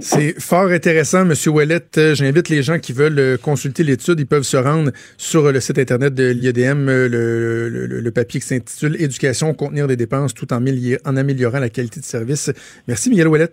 C'est 0.00 0.40
fort 0.40 0.68
intéressant, 0.68 1.22
M. 1.22 1.32
Ouellet. 1.46 1.80
Euh, 1.96 2.14
j'invite 2.14 2.48
les 2.48 2.62
gens 2.62 2.78
qui 2.78 2.92
veulent 2.92 3.18
euh, 3.18 3.36
consulter 3.36 3.84
l'étude. 3.84 4.20
Ils 4.20 4.26
peuvent 4.26 4.42
se 4.42 4.56
rendre 4.56 4.90
sur 5.16 5.50
le 5.50 5.60
site 5.60 5.78
Internet 5.78 6.14
de 6.14 6.30
l'IEDM, 6.30 6.86
le, 6.86 8.10
papier 8.10 8.40
qui 8.40 8.46
s'intitule 8.46 9.00
Éducation, 9.00 9.54
contenir 9.54 9.86
des 9.86 9.96
dépenses 9.96 10.34
tout 10.34 10.52
en, 10.52 10.62
en, 10.62 11.16
améliorant 11.16 11.58
la 11.58 11.70
qualité 11.70 12.00
de 12.00 12.04
service. 12.04 12.52
Merci, 12.86 13.10
Miguel 13.10 13.28
Ouellet. 13.28 13.52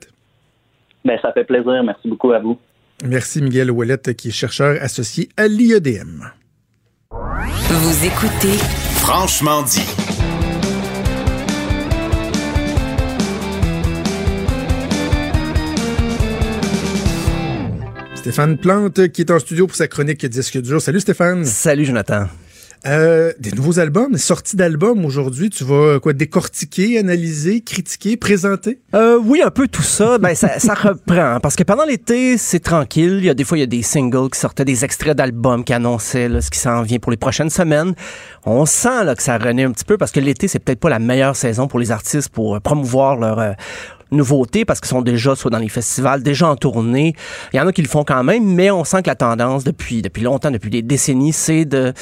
Ben, 1.05 1.17
ça 1.21 1.31
fait 1.31 1.45
plaisir. 1.45 1.83
Merci 1.83 2.07
beaucoup 2.07 2.31
à 2.31 2.39
vous. 2.39 2.59
Merci, 3.05 3.41
Miguel 3.41 3.71
Ouellet, 3.71 3.97
qui 4.15 4.27
est 4.29 4.31
chercheur 4.31 4.77
associé 4.81 5.29
à 5.37 5.47
l'IEDM. 5.47 6.25
Vous 7.11 8.05
écoutez 8.05 8.57
Franchement 8.99 9.63
dit. 9.63 10.00
Stéphane 18.21 18.55
Plante 18.55 19.07
qui 19.07 19.21
est 19.21 19.31
en 19.31 19.39
studio 19.39 19.65
pour 19.65 19.75
sa 19.75 19.87
chronique 19.87 20.23
Disque 20.27 20.61
dur. 20.61 20.79
Salut 20.79 20.99
Stéphane. 20.99 21.43
Salut 21.43 21.85
Jonathan. 21.85 22.25
Euh, 22.85 23.33
des 23.39 23.51
nouveaux 23.51 23.79
albums, 23.79 24.15
sorties 24.17 24.55
d'albums 24.55 25.03
aujourd'hui, 25.05 25.49
tu 25.49 25.63
vas 25.63 25.99
quoi 25.99 26.13
décortiquer, 26.13 26.99
analyser, 26.99 27.61
critiquer, 27.61 28.17
présenter? 28.17 28.79
Euh, 28.93 29.19
Oui, 29.23 29.41
un 29.43 29.49
peu 29.49 29.67
tout 29.67 29.81
ça. 29.81 30.17
ben 30.19 30.35
ça, 30.35 30.59
ça 30.59 30.75
reprend 30.75 31.39
parce 31.41 31.55
que 31.55 31.63
pendant 31.63 31.83
l'été 31.83 32.37
c'est 32.37 32.59
tranquille. 32.59 33.15
Il 33.17 33.25
y 33.25 33.29
a 33.29 33.33
des 33.33 33.43
fois 33.43 33.57
il 33.57 33.61
y 33.61 33.63
a 33.63 33.67
des 33.67 33.81
singles 33.81 34.29
qui 34.29 34.39
sortaient, 34.39 34.65
des 34.65 34.85
extraits 34.85 35.17
d'albums 35.17 35.63
qui 35.63 35.73
annonçaient 35.73 36.29
là, 36.29 36.41
ce 36.41 36.51
qui 36.51 36.59
s'en 36.59 36.83
vient 36.83 36.99
pour 36.99 37.09
les 37.09 37.17
prochaines 37.17 37.49
semaines. 37.49 37.95
On 38.45 38.67
sent 38.67 39.03
là, 39.03 39.15
que 39.15 39.23
ça 39.23 39.39
renaît 39.39 39.63
un 39.63 39.71
petit 39.71 39.85
peu 39.85 39.97
parce 39.97 40.11
que 40.11 40.19
l'été 40.19 40.47
c'est 40.47 40.59
peut-être 40.59 40.79
pas 40.79 40.89
la 40.89 40.99
meilleure 40.99 41.35
saison 41.35 41.67
pour 41.67 41.79
les 41.79 41.89
artistes 41.89 42.29
pour 42.29 42.55
euh, 42.55 42.59
promouvoir 42.59 43.15
leur 43.15 43.55
euh, 44.11 44.15
nouveautés 44.15 44.65
parce 44.65 44.79
qu'ils 44.79 44.89
sont 44.89 45.01
déjà 45.01 45.35
soit 45.35 45.51
dans 45.51 45.57
les 45.57 45.69
festivals, 45.69 46.23
déjà 46.23 46.49
en 46.49 46.55
tournée. 46.55 47.15
Il 47.53 47.57
y 47.57 47.59
en 47.59 47.67
a 47.67 47.71
qui 47.71 47.81
le 47.81 47.87
font 47.87 48.03
quand 48.03 48.23
même, 48.23 48.45
mais 48.45 48.71
on 48.71 48.83
sent 48.83 49.03
que 49.03 49.09
la 49.09 49.15
tendance 49.15 49.63
depuis, 49.63 50.01
depuis 50.01 50.23
longtemps, 50.23 50.51
depuis 50.51 50.69
des 50.69 50.81
décennies, 50.81 51.33
c'est 51.33 51.65
de 51.65 51.93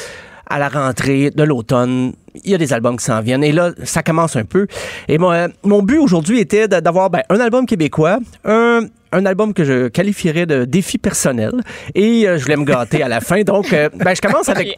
à 0.50 0.58
la 0.58 0.68
rentrée 0.68 1.30
de 1.30 1.44
l'automne, 1.44 2.14
il 2.44 2.52
y 2.52 2.56
a 2.56 2.58
des 2.58 2.74
albums 2.74 2.98
qui 2.98 3.06
s'en 3.06 3.22
viennent. 3.22 3.44
Et 3.44 3.52
là, 3.52 3.72
ça 3.84 4.02
commence 4.02 4.36
un 4.36 4.46
peu. 4.46 4.66
Et 5.08 5.20
mon, 5.20 5.32
mon 5.64 5.84
but 5.84 6.00
aujourd'hui 6.00 6.40
était 6.40 6.68
d'avoir 6.68 7.12
ben, 7.12 7.22
un 7.30 7.40
album 7.40 7.68
québécois, 7.68 8.18
un 8.46 8.82
un 9.12 9.26
album 9.26 9.54
que 9.54 9.64
je 9.64 9.88
qualifierais 9.88 10.46
de 10.46 10.66
défi 10.66 10.98
personnel 10.98 11.52
et 11.96 12.28
euh, 12.28 12.38
je 12.38 12.44
voulais 12.44 12.58
me 12.58 12.66
gâter 12.66 13.02
à 13.02 13.08
la 13.08 13.22
fin. 13.22 13.42
Donc, 13.42 13.74
euh, 13.74 13.90
ben, 13.96 14.16
je 14.16 14.22
commence 14.22 14.50
avec 14.50 14.78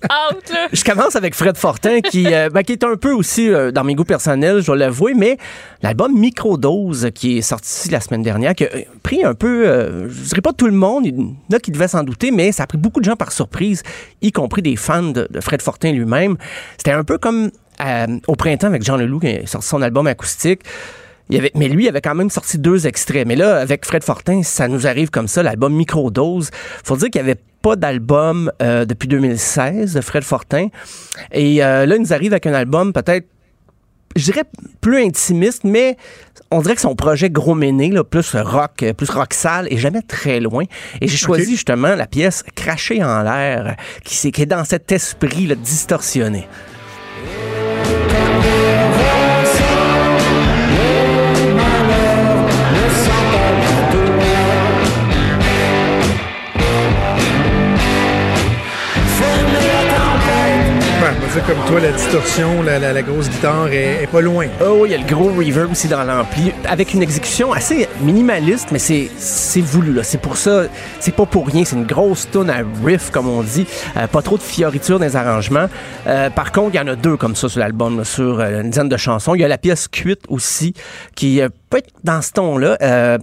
je 0.72 0.84
commence 0.84 1.16
avec 1.16 1.36
Fred 1.36 1.58
Fortin 1.58 2.02
qui, 2.02 2.34
euh, 2.34 2.50
ben, 2.50 2.64
qui 2.64 2.74
est 2.74 2.84
un 2.84 2.96
peu 2.96 3.12
aussi 3.12 3.50
dans 3.74 3.84
mes 3.84 3.96
goûts 3.96 4.06
personnels, 4.06 4.62
je 4.62 4.68
dois 4.68 4.76
l'avouer, 4.76 5.14
mais 5.14 5.38
l'album 5.82 6.18
Microdose 6.18 7.10
qui 7.14 7.40
est 7.40 7.42
sorti 7.42 7.90
la 7.90 8.00
semaine 8.00 8.24
dernière, 8.24 8.56
qui 8.56 8.66
a 8.66 8.70
pris 9.04 9.24
un 9.24 9.34
peu, 9.34 10.08
je 10.10 10.22
dirais 10.30 10.42
pas 10.42 10.54
tout 10.54 10.68
le 10.68 10.74
monde, 10.74 11.06
il 11.06 11.18
y 11.18 11.22
en 11.22 11.56
a 11.56 11.60
qui 11.60 11.72
devaient 11.72 11.88
s'en 11.88 12.04
douter, 12.04 12.32
mais 12.32 12.52
ça 12.52 12.64
a 12.64 12.68
pris 12.68 12.78
beaucoup 12.78 13.00
de 13.00 13.06
gens 13.06 13.16
par 13.16 13.32
surprise, 13.32 13.84
y 14.22 14.32
compris 14.32 14.62
des 14.62 14.76
fans 14.76 15.04
de, 15.04 15.28
de 15.30 15.42
Fred 15.42 15.62
Fortin 15.62 15.92
lui-même. 15.92 16.38
C'était 16.78 16.92
un 16.92 17.04
peu 17.04 17.18
comme 17.18 17.52
au 18.28 18.36
printemps 18.36 18.68
avec 18.68 18.84
Jean 18.84 18.98
Leloup 18.98 19.20
qui 19.20 19.28
a 19.28 19.48
sorti 19.48 19.68
son 19.68 19.82
album 19.82 20.08
acoustique 20.08 20.62
mais 21.30 21.68
lui, 21.70 21.86
il 21.86 21.88
avait 21.90 22.02
quand 22.02 22.16
même 22.16 22.30
sorti 22.30 22.58
deux 22.58 22.88
extraits. 22.88 23.26
Mais 23.28 23.36
là, 23.36 23.58
avec 23.58 23.86
Fred 23.86 24.04
Fortin, 24.04 24.44
ça 24.44 24.68
nous 24.68 24.88
arrive 24.88 25.10
comme 25.10 25.28
ça, 25.28 25.44
l'album 25.44 25.74
Microdose. 25.74 26.50
Faut 26.84 26.98
dire 26.98 27.10
qu'il 27.10 27.22
n'y 27.24 27.30
avait 27.30 27.40
pas 27.62 27.76
d'album 27.76 28.52
euh, 28.62 28.86
depuis 28.86 29.08
2016 29.08 29.94
de 29.94 30.02
Fred 30.02 30.24
Fortin. 30.24 30.68
Et 31.32 31.64
euh, 31.64 31.86
là, 31.86 31.96
il 31.96 32.02
nous 32.02 32.14
arrive 32.14 32.34
avec 32.34 32.48
un 32.48 32.54
album 32.54 32.94
peut-être 32.94 33.28
je 34.16 34.26
dirais 34.26 34.44
plus 34.82 35.02
intimiste, 35.04 35.64
mais 35.64 35.96
on 36.52 36.62
dirait 36.62 36.76
que 36.76 36.82
son 36.82 36.96
projet 36.96 37.30
gros 37.30 37.56
méné, 37.56 37.90
là, 37.92 38.04
plus 38.04 38.36
rock, 38.36 38.84
euh, 38.84 38.94
plus 38.94 39.10
rock 39.10 39.34
sale, 39.34 39.68
est 39.72 39.78
jamais 39.78 40.02
très 40.02 40.40
loin. 40.40 40.66
Et 41.00 41.08
j'ai 41.08 41.18
choisi 41.18 41.52
justement 41.52 41.96
la 41.96 42.08
pièce 42.08 42.44
Cracher 42.56 43.04
en 43.04 43.24
l'air, 43.24 43.78
qui 44.04 44.28
est 44.28 44.46
dans 44.46 44.66
cet 44.66 44.92
esprit 44.92 45.48
là, 45.48 45.56
distorsionné. 45.56 46.48
Comme 61.40 61.58
toi, 61.68 61.80
la 61.80 61.92
distorsion, 61.92 62.62
la, 62.64 62.78
la- 62.78 62.92
la 62.94 63.02
grosse 63.02 63.30
guitare 63.30 63.68
est, 63.72 64.04
est 64.04 64.08
pas 64.08 64.20
loin. 64.22 64.48
Oh, 64.66 64.86
il 64.86 64.92
y 64.92 64.96
a 64.96 64.98
le 64.98 65.06
gros 65.06 65.30
reverb 65.30 65.72
aussi 65.72 65.88
dans 65.88 66.04
l'ampli, 66.04 66.52
avec 66.68 66.94
une 66.94 67.02
exécution 67.02 67.54
assez 67.54 67.88
minimaliste, 68.02 68.70
mais 68.72 68.80
c'est 68.80 69.62
voulu 69.62 69.94
là. 69.94 70.04
C'est 70.04 70.20
pour 70.20 70.36
ça, 70.38 70.64
c'est 71.00 71.16
pas 71.16 71.26
pour 71.26 71.48
rien. 71.48 71.64
C'est 71.64 71.76
une 71.78 71.86
grosse 71.86 72.28
tune 72.30 72.50
à 72.50 72.58
riff 72.86 73.10
comme 73.12 73.28
on 73.30 73.42
dit, 73.44 73.66
Euh, 73.98 74.08
pas 74.08 74.22
trop 74.22 74.38
de 74.38 74.44
fioritures 74.44 75.00
dans 75.00 75.06
les 75.06 75.16
arrangements. 75.16 75.68
Euh, 76.08 76.30
par 76.30 76.52
contre, 76.52 76.76
il 76.76 76.78
y 76.78 76.82
en 76.82 76.88
a 76.88 76.96
deux 76.96 77.16
comme 77.18 77.36
ça 77.36 77.48
sur 77.50 77.60
l'album, 77.60 78.04
sur 78.04 78.40
euh, 78.40 78.62
une 78.62 78.70
dizaine 78.70 78.90
de 78.90 78.98
chansons. 78.98 79.34
Il 79.36 79.42
y 79.42 79.46
a 79.46 79.48
la 79.48 79.58
pièce 79.58 79.88
cuite 79.88 80.22
aussi, 80.28 80.74
qui 81.16 81.42
euh, 81.42 81.48
peut 81.70 81.78
être 81.78 81.92
dans 82.04 82.22
ce 82.22 82.32
ton-là. 82.34 82.78
Euh, 82.82 83.18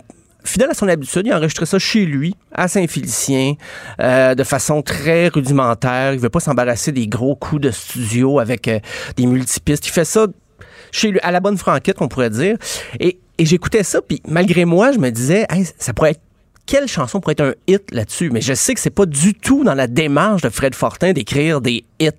Fidèle 0.45 0.71
à 0.71 0.75
son 0.75 0.89
habitude, 0.89 1.27
il 1.27 1.33
a 1.33 1.37
enregistré 1.37 1.67
ça 1.67 1.79
chez 1.79 2.07
lui, 2.07 2.35
à 2.53 2.69
Saint-Félicien, 2.69 3.55
euh, 4.01 4.35
de 4.35 4.45
façon 4.45 4.83
très 4.83 5.29
rudimentaire. 5.29 6.15
Il 6.15 6.21
veut 6.21 6.31
pas 6.31 6.41
s'embarrasser 6.41 6.93
des 6.93 7.07
gros 7.07 7.35
coups 7.35 7.63
de 7.63 7.71
studio 7.71 8.39
avec 8.39 8.69
euh, 8.69 8.79
des 9.17 9.27
multipistes. 9.27 9.87
Il 9.87 9.91
fait 9.91 10.05
ça 10.05 10.27
chez 10.93 11.11
lui, 11.11 11.21
à 11.21 11.33
la 11.33 11.41
bonne 11.41 11.59
franquette, 11.59 11.97
on 12.01 12.09
pourrait 12.09 12.31
dire. 12.31 12.57
Et, 13.01 13.19
j'écoutais 13.39 13.83
ça, 13.83 14.01
puis 14.01 14.23
malgré 14.27 14.65
moi, 14.65 14.93
je 14.93 14.99
me 14.99 15.11
disais, 15.11 15.47
Hey, 15.51 15.69
ça 15.79 15.93
pourrait 15.93 16.13
être 16.13 16.21
quelle 16.67 16.87
chanson 16.87 17.21
pourrait 17.21 17.33
être 17.33 17.41
un 17.45 17.55
hit 17.67 17.91
là-dessus? 17.93 18.29
Mais 18.31 18.43
je 18.43 18.53
sais 18.53 18.75
que 18.75 18.81
c'est 18.81 18.91
pas 18.91 19.07
du 19.07 19.33
tout 19.33 19.65
dans 19.65 19.73
la 19.73 19.87
démarche 19.87 20.43
de 20.43 20.51
Fred 20.51 20.75
Fortin 20.75 21.15
d'écrire 21.15 21.63
des 21.63 21.85
hits. 21.99 22.11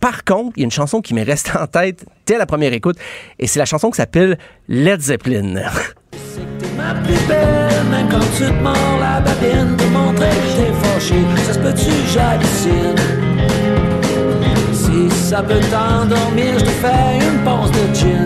Par 0.00 0.22
contre, 0.24 0.52
il 0.56 0.60
y 0.60 0.64
a 0.64 0.66
une 0.66 0.70
chanson 0.70 1.00
qui 1.00 1.14
m'est 1.14 1.22
restée 1.22 1.56
en 1.58 1.66
tête 1.66 2.04
dès 2.26 2.36
la 2.36 2.44
première 2.44 2.74
écoute, 2.74 2.98
et 3.38 3.46
c'est 3.46 3.58
la 3.58 3.64
chanson 3.64 3.90
qui 3.90 3.96
s'appelle 3.96 4.38
Led 4.68 5.00
Zeppelin. 5.00 5.62
Ma 6.76 6.94
plus 7.02 7.26
belle, 7.26 7.84
même 7.90 8.08
quand 8.10 8.26
tu 8.36 8.44
te 8.44 8.62
mords 8.62 8.98
la 9.00 9.20
babine 9.20 9.76
Pour 9.76 9.88
montrer 9.88 10.28
que 10.28 10.56
t'es 10.56 10.72
fâché, 10.82 11.14
ça 11.46 11.54
se 11.54 11.58
peut-tu 11.58 11.92
j'hallucine? 12.12 12.96
Si 14.72 15.10
ça 15.10 15.42
peut 15.42 15.60
t'endormir, 15.70 16.58
je 16.58 16.64
te 16.64 16.70
fais 16.70 17.18
une 17.20 17.42
ponce 17.44 17.70
de 17.72 17.94
gin. 17.94 18.24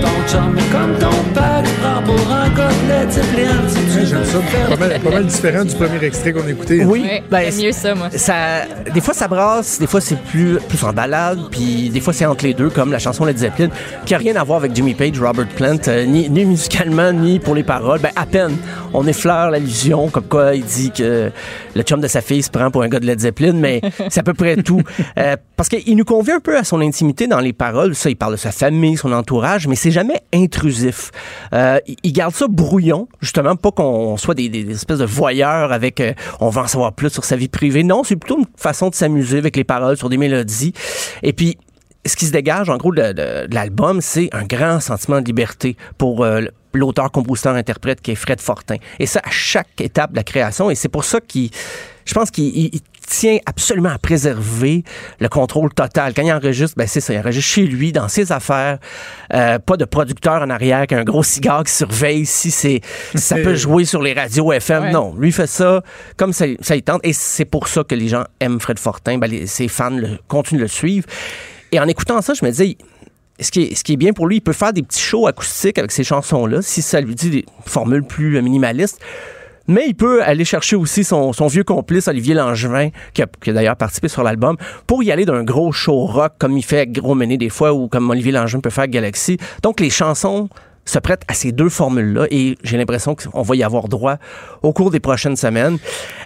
Ton 0.00 0.16
chum 0.28 0.58
est 0.58 0.72
comme 0.72 0.94
ton 0.98 1.16
père, 1.32 1.62
tu 1.64 1.70
prends 1.80 2.02
pour 2.02 2.32
un 2.32 2.42
de 2.50 3.10
Zeppelin 3.10 3.62
Si 3.92 3.98
tu 3.98 4.00
Ouais, 4.00 4.06
J'aime 4.06 4.24
ça. 4.24 4.38
Pas 4.70 4.76
mal, 4.76 5.00
pas 5.00 5.10
mal 5.10 5.26
différent 5.26 5.64
du 5.64 5.74
premier 5.74 6.02
extrait 6.04 6.32
qu'on 6.32 6.46
a 6.46 6.50
écouté. 6.50 6.84
Oui, 6.84 7.02
Ouais, 7.02 7.22
ben, 7.30 7.50
j'aime 7.52 7.66
mieux 7.66 7.72
ça, 7.72 7.94
moi. 7.94 8.08
ça, 8.10 8.34
des 8.94 9.00
fois 9.02 9.12
ça 9.14 9.28
brasse, 9.28 9.78
des 9.78 9.86
fois 9.86 10.00
c'est 10.00 10.18
plus, 10.18 10.58
plus 10.68 10.82
en 10.84 10.92
balade, 10.92 11.38
puis 11.50 11.90
des 11.90 12.00
fois 12.00 12.12
c'est 12.12 12.24
entre 12.24 12.44
les 12.44 12.54
deux, 12.54 12.70
comme 12.70 12.90
la 12.90 12.98
chanson 12.98 13.24
Led 13.24 13.36
Zeppelin, 13.38 13.68
qui 14.06 14.14
a 14.14 14.18
rien 14.18 14.34
à 14.36 14.44
voir 14.44 14.58
avec 14.58 14.74
Jimmy 14.74 14.94
Page, 14.94 15.20
Robert 15.20 15.46
Plant, 15.48 15.76
euh, 15.88 16.04
ni, 16.06 16.28
ni 16.30 16.44
musicalement, 16.44 17.12
ni 17.12 17.38
pour 17.38 17.54
les 17.54 17.62
paroles. 17.64 18.00
Ben, 18.00 18.10
à 18.16 18.24
peine. 18.26 18.56
On 18.94 19.06
effleure 19.06 19.50
l'allusion, 19.50 20.08
comme 20.10 20.24
quoi 20.24 20.54
il 20.54 20.64
dit 20.64 20.90
que 20.90 21.30
le 21.74 21.82
chum 21.82 22.00
de 22.00 22.08
sa 22.08 22.20
fille 22.20 22.42
se 22.42 22.50
prend 22.50 22.70
pour 22.70 22.82
un 22.82 22.88
gars 22.88 23.00
de 23.00 23.06
Led 23.06 23.20
Zeppelin, 23.20 23.52
mais 23.54 23.80
c'est 24.10 24.20
à 24.20 24.22
peu 24.22 24.34
près 24.34 24.56
tout. 24.56 24.82
Euh, 25.18 25.36
parce 25.56 25.68
qu'il 25.70 25.96
nous 25.96 26.04
convient 26.04 26.36
un 26.36 26.40
peu 26.40 26.56
à 26.58 26.64
son 26.64 26.80
intimité 26.80 27.26
dans 27.26 27.40
les 27.40 27.52
paroles. 27.54 27.94
Ça, 27.94 28.10
il 28.10 28.16
parle 28.16 28.32
de 28.32 28.36
sa 28.38 28.52
famille, 28.52 28.96
son 28.98 29.12
entourage, 29.12 29.66
mais 29.66 29.76
c'est 29.76 29.90
jamais 29.90 30.20
intrusif. 30.34 31.10
Euh, 31.54 31.78
il- 31.86 31.96
il 32.02 32.12
garde 32.12 32.34
ça 32.34 32.46
brouillon, 32.48 33.08
justement, 33.22 33.56
pas 33.56 33.70
qu'on 33.82 34.16
soit 34.16 34.34
des, 34.34 34.70
espèces 34.70 34.98
de 34.98 35.04
voyeurs 35.04 35.72
avec 35.72 36.00
euh, 36.00 36.12
on 36.40 36.48
va 36.48 36.62
en 36.62 36.66
savoir 36.66 36.92
plus 36.92 37.10
sur 37.10 37.24
sa 37.24 37.36
vie 37.36 37.48
privée. 37.48 37.82
Non, 37.82 38.04
c'est 38.04 38.16
plutôt 38.16 38.38
une 38.38 38.46
façon 38.56 38.88
de 38.88 38.94
s'amuser 38.94 39.38
avec 39.38 39.56
les 39.56 39.64
paroles 39.64 39.96
sur 39.96 40.08
des 40.08 40.16
mélodies. 40.16 40.72
Et 41.22 41.32
puis, 41.32 41.58
ce 42.06 42.16
qui 42.16 42.26
se 42.26 42.32
dégage, 42.32 42.68
en 42.68 42.76
gros, 42.76 42.92
de, 42.92 43.46
l'album, 43.52 44.00
c'est 44.00 44.28
un 44.32 44.44
grand 44.44 44.80
sentiment 44.80 45.20
de 45.20 45.26
liberté 45.26 45.76
pour 45.98 46.24
euh, 46.24 46.42
l'auteur, 46.74 47.10
compositeur, 47.10 47.54
interprète 47.54 48.00
qui 48.00 48.12
est 48.12 48.16
Fred 48.16 48.40
Fortin. 48.40 48.76
Et 48.98 49.06
ça, 49.06 49.20
à 49.24 49.30
chaque 49.30 49.80
étape 49.80 50.12
de 50.12 50.16
la 50.16 50.24
création. 50.24 50.70
Et 50.70 50.74
c'est 50.74 50.88
pour 50.88 51.04
ça 51.04 51.20
qu'il, 51.20 51.50
je 52.04 52.14
pense 52.14 52.30
qu'il 52.30 52.44
il- 52.56 52.70
il 52.74 52.80
tient 53.12 53.38
absolument 53.46 53.90
à 53.90 53.98
préserver 53.98 54.84
le 55.20 55.28
contrôle 55.28 55.72
total. 55.74 56.14
Quand 56.14 56.22
il 56.22 56.32
enregistre, 56.32 56.74
ben 56.78 56.86
c'est 56.86 57.00
ça, 57.00 57.12
il 57.12 57.18
enregistre 57.18 57.50
chez 57.50 57.66
lui, 57.66 57.92
dans 57.92 58.08
ses 58.08 58.32
affaires. 58.32 58.78
Euh, 59.34 59.58
pas 59.58 59.76
de 59.76 59.84
producteur 59.84 60.40
en 60.42 60.48
arrière 60.48 60.86
qui 60.86 60.94
a 60.94 60.98
un 60.98 61.04
gros 61.04 61.22
cigare 61.22 61.64
qui 61.64 61.72
surveille 61.72 62.24
si 62.24 62.50
c'est 62.50 62.80
si 63.14 63.18
ça 63.18 63.36
peut 63.36 63.54
jouer 63.66 63.84
sur 63.84 64.00
les 64.00 64.14
radios 64.14 64.50
FM. 64.52 64.84
Ouais. 64.84 64.92
Non, 64.92 65.14
lui 65.16 65.30
fait 65.30 65.46
ça 65.46 65.82
comme 66.16 66.32
ça, 66.32 66.46
ça 66.60 66.74
il 66.74 66.82
tente. 66.82 67.00
Et 67.04 67.12
c'est 67.12 67.44
pour 67.44 67.68
ça 67.68 67.84
que 67.84 67.94
les 67.94 68.08
gens 68.08 68.24
aiment 68.40 68.60
Fred 68.60 68.78
Fortin. 68.78 69.18
Ben, 69.18 69.26
les- 69.30 69.46
ses 69.46 69.68
fans 69.68 69.90
le, 69.90 70.18
continuent 70.28 70.58
de 70.60 70.64
le 70.64 70.68
suivre. 70.68 71.06
Et 71.70 71.78
en 71.80 71.88
écoutant 71.88 72.22
ça, 72.22 72.32
je 72.34 72.44
me 72.44 72.50
disais, 72.50 72.76
ce 73.40 73.50
qui, 73.50 73.62
est, 73.62 73.74
ce 73.74 73.84
qui 73.84 73.94
est 73.94 73.96
bien 73.96 74.12
pour 74.12 74.26
lui, 74.26 74.36
il 74.36 74.40
peut 74.40 74.52
faire 74.52 74.72
des 74.72 74.82
petits 74.82 75.00
shows 75.00 75.26
acoustiques 75.26 75.78
avec 75.78 75.90
ces 75.92 76.04
chansons-là, 76.04 76.62
si 76.62 76.80
ça 76.82 77.00
lui 77.00 77.14
dit 77.14 77.30
des 77.30 77.44
formules 77.66 78.04
plus 78.04 78.40
minimalistes. 78.40 79.00
Mais 79.68 79.84
il 79.86 79.94
peut 79.94 80.22
aller 80.22 80.44
chercher 80.44 80.76
aussi 80.76 81.04
son, 81.04 81.32
son 81.32 81.46
vieux 81.46 81.64
complice, 81.64 82.08
Olivier 82.08 82.34
Langevin, 82.34 82.90
qui 83.14 83.22
a, 83.22 83.26
qui 83.42 83.50
a 83.50 83.52
d'ailleurs 83.52 83.76
participé 83.76 84.08
sur 84.08 84.22
l'album, 84.22 84.56
pour 84.86 85.02
y 85.02 85.12
aller 85.12 85.24
d'un 85.24 85.44
gros 85.44 85.70
show 85.72 86.04
rock, 86.06 86.32
comme 86.38 86.56
il 86.58 86.64
fait 86.64 86.78
avec 86.78 86.92
Gros 86.92 87.14
Méné 87.14 87.36
des 87.38 87.48
fois, 87.48 87.72
ou 87.72 87.88
comme 87.88 88.10
Olivier 88.10 88.32
Langevin 88.32 88.60
peut 88.60 88.70
faire 88.70 88.82
avec 88.82 88.90
Galaxy. 88.92 89.36
Donc, 89.62 89.78
les 89.80 89.90
chansons 89.90 90.48
se 90.84 90.98
prêtent 90.98 91.22
à 91.28 91.34
ces 91.34 91.52
deux 91.52 91.68
formules-là, 91.68 92.26
et 92.32 92.56
j'ai 92.64 92.76
l'impression 92.76 93.14
qu'on 93.14 93.42
va 93.42 93.54
y 93.54 93.62
avoir 93.62 93.86
droit 93.86 94.16
au 94.62 94.72
cours 94.72 94.90
des 94.90 94.98
prochaines 94.98 95.36
semaines. 95.36 95.78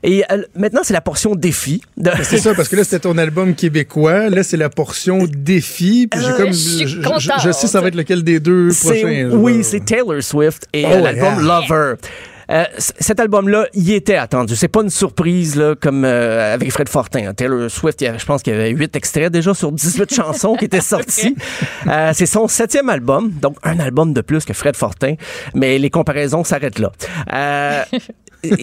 Et 0.02 0.24
euh, 0.32 0.44
maintenant, 0.56 0.80
c'est 0.82 0.94
la 0.94 1.02
portion 1.02 1.34
défi. 1.34 1.82
de- 1.98 2.10
C'est 2.22 2.38
ça, 2.38 2.54
parce 2.54 2.68
que 2.70 2.76
là, 2.76 2.82
c'était 2.84 3.00
ton 3.00 3.18
album 3.18 3.54
québécois. 3.54 4.30
Là, 4.30 4.42
c'est 4.42 4.56
la 4.56 4.70
portion 4.70 5.26
défi. 5.30 6.06
Puis 6.10 6.20
j'ai 6.22 6.26
Euh, 6.28 6.36
comme, 6.38 6.46
je 6.46 6.52
suis 6.52 6.88
je, 6.88 6.96
je- 6.96 7.02
contente. 7.02 7.20
je 7.44 7.52
sais 7.52 7.66
ça 7.66 7.82
va 7.82 7.88
être 7.88 7.96
lequel 7.96 8.22
des 8.24 8.40
deux 8.40 8.70
prochains. 8.70 9.28
oui, 9.32 9.62
c'est 9.62 9.84
Taylor 9.84 10.22
Swift 10.22 10.66
et 10.72 10.86
Oh, 10.86 11.02
l'album 11.02 11.44
yeah. 11.44 11.60
Lover. 11.60 11.94
Euh, 12.50 12.64
cet 12.78 13.18
album-là, 13.20 13.66
il 13.74 13.90
était 13.92 14.14
attendu. 14.16 14.54
C'est 14.56 14.68
pas 14.68 14.82
une 14.82 14.90
surprise 14.90 15.56
là, 15.56 15.74
comme 15.74 16.04
euh, 16.04 16.54
avec 16.54 16.70
Fred 16.70 16.88
Fortin. 16.88 17.28
hein. 17.28 17.34
Taylor 17.34 17.70
Swift, 17.70 18.00
il 18.00 18.04
y 18.04 18.06
avait- 18.06 18.18
je 18.18 18.26
pense 18.26 18.42
qu'il 18.42 18.52
y 18.52 18.56
avait 18.56 18.70
8 18.70 18.94
extraits 18.96 19.32
déjà 19.32 19.52
sur 19.54 19.72
18 19.72 20.14
chansons 20.14 20.54
qui 20.56 20.66
étaient 20.66 20.80
sortis. 20.80 21.34
Euh, 21.88 22.12
c'est 22.14 22.26
son 22.26 22.46
septième 22.48 22.88
album, 22.88 23.30
donc 23.30 23.56
un 23.64 23.78
album 23.80 24.12
de 24.12 24.20
plus 24.20 24.44
que 24.44 24.52
Fred 24.52 24.76
Fortin, 24.76 25.14
mais 25.54 25.78
les 25.78 25.90
comparaisons 25.90 26.44
s'arrêtent 26.44 26.78
là. 26.78 26.92
Euh, 27.32 27.82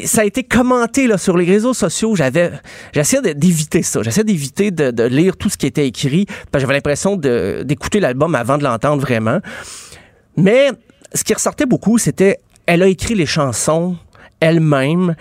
ça 0.06 0.22
a 0.22 0.24
été 0.24 0.44
commenté 0.44 1.08
là, 1.08 1.18
sur 1.18 1.36
les 1.36 1.46
réseaux 1.46 1.74
sociaux. 1.74 2.16
J'avais, 2.16 2.52
j'essayais 2.94 3.34
d'éviter 3.34 3.84
ça. 3.84 4.02
J'essayais 4.02 4.24
d'éviter 4.24 4.72
de, 4.72 4.92
de 4.92 5.04
lire 5.04 5.36
tout 5.36 5.50
ce 5.50 5.58
qui 5.58 5.66
était 5.66 5.86
écrit. 5.88 6.26
J'avais 6.56 6.74
l'impression 6.74 7.18
d'écouter 7.18 8.00
l'album 8.00 8.34
avant 8.36 8.58
de 8.58 8.64
l'entendre 8.64 9.02
vraiment. 9.02 9.40
Mais 10.38 10.70
ce 11.14 11.24
qui 11.26 11.34
ressortait 11.34 11.66
beaucoup, 11.66 11.98
c'était 11.98 12.38
elle 12.66 12.84
a 12.84 12.88
écrit 12.88 13.16
les 13.16 13.26
chansons 13.26 13.96
elle-même. 14.40 15.16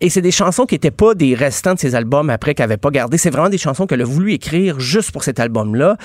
Et 0.00 0.08
c'est 0.08 0.22
des 0.22 0.30
chansons 0.30 0.64
qui 0.64 0.74
n'étaient 0.74 0.90
pas 0.90 1.14
des 1.14 1.34
restants 1.34 1.74
de 1.74 1.78
ses 1.78 1.94
albums 1.94 2.30
après 2.30 2.54
qu'elle 2.54 2.68
n'avait 2.68 2.78
pas 2.78 2.90
gardé. 2.90 3.18
C'est 3.18 3.30
vraiment 3.30 3.50
des 3.50 3.58
chansons 3.58 3.86
qu'elle 3.86 4.00
a 4.00 4.06
voulu 4.06 4.32
écrire 4.32 4.80
juste 4.80 5.12
pour 5.12 5.24
cet 5.24 5.40
album-là. 5.40 5.96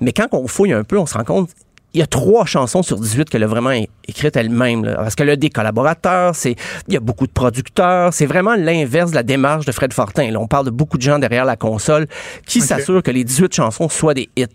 Mais 0.00 0.12
quand 0.12 0.26
on 0.32 0.48
fouille 0.48 0.72
un 0.72 0.82
peu, 0.82 0.98
on 0.98 1.06
se 1.06 1.14
rend 1.16 1.24
compte 1.24 1.50
il 1.94 2.00
y 2.00 2.02
a 2.02 2.08
trois 2.08 2.44
chansons 2.44 2.82
sur 2.82 2.98
18 2.98 3.30
qu'elle 3.30 3.44
a 3.44 3.46
vraiment 3.46 3.70
écrites 4.08 4.36
elle-même. 4.36 4.82
Parce 4.96 5.14
qu'elle 5.14 5.30
a 5.30 5.36
des 5.36 5.48
collaborateurs, 5.48 6.34
c'est, 6.34 6.56
il 6.88 6.94
y 6.94 6.96
a 6.96 7.00
beaucoup 7.00 7.26
de 7.26 7.32
producteurs. 7.32 8.12
C'est 8.12 8.26
vraiment 8.26 8.56
l'inverse 8.56 9.12
de 9.12 9.14
la 9.14 9.22
démarche 9.22 9.64
de 9.64 9.70
Fred 9.70 9.92
Fortin. 9.92 10.28
Là, 10.32 10.40
on 10.40 10.48
parle 10.48 10.66
de 10.66 10.70
beaucoup 10.70 10.98
de 10.98 11.02
gens 11.02 11.20
derrière 11.20 11.44
la 11.44 11.56
console 11.56 12.08
qui 12.46 12.60
s'assurent 12.60 13.02
que 13.04 13.12
les 13.12 13.22
18 13.22 13.54
chansons 13.54 13.88
soient 13.88 14.14
des 14.14 14.28
hits. 14.34 14.46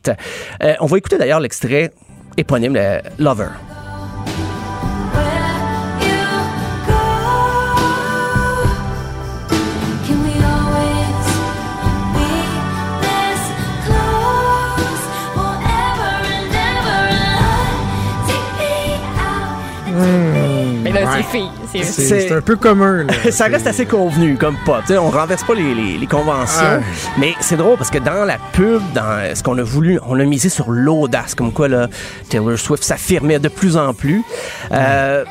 Euh, 0.61 0.73
on 0.81 0.85
va 0.85 0.97
écouter 0.97 1.17
d'ailleurs 1.17 1.39
l'extrait 1.39 1.91
éponyme, 2.35 2.73
le 2.73 2.99
Lover. 19.99 20.79
Mais 20.83 20.91
là, 20.91 21.01
Ouais. 21.01 21.07
c'est 21.17 21.37
fille. 21.37 22.31
Un 22.31 22.41
peu 22.41 22.55
commun. 22.55 23.03
Là. 23.03 23.13
ça 23.31 23.45
reste 23.45 23.67
assez 23.67 23.85
convenu 23.85 24.35
comme 24.37 24.55
pop. 24.65 24.77
Tu 24.81 24.93
sais, 24.93 24.97
on 24.97 25.09
renverse 25.09 25.43
pas 25.43 25.53
les, 25.53 25.73
les- 25.75 25.97
les 25.97 26.07
conventions. 26.07 26.61
Ah. 26.63 26.79
Mais 27.17 27.33
c'est 27.41 27.57
drôle 27.57 27.77
parce 27.77 27.89
que 27.89 27.97
dans 27.99 28.25
la 28.25 28.37
pub, 28.53 28.81
dans 28.93 29.35
ce 29.35 29.43
qu'on 29.43 29.57
a 29.57 29.63
voulu, 29.63 29.99
on 30.07 30.19
a 30.19 30.23
misé 30.23 30.49
sur 30.49 30.71
l'audace. 30.71 31.35
Comme 31.35 31.51
quoi, 31.51 31.67
là, 31.67 31.87
Taylor 32.29 32.57
Swift 32.57 32.83
s'affirmait 32.83 33.39
de 33.39 33.49
plus 33.49 33.77
en 33.77 33.93
plus. 33.93 34.23
Euh, 34.71 35.23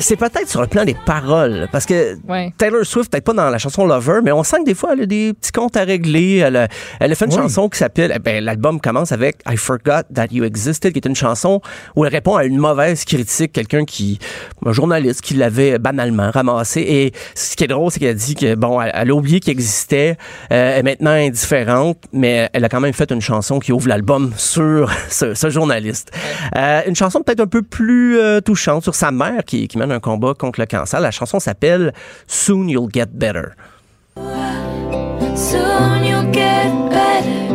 c'est 0.00 0.16
peut-être 0.16 0.48
sur 0.48 0.60
le 0.60 0.66
plan 0.66 0.84
des 0.84 0.94
paroles. 1.06 1.68
Parce 1.72 1.86
que 1.86 2.16
Ouais. 2.28 2.52
Taylor 2.58 2.84
Swift, 2.84 3.10
peut-être 3.10 3.24
pas 3.24 3.32
dans 3.32 3.50
la 3.50 3.58
chanson 3.58 3.86
Lover, 3.86 4.20
mais 4.24 4.32
on 4.32 4.42
sent 4.42 4.58
que 4.60 4.64
des 4.64 4.74
fois, 4.74 4.90
elle 4.92 5.02
a 5.02 5.06
des 5.06 5.32
petits 5.34 5.52
comptes 5.52 5.76
à 5.76 5.84
régler. 5.84 6.36
Elle 6.38 6.56
a, 6.56 6.68
elle 7.00 7.12
a 7.12 7.14
fait 7.14 7.24
une 7.26 7.32
Oui. 7.32 7.36
chanson 7.38 7.68
qui 7.68 7.78
s'appelle, 7.78 8.12
eh 8.14 8.18
ben, 8.18 8.42
l'album 8.44 8.80
commence 8.80 9.12
avec 9.12 9.36
I 9.48 9.56
Forgot 9.56 10.02
That 10.14 10.26
You 10.32 10.44
Existed, 10.44 10.92
qui 10.92 10.98
est 10.98 11.06
une 11.06 11.14
chanson 11.16 11.60
où 11.94 12.04
elle 12.04 12.12
répond 12.12 12.36
à 12.36 12.44
une 12.44 12.58
mauvaise 12.58 13.04
critique, 13.04 13.52
quelqu'un 13.52 13.84
qui, 13.84 14.18
un 14.64 14.72
journaliste 14.72 15.20
qui 15.20 15.34
l'avait 15.34 15.78
banalement 15.78 16.30
ramassé. 16.30 16.80
Et 16.80 17.12
ce 17.34 17.56
qui 17.56 17.64
est 17.64 17.68
drôle, 17.68 17.90
c'est 17.90 18.00
qu'elle 18.00 18.14
dit 18.16 18.34
que, 18.34 18.54
bon, 18.54 18.80
elle, 18.80 18.90
elle 18.94 19.10
a 19.10 19.14
oublié 19.14 19.40
qu'il 19.40 19.52
existait, 19.52 20.16
euh, 20.52 20.72
elle 20.74 20.78
est 20.80 20.82
maintenant 20.82 21.10
indifférente, 21.12 21.98
mais 22.12 22.48
elle 22.52 22.64
a 22.64 22.68
quand 22.68 22.80
même 22.80 22.92
fait 22.92 23.10
une 23.10 23.20
chanson 23.20 23.58
qui 23.58 23.72
ouvre 23.72 23.88
l'album 23.88 24.32
sur 24.36 24.90
ce, 25.08 25.34
ce 25.34 25.50
journaliste. 25.50 26.10
Euh, 26.56 26.80
une 26.86 26.96
chanson 26.96 27.22
peut-être 27.22 27.40
un 27.40 27.46
peu 27.46 27.62
plus 27.62 28.18
euh, 28.18 28.40
touchante 28.40 28.82
sur 28.82 28.94
sa 28.94 29.10
mère 29.10 29.44
qui, 29.44 29.68
qui 29.68 29.78
mène 29.86 29.96
un 29.96 30.00
combat 30.00 30.34
contre 30.34 30.60
le 30.60 30.66
cancer. 30.66 31.00
La 31.00 31.10
chanson 31.10 31.38
s'appelle 31.40 31.92
Soon 32.26 32.68
You'll 32.68 32.88
Get 32.92 33.06
Better. 33.12 33.50
Soon 35.36 36.02
you'll 36.04 36.32
get 36.32 36.70
better. 36.88 37.52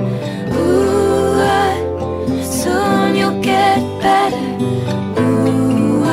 Ooh, 0.54 2.44
soon 2.44 3.16
you'll 3.16 3.42
get 3.42 3.82
better. 4.00 4.38
Ooh, 5.20 6.04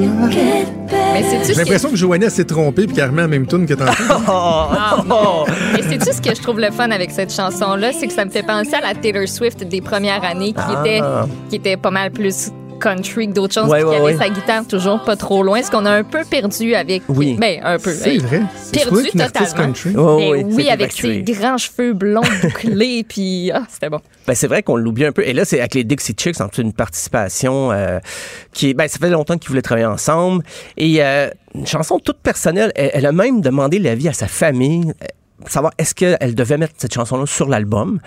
you'll 0.00 0.30
get 0.30 0.66
better. 0.86 1.12
Mais 1.12 1.22
c'est-tu 1.22 1.44
J'ai 1.52 1.54
l'impression 1.54 1.90
que 1.90 1.96
Joanna 1.96 2.30
s'est 2.30 2.44
trompée 2.46 2.86
puis 2.86 2.96
qu'elle 2.96 3.10
remet 3.10 3.22
la 3.22 3.28
même 3.28 3.46
tune 3.46 3.66
que 3.66 3.74
tantôt. 3.74 3.92
Ah, 4.30 5.02
non. 5.06 5.44
Mais 5.74 5.82
c'est-tu 5.82 6.12
ce 6.12 6.20
que 6.22 6.34
je 6.34 6.40
trouve 6.42 6.58
le 6.60 6.70
fun 6.70 6.90
avec 6.90 7.10
cette 7.10 7.32
chanson-là? 7.32 7.92
C'est 7.92 8.06
que 8.06 8.12
ça 8.14 8.24
me 8.24 8.30
fait 8.30 8.42
penser 8.42 8.74
à 8.74 8.80
la 8.80 8.94
Taylor 8.94 9.28
Swift 9.28 9.62
des 9.64 9.80
premières 9.82 10.24
années 10.24 10.52
qui, 10.52 10.58
Ah. 10.58 10.80
était, 10.84 11.00
qui 11.50 11.56
était 11.56 11.76
pas 11.76 11.90
mal 11.90 12.10
plus 12.10 12.50
country 12.78 13.28
que 13.28 13.32
d'autres 13.32 13.54
choses, 13.54 13.68
Ouais, 13.68 13.80
qui 13.80 13.84
ouais, 13.86 13.96
avait 13.96 14.04
ouais. 14.04 14.16
sa 14.16 14.28
guitare 14.28 14.66
toujours 14.66 15.02
pas 15.02 15.16
trop 15.16 15.42
loin, 15.42 15.62
ce 15.62 15.70
qu'on 15.70 15.84
a 15.86 15.90
un 15.90 16.04
peu 16.04 16.24
perdu 16.24 16.74
avec... 16.74 17.02
Oui. 17.08 17.36
Ben, 17.38 17.60
un 17.62 17.78
peu. 17.78 17.92
C'est 17.92 18.10
Hey, 18.14 18.18
vrai. 18.18 18.42
Perdu 18.72 19.10
totalement. 19.10 19.54
country. 19.54 19.94
Oh, 19.96 20.16
Ben 20.18 20.30
oui, 20.46 20.54
oui, 20.54 20.70
avec 20.70 20.92
ses 20.92 21.22
grands 21.22 21.58
cheveux 21.58 21.92
blonds 21.92 22.22
bouclés, 22.42 23.04
puis 23.08 23.50
ah, 23.52 23.64
c'était 23.68 23.90
bon. 23.90 24.00
Ben, 24.26 24.34
c'est 24.34 24.46
vrai 24.46 24.62
qu'on 24.62 24.76
l'oublie 24.76 25.04
un 25.04 25.12
peu. 25.12 25.26
Et 25.26 25.32
là, 25.32 25.44
c'est 25.44 25.58
avec 25.58 25.74
les 25.74 25.84
Dixie 25.84 26.14
Chicks, 26.16 26.40
en 26.40 26.48
fait, 26.48 26.62
une 26.62 26.72
participation 26.72 27.72
euh, 27.72 27.98
qui 28.52 28.70
est, 28.70 28.74
ben, 28.74 28.88
ça 28.88 28.98
fait 28.98 29.10
longtemps 29.10 29.36
qu'ils 29.38 29.48
voulaient 29.48 29.62
travailler 29.62 29.86
ensemble. 29.86 30.44
Et 30.76 31.02
euh, 31.02 31.28
une 31.54 31.66
chanson 31.66 31.98
toute 31.98 32.18
personnelle. 32.18 32.72
Elle, 32.74 32.90
elle 32.94 33.06
a 33.06 33.12
même 33.12 33.40
demandé 33.40 33.78
l'avis 33.78 34.08
à 34.08 34.12
sa 34.12 34.26
famille, 34.28 34.92
euh, 35.02 35.06
savoir 35.46 35.72
est-ce 35.78 35.94
qu'elle 35.94 36.34
devait 36.34 36.58
mettre 36.58 36.74
cette 36.76 36.92
chanson-là 36.94 37.26
sur 37.26 37.48
l'album. 37.48 38.00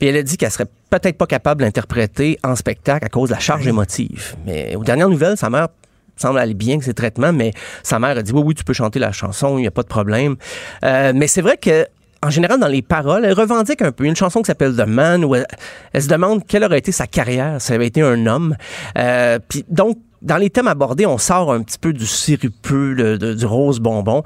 Puis 0.00 0.08
elle 0.08 0.16
a 0.16 0.22
dit 0.22 0.36
qu'elle 0.36 0.50
serait 0.50 0.66
peut-être 0.88 1.16
pas 1.18 1.26
capable 1.26 1.62
d'interpréter 1.62 2.38
en 2.42 2.56
spectacle 2.56 3.04
à 3.04 3.08
cause 3.08 3.28
de 3.28 3.34
la 3.34 3.40
charge 3.40 3.66
émotive. 3.68 4.34
Mais 4.46 4.74
aux 4.74 4.82
dernières 4.82 5.10
nouvelles, 5.10 5.36
sa 5.36 5.50
mère 5.50 5.68
semble 6.16 6.38
aller 6.38 6.54
bien 6.54 6.74
avec 6.74 6.84
ses 6.84 6.94
traitements, 6.94 7.32
mais 7.32 7.52
sa 7.82 7.98
mère 7.98 8.16
a 8.16 8.22
dit 8.22 8.32
oui, 8.32 8.42
oui, 8.44 8.54
tu 8.54 8.64
peux 8.64 8.72
chanter 8.72 8.98
la 8.98 9.12
chanson, 9.12 9.58
il 9.58 9.62
n'y 9.62 9.66
a 9.66 9.70
pas 9.70 9.82
de 9.82 9.88
problème. 9.88 10.36
Euh, 10.84 11.12
mais 11.14 11.26
c'est 11.26 11.42
vrai 11.42 11.56
que 11.56 11.86
en 12.22 12.28
général, 12.28 12.60
dans 12.60 12.68
les 12.68 12.82
paroles, 12.82 13.24
elle 13.24 13.32
revendique 13.32 13.80
un 13.80 13.92
peu 13.92 14.04
une 14.04 14.16
chanson 14.16 14.42
qui 14.42 14.46
s'appelle 14.46 14.76
The 14.76 14.86
Man, 14.86 15.24
où 15.24 15.34
elle, 15.34 15.46
elle 15.94 16.02
se 16.02 16.08
demande 16.08 16.46
quelle 16.46 16.64
aurait 16.64 16.78
été 16.78 16.92
sa 16.92 17.06
carrière 17.06 17.60
si 17.60 17.72
elle 17.72 17.76
avait 17.76 17.86
été 17.86 18.02
un 18.02 18.26
homme. 18.26 18.56
Euh, 18.98 19.38
puis 19.48 19.64
donc, 19.68 19.96
dans 20.22 20.36
les 20.36 20.50
thèmes 20.50 20.68
abordés, 20.68 21.06
on 21.06 21.18
sort 21.18 21.52
un 21.52 21.62
petit 21.62 21.78
peu 21.78 21.92
du 21.92 22.06
sirupeux, 22.06 22.92
le- 22.92 23.18
de- 23.18 23.34
du 23.34 23.46
rose 23.46 23.80
bonbon. 23.80 24.22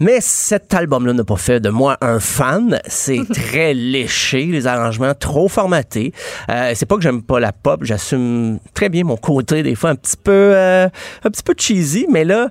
Mais 0.00 0.18
cet 0.20 0.74
album-là 0.74 1.12
n'a 1.14 1.24
pas 1.24 1.36
fait 1.36 1.58
de 1.60 1.70
moi 1.70 1.96
un 2.00 2.20
fan. 2.20 2.80
C'est 2.86 3.20
très 3.32 3.72
léché, 3.74 4.44
les 4.46 4.66
arrangements 4.66 5.14
trop 5.14 5.48
formatés. 5.48 6.12
Euh, 6.50 6.72
c'est 6.74 6.86
pas 6.86 6.96
que 6.96 7.02
j'aime 7.02 7.22
pas 7.22 7.40
la 7.40 7.52
pop, 7.52 7.80
j'assume 7.84 8.58
très 8.74 8.88
bien 8.88 9.04
mon 9.04 9.16
côté 9.16 9.62
des 9.62 9.74
fois 9.74 9.90
un 9.90 9.96
petit 9.96 10.16
peu, 10.16 10.30
euh, 10.32 10.86
un 11.24 11.30
petit 11.30 11.42
peu 11.42 11.54
cheesy, 11.56 12.06
mais 12.10 12.24
là 12.24 12.48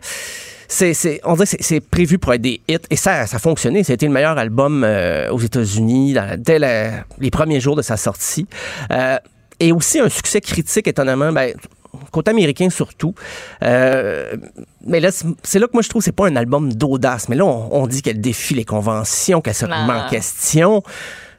c'est, 0.70 0.94
c'est, 0.94 1.22
on 1.24 1.36
dirait 1.36 1.46
que 1.46 1.56
c'est, 1.64 1.80
prévu 1.80 2.18
pour 2.18 2.34
être 2.34 2.42
des 2.42 2.60
hits 2.68 2.78
et 2.90 2.98
ça, 2.98 3.26
ça 3.26 3.38
a 3.38 3.40
fonctionné. 3.40 3.86
Ça 3.86 3.94
a 3.94 3.96
été 3.96 4.06
le 4.06 4.12
meilleur 4.12 4.38
album 4.38 4.84
euh, 4.84 5.30
aux 5.32 5.40
États-Unis 5.40 6.16
dès 6.40 6.60
la- 6.60 7.06
les 7.20 7.32
premiers 7.32 7.62
jours 7.62 7.78
de 7.78 7.82
sa 7.82 7.96
sortie. 7.96 8.48
Euh, 8.92 9.18
et 9.62 9.72
aussi 9.72 10.00
un 10.00 10.10
succès 10.10 10.42
critique, 10.42 10.88
étonnamment, 10.88 11.32
ben, 11.32 11.54
côté 12.12 12.32
américain 12.32 12.70
surtout. 12.70 13.14
Euh, 13.64 14.36
mais 14.86 15.00
là, 15.00 15.10
c'est- 15.12 15.60
là 15.60 15.68
que 15.68 15.74
moi 15.74 15.82
je 15.82 15.90
trouve 15.90 16.02
que 16.02 16.06
c'est 16.06 16.12
pas 16.12 16.28
un 16.28 16.36
album 16.36 16.74
d'audace. 16.74 17.30
Mais 17.30 17.36
là, 17.36 17.46
on, 17.46 17.70
on 17.72 17.88
dit 17.88 18.02
qu'elle 18.02 18.22
défie 18.22 18.54
les 18.54 18.66
conventions, 18.66 19.42
qu'elle 19.42 19.54
se 19.56 19.66
remet 19.66 19.94
en 19.94 20.10
question. 20.10 20.84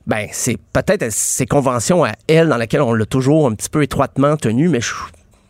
Ben, 0.06 0.26
c'est 0.32 0.56
peut-être 0.72 1.10
ces 1.12 1.44
conventions 1.46 2.02
à 2.04 2.12
elle 2.28 2.48
dans 2.48 2.56
lesquelles 2.56 2.80
on 2.82 2.94
l'a 2.94 3.04
toujours 3.06 3.46
un 3.46 3.54
petit 3.54 3.68
peu 3.68 3.82
étroitement 3.82 4.36
tenu, 4.38 4.68
mais 4.68 4.80
je, 4.80 4.94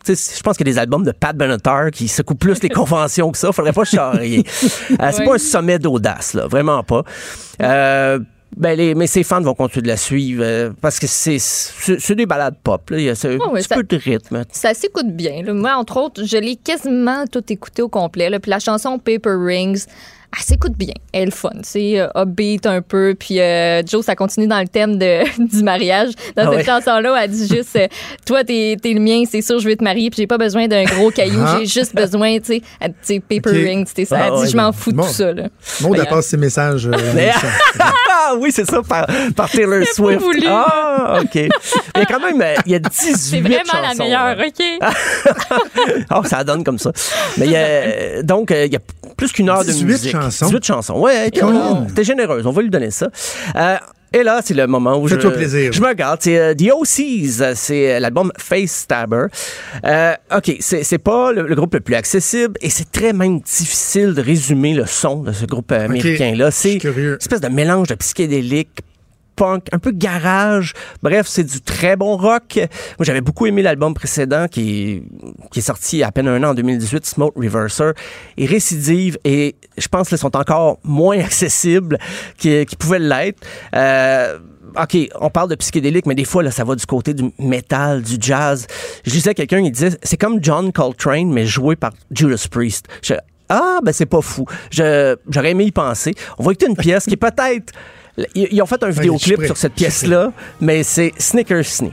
je 0.05 0.41
pense 0.41 0.57
qu'il 0.57 0.67
y 0.67 0.69
a 0.69 0.73
des 0.73 0.79
albums 0.79 1.03
de 1.05 1.11
Pat 1.13 1.33
Benatar 1.35 1.91
qui 1.91 2.07
secouent 2.09 2.35
plus 2.35 2.61
les 2.61 2.69
conventions 2.81 3.31
que 3.31 3.37
ça. 3.37 3.53
Faudrait 3.53 3.71
pas 3.73 3.85
charrier. 3.85 4.43
Euh, 4.99 5.09
c'est 5.13 5.23
pas 5.23 5.35
un 5.35 5.37
sommet 5.37 5.79
d'audace, 5.79 6.33
là. 6.33 6.47
Vraiment 6.47 6.83
pas. 6.83 7.03
Euh, 7.61 8.19
ben 8.57 8.75
les, 8.77 8.95
mais 8.95 9.07
ses 9.07 9.23
fans 9.23 9.41
vont 9.41 9.53
continuer 9.53 9.83
de 9.83 9.87
la 9.87 9.97
suivre 9.97 10.43
euh, 10.43 10.71
parce 10.81 10.99
que 10.99 11.07
c'est, 11.07 11.37
c'est, 11.39 12.15
des 12.15 12.25
balades 12.25 12.55
pop. 12.63 12.89
Là. 12.89 12.97
Il 12.97 13.03
y 13.05 13.09
a 13.09 13.15
ce, 13.15 13.37
Oh, 13.39 13.51
un 13.51 13.53
petit 13.57 13.67
ça- 13.67 13.75
peu 13.75 13.83
de 13.83 13.95
rythme. 13.95 14.43
Ça 14.51 14.73
s'écoute 14.73 15.07
bien. 15.15 15.43
là. 15.43 15.53
Moi, 15.53 15.73
entre 15.75 15.97
autres, 15.97 16.23
je 16.25 16.37
l'ai 16.37 16.55
quasiment 16.55 17.25
tout 17.27 17.43
écouté 17.51 17.81
au 17.81 17.89
complet. 17.89 18.29
là. 18.29 18.39
Puis 18.39 18.49
la 18.49 18.59
chanson 18.59 18.97
Paper 18.97 19.35
Rings, 19.37 19.85
elle 20.37 20.43
s'écoute 20.43 20.73
bien. 20.77 20.93
Elle 21.11 21.23
est 21.23 21.25
le 21.25 21.31
fun. 21.31 21.49
C'est 21.63 21.99
euh, 21.99 22.07
upbeat 22.15 22.65
un 22.67 22.81
peu. 22.81 23.15
Puis 23.19 23.39
euh, 23.39 23.81
Joe, 23.85 24.05
ça 24.05 24.15
continue 24.15 24.47
dans 24.47 24.59
le 24.59 24.67
thème 24.67 24.97
de, 24.99 25.23
du 25.57 25.63
mariage. 25.63 26.09
Dans 26.35 26.43
Ah 26.43 26.49
cette 26.51 26.55
ouais. 26.57 26.63
chanson-là, 26.65 27.15
elle 27.23 27.31
dit 27.31 27.47
juste 27.47 27.75
euh, 27.75 27.87
Toi, 28.25 28.43
t'es, 28.43 28.77
t'es 28.81 28.93
le 28.93 28.99
mien, 28.99 29.23
c'est 29.29 29.41
sûr, 29.41 29.59
je 29.59 29.67
veux 29.67 29.75
te 29.75 29.83
marier. 29.83 30.09
Puis 30.09 30.17
j'ai 30.21 30.27
pas 30.27 30.37
besoin 30.37 30.67
d'un 30.67 30.83
gros 30.83 31.09
caillou. 31.09 31.41
Ah. 31.45 31.57
J'ai 31.59 31.65
juste 31.65 31.95
besoin, 31.95 32.37
tu 32.39 32.45
sais, 32.45 32.61
sais, 33.01 33.19
Paper 33.19 33.49
Ok. 33.49 33.55
Rings. 33.55 33.85
tu 33.85 33.91
sais, 33.95 34.05
ça. 34.05 34.17
Ah 34.19 34.25
elle 34.27 34.33
dit 34.35 34.39
ouais. 34.41 34.47
Je 34.49 34.57
m'en 34.57 34.71
fous 34.71 34.91
de 34.91 34.97
Bon. 34.97 35.03
tout 35.03 35.09
ça. 35.13 35.33
Là. 35.33 35.43
Maud, 35.81 35.93
elle 35.95 36.01
Regarde. 36.01 36.09
passe 36.09 36.27
ses 36.27 36.37
messages. 36.37 36.87
euh. 36.87 36.91
Ah 38.31 38.35
oui, 38.37 38.51
c'est 38.51 38.69
ça, 38.69 38.81
par, 38.87 39.07
par 39.35 39.49
Taylor 39.49 39.83
Swift. 39.87 40.19
voulu. 40.21 40.43
Ah, 40.47 41.19
OK. 41.23 41.33
Il 41.35 41.49
y 41.97 41.99
a 42.01 42.05
quand 42.05 42.19
même, 42.19 42.39
euh, 42.41 42.53
il 42.67 42.73
y 42.73 42.75
a 42.75 42.79
18 42.79 43.15
C'est 43.17 43.41
vraiment 43.41 43.81
la 43.81 43.95
meilleure, 43.95 44.35
là. 44.35 44.45
OK? 44.45 46.03
Oh, 46.15 46.21
ça 46.25 46.43
donne 46.43 46.63
comme 46.63 46.77
ça. 46.77 46.91
Mais 47.37 47.45
il 47.45 47.51
y 47.51 47.55
a, 47.55 48.21
donc, 48.23 48.51
euh, 48.51 48.65
il 48.65 48.73
y 48.73 48.75
a 48.75 48.79
plus 49.19 49.31
qu'une 49.31 49.49
heure 49.49 49.65
de 49.65 49.71
18 49.71 49.85
musique. 49.85 50.11
chansons? 50.11 50.45
18 50.47 50.65
chansons. 50.65 50.99
Ouais, 50.99 51.29
t'es 51.29 52.03
généreuse. 52.03 52.45
On 52.47 52.51
va 52.51 52.61
lui 52.61 52.69
donner 52.69 52.91
ça. 52.91 53.09
Euh, 53.55 53.77
et 54.11 54.23
là, 54.23 54.41
c'est 54.43 54.55
le 54.55 54.65
moment 54.65 54.99
où 54.99 55.07
je, 55.07 55.15
plaisir. 55.15 55.71
je 55.71 55.81
me 55.81 55.87
regarde. 55.87 56.19
C'est 56.21 56.39
euh, 56.39 56.55
The 56.55 56.71
OCs. 56.73 57.53
C'est 57.55 57.93
euh, 57.93 57.99
l'album 57.99 58.31
Face 58.37 58.71
Stabber. 58.71 59.25
Euh, 59.85 60.13
OK, 60.35 60.55
c'est 60.59 60.97
pas 60.97 61.31
le, 61.31 61.43
le 61.43 61.55
groupe 61.55 61.75
le 61.75 61.79
plus 61.79 61.93
accessible 61.93 62.55
et 62.61 62.71
c'est 62.71 62.91
très 62.91 63.13
même 63.13 63.39
difficile 63.41 64.15
de 64.15 64.21
résumer 64.21 64.73
le 64.73 64.87
son 64.87 65.17
de 65.21 65.31
ce 65.31 65.45
groupe 65.45 65.71
euh, 65.71 65.85
américain-là. 65.85 66.49
C'est 66.49 66.83
une 66.83 67.17
espèce 67.19 67.41
de 67.41 67.49
mélange 67.49 67.89
de 67.89 67.95
psychédélique, 67.95 68.79
un 69.45 69.79
peu 69.79 69.91
garage. 69.91 70.73
Bref, 71.03 71.27
c'est 71.27 71.43
du 71.43 71.61
très 71.61 71.95
bon 71.95 72.17
rock. 72.17 72.55
Moi, 72.57 72.67
j'avais 73.05 73.21
beaucoup 73.21 73.45
aimé 73.45 73.61
l'album 73.61 73.93
précédent 73.93 74.47
qui 74.49 75.03
qui 75.51 75.59
est 75.59 75.63
sorti 75.63 75.97
il 75.97 75.99
y 75.99 76.03
a 76.03 76.07
à 76.07 76.11
peine 76.11 76.27
un 76.27 76.43
an 76.43 76.49
en 76.49 76.53
2018, 76.53 77.05
Smoke 77.05 77.39
Reverser. 77.39 77.91
Et 78.37 78.45
Récidive, 78.45 79.17
et 79.23 79.55
je 79.77 79.87
pense 79.87 80.09
qu'ils 80.09 80.17
sont 80.17 80.35
encore 80.35 80.79
moins 80.83 81.19
accessibles 81.23 81.97
qu'ils 82.37 82.65
pouvaient 82.77 82.99
l'être. 82.99 83.39
Euh, 83.75 84.39
OK, 84.79 84.97
on 85.19 85.29
parle 85.31 85.49
de 85.49 85.55
psychédélique, 85.55 86.05
mais 86.05 86.13
des 86.15 86.25
fois, 86.25 86.43
là, 86.43 86.51
ça 86.51 86.63
va 86.63 86.75
du 86.75 86.85
côté 86.85 87.13
du 87.15 87.31
métal, 87.39 88.03
du 88.03 88.17
jazz. 88.19 88.67
Je 89.03 89.09
disais 89.11 89.31
à 89.31 89.33
quelqu'un, 89.33 89.59
il 89.59 89.71
disait, 89.71 89.97
c'est 90.03 90.17
comme 90.17 90.39
John 90.43 90.71
Coltrane, 90.71 91.31
mais 91.31 91.45
joué 91.47 91.75
par 91.75 91.91
Judas 92.11 92.45
Priest. 92.51 92.85
Je- 93.01 93.15
ah, 93.49 93.79
ben 93.83 93.91
c'est 93.91 94.05
pas 94.05 94.21
fou. 94.21 94.45
J'aurais 94.69 95.17
aimé 95.51 95.63
y 95.65 95.71
penser. 95.71 96.13
On 96.37 96.43
va 96.43 96.51
écouter 96.51 96.67
une 96.69 96.77
pièce 96.77 97.05
qui 97.05 97.13
est 97.13 97.17
peut-être... 97.17 97.73
Ils 98.35 98.47
ils 98.51 98.61
ont 98.61 98.65
fait 98.65 98.81
un 98.83 98.89
vidéoclip 98.89 99.45
sur 99.45 99.57
cette 99.57 99.73
pièce-là, 99.73 100.31
mais 100.61 100.83
c'est 100.83 101.13
Snicker 101.17 101.63
Snee. 101.65 101.91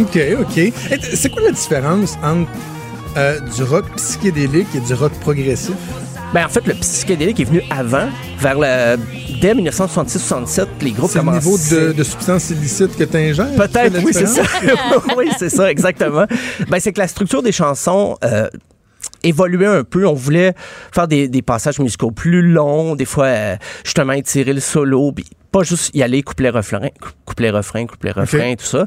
OK, 0.00 0.18
OK. 0.40 0.72
C'est 1.14 1.28
quoi 1.30 1.42
la 1.42 1.52
différence 1.52 2.18
entre 2.22 2.50
euh, 3.16 3.38
du 3.54 3.62
rock 3.62 3.84
psychédélique 3.96 4.66
et 4.74 4.80
du 4.80 4.94
rock 4.94 5.12
progressif? 5.20 5.74
Ben, 6.32 6.44
en 6.46 6.48
fait, 6.48 6.64
le 6.66 6.74
psychédélique 6.74 7.40
est 7.40 7.44
venu 7.44 7.60
avant, 7.70 8.08
vers 8.38 8.54
le, 8.56 8.96
dès 9.40 9.52
1966-67, 9.54 10.66
les 10.80 10.92
groupes 10.92 11.10
C'est 11.10 11.18
le 11.24 11.30
niveau 11.32 11.58
de, 11.58 11.92
de 11.92 12.02
substances 12.04 12.50
illicites 12.50 12.96
que 12.96 13.02
tu 13.02 13.16
ingères? 13.16 13.52
Peut-être, 13.56 13.98
oui, 14.04 14.12
c'est 14.12 14.26
ça. 14.26 14.42
oui, 15.16 15.28
c'est 15.38 15.48
ça, 15.50 15.68
exactement. 15.70 16.26
Ben, 16.68 16.78
c'est 16.78 16.92
que 16.92 17.00
la 17.00 17.08
structure 17.08 17.42
des 17.42 17.50
chansons 17.50 18.16
euh, 18.22 18.48
évoluait 19.24 19.66
un 19.66 19.82
peu. 19.82 20.06
On 20.06 20.14
voulait 20.14 20.54
faire 20.94 21.08
des, 21.08 21.26
des 21.26 21.42
passages 21.42 21.80
musicaux 21.80 22.12
plus 22.12 22.42
longs, 22.42 22.94
des 22.94 23.06
fois, 23.06 23.26
euh, 23.26 23.56
justement, 23.84 24.12
étirer 24.12 24.52
le 24.52 24.60
solo, 24.60 25.10
puis 25.10 25.24
pas 25.50 25.64
juste 25.64 25.90
y 25.94 26.02
aller 26.04 26.22
couplet-refrain, 26.22 26.90
cou- 27.00 27.10
couplet-refrain, 27.24 27.86
couplet-refrain, 27.86 28.54
tout 28.54 28.64
ça. 28.66 28.86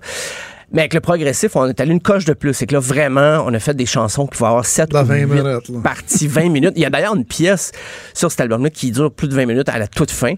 Mais 0.74 0.82
avec 0.82 0.94
le 0.96 1.00
progressif, 1.02 1.56
on 1.56 1.68
est 1.68 1.80
allé 1.80 1.92
une 1.92 2.02
coche 2.02 2.26
de 2.26 2.34
plus. 2.34 2.54
C'est 2.54 2.66
que 2.66 2.74
là, 2.74 2.80
vraiment, 2.80 3.44
on 3.46 3.54
a 3.54 3.60
fait 3.60 3.76
des 3.76 3.86
chansons 3.86 4.26
qui 4.28 4.40
vont 4.40 4.48
avoir 4.48 4.66
7 4.66 4.90
Dans 4.90 5.04
ou 5.04 5.06
20 5.06 5.16
8 5.16 5.26
minutes, 5.28 5.70
là. 5.70 5.80
parties, 5.84 6.28
20 6.28 6.50
minutes. 6.50 6.74
Il 6.76 6.82
y 6.82 6.86
a 6.86 6.90
d'ailleurs 6.90 7.16
une 7.16 7.26
pièce 7.26 7.72
sur 8.16 8.32
cet 8.32 8.42
album-là 8.42 8.70
qui 8.72 8.92
dure 8.92 9.12
plus 9.12 9.28
de 9.28 9.36
20 9.36 9.46
minutes 9.46 9.70
à 9.70 9.78
la 9.78 9.88
toute 9.88 10.10
fin. 10.12 10.34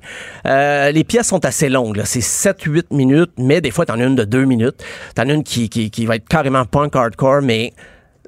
Euh, 0.45 0.91
les 0.91 1.03
pièces 1.05 1.27
sont 1.27 1.43
assez 1.45 1.69
longues. 1.69 2.01
C'est 2.05 2.19
7-8 2.19 2.83
minutes, 2.91 3.31
mais 3.37 3.61
des 3.61 3.71
fois, 3.71 3.85
t'en 3.85 3.99
as 3.99 4.03
une 4.03 4.15
de 4.15 4.25
2 4.25 4.43
minutes. 4.45 4.83
T'en 5.15 5.29
as 5.29 5.33
une 5.33 5.43
qui, 5.43 5.69
qui, 5.69 5.89
qui 5.89 6.05
va 6.05 6.17
être 6.17 6.27
carrément 6.27 6.65
punk 6.65 6.95
hardcore, 6.95 7.41
mais 7.41 7.71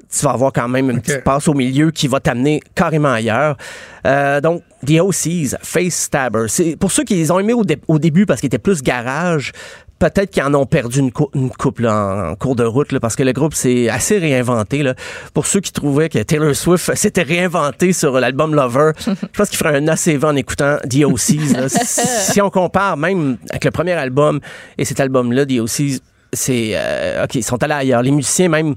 tu 0.09 0.23
vas 0.23 0.31
avoir 0.31 0.53
quand 0.53 0.69
même 0.69 0.89
une 0.89 1.01
petite 1.01 1.25
passe 1.25 1.49
au 1.49 1.53
milieu 1.53 1.91
qui 1.91 2.07
va 2.07 2.21
t'amener 2.21 2.61
carrément 2.73 3.11
ailleurs. 3.11 3.57
Euh, 4.05 4.39
donc, 4.39 4.63
The 4.85 5.01
OCs, 5.01 5.57
Face 5.61 5.95
Stabber. 5.95 6.45
C'est 6.47 6.77
pour 6.77 6.93
ceux 6.93 7.03
qui 7.03 7.15
les 7.15 7.29
ont 7.31 7.39
aimés 7.39 7.51
au, 7.53 7.65
dé- 7.65 7.81
au 7.89 7.99
début 7.99 8.25
parce 8.25 8.39
qu'ils 8.39 8.47
étaient 8.47 8.57
plus 8.57 8.81
garage. 8.81 9.51
Peut-être 9.99 10.29
qu'ils 10.29 10.43
en 10.43 10.53
ont 10.53 10.65
perdu 10.67 10.99
une, 10.99 11.11
cou- 11.11 11.29
une 11.33 11.49
couple 11.49 11.83
là, 11.83 11.95
en, 11.95 12.31
en 12.31 12.35
cours 12.35 12.55
de 12.55 12.63
route 12.63 12.91
là, 12.91 12.99
parce 12.99 13.15
que 13.15 13.23
le 13.23 13.33
groupe 13.33 13.53
s'est 13.55 13.89
assez 13.89 14.19
réinventé. 14.19 14.83
Là. 14.83 14.93
Pour 15.33 15.47
ceux 15.47 15.59
qui 15.59 15.71
trouvaient 15.71 16.07
que 16.09 16.19
Taylor 16.19 16.55
Swift 16.55 16.93
s'était 16.95 17.23
réinventé 17.23 17.93
sur 17.93 18.19
l'album 18.19 18.53
Lover, 18.53 18.91
je 18.99 19.11
pense 19.35 19.49
qu'il 19.49 19.57
ferait 19.57 19.75
un 19.77 19.87
ACV 19.87 20.23
en 20.23 20.35
écoutant 20.35 20.77
The 20.89 21.03
OCs. 21.05 21.69
si 21.69 22.41
on 22.41 22.49
compare 22.51 22.95
même 22.97 23.37
avec 23.49 23.65
le 23.65 23.71
premier 23.71 23.93
album 23.93 24.39
et 24.77 24.85
cet 24.85 24.99
album-là, 24.99 25.45
The 25.47 25.59
OCs, 25.61 25.99
c'est 26.33 26.71
euh, 26.75 27.23
ok, 27.23 27.35
ils 27.35 27.43
sont 27.43 27.61
allés 27.63 27.73
ailleurs. 27.73 28.03
Les 28.03 28.11
musiciens 28.11 28.49
même 28.49 28.75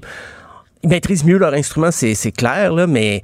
ils 0.83 0.89
maîtrisent 0.89 1.23
mieux 1.23 1.37
leur 1.37 1.53
instrument, 1.53 1.91
c'est 1.91 2.15
clair, 2.31 2.73
là, 2.73 2.87
mais 2.87 3.21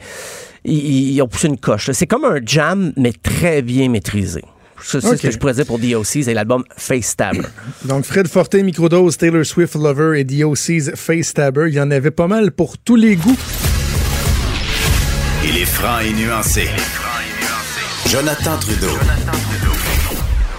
ils, 0.63 1.13
ils 1.15 1.21
ont 1.23 1.27
poussé 1.27 1.47
une 1.47 1.57
coche. 1.57 1.89
C'est 1.91 2.05
comme 2.05 2.25
un 2.25 2.37
jam, 2.45 2.93
mais 2.95 3.11
très 3.11 3.63
bien 3.63 3.89
maîtrisé. 3.89 4.43
Ça, 4.83 5.01
C'est 5.01 5.17
ce 5.17 5.21
que 5.21 5.31
je 5.31 5.37
pourrais 5.37 5.53
dire 5.53 5.65
pour 5.65 5.79
DOC, 5.79 6.05
c'est 6.05 6.33
l'album 6.33 6.63
Face 6.77 7.07
Stabber. 7.07 7.41
Donc, 7.85 8.05
Fred 8.05 8.27
Forte, 8.27 8.55
Microdose, 8.55 9.17
Taylor 9.17 9.45
Swift 9.45 9.75
Lover 9.75 10.19
et 10.19 10.25
The 10.25 10.43
OC's 10.43 10.91
Face 10.95 11.27
Stabber. 11.27 11.65
Il 11.67 11.73
y 11.73 11.81
en 11.81 11.91
avait 11.91 12.11
pas 12.11 12.27
mal 12.27 12.51
pour 12.51 12.77
tous 12.77 12.95
les 12.95 13.15
goûts. 13.15 13.37
Il 15.43 15.57
est 15.57 15.65
franc 15.65 15.99
et 15.99 16.13
nuancé. 16.13 16.67
Jonathan 18.09 18.57
Trudeau. 18.57 18.97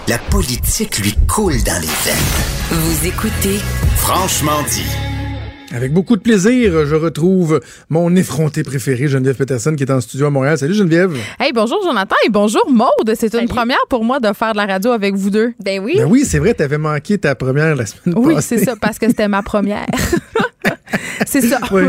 La 0.07 0.17
politique 0.17 0.97
lui 0.99 1.15
coule 1.27 1.61
dans 1.63 1.81
les 1.81 1.87
veines. 1.87 2.71
Vous 2.71 3.07
écoutez 3.07 3.59
Franchement 3.97 4.63
dit. 4.69 5.08
Avec 5.71 5.93
beaucoup 5.93 6.15
de 6.15 6.21
plaisir, 6.21 6.85
je 6.87 6.95
retrouve 6.95 7.59
mon 7.89 8.15
effronté 8.15 8.63
préféré, 8.63 9.07
Geneviève 9.07 9.35
Peterson, 9.35 9.75
qui 9.75 9.83
est 9.83 9.91
en 9.91 10.01
studio 10.01 10.25
à 10.25 10.29
Montréal. 10.31 10.57
Salut 10.57 10.73
Geneviève. 10.73 11.15
Hey, 11.39 11.51
bonjour 11.53 11.79
Jonathan 11.83 12.15
et 12.25 12.29
bonjour 12.29 12.67
Maude. 12.71 13.13
C'est 13.15 13.35
une 13.35 13.47
première 13.47 13.77
pour 13.87 14.03
moi 14.03 14.19
de 14.19 14.33
faire 14.33 14.53
de 14.53 14.57
la 14.57 14.65
radio 14.65 14.91
avec 14.91 15.13
vous 15.13 15.29
deux. 15.29 15.53
Ben 15.63 15.79
oui. 15.83 15.93
Ben 15.97 16.05
oui, 16.05 16.25
c'est 16.25 16.39
vrai, 16.39 16.55
t'avais 16.55 16.79
manqué 16.79 17.19
ta 17.19 17.35
première 17.35 17.75
la 17.75 17.85
semaine 17.85 18.15
Oui, 18.17 18.33
passée. 18.33 18.57
c'est 18.57 18.65
ça, 18.65 18.75
parce 18.81 18.97
que 18.97 19.07
c'était 19.07 19.27
ma 19.27 19.43
première. 19.43 19.85
c'est 21.27 21.41
ça. 21.41 21.59
Oui. 21.71 21.83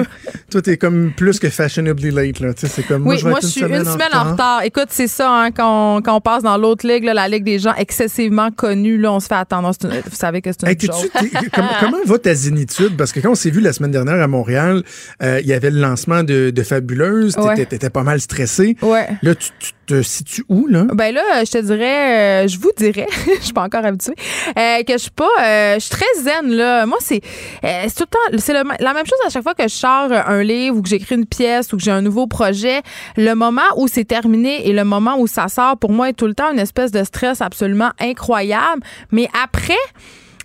Toi, 0.50 0.62
t'es 0.62 0.76
comme 0.76 1.12
plus 1.16 1.38
que 1.38 1.48
fashionably 1.48 2.10
late, 2.10 2.40
là. 2.40 2.52
Tu 2.54 2.62
sais, 2.62 2.68
c'est 2.68 2.82
comme 2.82 3.02
moi, 3.02 3.14
Oui, 3.14 3.18
je 3.18 3.24
vais 3.24 3.30
moi, 3.30 3.38
être 3.38 3.46
je 3.46 3.50
suis 3.52 3.60
une 3.62 3.84
semaine 3.84 4.12
en 4.14 4.32
retard. 4.32 4.62
Écoute, 4.64 4.88
c'est 4.90 5.06
ça, 5.06 5.30
hein, 5.30 5.50
quand, 5.52 5.96
on, 5.98 6.02
quand 6.02 6.14
on 6.16 6.20
passe 6.20 6.42
dans 6.42 6.56
l'autre 6.58 6.86
ligue, 6.86 7.04
là, 7.04 7.14
la 7.14 7.28
ligue 7.28 7.44
des 7.44 7.58
gens 7.58 7.74
excessivement 7.76 8.50
connus, 8.50 8.98
là, 8.98 9.12
on 9.12 9.20
se 9.20 9.28
fait 9.28 9.34
attendre. 9.34 9.70
Une- 9.84 9.90
Vous 9.90 10.16
savez 10.16 10.42
que 10.42 10.50
c'est 10.52 10.62
une 10.62 10.68
Hey, 10.68 10.78
chose. 10.80 11.08
comment, 11.52 11.68
comment 11.80 11.96
va 12.04 12.18
ta 12.18 12.34
zénitude? 12.34 12.96
Parce 12.96 13.12
que 13.12 13.20
quand 13.20 13.30
on 13.30 13.34
s'est 13.34 13.50
vu 13.50 13.60
la 13.60 13.72
semaine 13.72 13.90
dernière 13.92 14.20
à 14.20 14.26
Montréal, 14.26 14.82
euh, 15.22 15.40
il 15.40 15.46
y 15.46 15.52
avait 15.52 15.70
le 15.70 15.80
lancement 15.80 16.22
de, 16.22 16.50
de 16.50 16.62
Fabuleuse. 16.62 17.36
T'étais, 17.56 17.84
Ouais. 17.84 17.90
pas 17.90 18.02
mal 18.02 18.20
stressé. 18.20 18.76
Ouais. 18.82 19.08
Là, 19.22 19.34
tu, 19.34 19.48
tu 19.58 19.72
te 19.86 20.02
situes 20.02 20.44
où, 20.48 20.66
là? 20.68 20.84
Ben 20.94 21.12
là, 21.14 21.44
je 21.44 21.50
te 21.50 21.58
dirais, 21.58 22.44
euh, 22.44 22.48
je 22.48 22.58
vous 22.58 22.70
dirais, 22.76 23.06
je 23.40 23.44
suis 23.44 23.52
pas 23.52 23.62
encore 23.64 23.84
habituée, 23.84 24.14
euh, 24.56 24.82
que 24.84 24.92
je 24.92 24.98
suis 24.98 25.10
pas, 25.10 25.28
je 25.74 25.80
suis 25.80 25.90
très 25.90 26.04
zen 26.22 26.50
là. 26.52 26.86
Moi, 26.86 26.98
c'est, 27.00 27.20
c'est 27.62 27.94
tout 27.96 28.04
le 28.30 28.36
temps, 28.36 28.38
c'est 28.42 28.52
la 28.52 28.94
même 28.94 29.06
chose 29.06 29.18
à 29.26 29.30
chaque 29.30 29.42
fois 29.42 29.54
que 29.54 29.64
je 29.64 29.68
sors 29.74 30.08
euh, 30.12 30.39
livre 30.42 30.76
ou 30.76 30.82
que 30.82 30.88
j'écris 30.88 31.16
une 31.16 31.26
pièce 31.26 31.72
ou 31.72 31.76
que 31.76 31.82
j'ai 31.82 31.90
un 31.90 32.02
nouveau 32.02 32.26
projet. 32.26 32.82
Le 33.16 33.34
moment 33.34 33.62
où 33.76 33.88
c'est 33.88 34.04
terminé 34.04 34.68
et 34.68 34.72
le 34.72 34.84
moment 34.84 35.18
où 35.18 35.26
ça 35.26 35.48
sort, 35.48 35.76
pour 35.78 35.92
moi, 35.92 36.08
est 36.08 36.14
tout 36.14 36.26
le 36.26 36.34
temps 36.34 36.52
une 36.52 36.58
espèce 36.58 36.92
de 36.92 37.04
stress 37.04 37.40
absolument 37.40 37.90
incroyable. 38.00 38.82
Mais 39.10 39.28
après, 39.42 39.74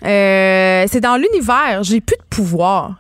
euh, 0.04 0.86
c'est 0.90 1.02
dans 1.02 1.18
l'univers, 1.18 1.84
j'ai 1.84 2.02
plus 2.02 2.18
de 2.18 2.24
pouvoir. 2.30 2.96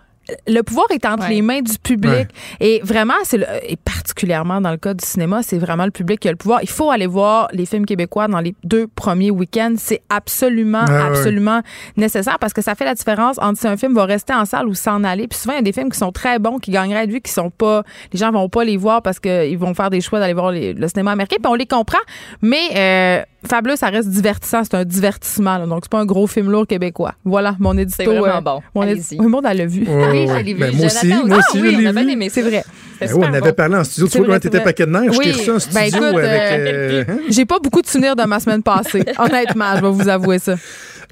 Le 0.47 0.61
pouvoir 0.61 0.87
est 0.91 1.05
entre 1.05 1.27
les 1.29 1.41
mains 1.41 1.61
du 1.61 1.77
public. 1.77 2.11
Ouais. 2.11 2.27
Et 2.59 2.81
vraiment, 2.83 3.13
c'est 3.23 3.37
le- 3.37 3.45
et 3.67 3.75
particulièrement 3.75 4.59
dans 4.61 4.71
le 4.71 4.77
cas 4.77 4.93
du 4.93 5.05
cinéma, 5.05 5.41
c'est 5.43 5.57
vraiment 5.59 5.85
le 5.85 5.91
public 5.91 6.19
qui 6.19 6.27
a 6.27 6.31
le 6.31 6.37
pouvoir. 6.37 6.59
Il 6.63 6.69
faut 6.69 6.89
aller 6.89 7.05
voir 7.07 7.47
les 7.53 7.65
films 7.65 7.85
québécois 7.85 8.27
dans 8.27 8.39
les 8.39 8.55
deux 8.63 8.87
premiers 8.87 9.29
week-ends. 9.31 9.75
C'est 9.77 10.01
absolument, 10.09 10.83
Ouais, 10.85 10.91
ouais. 10.91 11.01
absolument 11.01 11.61
nécessaire 11.97 12.39
parce 12.39 12.53
que 12.53 12.61
ça 12.61 12.73
fait 12.75 12.85
la 12.85 12.95
différence 12.95 13.37
entre 13.39 13.59
si 13.59 13.67
un 13.67 13.77
film 13.77 13.93
va 13.93 14.05
rester 14.05 14.33
en 14.33 14.45
salle 14.45 14.67
ou 14.67 14.73
s'en 14.73 15.03
aller. 15.03 15.27
Puis 15.27 15.37
souvent, 15.37 15.53
il 15.53 15.57
y 15.57 15.59
a 15.59 15.63
des 15.63 15.73
films 15.73 15.91
qui 15.91 15.99
sont 15.99 16.11
très 16.11 16.39
bons, 16.39 16.57
qui 16.59 16.71
gagneraient 16.71 17.03
être 17.03 17.11
vus, 17.11 17.21
qui 17.21 17.31
sont 17.31 17.49
pas. 17.51 17.83
Les 18.11 18.17
gens 18.19 18.31
vont 18.31 18.49
pas 18.49 18.63
les 18.63 18.77
voir 18.77 19.01
parce 19.01 19.19
qu'ils 19.19 19.57
vont 19.57 19.73
faire 19.73 19.89
des 19.89 20.01
choix 20.01 20.19
d'aller 20.19 20.33
voir 20.33 20.51
les- 20.51 20.73
le 20.73 20.87
cinéma 20.87 21.11
américain. 21.11 21.37
Puis 21.41 21.51
on 21.51 21.55
les 21.55 21.67
comprend. 21.67 21.99
Mais 22.41 22.69
euh, 22.75 23.21
Fabuleux, 23.47 23.75
ça 23.75 23.87
reste 23.89 24.09
divertissant. 24.09 24.63
C'est 24.63 24.75
un 24.75 24.85
divertissement. 24.85 25.57
là. 25.57 25.65
Donc, 25.65 25.81
c'est 25.83 25.91
pas 25.91 25.99
un 25.99 26.05
gros 26.05 26.27
film 26.27 26.49
lourd 26.51 26.67
québécois. 26.67 27.13
Voilà, 27.23 27.55
mon 27.59 27.77
édito. 27.77 27.95
C'est 27.97 28.05
vraiment 28.05 28.37
euh, 28.37 28.41
bon. 28.41 28.61
Mon 28.73 28.83
édito. 28.83 29.15
Oui, 29.19 29.27
monde, 29.27 29.45
elle 29.49 29.57
l'a 29.57 29.65
vu. 29.65 29.81
Oui, 29.87 30.27
je 30.27 30.33
ouais. 30.33 30.43
l'ai 30.43 30.53
vu. 30.53 30.59
Ben, 30.59 30.75
moi 30.75 30.85
aussi, 30.87 31.07
moi 31.07 31.17
Ah 31.31 31.37
aussi, 31.37 31.59
je 31.59 31.63
oui, 31.63 31.75
l'ai 31.75 31.87
on 31.87 31.95
a 31.95 32.03
vu. 32.03 32.11
aimé, 32.11 32.29
C'est 32.31 32.41
vrai. 32.41 32.63
Ben 32.99 33.09
oui, 33.13 33.25
on 33.29 33.33
avait 33.33 33.53
parlé 33.53 33.75
en 33.75 33.83
studio. 33.83 34.07
Tu 34.07 34.17
vois 34.17 34.25
comment 34.27 34.39
t'étais 34.39 34.61
paquet 34.61 34.85
de 34.85 34.91
neige? 34.91 35.11
Je 35.13 35.19
t'ai 35.19 35.25
Oui. 35.27 35.31
reçu 35.33 35.51
en 35.51 35.59
studio 35.59 35.79
Ben, 35.79 35.87
écoute, 35.87 36.03
avec... 36.19 36.41
euh, 36.41 36.65
euh, 36.65 37.03
hein? 37.09 37.17
J'ai 37.29 37.45
pas 37.45 37.59
beaucoup 37.59 37.81
de 37.81 37.87
souvenirs 37.87 38.15
de 38.15 38.23
ma 38.23 38.39
semaine 38.39 38.63
passée. 38.63 39.03
Honnêtement, 39.19 39.75
je 39.75 39.81
vais 39.81 39.91
vous 39.91 40.07
avouer 40.09 40.39
ça. 40.39 40.55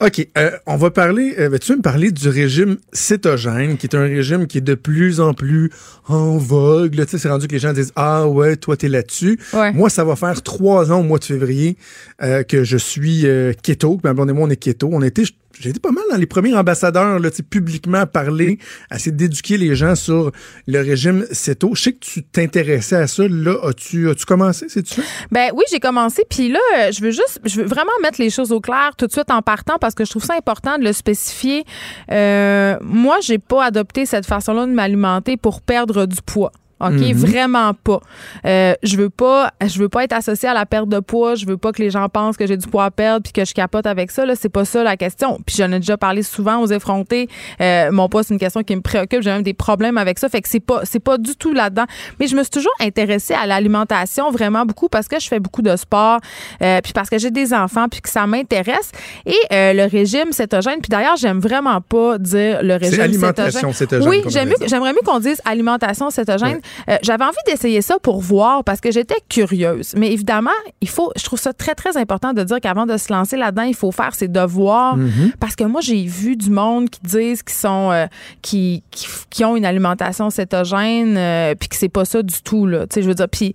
OK, 0.02 0.28
euh, 0.40 0.50
on 0.66 0.76
va 0.76 0.90
parler, 0.90 1.36
euh, 1.38 1.50
vas-tu 1.50 1.76
me 1.76 1.82
parler 1.82 2.10
du 2.12 2.28
régime 2.28 2.78
cétogène, 2.94 3.78
qui 3.78 3.86
est 3.86 3.96
un 3.96 4.02
régime 4.02 4.48
qui 4.48 4.58
est 4.58 4.62
de 4.62 4.74
plus 4.74 5.20
en 5.22 5.34
plus 5.36 5.70
en 6.08 6.38
vogue. 6.38 6.96
Là, 6.96 7.06
Tu 7.06 7.12
sais, 7.12 7.18
c'est 7.20 7.30
rendu 7.30 7.48
que 7.48 7.54
les 7.54 7.60
gens 7.60 7.74
disent 7.74 7.92
Ah 7.96 8.28
ouais, 8.28 8.56
toi, 8.56 8.76
t'es 8.76 8.88
là-dessus. 8.90 9.40
Ouais. 9.54 9.72
Moi, 9.72 9.90
ça 9.92 10.04
va 10.04 10.16
faire 10.16 10.42
trois 10.42 10.92
ans 10.92 11.02
au 11.02 11.04
mois 11.04 11.20
de 11.20 11.24
février 11.26 11.78
euh, 12.24 12.44
que 12.44 12.64
je 12.64 12.78
suis 12.78 13.26
euh, 13.26 13.54
keto, 13.54 13.98
que 13.98 14.08
ma 14.08 14.14
blonde 14.14 14.30
et 14.30 14.34
moi, 14.34 14.48
on 14.48 14.50
est 14.50 14.56
keto. 14.56 14.90
On 14.92 15.02
était, 15.02 15.24
j'ai 15.60 15.70
été 15.70 15.80
pas 15.80 15.92
mal 15.92 16.04
dans 16.10 16.18
les 16.18 16.26
premiers 16.26 16.56
ambassadeurs, 16.56 17.20
là, 17.20 17.30
tu 17.30 17.38
sais, 17.38 17.44
publiquement 17.44 18.00
à 18.00 18.06
parler, 18.06 18.60
à 18.90 18.96
essayer 18.96 19.12
d'éduquer 19.12 19.58
les 19.58 19.76
gens 19.76 19.96
sur 19.96 20.32
le 20.68 20.80
régime 20.80 21.26
céto. 21.32 21.72
Je 21.74 21.82
sais 21.82 21.94
que 21.94 22.00
tu 22.00 22.24
t'intéressais 22.24 22.96
à 22.96 23.08
ça. 23.08 23.28
Là, 23.28 23.58
as-tu 23.68 24.10
as 24.10 24.16
commencé, 24.26 24.68
c'est-tu? 24.70 25.02
Ben 25.32 25.52
oui, 25.54 25.64
j'ai 25.70 25.80
commencé. 25.80 26.24
Puis 26.30 26.50
là, 26.50 26.92
je 26.92 27.02
veux 27.02 27.12
juste, 27.12 27.42
je 27.44 27.62
veux 27.62 27.68
vraiment 27.68 27.92
mettre 28.02 28.22
les 28.22 28.30
choses 28.30 28.52
au 28.52 28.62
clair 28.62 28.92
tout 28.98 29.08
de 29.08 29.12
suite 29.12 29.30
en 29.30 29.42
partant 29.42 29.78
parce 29.80 29.94
que 29.94 30.06
je 30.06 30.10
trouve 30.10 30.24
ça 30.24 30.36
important 30.36 30.78
de 30.78 30.84
le 30.84 30.94
spécifier. 30.94 31.66
Euh, 32.12 32.78
moi, 32.82 33.18
j'ai 33.22 33.38
pas 33.38 33.66
adopté 33.66 34.06
cette 34.06 34.26
façon-là 34.26 34.66
de 34.66 34.72
m'alimenter 34.72 35.36
pour 35.36 35.62
perdre 35.62 36.06
du 36.06 36.22
poids. 36.26 36.52
OK, 36.84 36.92
Mhm. 37.00 37.14
vraiment 37.14 37.74
pas. 37.74 38.00
Euh, 38.46 38.74
je 38.84 38.98
veux 38.98 39.10
pas 39.10 39.52
je 39.66 39.80
veux 39.80 39.90
pas 39.90 40.04
être 40.04 40.14
associée 40.14 40.50
à 40.50 40.54
la 40.54 40.66
perte 40.66 40.90
de 40.90 41.00
poids, 41.00 41.36
je 41.36 41.46
veux 41.46 41.58
pas 41.58 41.72
que 41.72 41.82
les 41.82 41.90
gens 41.90 42.08
pensent 42.10 42.38
que 42.38 42.46
j'ai 42.46 42.58
du 42.58 42.68
poids 42.68 42.86
à 42.86 42.92
perdre 42.92 43.24
puis 43.24 43.32
que 43.34 43.46
je 43.46 43.54
capote 43.54 43.86
avec 43.88 44.12
ça 44.12 44.26
là, 44.26 44.36
c'est 44.36 44.50
pas 44.50 44.66
ça 44.66 44.84
la 44.84 44.98
question. 44.98 45.40
Puis 45.46 45.56
j'en 45.58 45.72
ai 45.72 45.80
déjà 45.80 45.98
parlé 45.98 46.24
souvent 46.24 46.58
aux 46.62 46.68
effrontés. 46.68 47.28
Euh, 47.62 47.92
mon 47.92 48.10
poids 48.10 48.24
c'est 48.24 48.34
une 48.34 48.40
question 48.40 48.64
qui 48.64 48.76
me 48.76 48.82
préoccupe, 48.82 49.22
j'ai 49.22 49.32
même 49.32 49.44
des 49.44 49.54
problèmes 49.54 49.98
avec 49.98 50.20
ça, 50.20 50.30
fait 50.30 50.42
que 50.42 50.50
c'est 50.50 50.60
pas 50.60 50.82
c'est 50.84 51.00
pas 51.00 51.18
du 51.18 51.36
tout 51.36 51.54
là-dedans. 51.54 51.86
Mais 52.20 52.28
je 52.28 52.36
me 52.36 52.44
suis 52.44 52.52
toujours 52.52 52.74
intéressée 52.80 53.34
à 53.34 53.46
l'alimentation 53.46 54.30
vraiment 54.32 54.66
beaucoup 54.66 54.90
parce 54.90 55.08
que 55.08 55.20
je 55.20 55.28
fais 55.28 55.40
beaucoup 55.40 55.62
de 55.62 55.76
sport 55.76 56.20
euh, 56.62 56.82
puis 56.84 56.94
parce 56.94 57.10
que 57.10 57.18
j'ai 57.18 57.32
des 57.32 57.54
enfants 57.54 57.88
puis 57.90 58.02
que 58.02 58.10
ça 58.10 58.28
m'intéresse 58.28 58.92
et 59.26 59.36
euh, 59.52 59.74
le 59.74 59.86
régime 59.86 60.32
cétogène 60.32 60.80
puis 60.82 60.90
d'ailleurs, 60.90 61.16
j'aime 61.16 61.40
vraiment 61.40 61.80
pas 61.82 62.18
dire 62.18 62.62
le 62.64 62.76
régime 62.76 63.02
alimentation 63.02 63.74
cétogène 63.74 64.08
Oui, 64.10 64.24
j'aimerais 64.28 64.94
mieux 64.94 65.02
qu'on 65.06 65.20
dise 65.20 65.42
alimentation 65.46 66.10
cétogène. 66.10 66.60
Euh, 66.90 66.98
J'avais 67.02 67.24
envie 67.24 67.38
d'essayer 67.48 67.82
ça 67.82 67.98
pour 68.00 68.22
voir 68.22 68.64
parce 68.64 68.82
que 68.82 68.92
j'étais 68.92 69.18
curieuse. 69.30 69.94
Mais 69.98 70.12
évidemment, 70.12 70.52
il 70.82 70.90
faut, 70.90 71.12
je 71.16 71.24
trouve 71.24 71.40
ça 71.40 71.54
très, 71.54 71.76
très 71.76 71.98
important 71.98 72.34
de 72.34 72.44
dire 72.44 72.60
qu'avant 72.60 72.86
de 72.86 72.98
se 72.98 73.12
lancer 73.12 73.38
là-dedans, 73.38 73.64
il 73.64 73.76
faut 73.76 73.92
faire 73.92 74.16
ses 74.16 74.28
devoirs. 74.28 74.98
Mhm. 74.98 75.34
Parce 75.40 75.56
que 75.56 75.64
moi, 75.64 75.82
j'ai 75.82 76.06
vu 76.06 76.36
du 76.36 76.50
monde 76.50 76.90
qui 76.90 77.00
disent 77.04 77.44
qu'ils 77.44 77.56
sont, 77.56 77.92
euh, 77.92 78.06
qui, 78.42 78.84
qui, 78.92 79.08
qui 79.30 79.46
ont 79.46 79.56
une 79.56 79.66
alimentation 79.66 80.30
cétogène, 80.30 81.16
euh, 81.18 81.56
puis 81.56 81.70
que 81.70 81.76
c'est 81.76 81.90
pas 81.90 82.06
ça 82.06 82.22
du 82.22 82.42
tout, 82.44 82.66
là. 82.66 82.88
Tu 82.88 82.96
sais, 82.96 83.02
je 83.02 83.08
veux 83.08 83.16
dire, 83.16 83.30
puis 83.30 83.54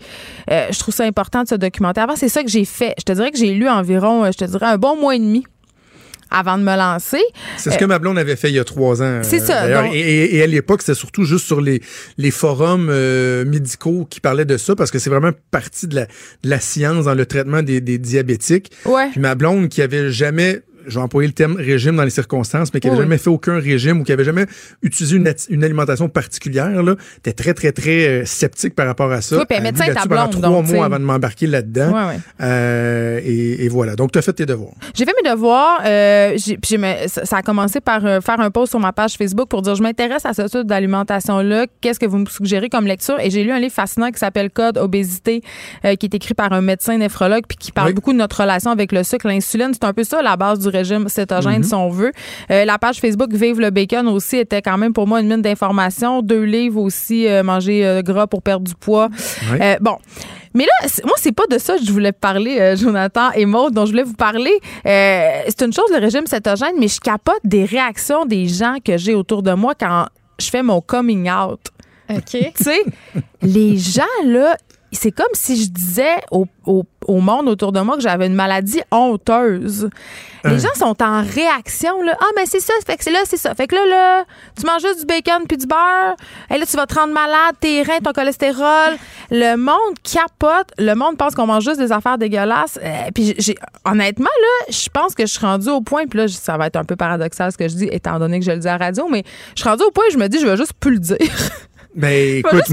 euh, 0.51 0.67
je 0.71 0.79
trouve 0.79 0.95
ça 0.95 1.05
important 1.05 1.43
de 1.43 1.49
se 1.49 1.55
documenter. 1.55 2.01
Avant, 2.01 2.17
c'est 2.17 2.29
ça 2.29 2.43
que 2.43 2.51
j'ai 2.51 2.65
fait. 2.65 2.95
Je 2.99 3.05
te 3.05 3.13
dirais 3.13 3.31
que 3.31 3.39
j'ai 3.39 3.55
lu 3.55 3.69
environ, 3.69 4.31
je 4.31 4.37
te 4.37 4.45
dirais, 4.45 4.67
un 4.67 4.79
bon 4.79 4.97
mois 4.97 5.15
et 5.15 5.19
demi 5.19 5.45
avant 6.31 6.59
de 6.59 6.63
me 6.63 6.77
lancer. 6.77 7.23
C'est 7.57 7.71
ce 7.71 7.79
que 7.79 7.85
ma 7.85 7.99
blonde 7.99 8.19
avait 8.19 8.37
fait 8.37 8.49
il 8.51 8.55
y 8.55 8.59
a 8.59 8.65
trois 8.65 9.03
ans. 9.03 9.21
C'est 9.23 9.43
euh, 9.43 9.47
ça, 9.47 9.63
d'ailleurs. 9.63 9.85
donc- 9.85 9.95
Et, 9.95 9.99
et- 10.01 10.37
et 10.37 10.43
à 10.43 10.47
l'époque, 10.47 10.83
c'était 10.83 10.95
surtout 10.95 11.25
juste 11.25 11.47
sur 11.47 11.61
les, 11.61 11.81
les 12.19 12.31
forums 12.31 12.89
euh, 12.91 13.45
médicaux 13.45 14.07
qui 14.09 14.21
parlaient 14.21 14.45
de 14.45 14.57
ça 14.57 14.75
parce 14.77 14.91
que 14.91 14.99
c'est 14.99 15.11
vraiment 15.11 15.33
partie 15.51 15.87
de 15.87 15.95
la, 15.95 16.05
de 16.05 16.51
la 16.51 16.61
science 16.61 17.05
dans 17.07 17.15
le 17.15 17.27
traitement 17.27 17.63
des, 17.63 17.81
des 17.81 17.99
diabétiques. 17.99 18.71
Ouais. 18.85 19.09
Puis 19.11 19.21
ma 19.21 19.35
blonde 19.35 19.69
qui 19.69 19.83
avait 19.83 20.11
jamais 20.11 20.61
je 20.89 20.95
vais 20.99 21.03
employer 21.05 21.29
le 21.29 21.35
terme 21.35 21.57
régime 21.57 21.97
dans 21.97 22.03
les 22.05 22.11
circonstances, 22.11 22.73
mais 22.75 22.81
qui 22.81 22.87
n'avait 22.89 22.99
Oui. 22.99 23.05
jamais 23.05 23.19
fait 23.19 23.31
aucun 23.31 23.59
régime 23.61 24.01
ou 24.01 24.05
qui 24.05 24.13
avait 24.13 24.25
jamais 24.25 24.47
utilisé 24.83 25.17
une, 25.17 25.27
ati- 25.29 25.47
une 25.51 25.65
alimentation 25.65 26.09
particulière, 26.09 26.83
là, 26.83 26.95
t'es 27.23 27.33
très, 27.33 27.55
très, 27.55 27.73
très 27.73 28.07
euh, 28.09 28.25
sceptique 28.25 28.75
par 28.75 28.87
rapport 28.87 29.11
à 29.13 29.21
ça. 29.21 29.37
Oui, 29.39 29.45
puis 29.49 29.61
médecin 29.61 29.87
là-dessus 29.87 30.09
pendant 30.09 30.23
blonde, 30.29 30.33
trois 30.43 30.49
donc, 30.51 30.69
mois 30.69 30.85
avant 30.87 30.99
de 30.99 31.05
m'embarquer 31.05 31.47
là-dedans. 31.47 31.93
Ouais, 31.93 32.15
ouais. 32.15 32.21
Euh, 32.41 33.21
et, 33.25 33.65
et 33.65 33.69
voilà. 33.69 33.97
Donc, 33.97 34.13
tu 34.13 34.19
as 34.19 34.23
fait 34.23 34.33
tes 34.33 34.47
devoirs. 34.47 34.73
J'ai 34.95 35.05
fait 35.05 35.15
mes 35.23 35.31
devoirs. 35.31 35.81
euh, 35.85 36.37
puis 36.63 36.79
ça, 37.07 37.37
a 37.37 37.43
commencé 37.43 37.81
par 37.81 38.01
faire 38.03 38.41
un 38.41 38.51
post 38.51 38.71
sur 38.71 38.81
ma 38.81 38.93
page 38.93 39.15
Facebook 39.17 39.49
pour 39.49 39.63
dire 39.63 39.75
je 39.75 39.83
m'intéresse 39.83 40.25
à 40.27 40.33
ce 40.35 40.43
type 40.43 40.67
d'alimentation-là. 40.67 41.67
Qu'est-ce 41.81 42.01
que 42.01 42.07
vous 42.07 42.19
me 42.19 42.27
suggérez 42.27 42.69
comme 42.69 42.87
lecture? 42.87 43.19
Et 43.21 43.31
j'ai 43.31 43.45
lu 43.45 43.51
un 43.53 43.59
livre 43.61 43.73
fascinant 43.75 44.11
qui 44.11 44.19
s'appelle 44.19 44.51
Code 44.51 44.79
obésité, 44.79 45.43
qui 45.83 46.07
est 46.07 46.15
écrit 46.15 46.35
par 46.35 46.53
un 46.53 46.61
médecin 46.61 46.97
néphrologue 46.99 47.45
puis 47.49 47.57
qui 47.59 47.73
parle 47.73 47.89
Oui. 47.89 47.95
beaucoup 47.95 48.13
de 48.13 48.19
notre 48.19 48.41
relation 48.41 48.71
avec 48.71 48.93
le 48.93 49.03
sucre, 49.05 49.27
l'insuline. 49.29 49.71
C'est 49.73 49.85
un 49.85 49.93
peu 49.93 50.05
ça 50.05 50.23
la 50.23 50.37
base 50.37 50.59
du 50.59 50.69
régime 50.79 51.09
cétogène, 51.09 51.59
Mhm. 51.59 51.63
si 51.65 51.75
on 51.75 51.89
veut. 51.91 52.13
Euh, 52.51 52.65
la 52.65 52.79
page 52.79 52.99
Facebook 53.01 53.31
Vive 53.33 53.61
le 53.61 53.71
bacon 53.71 54.09
aussi 54.09 54.37
était 54.39 54.63
quand 54.63 54.79
même 54.79 54.93
pour 54.93 55.07
moi 55.07 55.21
une 55.21 55.29
mine 55.29 55.43
d'informations. 55.43 56.23
Deux 56.23 56.43
livres 56.45 56.81
aussi, 56.81 57.27
euh, 57.29 57.43
manger 57.43 57.85
euh, 57.87 58.03
gras 58.03 58.27
pour 58.27 58.43
perdre 58.43 58.67
du 58.67 58.75
poids. 58.75 59.09
Euh, 59.61 59.77
bon. 59.81 59.97
Mais 60.55 60.65
là, 60.65 60.89
moi, 61.05 61.13
c'est 61.19 61.33
pas 61.33 61.47
de 61.51 61.59
ça 61.59 61.77
que 61.77 61.85
je 61.85 61.93
voulais 61.93 62.11
parler, 62.13 62.59
euh, 62.59 62.75
Jonathan 62.75 63.31
et 63.35 63.45
Maud, 63.45 63.75
dont 63.75 63.85
je 63.85 63.91
voulais 63.91 64.03
vous 64.03 64.15
parler. 64.15 64.59
Euh, 64.87 65.29
c'est 65.47 65.63
une 65.63 65.73
chose, 65.73 65.85
le 65.93 65.99
régime 65.99 66.27
cétogène, 66.27 66.75
mais 66.81 66.89
je 66.89 66.99
capote 67.01 67.41
des 67.45 67.65
réactions 67.65 68.25
des 68.25 68.47
gens 68.49 68.77
que 68.85 68.97
j'ai 68.97 69.15
autour 69.15 69.43
de 69.43 69.53
moi 69.53 69.75
quand 69.79 70.07
je 70.41 70.49
fais 70.49 70.63
mon 70.63 70.81
coming 70.81 71.31
out. 71.31 71.61
OK. 72.11 72.23
Tu 72.31 72.51
sais, 72.65 72.83
les 73.43 73.77
gens, 73.77 74.03
là, 74.25 74.57
c'est 74.97 75.13
comme 75.13 75.27
si 75.35 75.63
je 75.63 75.69
disais 75.71 76.17
au, 76.31 76.47
au- 76.67 76.85
au 77.07 77.21
monde 77.21 77.49
autour 77.49 77.73
de 77.73 77.81
moi 77.81 77.97
que 77.97 78.03
j'avais 78.03 78.27
une 78.27 78.35
maladie 78.35 78.81
honteuse. 78.91 79.89
Les 80.45 80.51
Hein. 80.53 80.59
gens 80.59 80.75
sont 80.77 81.03
en 81.03 81.23
réaction, 81.23 82.01
là. 82.03 82.17
Ah, 82.21 82.27
mais 82.37 82.47
c'est 82.47 82.61
ça, 82.61 82.73
fait 82.87 82.97
que 82.97 83.03
c'est 83.05 83.11
là, 83.11 83.19
c'est 83.25 83.37
ça. 83.37 83.55
Fait 83.55 83.67
que 83.67 83.75
là, 83.75 83.85
là, 83.87 84.25
tu 84.59 84.65
manges 84.67 84.83
juste 84.83 85.01
du 85.01 85.07
bacon 85.07 85.47
puis 85.49 85.57
du 85.59 85.67
beurre. 85.67 86.15
Et 86.55 86.59
là, 86.59 86.65
tu 86.65 86.77
vas 86.77 86.87
te 86.87 86.95
rendre 86.95 87.13
malade, 87.13 87.57
tes 87.61 87.83
reins, 87.83 87.99
ton 88.03 88.13
cholestérol. 88.13 88.97
Le 89.31 89.57
monde 89.57 89.99
capote. 90.05 90.69
Le 90.79 90.95
monde 90.95 91.17
pense 91.19 91.35
qu'on 91.35 91.47
mange 91.47 91.65
juste 91.65 91.81
des 91.81 91.91
affaires 91.93 92.19
dégueulasses. 92.19 92.79
Euh, 92.83 93.11
puis 93.15 93.35
j'ai, 93.39 93.57
honnêtement, 93.85 94.27
là, 94.41 94.73
je 94.73 94.89
pense 94.91 95.15
que 95.15 95.27
je 95.27 95.33
suis 95.33 95.45
rendue 95.45 95.71
au 95.71 95.81
point, 95.81 96.07
puis 96.07 96.21
là, 96.21 96.29
ça 96.29 96.57
va 96.57 96.67
être 96.69 96.77
un 96.77 96.85
peu 96.85 96.95
paradoxal 96.97 97.51
ce 97.53 97.59
que 97.59 97.69
je 97.69 97.75
dis, 97.75 97.89
étant 97.91 98.19
donné 98.19 98.39
que 98.39 98.45
je 98.45 98.53
le 98.53 98.59
dis 98.59 98.69
à 98.69 98.79
la 98.79 98.87
radio, 98.87 99.09
mais 99.11 99.25
je 99.57 99.61
suis 99.61 99.69
rendue 99.69 99.83
au 99.85 99.91
point 99.91 100.05
où 100.09 100.13
je 100.13 100.19
me 100.19 100.29
dis, 100.29 100.39
je 100.39 100.47
vais 100.47 100.57
juste 100.57 100.75
plus 100.79 100.93
le 100.93 100.99
dire. 101.01 101.17
Ben, 101.95 102.09
vais 102.11 102.39
écoute, 102.39 102.69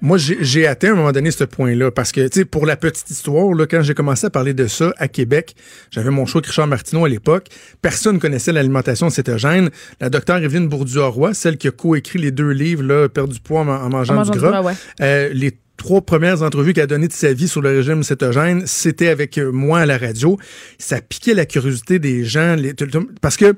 moi, 0.00 0.16
j'ai 0.18 0.66
atteint 0.66 0.88
à 0.88 0.92
un 0.92 0.96
moment 0.96 1.12
donné 1.12 1.30
ce 1.30 1.44
point-là 1.44 1.90
parce 1.90 2.12
que, 2.12 2.26
tu 2.28 2.40
sais, 2.40 2.44
pour 2.44 2.66
la 2.66 2.76
petite 2.76 3.08
histoire, 3.10 3.52
là, 3.54 3.66
quand 3.66 3.82
j'ai 3.82 3.94
commencé 3.94 4.26
à 4.26 4.30
parler 4.30 4.54
de 4.54 4.66
ça 4.66 4.92
à 4.96 5.06
Québec, 5.06 5.54
j'avais 5.90 6.10
mon 6.10 6.26
choix 6.26 6.40
avec 6.40 6.46
Richard 6.48 6.66
Martineau 6.66 7.04
à 7.04 7.08
l'époque. 7.08 7.46
Personne 7.82 8.18
connaissait 8.18 8.52
l'alimentation 8.52 9.10
cétogène. 9.10 9.70
La 10.00 10.10
docteure 10.10 10.38
Evelyne 10.38 10.68
Bourdieu-Roy, 10.68 11.34
celle 11.34 11.56
qui 11.58 11.68
a 11.68 11.70
coécrit 11.72 12.18
les 12.18 12.30
deux 12.30 12.50
livres, 12.50 12.82
là, 12.82 13.08
Perdre 13.08 13.32
du 13.32 13.40
poids 13.40 13.60
en, 13.60 13.68
en 13.68 13.88
mangeant, 13.90 14.14
En 14.14 14.16
mangeant 14.18 14.32
du 14.32 14.38
du 14.38 14.44
gras, 14.44 14.62
ouais. 14.62 14.72
euh, 15.02 15.28
les 15.32 15.52
trois 15.76 16.00
premières 16.00 16.42
entrevues 16.42 16.74
qu'elle 16.74 16.84
a 16.84 16.86
données 16.86 17.08
de 17.08 17.12
sa 17.12 17.32
vie 17.32 17.48
sur 17.48 17.60
le 17.60 17.70
régime 17.70 18.02
cétogène, 18.04 18.64
c'était 18.66 19.08
avec 19.08 19.36
euh, 19.38 19.50
moi 19.50 19.80
à 19.80 19.86
la 19.86 19.98
radio. 19.98 20.38
Ça 20.78 21.00
piquait 21.00 21.34
la 21.34 21.44
curiosité 21.44 21.98
des 21.98 22.24
gens 22.24 22.54
les- 22.54 22.74
parce 23.20 23.36
que 23.36 23.54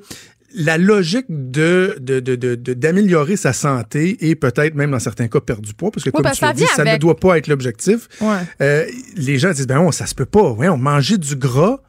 la 0.55 0.79
logique 0.79 1.27
de 1.29 1.97
de- 2.01 2.21
de- 2.21 2.37
de- 2.37 2.55
de- 2.55 2.75
d'améliorer 2.75 3.37
sa 3.37 3.53
santé 3.53 4.17
et 4.29 4.35
peut-être 4.37 4.75
même 4.75 4.91
dans 4.93 4.99
certains 5.01 5.29
cas 5.29 5.41
perdre 5.41 5.63
du 5.63 5.75
poids, 5.75 5.91
parce 5.91 6.05
que 6.05 6.11
comme 6.11 6.23
parce 6.23 6.39
tu 6.39 6.45
l'as 6.45 6.49
ça 6.51 6.55
dit, 6.55 6.67
ça 6.67 6.85
ne 6.85 6.97
doit 6.99 7.17
pas 7.17 7.39
être 7.39 7.49
l'objectif. 7.49 8.09
Ouais. 8.21 8.37
Euh, 8.61 8.87
les 9.17 9.39
gens 9.39 9.51
disent, 9.53 9.67
ben 9.67 9.77
non, 9.77 9.91
ça 9.93 10.07
se 10.07 10.15
peut 10.15 10.27
pas. 10.27 10.51
Ouais, 10.53 10.69
on 10.69 10.77
manger 10.77 11.19
du 11.19 11.35
gras, 11.37 11.81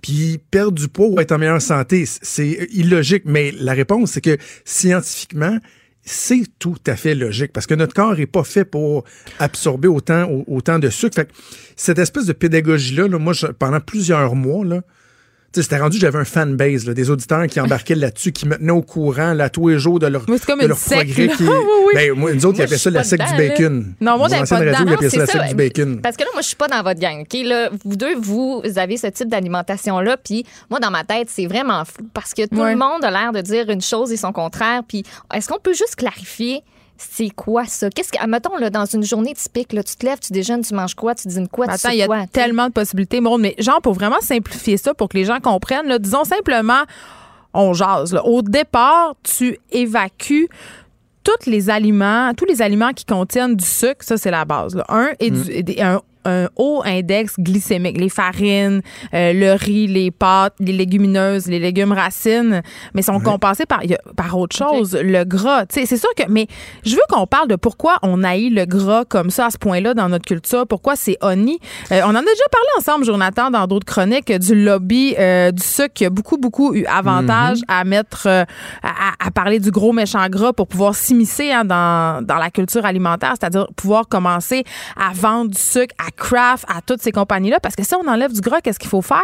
puis 0.00 0.38
perdre 0.50 0.72
du 0.72 0.88
poids 0.88 1.08
ou 1.08 1.18
être 1.20 1.32
en 1.32 1.38
meilleure 1.38 1.62
santé, 1.62 2.04
c'est 2.06 2.68
illogique. 2.72 3.22
Mais 3.24 3.52
la 3.58 3.72
réponse, 3.72 4.12
c'est 4.12 4.20
que 4.20 4.36
scientifiquement, 4.64 5.58
c'est 6.06 6.42
tout 6.58 6.76
à 6.86 6.96
fait 6.96 7.14
logique 7.14 7.52
parce 7.52 7.66
que 7.66 7.74
notre 7.74 7.94
corps 7.94 8.18
est 8.20 8.26
pas 8.26 8.44
fait 8.44 8.66
pour 8.66 9.04
absorber 9.38 9.88
autant, 9.88 10.24
au- 10.30 10.44
autant 10.46 10.78
de 10.78 10.90
sucre. 10.90 11.14
Fait 11.14 11.24
que 11.24 11.32
cette 11.76 11.98
espèce 11.98 12.26
de 12.26 12.34
pédagogie-là, 12.34 13.08
là, 13.08 13.18
moi, 13.18 13.32
je- 13.32 13.46
pendant 13.46 13.80
plusieurs 13.80 14.34
mois, 14.34 14.64
là, 14.64 14.82
c'était 15.62 15.78
rendu, 15.78 15.98
j'avais 15.98 16.18
un 16.18 16.24
fanbase, 16.24 16.84
des 16.84 17.10
auditeurs 17.10 17.46
qui 17.46 17.60
embarquaient 17.60 17.94
là-dessus, 17.94 18.32
qui 18.32 18.46
me 18.46 18.56
tenaient 18.56 18.72
au 18.72 18.82
courant, 18.82 19.32
là, 19.34 19.48
tous 19.50 19.68
les 19.68 19.78
jours 19.78 19.98
de 19.98 20.06
leur, 20.06 20.24
comme 20.26 20.60
de 20.60 20.66
leur 20.66 20.78
progrès. 20.78 21.28
Qui, 21.28 21.42
Oui, 21.44 21.48
oui. 21.86 21.92
Ben, 21.94 22.12
moi, 22.12 22.32
nous 22.34 22.46
autres, 22.46 22.56
Moi, 22.58 22.62
ils 22.62 22.62
appelaient 22.64 22.78
ça 22.78 22.90
la 22.90 23.04
secte 23.04 23.24
du 23.28 23.36
bacon. 23.36 23.94
Non, 24.00 24.18
moi, 24.18 24.28
j'avais 24.28 24.40
pas 24.40 24.44
ils 24.44 24.50
ça 24.50 24.64
la 24.64 24.96
c'est 25.10 25.10
secte 25.20 25.30
ça. 25.32 25.48
du 25.48 25.54
bacon. 25.54 26.00
Parce 26.02 26.16
que 26.16 26.22
là, 26.24 26.30
moi, 26.32 26.42
je 26.42 26.46
suis 26.48 26.56
pas 26.56 26.68
dans 26.68 26.82
votre 26.82 27.00
gang. 27.00 27.20
OK? 27.22 27.36
Là, 27.44 27.70
vous 27.84 27.96
deux, 27.96 28.16
vous 28.16 28.62
avez 28.76 28.96
ce 28.96 29.06
type 29.08 29.28
d'alimentation-là. 29.28 30.16
Puis 30.16 30.44
moi, 30.70 30.80
dans 30.80 30.90
ma 30.90 31.04
tête, 31.04 31.28
c'est 31.30 31.46
vraiment 31.46 31.84
flou. 31.84 32.06
Parce 32.12 32.32
que 32.34 32.46
tout 32.46 32.56
Ouais. 32.56 32.72
le 32.72 32.78
monde 32.78 33.04
a 33.04 33.10
l'air 33.10 33.32
de 33.32 33.40
dire 33.40 33.68
une 33.70 33.82
chose 33.82 34.12
et 34.12 34.16
son 34.16 34.32
contraire. 34.32 34.82
Puis 34.86 35.04
est-ce 35.34 35.48
qu'on 35.48 35.58
peut 35.60 35.74
juste 35.74 35.96
clarifier 35.96 36.62
c'est 36.96 37.30
quoi 37.30 37.64
ça? 37.66 37.90
Qu'est-ce 37.90 38.12
que, 38.12 38.18
admettons, 38.22 38.56
là, 38.56 38.70
dans 38.70 38.84
une 38.86 39.02
journée 39.02 39.34
typique, 39.34 39.72
là, 39.72 39.82
tu 39.82 39.96
te 39.96 40.06
lèves, 40.06 40.20
tu 40.20 40.32
déjeunes, 40.32 40.62
tu 40.62 40.74
manges 40.74 40.94
quoi, 40.94 41.14
tu 41.14 41.28
dînes 41.28 41.48
quoi, 41.48 41.66
tu 41.66 41.72
Attends, 41.72 41.88
sais 41.88 41.94
il 41.96 41.98
y 41.98 42.02
a 42.02 42.06
quoi? 42.06 42.26
tellement 42.32 42.68
de 42.68 42.72
possibilités, 42.72 43.20
Maud, 43.20 43.40
mais 43.40 43.54
genre, 43.58 43.80
pour 43.82 43.94
vraiment 43.94 44.20
simplifier 44.20 44.76
ça, 44.76 44.94
pour 44.94 45.08
que 45.08 45.16
les 45.16 45.24
gens 45.24 45.40
comprennent, 45.40 45.86
là, 45.88 45.98
disons 45.98 46.24
simplement, 46.24 46.82
on 47.52 47.72
jase. 47.72 48.12
là. 48.12 48.24
Au 48.24 48.42
départ, 48.42 49.14
tu 49.22 49.58
évacues 49.70 50.48
tous 51.22 51.48
les 51.50 51.70
aliments, 51.70 52.32
tous 52.36 52.44
les 52.44 52.60
aliments 52.62 52.92
qui 52.92 53.04
contiennent 53.04 53.56
du 53.56 53.64
sucre, 53.64 54.04
ça 54.04 54.16
c'est 54.16 54.30
la 54.30 54.44
base. 54.44 54.74
là. 54.74 54.84
Un 54.88 55.10
et 55.20 55.30
du- 55.30 55.50
et 55.50 55.82
un, 55.82 56.00
un 56.24 56.48
haut 56.56 56.82
index 56.84 57.34
glycémique, 57.38 57.98
les 57.98 58.08
farines, 58.08 58.80
euh, 59.14 59.32
le 59.32 59.52
riz, 59.52 59.86
les 59.86 60.10
pâtes, 60.10 60.54
les 60.60 60.72
légumineuses, 60.72 61.46
les 61.46 61.58
légumes 61.58 61.92
racines, 61.92 62.62
mais 62.94 63.02
sont 63.02 63.20
compensés 63.20 63.66
par, 63.66 63.82
il 63.84 63.90
y 63.90 63.94
a- 63.94 64.00
par 64.16 64.36
autre 64.38 64.56
chose, 64.56 64.96
le 65.00 65.24
gras. 65.24 65.66
Tu 65.66 65.80
sais, 65.80 65.86
C'est 65.86 65.96
sûr 65.96 66.10
que, 66.16 66.24
mais 66.28 66.46
je 66.84 66.94
veux 66.94 67.02
qu'on 67.08 67.26
parle 67.26 67.48
de 67.48 67.56
pourquoi 67.56 67.98
on 68.02 68.22
haït 68.24 68.50
le 68.50 68.64
gras 68.64 69.04
comme 69.04 69.30
ça 69.30 69.46
à 69.46 69.50
ce 69.50 69.58
point-là 69.58 69.94
dans 69.94 70.08
notre 70.08 70.24
culture, 70.24 70.66
pourquoi 70.66 70.96
c'est 70.96 71.16
honni. 71.22 71.58
Euh, 71.92 72.00
on 72.04 72.10
en 72.10 72.14
a 72.16 72.20
déjà 72.20 72.48
parlé 72.50 72.66
ensemble, 72.78 73.04
Jonathan, 73.04 73.50
dans 73.50 73.66
d'autres 73.66 73.86
chroniques, 73.86 74.32
du 74.32 74.54
lobby 74.54 75.14
euh, 75.18 75.50
du 75.50 75.62
sucre 75.62 75.92
qui 75.94 76.04
a 76.04 76.10
beaucoup, 76.10 76.36
beaucoup 76.38 76.74
eu 76.74 76.84
avantage 76.86 77.58
à 77.68 77.84
mettre, 77.84 78.26
euh, 78.26 78.44
à, 78.82 78.88
à- 78.88 79.26
à 79.26 79.30
parler 79.30 79.60
du 79.60 79.70
gros 79.70 79.92
méchant 79.92 80.26
gras 80.28 80.52
pour 80.52 80.66
pouvoir 80.68 80.94
s'immiscer 80.94 81.50
hein, 81.52 81.64
dans, 81.64 82.24
dans 82.24 82.36
la 82.36 82.50
culture 82.50 82.84
alimentaire, 82.84 83.34
c'est-à-dire 83.38 83.66
pouvoir 83.76 84.08
commencer 84.08 84.64
à 84.96 85.12
vendre 85.14 85.50
du 85.50 85.58
sucre 85.60 85.94
à 85.98 86.10
Kraft, 86.16 86.64
à 86.68 86.80
toutes 86.80 87.02
ces 87.02 87.12
compagnies-là. 87.12 87.60
Parce 87.60 87.76
que 87.76 87.82
si 87.84 87.94
on 87.94 88.06
enlève 88.08 88.32
du 88.32 88.40
gras, 88.40 88.60
qu'est-ce 88.60 88.78
qu'il 88.78 88.90
faut 88.90 89.02
faire? 89.02 89.18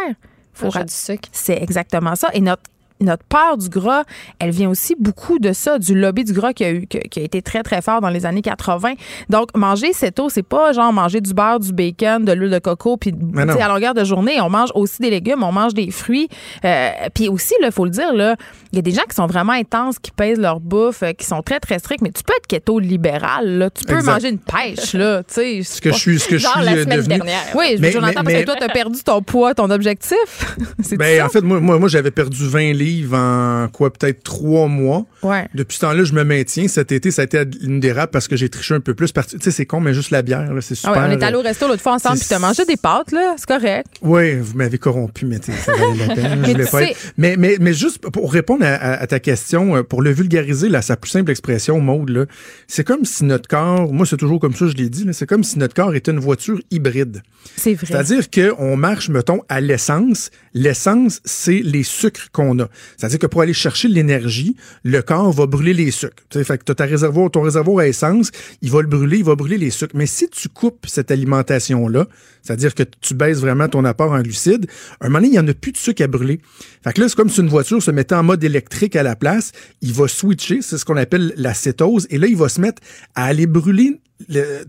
Faut 0.53 0.65
Manger 0.65 0.79
ra- 0.79 0.85
du 0.85 0.93
sucre. 0.93 1.29
C'est 1.31 1.61
exactement 1.61 2.15
ça. 2.15 2.29
Et 2.33 2.41
notre 2.41 2.63
notre 3.01 3.23
peur 3.25 3.57
du 3.57 3.69
gras, 3.69 4.03
elle 4.39 4.51
vient 4.51 4.69
aussi 4.69 4.95
beaucoup 4.99 5.39
de 5.39 5.53
ça, 5.53 5.79
du 5.79 5.95
lobby 5.95 6.23
du 6.23 6.33
gras 6.33 6.53
qui 6.53 6.63
a, 6.63 6.71
eu, 6.71 6.87
qui, 6.87 7.19
a 7.19 7.23
été 7.23 7.41
très, 7.41 7.63
très 7.63 7.81
fort 7.81 8.01
dans 8.01 8.09
les 8.09 8.25
années 8.25 8.41
80. 8.41 8.93
Donc, 9.29 9.49
manger 9.55 9.93
céto, 9.93 10.29
c'est 10.29 10.43
pas 10.43 10.71
genre 10.73 10.93
manger 10.93 11.21
du 11.21 11.33
beurre, 11.33 11.59
du 11.59 11.73
bacon, 11.73 12.23
de 12.25 12.31
l'huile 12.31 12.51
de 12.51 12.59
coco, 12.59 12.97
puis 12.97 13.11
tu 13.11 13.39
à 13.61 13.67
longueur 13.67 13.93
de 13.93 14.03
journée, 14.03 14.39
on 14.41 14.49
mange 14.49 14.69
aussi 14.75 15.01
des 15.01 15.09
légumes, 15.09 15.43
on 15.43 15.51
mange 15.51 15.73
des 15.73 15.91
fruits. 15.91 16.27
Euh, 16.65 16.89
puis 17.13 17.27
aussi, 17.29 17.53
il 17.63 17.71
faut 17.71 17.85
le 17.85 17.91
dire, 17.91 18.13
là, 18.13 18.35
il 18.71 18.75
y 18.77 18.79
a 18.79 18.81
des 18.81 18.91
gens 18.91 19.03
qui 19.09 19.15
sont 19.15 19.27
vraiment 19.27 19.53
intenses, 19.53 19.99
qui 19.99 20.11
pèsent 20.11 20.39
leur 20.39 20.59
bouffe, 20.59 21.03
euh, 21.03 21.13
qui 21.13 21.25
sont 21.25 21.41
très, 21.41 21.59
très 21.59 21.79
stricts, 21.79 22.01
mais 22.01 22.11
tu 22.11 22.23
peux 22.23 22.33
être 22.37 22.47
keto 22.47 22.79
libéral, 22.79 23.57
là. 23.57 23.69
Tu 23.69 23.85
peux 23.85 23.95
Exact. 23.95 24.13
manger 24.13 24.29
une 24.29 24.39
pêche, 24.39 24.93
là. 24.93 25.23
Tu 25.23 25.33
sais, 25.33 25.63
Ce 25.63 25.81
que 25.81 25.91
je 25.91 25.97
suis, 25.97 26.19
ce 26.19 26.27
que 26.27 26.37
je 26.37 26.45
suis 26.47 26.63
la 26.63 26.71
euh, 26.73 26.83
semaine 26.83 26.97
devenu. 26.97 27.15
dernière. 27.17 27.39
Oui, 27.55 27.75
Mais- 27.79 27.91
mais- 27.93 28.13
parce 28.13 28.27
que 28.27 28.45
toi, 28.45 28.55
t'as 28.59 28.69
perdu 28.69 29.01
ton 29.03 29.21
poids, 29.21 29.53
ton 29.53 29.69
objectif. 29.69 30.55
Ben, 30.97 31.23
en 31.23 31.29
fait, 31.29 31.41
moi, 31.41 31.59
moi, 31.59 31.79
moi 31.79 31.87
j'avais 31.89 32.11
perdu 32.11 32.47
20 32.47 32.73
livres 32.73 32.90
en 33.13 33.67
quoi, 33.71 33.91
peut-être 33.91 34.23
trois 34.23 34.67
mois. 34.67 35.05
Ouais. 35.23 35.47
Depuis 35.53 35.75
ce 35.75 35.81
temps-là, 35.81 36.03
je 36.03 36.13
me 36.13 36.23
maintiens. 36.23 36.67
Cet 36.67 36.91
été, 36.91 37.11
ça 37.11 37.21
a 37.23 37.25
été 37.25 37.41
une 37.61 37.79
dérape 37.79 38.11
parce 38.11 38.27
que 38.27 38.35
j'ai 38.35 38.49
triché 38.49 38.73
un 38.73 38.79
peu 38.79 38.93
plus. 38.93 39.11
Tu 39.13 39.21
sais, 39.39 39.51
c'est 39.51 39.65
con, 39.65 39.79
mais 39.79 39.93
juste 39.93 40.11
la 40.11 40.21
bière, 40.21 40.49
c'est 40.61 40.73
Ah 40.73 40.75
super. 40.75 40.91
ouais, 40.93 40.99
on 41.09 41.11
est 41.19 41.23
allé 41.23 41.35
au 41.35 41.41
resto 41.41 41.67
l'autre 41.67 41.81
fois 41.81 41.93
ensemble, 41.93 42.17
puis 42.19 42.27
t'as 42.27 42.39
mangé 42.39 42.65
des 42.65 42.77
pâtes, 42.77 43.11
là. 43.11 43.35
C'est 43.37 43.47
correct. 43.47 43.87
Oui, 44.01 44.35
vous 44.39 44.55
m'avez 44.57 44.77
corrompu, 44.77 45.25
mais 45.25 45.37
ça 45.41 45.51
valait 45.73 46.07
la 46.07 46.15
peine. 46.15 46.39
Mais 46.41 46.47
je 46.47 46.51
voulais 46.51 46.65
tu 46.65 46.71
pas 46.71 46.79
sais- 46.79 46.91
être- 46.91 47.13
mais, 47.17 47.35
mais, 47.37 47.57
mais 47.59 47.73
juste 47.73 47.99
pour 48.09 48.31
répondre 48.31 48.63
à, 48.65 48.73
à- 48.75 49.01
à 49.01 49.07
ta 49.07 49.19
question, 49.19 49.75
euh, 49.77 49.83
pour 49.83 50.01
le 50.01 50.11
vulgariser, 50.11 50.69
là, 50.69 50.81
sa 50.81 50.97
plus 50.97 51.11
simple 51.11 51.31
expression, 51.31 51.79
Maude, 51.79 52.09
là, 52.09 52.25
c'est 52.67 52.85
comme 52.85 53.05
si 53.05 53.25
notre 53.25 53.47
corps, 53.47 53.91
moi 53.93 54.05
c'est 54.05 54.17
toujours 54.17 54.39
comme 54.39 54.55
ça, 54.55 54.67
je 54.67 54.73
l'ai 54.73 54.89
dit, 54.89 55.05
c'est 55.11 55.27
comme 55.27 55.43
si 55.43 55.59
notre 55.59 55.73
corps 55.73 55.93
était 55.95 56.11
une 56.11 56.19
voiture 56.19 56.59
hybride. 56.71 57.21
C'est 57.55 57.73
vrai. 57.73 57.85
C'est-à-dire 57.87 58.29
qu'on 58.29 58.75
marche, 58.77 59.09
mettons, 59.09 59.41
à 59.49 59.61
l'essence. 59.61 60.29
L'essence, 60.53 61.21
c'est 61.25 61.61
les 61.63 61.83
sucres 61.83 62.29
qu'on 62.31 62.59
a. 62.59 62.67
C'est-à-dire 62.97 63.19
que 63.19 63.27
pour 63.27 63.41
aller 63.41 63.53
chercher 63.53 63.87
l'énergie, 63.87 64.55
le 64.83 65.01
corps 65.01 65.31
va 65.31 65.45
brûler 65.45 65.73
les 65.73 65.91
sucres. 65.91 66.23
Tu 66.29 66.39
sais, 66.39 66.43
fait 66.43 66.57
que 66.57 66.63
t'as 66.63 66.75
ta 66.75 66.85
réservoir, 66.85 67.31
ton 67.31 67.41
réservoir 67.41 67.79
à 67.79 67.87
essence, 67.87 68.31
il 68.61 68.71
va 68.71 68.81
le 68.81 68.87
brûler, 68.87 69.17
il 69.17 69.23
va 69.23 69.35
brûler 69.35 69.57
les 69.57 69.69
sucres. 69.69 69.95
Mais 69.95 70.05
si 70.05 70.29
tu 70.29 70.49
coupes 70.49 70.85
cette 70.87 71.11
alimentation-là, 71.11 72.07
c'est-à-dire 72.41 72.73
que 72.73 72.83
tu 73.01 73.13
baisses 73.13 73.39
vraiment 73.39 73.67
ton 73.67 73.85
apport 73.85 74.11
en 74.11 74.21
glucides, 74.21 74.67
à 74.99 75.05
un 75.05 75.09
moment 75.09 75.19
donné, 75.19 75.27
il 75.29 75.31
n'y 75.31 75.39
en 75.39 75.47
a 75.47 75.53
plus 75.53 75.71
de 75.71 75.77
sucre 75.77 76.03
à 76.03 76.07
brûler. 76.07 76.39
Fait 76.83 76.93
que 76.93 77.01
là, 77.01 77.09
c'est 77.09 77.15
comme 77.15 77.29
si 77.29 77.41
une 77.41 77.49
voiture 77.49 77.81
se 77.81 77.91
mettait 77.91 78.15
en 78.15 78.23
mode 78.23 78.43
électrique 78.43 78.95
à 78.95 79.03
la 79.03 79.15
place. 79.15 79.51
Il 79.81 79.93
va 79.93 80.07
switcher, 80.07 80.61
c'est 80.61 80.77
ce 80.77 80.85
qu'on 80.85 80.97
appelle 80.97 81.33
la 81.37 81.53
cétose. 81.53 82.07
Et 82.09 82.17
là, 82.17 82.27
il 82.27 82.37
va 82.37 82.49
se 82.49 82.59
mettre 82.59 82.81
à 83.15 83.25
aller 83.25 83.47
brûler 83.47 83.99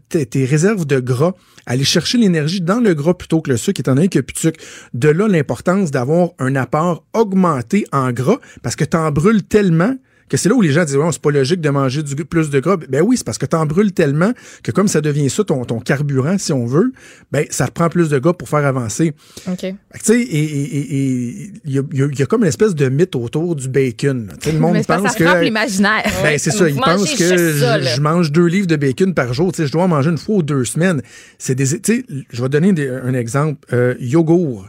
tes, 0.08 0.26
tes 0.26 0.44
réserves 0.44 0.86
de 0.86 1.00
gras, 1.00 1.34
aller 1.66 1.84
chercher 1.84 2.18
l'énergie 2.18 2.60
dans 2.60 2.80
le 2.80 2.94
gras 2.94 3.14
plutôt 3.14 3.40
que 3.40 3.50
le 3.50 3.56
sucre, 3.56 3.80
étant 3.80 3.94
donné 3.94 4.08
qu'il 4.08 4.20
n'y 4.20 4.24
plus 4.24 4.34
de 4.34 4.38
sucre. 4.38 4.60
De 4.94 5.08
là, 5.08 5.28
l'importance 5.28 5.90
d'avoir 5.90 6.30
un 6.38 6.56
apport 6.56 7.04
augmenté 7.12 7.86
en 7.92 8.12
gras, 8.12 8.38
parce 8.62 8.76
que 8.76 8.84
tu 8.84 8.96
en 8.96 9.10
brûles 9.10 9.44
tellement 9.44 9.94
que 10.32 10.38
c'est 10.38 10.48
là 10.48 10.54
où 10.54 10.62
les 10.62 10.72
gens 10.72 10.84
disent, 10.84 10.96
ouais, 10.96 11.08
c'est 11.12 11.20
pas 11.20 11.30
logique 11.30 11.60
de 11.60 11.68
manger 11.68 12.02
du, 12.02 12.16
plus 12.24 12.48
de 12.50 12.58
gras. 12.58 12.76
Ben 12.88 13.02
oui, 13.02 13.16
c'est 13.18 13.24
parce 13.24 13.36
que 13.38 13.46
tu 13.46 13.54
en 13.54 13.66
brûles 13.66 13.92
tellement 13.92 14.32
que 14.62 14.72
comme 14.72 14.88
ça 14.88 15.00
devient 15.02 15.28
ça, 15.28 15.44
ton, 15.44 15.64
ton 15.64 15.78
carburant, 15.78 16.38
si 16.38 16.52
on 16.54 16.64
veut, 16.66 16.92
ben 17.30 17.44
ça 17.50 17.66
reprend 17.66 17.88
plus 17.90 18.08
de 18.08 18.18
gras 18.18 18.32
pour 18.32 18.48
faire 18.48 18.64
avancer. 18.64 19.12
OK. 19.46 19.58
Tu 19.58 19.76
sais, 20.02 20.20
et- 20.20 21.52
il 21.64 21.70
y 21.70 21.78
a, 21.78 21.82
il 21.92 21.98
y 21.98 22.02
a- 22.02 22.08
il 22.10 22.18
y 22.18 22.22
a 22.22 22.26
comme 22.26 22.42
une 22.42 22.48
espèce 22.48 22.74
de 22.74 22.88
mythe 22.88 23.14
autour 23.14 23.54
du 23.56 23.68
bacon. 23.68 24.32
sais, 24.40 24.52
Le 24.52 24.58
monde 24.58 24.72
Mais 24.72 24.82
pense 24.84 25.02
ça 25.02 25.24
frappe 25.24 25.38
que... 25.40 25.44
l'imaginaire. 25.44 26.02
Ben, 26.22 26.38
c'est 26.38 26.50
ça. 26.50 26.68
Ils 26.68 26.76
pensent 26.76 27.14
que 27.14 27.58
ça, 27.58 27.80
je, 27.80 28.00
mange 28.00 28.32
deux 28.32 28.46
livres 28.46 28.66
de 28.66 28.76
bacon 28.76 29.12
par 29.14 29.34
jour. 29.34 29.52
Tu 29.52 29.58
sais, 29.58 29.66
je 29.66 29.72
dois 29.72 29.84
en 29.84 29.88
manger 29.88 30.10
une 30.10 30.18
fois 30.18 30.36
ou 30.36 30.42
deux 30.42 30.64
semaines. 30.64 31.02
C'est 31.38 31.54
des, 31.54 31.66
tu 31.80 31.94
sais, 31.94 32.04
je 32.30 32.42
vais 32.42 32.48
donner 32.48 32.72
des- 32.72 32.88
un 32.88 33.12
exemple. 33.14 33.58
Euh, 33.72 33.94
yogourt. 34.00 34.66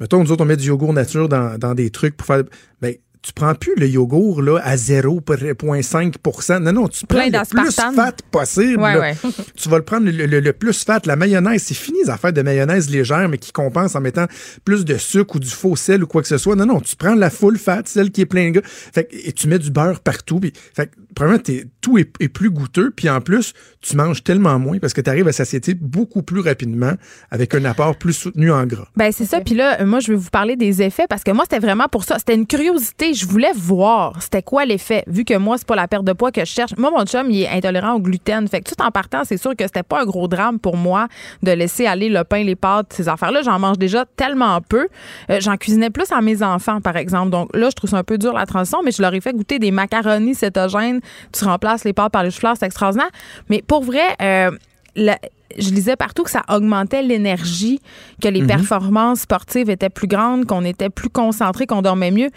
Mettons, 0.00 0.22
nous 0.22 0.30
autres, 0.32 0.42
on 0.42 0.46
met 0.46 0.56
du 0.56 0.68
yogourt 0.68 0.92
nature 0.92 1.28
dans, 1.28 1.56
dans 1.58 1.74
des 1.74 1.88
trucs 1.90 2.16
pour 2.16 2.26
faire. 2.26 2.42
Ben, 2.82 2.94
tu 3.24 3.32
prends 3.32 3.54
plus 3.54 3.72
le 3.78 3.88
yogourt 3.88 4.42
là, 4.42 4.58
à 4.62 4.76
0,5% 4.76 6.58
Non, 6.62 6.72
non, 6.72 6.88
tu 6.88 7.06
prends 7.06 7.18
Plein 7.28 7.40
le 7.40 7.48
plus 7.48 7.70
fat 7.74 8.12
possible. 8.30 8.82
Ouais, 8.82 8.98
ouais. 8.98 9.16
tu 9.56 9.68
vas 9.68 9.78
le 9.78 9.84
prendre 9.84 10.10
le, 10.10 10.26
le- 10.26 10.40
le 10.40 10.52
plus 10.52 10.84
fat, 10.84 11.00
la 11.06 11.16
mayonnaise. 11.16 11.62
C'est 11.64 11.74
fini 11.74 11.98
les 12.04 12.10
affaires 12.10 12.32
de 12.32 12.42
mayonnaise 12.42 12.90
légère, 12.90 13.28
mais 13.28 13.38
qui 13.38 13.50
compense 13.52 13.94
en 13.96 14.00
mettant 14.00 14.26
plus 14.64 14.84
de 14.84 14.96
sucre 14.98 15.36
ou 15.36 15.38
du 15.38 15.48
faux 15.48 15.74
sel 15.76 16.04
ou 16.04 16.06
quoi 16.06 16.20
que 16.22 16.28
ce 16.28 16.36
soit. 16.38 16.54
Non, 16.54 16.66
non, 16.66 16.80
tu 16.80 16.96
prends 16.96 17.14
la 17.14 17.30
full 17.30 17.58
fat, 17.58 17.82
celle 17.86 18.10
qui 18.10 18.20
est 18.20 18.26
plein 18.26 18.50
de 18.50 18.60
gras. 18.60 18.68
Fait 18.68 19.08
et 19.12 19.32
tu 19.32 19.48
mets 19.48 19.58
du 19.58 19.70
beurre 19.70 20.00
partout. 20.00 20.38
Puis, 20.40 20.52
fait 20.74 20.86
que, 20.88 20.92
premièrement, 21.14 21.40
t'es- 21.42 21.66
tout 21.80 21.98
est, 21.98 22.04
plus 22.28 22.50
goûteux. 22.50 22.90
Puis 22.90 23.08
en 23.10 23.20
plus, 23.20 23.52
tu 23.80 23.96
manges 23.96 24.22
tellement 24.24 24.58
moins 24.58 24.78
parce 24.78 24.92
que 24.92 25.00
tu 25.00 25.10
arrives 25.10 25.28
à 25.28 25.32
satiété 25.32 25.74
beaucoup 25.74 26.22
plus 26.22 26.40
rapidement 26.40 26.92
avec 27.30 27.54
un 27.54 27.64
apport 27.66 27.96
plus 27.96 28.12
soutenu 28.14 28.50
en 28.50 28.64
gras. 28.66 28.86
Ben 28.96 29.12
c'est 29.12 29.26
ça. 29.26 29.40
Puis 29.40 29.54
là, 29.54 29.84
moi, 29.84 30.00
je 30.00 30.08
vais 30.12 30.18
vous 30.18 30.30
parler 30.30 30.56
des 30.56 30.82
effets 30.82 31.06
parce 31.08 31.22
que 31.22 31.30
moi, 31.30 31.44
c'était 31.48 31.64
vraiment 31.64 31.86
pour 31.88 32.04
ça. 32.04 32.18
C'était 32.18 32.34
une 32.34 32.46
curiosité. 32.46 33.12
Je 33.14 33.26
voulais 33.26 33.52
voir 33.54 34.22
c'était 34.22 34.42
quoi 34.42 34.64
l'effet. 34.64 35.04
Vu 35.06 35.24
que 35.24 35.36
moi, 35.36 35.58
c'est 35.58 35.66
pas 35.66 35.76
la 35.76 35.86
perte 35.88 36.04
de 36.04 36.12
poids 36.12 36.32
que 36.32 36.40
je 36.40 36.50
cherche. 36.50 36.76
Moi, 36.78 36.90
mon 36.90 37.04
chum, 37.04 37.30
il 37.30 37.42
est 37.42 37.48
intolérant 37.48 37.94
au 37.94 38.00
gluten. 38.00 38.48
Fait 38.48 38.60
que 38.60 38.70
tout 38.74 38.80
en 38.82 38.90
partant, 38.90 39.22
c'est 39.24 39.36
sûr 39.36 39.54
que 39.56 39.64
c'était 39.64 39.82
pas 39.82 40.02
un 40.02 40.06
gros 40.06 40.28
drame 40.28 40.58
pour 40.58 40.76
moi 40.76 41.08
de 41.42 41.50
laisser 41.52 41.86
aller 41.86 42.08
le 42.08 42.24
pain, 42.24 42.42
les 42.42 42.56
pâtes, 42.56 42.92
ces 42.92 43.08
affaires-là. 43.08 43.42
J'en 43.42 43.58
mange 43.58 43.78
déjà 43.78 44.04
tellement 44.16 44.60
peu. 44.62 44.88
Euh, 45.30 45.40
J'en 45.40 45.56
cuisinais 45.56 45.90
plus 45.90 46.10
à 46.12 46.20
mes 46.22 46.42
enfants, 46.42 46.80
par 46.80 46.96
exemple. 46.96 47.30
Donc 47.30 47.54
là, 47.54 47.68
je 47.70 47.74
trouve 47.76 47.90
ça 47.90 47.98
un 47.98 48.04
peu 48.04 48.18
dur 48.18 48.32
la 48.32 48.46
transition, 48.46 48.78
mais 48.84 48.90
je 48.90 49.02
leur 49.02 49.12
ai 49.14 49.20
fait 49.20 49.32
goûter 49.32 49.58
des 49.58 49.70
macaronis 49.70 50.34
cétogènes. 50.34 51.00
Tu 51.32 51.44
remplaces 51.44 51.84
les 51.84 51.92
pâtes 51.92 52.12
par 52.12 52.22
les 52.22 52.30
choux-fleurs, 52.30 52.56
c'est 52.58 52.66
extraordinaire. 52.66 53.10
Mais 53.48 53.62
pour 53.66 53.82
vrai, 53.82 54.02
euh, 54.22 54.50
la- 54.96 55.18
je 55.58 55.70
lisais 55.70 55.96
partout 55.96 56.24
que 56.24 56.30
ça 56.30 56.42
augmentait 56.48 57.02
l'énergie, 57.02 57.80
que 58.22 58.28
les 58.28 58.40
Mhm. 58.40 58.46
performances 58.48 59.20
sportives 59.20 59.70
étaient 59.70 59.90
plus 59.90 60.08
grandes, 60.08 60.46
qu'on 60.46 60.64
était 60.64 60.90
plus 60.90 61.08
concentré, 61.10 61.66
qu'on 61.66 61.82
dormait 61.82 62.10
mieux. 62.10 62.30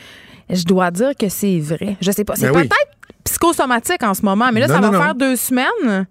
Je 0.49 0.63
dois 0.63 0.91
dire 0.91 1.11
que 1.19 1.27
c'est 1.29 1.59
vrai. 1.59 1.97
Je 2.01 2.11
sais 2.11 2.23
pas. 2.23 2.35
C'est 2.35 2.51
Ben 2.51 2.55
oui. 2.61 2.69
Psychosomatique 3.27 4.03
en 4.03 4.13
ce 4.13 4.21
moment, 4.23 4.49
mais 4.53 4.59
là, 4.61 4.67
Non, 4.67 4.73
ça 4.75 4.79
non, 4.81 4.89
va 4.91 4.97
non. 4.97 5.03
faire 5.03 5.15
deux 5.15 5.35
semaines. 5.35 6.05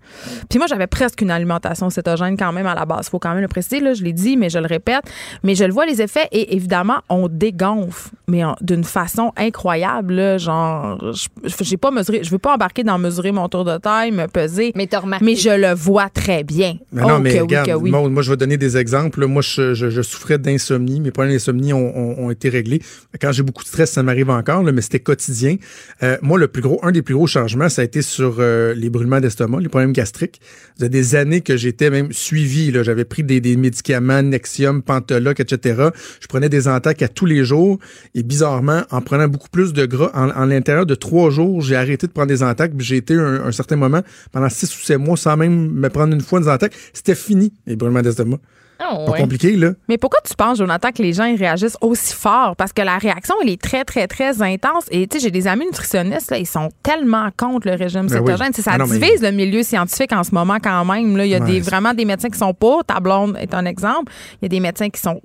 Puis 0.48 0.58
moi, 0.58 0.66
j'avais 0.66 0.86
presque 0.86 1.20
une 1.22 1.30
alimentation 1.30 1.88
cétogène 1.90 2.36
quand 2.36 2.52
même 2.52 2.66
à 2.66 2.74
la 2.74 2.84
base. 2.84 3.08
faut 3.08 3.18
quand 3.18 3.30
même 3.32 3.40
le 3.42 3.48
préciser, 3.48 3.80
là, 3.80 3.94
je 3.94 4.02
l'ai 4.02 4.12
dit, 4.12 4.36
mais 4.36 4.50
je 4.50 4.58
le 4.58 4.66
répète. 4.66 5.02
Mais 5.42 5.54
je 5.54 5.64
le 5.64 5.72
vois, 5.72 5.86
les 5.86 6.02
effets, 6.02 6.28
et 6.32 6.54
évidemment, 6.54 6.98
on 7.08 7.28
dégonfle, 7.28 8.10
mais 8.28 8.42
d'une 8.60 8.84
façon 8.84 9.32
incroyable. 9.36 10.14
là, 10.14 10.38
genre, 10.38 10.98
je- 11.12 11.28
j'ai 11.64 11.76
pas 11.76 11.90
mesuré, 11.90 12.20
je 12.22 12.30
veux 12.30 12.38
pas 12.38 12.54
embarquer 12.54 12.82
dans 12.84 12.98
mesurer 12.98 13.32
mon 13.32 13.48
tour 13.48 13.64
de 13.64 13.76
taille, 13.78 14.10
me 14.12 14.26
peser. 14.26 14.72
Mais 14.74 14.86
t'as 14.86 15.00
remarqué. 15.00 15.24
Mais 15.24 15.34
je 15.36 15.50
le 15.50 15.74
vois 15.74 16.08
très 16.08 16.44
bien. 16.44 16.76
Mais 16.92 17.02
oh, 17.04 17.08
non, 17.08 17.18
mais 17.18 17.34
que 17.34 17.40
regarde, 17.42 17.66
oui, 17.68 17.72
que 17.74 17.78
oui. 17.78 17.90
Maud, 17.90 18.12
moi, 18.12 18.22
je 18.22 18.30
vais 18.30 18.36
donner 18.36 18.56
des 18.56 18.76
exemples. 18.76 19.26
Moi, 19.26 19.42
je, 19.42 19.74
je- 19.74 19.90
je 19.90 20.02
souffrais 20.02 20.38
d'insomnie. 20.38 21.00
Mes 21.00 21.10
problèmes 21.10 21.32
d'insomnie 21.32 21.72
ont, 21.72 21.96
ont- 21.96 22.26
ont 22.26 22.30
été 22.30 22.48
réglés. 22.48 22.80
Quand 23.20 23.32
j'ai 23.32 23.42
beaucoup 23.42 23.62
de 23.62 23.68
stress, 23.68 23.92
ça 23.92 24.02
m'arrive 24.02 24.30
encore, 24.30 24.62
là, 24.62 24.72
mais 24.72 24.80
c'était 24.82 25.00
quotidien. 25.00 25.56
Euh, 26.02 26.16
moi, 26.22 26.38
le 26.38 26.48
plus 26.48 26.62
gros, 26.62 26.78
un 26.82 26.92
des 26.92 27.02
plus 27.06 27.14
gros 27.14 27.26
changements, 27.26 27.70
ça 27.70 27.80
a 27.80 27.84
été 27.86 28.02
sur 28.02 28.36
euh, 28.38 28.74
les 28.74 28.90
brûlements 28.90 29.20
d'estomac, 29.20 29.60
les 29.60 29.68
problèmes 29.68 29.92
gastriques. 29.92 30.40
Il 30.76 30.82
y 30.82 30.84
a 30.84 30.88
des 30.90 31.14
années 31.14 31.40
que 31.40 31.56
j'étais 31.56 31.88
même 31.88 32.12
suivi. 32.12 32.72
J'avais 32.82 33.06
pris 33.06 33.22
des, 33.22 33.56
médicaments, 33.56 34.22
Nexium, 34.22 34.82
Pantoloc, 34.82 35.40
etc. 35.40 35.88
Je 36.20 36.26
prenais 36.26 36.50
des 36.50 36.68
entaques 36.68 37.00
à 37.00 37.08
tous 37.08 37.24
les 37.24 37.44
jours. 37.44 37.78
Et 38.14 38.22
bizarrement, 38.22 38.82
en 38.90 39.00
prenant 39.00 39.28
beaucoup 39.28 39.48
plus 39.48 39.72
de 39.72 39.86
gras, 39.86 40.10
en, 40.14 40.44
l'intérieur 40.44 40.84
de 40.84 40.94
trois 40.94 41.30
jours, 41.30 41.62
j'ai 41.62 41.76
arrêté 41.76 42.06
de 42.06 42.12
prendre 42.12 42.28
des 42.28 42.42
puis 42.76 42.84
J'ai 42.84 42.96
été 42.96 43.14
un, 43.14 43.46
un 43.46 43.52
certain 43.52 43.76
moment, 43.76 44.02
pendant 44.32 44.50
six 44.50 44.68
ou 44.76 44.82
sept 44.82 44.98
mois, 44.98 45.16
sans 45.16 45.36
même 45.36 45.70
me 45.70 45.88
prendre 45.88 46.12
une 46.12 46.20
fois 46.20 46.40
des 46.40 46.48
entaques. 46.48 46.74
C'était 46.92 47.14
fini, 47.14 47.52
les 47.66 47.76
brûlements 47.76 48.02
d'estomac. 48.02 48.38
Ah, 48.78 48.96
Pas 49.06 49.12
ouais. 49.12 49.20
compliqué, 49.20 49.56
là. 49.56 49.72
Mais 49.88 49.96
pourquoi 49.98 50.20
tu 50.26 50.34
penses, 50.34 50.58
Jonathan, 50.58 50.90
que 50.92 51.02
les 51.02 51.12
gens 51.14 51.24
ils 51.24 51.38
réagissent 51.38 51.76
aussi 51.80 52.14
fort? 52.14 52.56
Parce 52.56 52.72
que 52.72 52.82
la 52.82 52.98
réaction, 52.98 53.34
elle 53.42 53.48
est 53.50 53.60
très, 53.60 53.84
très, 53.84 54.06
très 54.06 54.42
intense. 54.42 54.84
Et 54.90 55.06
tu 55.06 55.16
sais, 55.18 55.24
j'ai 55.24 55.30
des 55.30 55.46
amis 55.46 55.64
nutritionnistes, 55.64 56.30
là, 56.30 56.38
ils 56.38 56.46
sont 56.46 56.68
tellement 56.82 57.28
contre 57.36 57.68
le 57.68 57.74
régime 57.74 58.06
Ben 58.06 58.20
oui. 58.20 58.26
cétogène. 58.32 58.52
Sais, 58.52 58.62
Ça 58.62 58.72
Ah 58.74 58.78
non, 58.78 58.86
mais- 58.86 58.98
divise 58.98 59.22
le 59.22 59.30
milieu 59.32 59.62
scientifique 59.62 60.12
en 60.12 60.22
ce 60.24 60.32
moment 60.34 60.58
quand 60.62 60.84
même. 60.84 61.16
Là. 61.16 61.24
Il 61.24 61.30
y 61.30 61.34
a 61.34 61.38
Ouais, 61.40 61.46
des, 61.52 61.60
vraiment 61.60 61.94
des 61.94 62.04
médecins 62.04 62.28
qui 62.28 62.38
sont 62.38 62.52
pour. 62.52 62.84
Ta 62.84 63.00
blonde 63.00 63.36
est 63.40 63.54
un 63.54 63.64
exemple. 63.64 64.12
Il 64.40 64.44
y 64.44 64.46
a 64.46 64.48
des 64.48 64.60
médecins 64.60 64.90
qui 64.90 65.00
sont, 65.00 65.20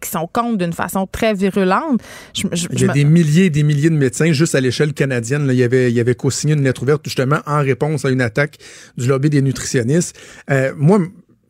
qui 0.00 0.10
sont 0.10 0.28
contre 0.32 0.58
d'une 0.58 0.72
façon 0.72 1.06
très 1.10 1.32
virulente. 1.34 2.00
Je- 2.34 2.42
je- 2.52 2.66
Il 2.72 2.80
y 2.82 2.88
a 2.88 2.92
des 2.92 3.04
milliers 3.04 3.46
et 3.46 3.50
des 3.50 3.62
milliers 3.62 3.90
de 3.90 3.96
médecins, 3.96 4.32
juste 4.32 4.54
à 4.54 4.60
l'échelle 4.60 4.92
canadienne. 4.92 5.46
Là, 5.46 5.52
il 5.54 5.58
y 5.58 5.62
avait, 5.64 5.90
il 5.90 5.96
y 5.96 6.00
avait 6.00 6.14
co-signé 6.14 6.54
une 6.54 6.64
lettre 6.64 6.82
ouverte 6.82 7.02
justement 7.04 7.38
en 7.46 7.60
réponse 7.60 8.04
à 8.04 8.10
une 8.10 8.20
attaque 8.20 8.58
du 8.98 9.06
lobby 9.06 9.30
des 9.30 9.42
nutritionnistes. 9.42 10.16
Euh, 10.50 10.72
moi, 10.76 10.98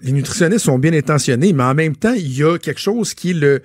les 0.03 0.13
nutritionnistes 0.13 0.65
sont 0.65 0.79
bien 0.79 0.93
intentionnés, 0.93 1.53
mais 1.53 1.63
en 1.63 1.75
même 1.75 1.97
temps, 1.97 2.15
il 2.15 2.37
y 2.37 2.43
a 2.45 2.59
quelque 2.59 2.81
chose 2.81 3.15
qui 3.15 3.31
est 3.31 3.35
le, 3.35 3.63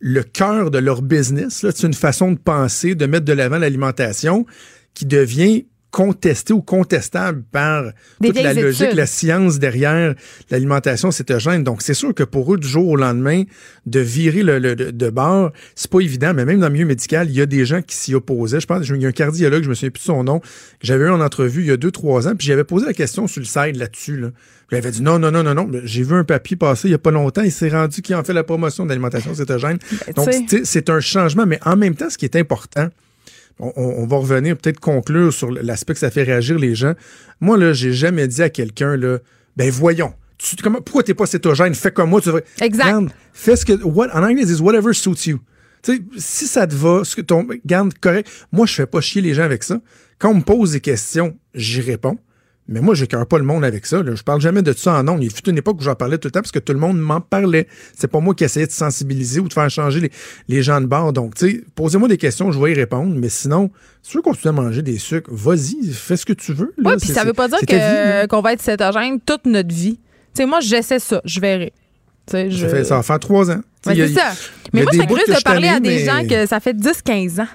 le 0.00 0.22
cœur 0.22 0.70
de 0.70 0.78
leur 0.78 1.02
business. 1.02 1.64
C'est 1.74 1.86
une 1.86 1.94
façon 1.94 2.32
de 2.32 2.38
penser, 2.38 2.94
de 2.94 3.06
mettre 3.06 3.24
de 3.24 3.32
l'avant 3.32 3.58
l'alimentation 3.58 4.46
qui 4.94 5.06
devient 5.06 5.66
contestée 5.90 6.52
ou 6.52 6.60
contestable 6.60 7.42
par 7.50 7.84
Des 8.20 8.28
toute 8.28 8.42
la 8.42 8.52
logique, 8.52 8.92
la 8.94 9.06
science 9.06 9.58
derrière 9.58 10.14
l'alimentation 10.50 11.10
cétogène. 11.10 11.64
Donc, 11.64 11.80
c'est 11.80 11.94
sûr 11.94 12.12
que 12.14 12.24
pour 12.24 12.52
eux, 12.52 12.58
du 12.58 12.68
jour 12.68 12.86
au 12.88 12.96
lendemain, 12.96 13.44
de 13.86 13.98
virer 13.98 14.42
le, 14.42 14.58
le- 14.58 14.76
de, 14.76 15.10
bord, 15.10 15.50
c'est 15.74 15.90
pas 15.90 16.00
évident. 16.00 16.34
Mais 16.34 16.44
même 16.44 16.60
dans 16.60 16.66
le 16.66 16.74
milieu 16.74 16.84
médical, 16.84 17.30
il 17.30 17.36
y 17.36 17.40
a 17.40 17.46
des 17.46 17.64
gens 17.64 17.80
qui 17.80 17.96
s'y 17.96 18.14
opposaient. 18.14 18.60
Je 18.60 18.66
pense 18.66 18.86
qu'il 18.86 19.00
y 19.00 19.06
a 19.06 19.08
un 19.08 19.12
cardiologue, 19.12 19.62
je 19.64 19.70
me 19.70 19.74
souviens 19.74 19.88
plus 19.90 20.00
de 20.00 20.04
son 20.04 20.24
nom, 20.24 20.40
que 20.40 20.46
j'avais 20.82 21.06
eu 21.06 21.10
en 21.10 21.22
entrevue 21.22 21.62
il 21.62 21.68
y 21.68 21.72
a 21.72 21.78
deux, 21.78 21.90
trois 21.90 22.28
ans, 22.28 22.34
puis 22.36 22.46
j'avais 22.46 22.64
posé 22.64 22.84
la 22.84 22.92
question 22.92 23.26
sur 23.26 23.40
le 23.40 23.46
site 23.46 23.76
là-dessus. 23.78 24.18
Là. 24.18 24.28
Puis 24.68 24.76
il 24.76 24.78
avait 24.78 24.90
dit 24.90 25.02
non, 25.02 25.18
non, 25.18 25.30
non, 25.30 25.42
non, 25.42 25.54
non. 25.54 25.70
J'ai 25.84 26.02
vu 26.02 26.14
un 26.14 26.24
papier 26.24 26.56
passer 26.56 26.88
il 26.88 26.90
y 26.90 26.94
a 26.94 26.98
pas 26.98 27.10
longtemps. 27.10 27.42
Il 27.42 27.50
s'est 27.50 27.70
rendu 27.70 28.02
qu'il 28.02 28.14
en 28.14 28.22
fait 28.22 28.34
la 28.34 28.44
promotion 28.44 28.84
de 28.84 28.90
l'alimentation 28.90 29.34
cétogène. 29.34 29.78
Donc, 30.14 30.28
tu 30.28 30.48
sais, 30.48 30.60
c'est 30.64 30.90
un 30.90 31.00
changement, 31.00 31.46
mais 31.46 31.58
en 31.64 31.74
même 31.74 31.94
temps, 31.94 32.10
ce 32.10 32.18
qui 32.18 32.26
est 32.26 32.36
important, 32.36 32.88
on, 33.58 34.06
va 34.06 34.16
revenir 34.18 34.56
peut-être 34.56 34.78
conclure 34.78 35.32
sur 35.32 35.50
l'aspect 35.50 35.94
que 35.94 35.98
ça 35.98 36.10
fait 36.10 36.22
réagir 36.22 36.58
les 36.58 36.74
gens. 36.74 36.92
Moi, 37.40 37.56
là, 37.56 37.72
j'ai 37.72 37.92
jamais 37.92 38.28
dit 38.28 38.42
à 38.42 38.50
quelqu'un, 38.50 38.96
là, 38.96 39.18
ben 39.56 39.70
voyons, 39.70 40.12
tu, 40.36 40.54
comment, 40.62 40.80
pourquoi 40.80 41.02
t'es 41.02 41.14
pas 41.14 41.26
cétogène? 41.26 41.74
Fais 41.74 41.90
comme 41.90 42.10
moi. 42.10 42.20
Tu 42.20 42.26
devrais- 42.28 42.44
Exact. 42.60 42.84
Regarde, 42.84 43.10
fais 43.32 43.56
ce 43.56 43.64
que. 43.64 43.72
What, 43.82 44.08
en 44.14 44.22
anglais, 44.22 44.42
ils 44.42 44.46
disent 44.46 44.60
whatever 44.60 44.92
suits 44.92 45.26
you. 45.26 45.40
Si 46.18 46.46
ça 46.46 46.66
te 46.66 46.74
va, 46.74 47.02
ce 47.04 47.16
que 47.16 47.22
ton, 47.22 47.46
garde 47.64 47.94
correct. 47.98 48.28
Moi, 48.52 48.66
je 48.66 48.74
fais 48.74 48.86
pas 48.86 49.00
chier 49.00 49.22
les 49.22 49.32
gens 49.32 49.44
avec 49.44 49.62
ça. 49.62 49.80
Quand 50.18 50.30
on 50.30 50.34
me 50.34 50.42
pose 50.42 50.72
des 50.72 50.80
questions, 50.80 51.36
j'y 51.54 51.80
réponds. 51.80 52.18
Mais 52.70 52.80
moi, 52.80 52.94
je 52.94 53.06
cœur 53.06 53.26
pas 53.26 53.38
le 53.38 53.44
monde 53.44 53.64
avec 53.64 53.86
ça. 53.86 54.02
Là. 54.02 54.14
Je 54.14 54.22
parle 54.22 54.40
jamais 54.42 54.60
de 54.60 54.72
ça 54.74 54.92
en 54.94 55.02
nom. 55.02 55.18
Il 55.20 55.30
fut 55.32 55.48
une 55.48 55.56
époque 55.56 55.78
où 55.80 55.82
j'en 55.82 55.94
parlais 55.94 56.18
tout 56.18 56.28
le 56.28 56.32
temps 56.32 56.40
parce 56.42 56.52
que 56.52 56.58
tout 56.58 56.74
le 56.74 56.78
monde 56.78 56.98
m'en 57.00 57.20
parlait. 57.22 57.66
C'est 57.96 58.08
pas 58.08 58.20
moi 58.20 58.34
qui 58.34 58.44
essayais 58.44 58.66
de 58.66 58.72
sensibiliser 58.72 59.40
ou 59.40 59.48
de 59.48 59.52
faire 59.54 59.70
changer 59.70 60.00
les, 60.00 60.10
les 60.48 60.62
gens 60.62 60.80
de 60.80 60.86
bord. 60.86 61.12
Donc, 61.14 61.34
tu 61.34 61.50
sais, 61.50 61.64
posez-moi 61.74 62.08
des 62.08 62.18
questions, 62.18 62.52
je 62.52 62.60
vais 62.60 62.72
y 62.72 62.74
répondre. 62.74 63.14
Mais 63.16 63.30
sinon, 63.30 63.70
si 64.02 64.10
tu 64.10 64.18
veux 64.18 64.22
continuer 64.22 64.50
à 64.50 64.60
manger 64.62 64.82
des 64.82 64.98
sucres, 64.98 65.30
vas-y, 65.32 65.92
fais 65.92 66.16
ce 66.18 66.26
que 66.26 66.34
tu 66.34 66.52
veux. 66.52 66.74
Oui, 66.76 66.92
puis 66.98 67.08
ça 67.08 67.24
veut 67.24 67.32
pas 67.32 67.48
dire 67.48 67.58
que- 67.60 68.26
qu'on 68.26 68.42
va 68.42 68.52
être 68.52 68.62
cétogène 68.62 69.18
toute 69.20 69.46
notre 69.46 69.74
vie. 69.74 69.96
Tu 70.34 70.42
sais, 70.42 70.46
moi, 70.46 70.60
j'essaie 70.60 70.98
ça. 70.98 71.22
Je 71.24 71.40
verrai. 71.40 71.72
Je... 72.30 72.50
Ça, 72.58 72.68
fait, 72.68 72.84
ça 72.84 72.96
va 72.96 73.02
faire 73.02 73.18
trois 73.18 73.50
ans. 73.50 73.60
A- 73.86 73.94
c'est 73.94 74.08
ça. 74.12 74.32
Mais 74.74 74.82
moi, 74.82 74.90
curieux 75.06 75.24
que 75.26 75.38
de 75.38 75.42
parler 75.42 75.68
à 75.68 75.80
des 75.80 76.04
gens 76.04 76.28
que 76.28 76.44
ça 76.46 76.60
fait 76.60 76.74
10-15 76.76 77.40
ans. 77.40 77.46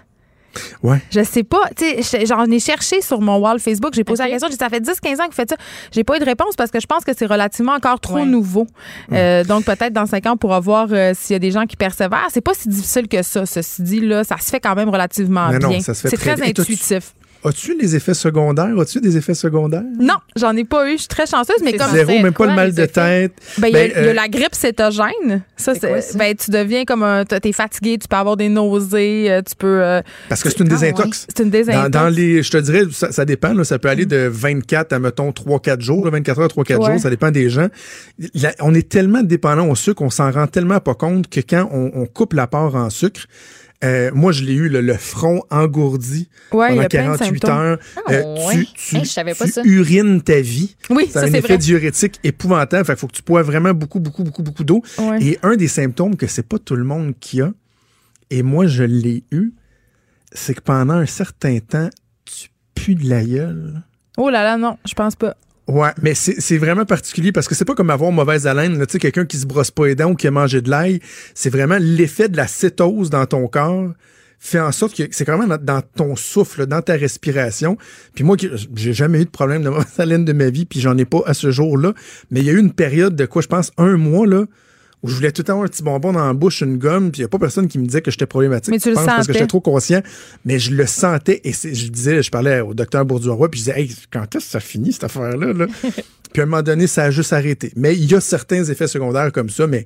Ouais. 0.82 1.02
Je 1.12 1.24
sais 1.24 1.44
pas. 1.44 1.70
Tu 1.76 2.04
sais, 2.04 2.26
j'en 2.26 2.46
ai 2.46 2.60
cherché 2.60 3.02
sur 3.02 3.22
mon 3.22 3.38
wall 3.38 3.60
Facebook. 3.60 3.94
J'ai 3.94 4.04
posé 4.04 4.24
la 4.24 4.30
question. 4.30 4.48
J'ai 4.50 4.56
dit, 4.56 4.60
ça 4.60 4.70
fait 4.70 4.80
10-15 4.80 5.22
ans 5.22 5.26
que 5.26 5.30
vous 5.30 5.36
faites 5.36 5.50
ça. 5.50 5.56
J'ai 5.92 6.04
pas 6.04 6.18
eu 6.18 6.20
de 6.20 6.26
réponse 6.26 6.56
parce 6.56 6.72
que 6.72 6.80
je 6.80 6.88
pense 6.88 7.04
que 7.04 7.12
c'est 7.16 7.26
relativement 7.26 7.74
encore 7.74 8.00
trop 8.00 8.26
nouveau. 8.26 8.68
Euh, 9.12 9.44
donc, 9.44 9.66
peut-être 9.66 9.94
dans 9.94 10.06
5 10.06 10.26
ans, 10.26 10.34
on 10.34 10.38
pourra 10.38 10.60
voir 10.60 10.88
euh, 10.92 11.14
s'il 11.16 11.34
y 11.34 11.38
a 11.38 11.40
des 11.40 11.52
gens 11.52 11.66
qui 11.66 11.76
persévèrent. 11.76 12.28
C'est 12.32 12.42
pas 12.42 12.54
si 12.54 12.70
difficile 12.70 13.08
que 13.08 13.22
ça. 13.22 13.46
Ceci 13.46 13.82
dit, 13.84 14.00
là, 14.00 14.24
ça 14.24 14.38
se 14.38 14.50
fait 14.50 14.60
quand 14.60 14.76
même 14.76 14.90
relativement 14.90 15.50
Mais 15.50 15.60
bien. 15.60 15.80
ça 15.82 15.94
se 15.94 16.02
fait 16.02 16.10
C'est 16.10 16.18
très 16.18 16.36
très 16.36 16.50
intuitif. 16.50 17.14
As-tu 17.46 17.78
les 17.80 17.96
effets 17.96 18.14
secondaires? 18.14 18.78
As-tu 18.80 19.02
des 19.02 19.18
effets 19.18 19.34
secondaires? 19.34 19.84
Non, 20.00 20.16
j'en 20.36 20.56
ai 20.56 20.64
pas 20.64 20.88
eu. 20.90 20.94
Je 20.94 21.00
suis 21.00 21.08
très 21.08 21.26
chanceuse, 21.26 21.58
mais 21.64 21.74
comme 21.74 21.92
Zéro, 21.92 22.12
même 22.20 22.34
pas 22.34 22.46
le 22.48 22.54
mal 22.54 22.74
de 22.74 22.86
tête. 22.86 23.34
Ben, 23.58 23.68
il 23.68 23.74
y 23.74 23.78
a- 23.78 23.80
Ben, 23.80 23.92
il 23.96 24.04
y, 24.04 24.08
a 24.08 24.10
euh, 24.10 24.14
la 24.14 24.28
grippe 24.28 24.56
cétogène. 24.56 25.44
Ça, 25.58 25.74
C'est 25.74 25.88
quoi, 25.88 26.02
c'est, 26.02 26.14
ça? 26.14 26.18
ben, 26.20 26.36
tu 26.36 26.52
deviens 26.52 26.86
comme 26.86 27.04
un, 27.04 27.26
t'es 27.26 27.52
fatigué, 27.52 27.98
tu 27.98 28.08
peux 28.08 28.16
avoir 28.16 28.38
des 28.38 28.50
nausées, 28.50 29.32
euh, 29.32 29.42
tu 29.42 29.56
peux. 29.56 29.82
euh, 29.84 30.02
Parce 30.30 30.42
que 30.44 30.50
c'est 30.50 30.60
une 30.60 30.68
Ah, 30.68 30.76
désintox. 30.76 31.06
ouais. 31.22 31.34
C'est 31.36 31.44
une 31.44 31.50
désintox. 31.50 31.90
dans 31.90 32.10
les, 32.10 32.44
je 32.44 32.52
te 32.52 32.58
dirais, 32.58 32.84
ça, 32.92 33.12
ça 33.12 33.26
dépend, 33.26 33.54
là, 33.54 33.64
ça 33.64 33.78
peut 33.80 33.90
aller 33.90 34.06
de 34.06 34.28
24 34.32 34.94
à, 34.94 35.00
mettons, 35.00 35.32
3-4 35.32 35.82
jours, 35.82 36.06
là, 36.06 36.12
24 36.12 36.40
heures, 36.40 36.48
3-4 36.50 36.80
Ouais. 36.80 36.92
jours, 36.92 37.00
ça 37.02 37.10
dépend 37.10 37.32
des 37.32 37.50
gens. 37.50 37.68
La- 38.34 38.54
on 38.62 38.74
est 38.74 38.88
tellement 38.88 39.22
dépendant 39.24 39.68
au 39.68 39.76
sucre, 39.76 40.02
on 40.02 40.10
s'en 40.10 40.32
rend 40.32 40.48
tellement 40.48 40.80
pas 40.80 40.96
compte 40.96 41.30
que 41.30 41.40
quand 41.42 41.70
on, 41.72 41.92
on 41.94 42.06
coupe 42.06 42.34
l'apport 42.34 42.76
en 42.76 42.90
sucre, 42.90 43.22
euh, 43.84 44.12
moi, 44.14 44.32
je 44.32 44.44
l'ai 44.44 44.54
eu, 44.54 44.70
le, 44.70 44.80
le 44.82 44.94
front 44.96 45.44
engourdi 45.50 46.30
Ouais, 46.54 46.70
pendant 46.70 46.82
a 46.84 46.90
plein 46.90 47.12
de 47.12 47.18
48 47.18 47.26
symptômes. 47.26 47.50
heures. 47.52 47.80
Ah, 48.06 48.12
ouais. 48.12 48.64
tu 48.66 48.66
tu, 48.74 48.96
Hey, 48.98 49.04
je 49.06 49.10
savais 49.10 49.34
pas 49.36 49.46
tu 49.46 49.52
ça. 49.52 49.62
urines 49.66 50.22
ta 50.22 50.40
vie. 50.40 50.76
Oui, 50.90 51.08
Ça 51.10 51.22
un 51.22 51.28
effet 51.28 51.40
vrai. 51.42 51.58
diurétique 51.58 52.20
épouvantable. 52.24 52.86
Fait 52.86 52.96
faut 52.98 53.08
que 53.08 53.14
tu 53.14 53.24
bois 53.24 53.44
vraiment 53.44 53.74
beaucoup, 53.74 54.00
beaucoup, 54.00 54.24
beaucoup, 54.24 54.44
beaucoup 54.44 54.64
d'eau. 54.64 54.82
Ouais. 55.00 55.22
Et 55.22 55.40
un 55.44 55.56
des 55.56 55.68
symptômes 55.68 56.16
que 56.16 56.28
c'est 56.28 56.48
pas 56.48 56.60
tout 56.60 56.76
le 56.76 56.84
monde 56.86 57.14
qui 57.20 57.42
a, 57.42 57.52
et 58.30 58.42
moi 58.44 58.68
je 58.68 58.84
l'ai 58.84 59.24
eu, 59.32 59.52
c'est 60.32 60.54
que 60.54 60.62
pendant 60.62 60.96
un 60.96 61.06
certain 61.06 61.60
temps, 61.60 61.90
tu 62.26 62.50
pues 62.74 62.96
de 62.96 63.10
la 63.10 63.24
gueule. 63.24 63.82
Oh 64.18 64.30
là 64.30 64.44
là, 64.44 64.58
non, 64.58 64.78
je 64.88 64.94
pense 64.94 65.16
pas. 65.16 65.36
Ouais, 65.68 65.92
mais 66.02 66.14
c'est 66.14 66.58
vraiment 66.58 66.86
particulier 66.86 67.32
parce 67.32 67.48
que 67.48 67.56
c'est 67.56 67.64
pas 67.64 67.74
comme 67.74 67.90
avoir 67.90 68.12
mauvaise 68.12 68.48
haleine, 68.48 68.78
tu 68.86 68.92
sais, 68.92 69.00
quelqu'un 69.00 69.26
qui 69.26 69.38
se 69.38 69.46
brosse 69.46 69.72
pas 69.72 69.88
les 69.88 69.96
dents 69.96 70.12
ou 70.12 70.16
qui 70.16 70.28
a 70.28 70.32
mangé 70.32 70.62
de 70.62 70.70
l'ail. 70.70 71.00
C'est 71.36 71.50
vraiment 71.50 71.78
l'effet 71.80 72.28
de 72.28 72.36
la 72.36 72.48
cétose 72.48 73.10
dans 73.10 73.26
ton 73.26 73.48
corps 73.48 73.92
fait 74.44 74.60
en 74.60 74.74
sorte 74.74 74.94
que 74.94 75.04
c'est 75.12 75.26
vraiment 75.26 75.48
dans, 75.48 75.58
dans 75.58 75.82
ton 75.82 76.18
souffle, 76.18 76.66
dans 76.66 76.82
ta 76.82 76.96
respiration. 76.96 77.78
Puis 78.14 78.26
moi, 78.26 78.36
j'ai 78.76 78.94
jamais 78.94 79.22
eu 79.22 79.26
de 79.26 79.30
problème 79.30 79.64
de 79.64 79.70
mauvaise 79.70 79.98
haleine 79.98 80.26
de 80.26 80.34
ma 80.34 80.50
vie, 80.50 80.66
puis 80.66 80.82
j'en 80.82 80.98
ai 80.98 81.06
pas 81.06 81.22
à 81.26 81.34
ce 81.34 81.50
jour-là. 81.50 81.94
Mais 82.30 82.42
il 82.42 82.46
y 82.46 82.50
a 82.50 82.54
eu 82.54 82.60
une 82.60 82.74
période 82.74 83.16
de 83.16 83.26
quoi, 83.26 83.42
je 83.42 83.48
pense, 83.48 83.72
un 83.78 83.96
mois, 83.96 84.28
là, 84.28 84.44
où 85.04 85.10
je 85.10 85.16
voulais 85.16 85.32
tout 85.32 85.42
le 85.42 85.46
temps 85.46 85.54
avoir 85.54 85.66
un 85.66 85.70
petit 85.70 85.84
bonbon 85.84 86.14
dans 86.14 86.26
la 86.26 86.34
bouche, 86.34 86.62
une 86.62 86.78
gomme, 86.78 87.12
puis 87.12 87.20
il 87.20 87.24
n'y 87.24 87.26
a 87.26 87.30
pas 87.30 87.38
personne 87.38 87.68
qui 87.68 87.78
me 87.78 87.86
disait 87.86 88.02
que 88.02 88.10
j'étais 88.10 88.26
problématique. 88.26 88.72
Mais 88.72 88.80
tu 88.80 88.86
je 88.86 88.90
le 88.92 88.96
pense, 88.96 89.06
parce 89.06 89.28
que 89.28 89.34
j'étais 89.34 89.48
trop 89.48 89.60
conscient. 89.60 90.02
Mais 90.46 90.60
je 90.60 90.74
le 90.74 90.86
sentais, 90.86 91.42
et 91.44 91.52
je 91.52 91.88
disais, 91.90 92.24
je 92.24 92.32
parlais 92.32 92.62
au 92.62 92.74
docteur 92.74 93.06
Bourdieu-Roy, 93.06 93.52
puis 93.52 93.60
je 93.60 93.66
disais, 93.66 93.82
hey, 93.82 93.96
quand 94.12 94.24
est-ce 94.36 94.46
que 94.46 94.52
ça 94.52 94.60
finit, 94.62 94.94
cette 94.94 95.04
affaire-là? 95.04 95.52
Là? 95.52 95.68
puis 96.34 96.42
à 96.42 96.44
un 96.44 96.46
moment 96.46 96.64
donné, 96.64 96.88
ça 96.88 97.04
a 97.04 97.12
juste 97.12 97.34
arrêté. 97.34 97.74
Mais 97.76 97.94
il 97.96 98.10
y 98.10 98.16
a 98.16 98.22
certains 98.22 98.64
effets 98.64 98.88
secondaires 98.88 99.32
comme 99.34 99.50
ça, 99.50 99.68
mais 99.68 99.86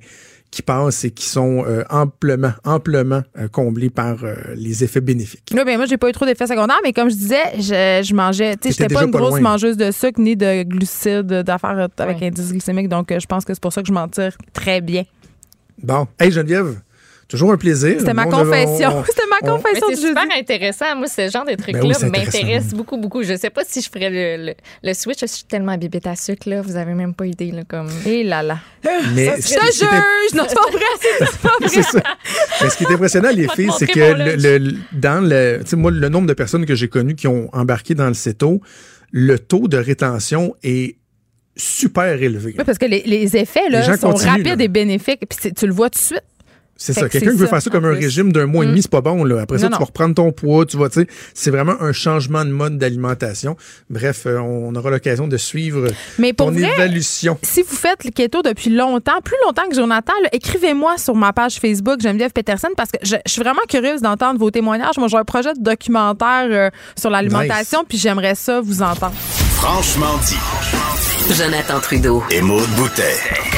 qui 0.50 0.62
passent 0.62 1.04
et 1.04 1.10
qui 1.10 1.26
sont 1.26 1.64
euh, 1.66 1.84
amplement, 1.90 2.52
amplement 2.64 3.22
euh, 3.38 3.48
comblés 3.48 3.90
par 3.90 4.24
euh, 4.24 4.34
les 4.54 4.82
effets 4.82 5.00
bénéfiques. 5.02 5.50
Là, 5.54 5.64
ben, 5.64 5.76
moi, 5.76 5.84
j'ai 5.86 5.98
pas 5.98 6.08
eu 6.08 6.12
trop 6.12 6.24
d'effets 6.24 6.46
secondaires, 6.46 6.78
mais 6.82 6.92
comme 6.94 7.10
je 7.10 7.14
disais, 7.16 7.42
je, 7.56 8.02
je 8.06 8.14
mangeais. 8.14 8.56
Tu 8.56 8.68
sais, 8.72 8.74
j'étais 8.82 8.94
pas 8.94 9.04
une 9.04 9.10
pas 9.10 9.18
grosse 9.18 9.32
loin. 9.32 9.40
mangeuse 9.52 9.76
de 9.76 9.90
sucre 9.90 10.20
ni 10.20 10.36
de 10.36 10.62
glucides, 10.62 11.26
d'affaires 11.26 11.88
avec 11.98 12.18
Ouais. 12.20 12.28
indice 12.28 12.50
glycémique. 12.52 12.88
Donc, 12.88 13.12
euh, 13.12 13.20
je 13.20 13.26
pense 13.26 13.44
que 13.44 13.52
c'est 13.52 13.60
pour 13.62 13.72
ça 13.72 13.82
que 13.82 13.88
je 13.88 13.92
m'en 13.92 14.08
tire 14.08 14.36
très 14.54 14.80
bien. 14.80 15.04
Bon. 15.82 16.08
Hey 16.18 16.30
Geneviève, 16.32 16.80
toujours 17.28 17.52
un 17.52 17.56
plaisir. 17.56 17.96
C'était 17.98 18.14
ma 18.14 18.24
confession. 18.24 18.88
on- 18.98 19.04
C'était 19.04 19.22
ma 19.28 19.36
on- 19.50 19.56
confession 19.56 19.86
c'est 19.90 19.96
jeudi. 19.96 20.06
super 20.08 20.26
intéressant. 20.38 20.96
Moi, 20.96 21.06
ce 21.08 21.28
genre 21.30 21.44
de 21.44 21.54
trucs-là 21.54 21.80
Ben 21.80 21.86
oui, 21.86 21.94
intéressant. 21.94 22.08
m'intéresse 22.40 22.68
beaucoup, 22.74 22.96
beaucoup. 22.96 23.22
Je 23.22 23.36
sais 23.36 23.50
pas 23.50 23.62
si 23.66 23.82
je 23.82 23.90
ferais 23.90 24.08
le, 24.10 24.46
le, 24.46 24.54
le 24.82 24.94
switch. 24.94 25.20
Je 25.20 25.26
suis 25.26 25.44
tellement 25.44 25.76
bibite 25.76 26.06
à 26.06 26.16
sucre, 26.16 26.48
là. 26.48 26.62
Vous 26.62 26.76
avez 26.76 26.94
même 26.94 27.14
pas 27.14 27.26
idée, 27.26 27.50
là, 27.50 27.62
comme... 27.68 27.88
Et 28.06 28.24
là 28.24 28.42
là. 28.42 28.58
Mais 29.14 29.36
Je 29.36 29.42
ce 29.42 29.54
te 29.54 29.64
juge! 29.72 30.34
Non, 30.34 30.44
c'est 30.48 30.54
pas 30.54 30.70
vrai, 30.72 30.84
c'est 31.00 31.38
pas 31.38 31.48
vrai. 31.60 31.68
C'est 31.68 31.82
ça. 31.82 32.02
Mais 32.62 32.70
ce 32.70 32.76
qui 32.76 32.84
est 32.84 32.92
impressionnant, 32.92 33.30
les 33.32 33.48
filles, 33.48 33.70
c'est 33.78 33.86
que 33.86 34.00
le, 34.00 34.72
dans 34.92 35.20
le, 35.22 35.58
tu 35.62 35.70
sais, 35.70 35.76
moi, 35.76 35.90
le 35.90 36.08
nombre 36.08 36.26
de 36.26 36.34
personnes 36.34 36.64
que 36.66 36.74
j'ai 36.74 36.88
connues 36.88 37.14
qui 37.14 37.26
ont 37.28 37.48
embarqué 37.52 37.94
dans 37.94 38.08
le 38.08 38.14
CETO, 38.14 38.60
le 39.12 39.38
taux 39.38 39.68
de 39.68 39.76
rétention 39.76 40.54
est 40.62 40.96
super 41.56 42.22
élevé. 42.22 42.54
Oui, 42.56 42.64
parce 42.64 42.78
que 42.78 42.86
les, 42.86 43.02
les 43.04 43.36
effets 43.36 43.68
là, 43.68 43.80
Les 43.80 43.86
gens 43.86 43.96
sont 43.96 44.10
continuent, 44.12 44.30
rapides 44.30 44.58
là. 44.58 44.64
et 44.64 44.68
bénéfiques. 44.68 45.22
Puis 45.28 45.52
tu 45.52 45.66
le 45.66 45.72
vois 45.72 45.90
tout 45.90 45.98
de 45.98 46.04
suite. 46.04 46.22
C'est 46.80 46.92
ça. 46.92 47.02
que 47.02 47.08
Quelqu'un 47.08 47.32
qui 47.32 47.36
veut 47.36 47.46
faire 47.48 47.60
ça 47.60 47.70
comme 47.70 47.84
un 47.84 47.92
plus. 47.94 48.04
régime 48.04 48.32
d'un 48.32 48.46
mois 48.46 48.64
et 48.64 48.68
demi, 48.68 48.80
c'est 48.82 48.90
pas 48.90 49.00
bon. 49.00 49.24
Là. 49.24 49.40
Après 49.42 49.58
ça, 49.58 49.66
tu 49.66 49.72
non. 49.72 49.78
vas 49.78 49.84
reprendre 49.86 50.14
ton 50.14 50.30
poids, 50.32 50.64
tu 50.64 50.76
vas, 50.78 50.88
tu 50.88 51.00
sais, 51.00 51.06
c'est 51.34 51.50
vraiment 51.50 51.74
un 51.80 51.92
changement 51.92 52.44
de 52.44 52.50
mode 52.50 52.78
d'alimentation. 52.78 53.56
Bref, 53.90 54.22
euh, 54.26 54.38
on 54.38 54.74
aura 54.76 54.90
l'occasion 54.90 55.26
de 55.26 55.36
suivre 55.36 55.88
Mais 56.18 56.32
pour 56.32 56.46
ton 56.46 56.52
vrai, 56.52 56.70
évolution. 56.78 57.36
si 57.42 57.62
vous 57.62 57.74
faites 57.76 58.04
le 58.04 58.10
keto 58.12 58.42
depuis 58.42 58.70
longtemps, 58.70 59.20
plus 59.24 59.36
longtemps 59.44 59.68
que 59.68 59.74
Jonathan, 59.74 60.12
écrivez-moi 60.32 60.96
sur 60.98 61.16
ma 61.16 61.32
page 61.32 61.56
Facebook 61.58 62.00
Geneviève 62.00 62.30
Peterson 62.32 62.68
parce 62.76 62.92
que 62.92 62.98
je, 63.02 63.16
je 63.26 63.32
suis 63.32 63.42
vraiment 63.42 63.58
curieuse 63.68 64.00
d'entendre 64.00 64.38
vos 64.38 64.52
témoignages. 64.52 64.98
Moi, 64.98 65.08
j'ai 65.08 65.16
un 65.16 65.24
projet 65.24 65.54
de 65.54 65.60
documentaire 65.60 66.46
euh, 66.48 66.70
sur 66.96 67.10
l'alimentation, 67.10 67.84
puis 67.88 67.98
j'aimerais 67.98 68.36
ça 68.36 68.60
vous 68.60 68.82
entendre. 68.82 69.14
Franchement 69.56 70.16
dit. 70.24 70.36
Jonathan 71.34 71.80
Trudeau. 71.80 72.22
Et 72.30 72.40
Maude 72.40 72.68
Boutet. 72.76 73.57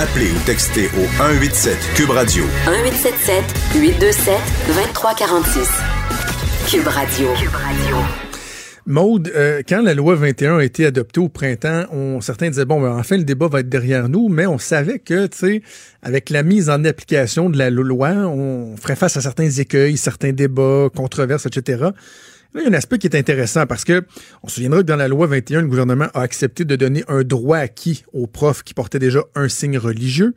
Appelez 0.00 0.30
ou 0.30 0.38
textez 0.46 0.86
au 0.96 1.04
187 1.18 1.76
Cube 1.94 2.08
Radio 2.08 2.44
1877 2.64 3.44
827 3.74 4.34
2346. 4.68 5.68
Cube 6.70 6.86
Radio. 6.86 7.28
Cube 7.34 7.52
Radio. 7.52 7.96
Maude, 8.86 9.30
euh, 9.36 9.60
quand 9.68 9.82
la 9.82 9.92
loi 9.92 10.14
21 10.14 10.56
a 10.56 10.64
été 10.64 10.86
adoptée 10.86 11.20
au 11.20 11.28
printemps, 11.28 11.84
on, 11.92 12.22
certains 12.22 12.48
disaient, 12.48 12.64
bon, 12.64 12.80
ben, 12.80 12.96
enfin, 12.96 13.18
le 13.18 13.24
débat 13.24 13.48
va 13.48 13.60
être 13.60 13.68
derrière 13.68 14.08
nous, 14.08 14.30
mais 14.30 14.46
on 14.46 14.56
savait 14.56 15.00
que, 15.00 15.26
tu 15.26 15.36
sais, 15.36 15.62
avec 16.00 16.30
la 16.30 16.44
mise 16.44 16.70
en 16.70 16.82
application 16.86 17.50
de 17.50 17.58
la 17.58 17.68
loi, 17.68 18.08
on 18.08 18.78
ferait 18.78 18.96
face 18.96 19.18
à 19.18 19.20
certains 19.20 19.50
écueils, 19.50 19.98
certains 19.98 20.32
débats, 20.32 20.88
controverses, 20.96 21.44
etc. 21.44 21.90
Là, 22.54 22.60
il 22.62 22.64
y 22.64 22.66
a 22.66 22.70
un 22.70 22.74
aspect 22.74 22.98
qui 22.98 23.06
est 23.06 23.16
intéressant 23.16 23.66
parce 23.66 23.84
que 23.84 24.04
on 24.42 24.48
se 24.48 24.56
souviendra 24.56 24.78
que 24.80 24.84
dans 24.86 24.96
la 24.96 25.06
loi 25.08 25.26
21, 25.28 25.62
le 25.62 25.68
gouvernement 25.68 26.08
a 26.14 26.20
accepté 26.22 26.64
de 26.64 26.74
donner 26.76 27.04
un 27.08 27.22
droit 27.22 27.58
acquis 27.58 28.02
aux 28.12 28.26
profs 28.26 28.62
qui 28.64 28.74
portaient 28.74 28.98
déjà 28.98 29.20
un 29.36 29.48
signe 29.48 29.78
religieux. 29.78 30.34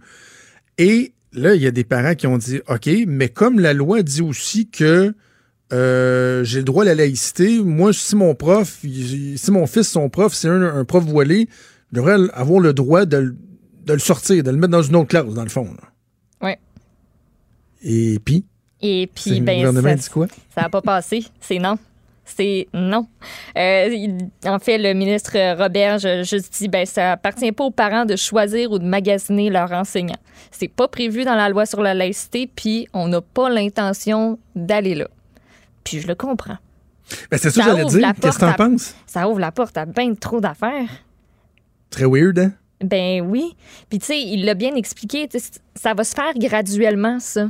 Et 0.78 1.14
là, 1.34 1.56
il 1.56 1.62
y 1.62 1.68
a 1.68 1.72
des 1.72 1.84
parents 1.84 2.14
qui 2.16 2.28
ont 2.28 2.38
dit, 2.38 2.62
OK, 2.68 2.88
mais 3.08 3.30
comme 3.30 3.60
la 3.60 3.74
loi 3.74 4.04
dit 4.04 4.22
aussi 4.22 4.70
que 4.70 5.14
euh, 5.72 6.44
j'ai 6.44 6.60
le 6.60 6.66
droit 6.66 6.84
à 6.84 6.88
la 6.88 6.94
laïcité, 6.96 7.60
moi, 7.64 7.92
si 7.94 8.16
mon 8.16 8.36
prof, 8.36 8.80
si 8.84 9.50
mon 9.50 9.66
fils, 9.66 9.88
son 9.90 10.08
prof, 10.10 10.34
c'est 10.34 10.48
un, 10.50 10.62
un 10.62 10.86
prof 10.86 11.04
voilé, 11.04 11.48
je 11.92 11.96
devrais 11.98 12.18
avoir 12.34 12.60
le 12.60 12.74
droit 12.74 13.06
de, 13.06 13.18
le- 13.18 13.36
de 13.86 13.94
le 13.94 14.00
sortir, 14.00 14.44
de 14.44 14.52
le 14.52 14.58
mettre 14.58 14.72
dans 14.72 14.84
une 14.84 14.96
autre 14.98 15.08
classe, 15.08 15.26
dans 15.34 15.44
le 15.44 15.50
fond. 15.50 15.66
là. 15.66 15.90
Ouais. 16.48 16.60
Et 17.82 18.20
puis, 18.24 18.46
Et 18.82 19.10
puis, 19.14 19.40
le 19.40 19.46
ben, 19.46 19.58
gouvernement 19.58 19.90
ça, 19.90 19.96
dit 19.96 20.10
quoi? 20.10 20.28
ça 20.54 20.62
n'a 20.62 20.70
pas 20.70 20.82
passé. 20.82 21.26
C'est 21.42 21.58
non. 21.60 21.78
C'est 22.26 22.68
non. 22.74 23.08
Euh, 23.58 23.90
il- 23.92 24.30
en 24.46 24.58
fait, 24.60 24.78
le 24.78 24.94
ministre 24.94 25.34
Robert 25.58 26.06
a 26.06 26.24
juste 26.24 26.54
dit 26.58 26.68
ben 26.70 26.86
ça 26.86 27.12
appartient 27.14 27.52
pas 27.52 27.66
aux 27.66 27.72
parents 27.72 28.06
de 28.06 28.16
choisir 28.16 28.72
ou 28.72 28.80
de 28.80 28.86
magasiner 28.86 29.50
leurs 29.50 29.72
enseignants. 29.74 30.18
C'est 30.52 30.70
pas 30.70 30.88
prévu 30.88 31.26
dans 31.26 31.36
la 31.36 31.50
loi 31.50 31.66
sur 31.66 31.82
la 31.82 31.94
laïcité, 31.94 32.48
puis 32.54 32.88
on 32.94 33.08
n'a 33.10 33.22
pas 33.22 33.50
l'intention 33.50 34.40
d'aller 34.56 34.96
là. 34.96 35.08
Puis 35.84 36.00
je 36.00 36.08
le 36.08 36.16
comprends. 36.16 36.58
Ben, 37.30 37.38
c'est 37.38 37.52
ça 37.52 37.62
que 37.62 37.68
j'allais 37.70 37.84
ouvre 37.84 37.98
la 38.00 38.14
dire. 38.14 38.22
Qu'est-ce 38.22 38.36
que 38.38 38.40
t'en 38.40 38.48
porte 38.48 38.60
à- 38.62 38.70
penses? 38.70 38.96
Ça 39.06 39.28
ouvre 39.28 39.40
la 39.40 39.52
porte 39.52 39.78
à 39.78 39.86
bien 39.86 40.14
trop 40.16 40.40
d'affaires. 40.40 40.90
Très 41.90 42.06
weird, 42.06 42.40
hein? 42.40 42.54
Ben 42.82 43.22
oui. 43.22 43.56
Puis 43.90 44.00
tu 44.00 44.06
sais, 44.08 44.22
il 44.22 44.46
l'a 44.46 44.54
bien 44.56 44.76
expliqué, 44.76 45.28
ça 45.76 45.94
va 45.94 46.04
se 46.04 46.14
faire 46.16 46.34
graduellement, 46.36 47.20
ça. 47.20 47.50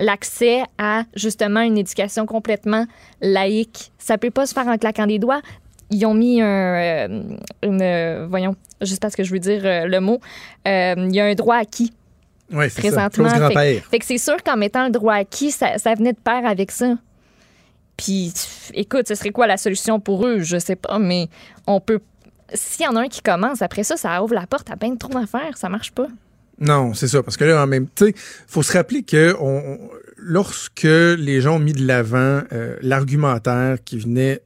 L'accès 0.00 0.62
à 0.78 1.04
justement 1.14 1.60
une 1.60 1.78
éducation 1.78 2.26
complètement 2.26 2.86
laïque. 3.20 3.92
Ça 3.98 4.18
peut 4.18 4.30
pas 4.30 4.46
se 4.46 4.54
faire 4.54 4.66
en 4.66 4.78
claquant 4.78 5.06
des 5.06 5.18
doigts. 5.18 5.42
Ils 5.90 6.06
ont 6.06 6.14
mis 6.14 6.40
un, 6.40 6.46
euh, 6.46 7.22
une, 7.62 7.82
euh, 7.82 8.26
voyons, 8.28 8.56
juste 8.80 9.00
parce 9.02 9.14
que 9.14 9.24
je 9.24 9.32
veux 9.32 9.38
dire 9.38 9.62
euh, 9.64 9.86
le 9.86 10.00
mot, 10.00 10.20
il 10.64 11.14
y 11.14 11.20
a 11.20 11.24
un 11.24 11.34
droit 11.34 11.56
acquis 11.56 11.92
Oui, 12.52 12.70
c'est 12.70 12.80
présentement. 12.80 13.28
Fait, 13.28 13.98
que 13.98 14.04
c'est 14.04 14.18
sûr 14.18 14.42
qu'en 14.42 14.56
mettant 14.56 14.84
le 14.84 14.90
droit 14.90 15.14
acquis, 15.14 15.50
ça, 15.50 15.78
ça 15.78 15.94
venait 15.94 16.12
de 16.12 16.18
pair 16.18 16.46
avec 16.46 16.70
ça. 16.70 16.94
Puis, 17.96 18.32
écoute, 18.72 19.08
ce 19.08 19.14
serait 19.14 19.30
quoi 19.30 19.46
la 19.46 19.58
solution 19.58 20.00
pour 20.00 20.26
eux? 20.26 20.38
Je 20.40 20.56
sais 20.56 20.76
pas, 20.76 20.98
mais 20.98 21.28
on 21.66 21.80
peut. 21.80 22.00
S'il 22.54 22.86
y 22.86 22.88
en 22.88 22.96
a 22.96 23.02
un 23.02 23.08
qui 23.08 23.20
commence, 23.20 23.60
après 23.60 23.82
ça, 23.82 23.96
ça 23.98 24.22
ouvre 24.22 24.34
la 24.34 24.46
porte 24.46 24.70
à 24.70 24.76
bien 24.76 24.96
trop 24.96 25.12
d'affaires. 25.12 25.58
Ça 25.58 25.68
marche 25.68 25.92
pas. 25.92 26.06
Non, 26.60 26.92
c'est 26.92 27.08
ça. 27.08 27.22
Parce 27.22 27.36
que 27.36 27.44
là, 27.44 27.62
en 27.62 27.66
même 27.66 27.86
temps, 27.86 28.06
faut 28.46 28.62
se 28.62 28.72
rappeler 28.72 29.02
que 29.02 29.34
lorsque 30.16 30.82
les 30.84 31.40
gens 31.40 31.56
ont 31.56 31.60
mis 31.60 31.72
de 31.72 31.86
l'avant 31.86 32.42
euh, 32.52 32.76
l'argumentaire 32.82 33.78
qui 33.84 33.98
venait 33.98 34.42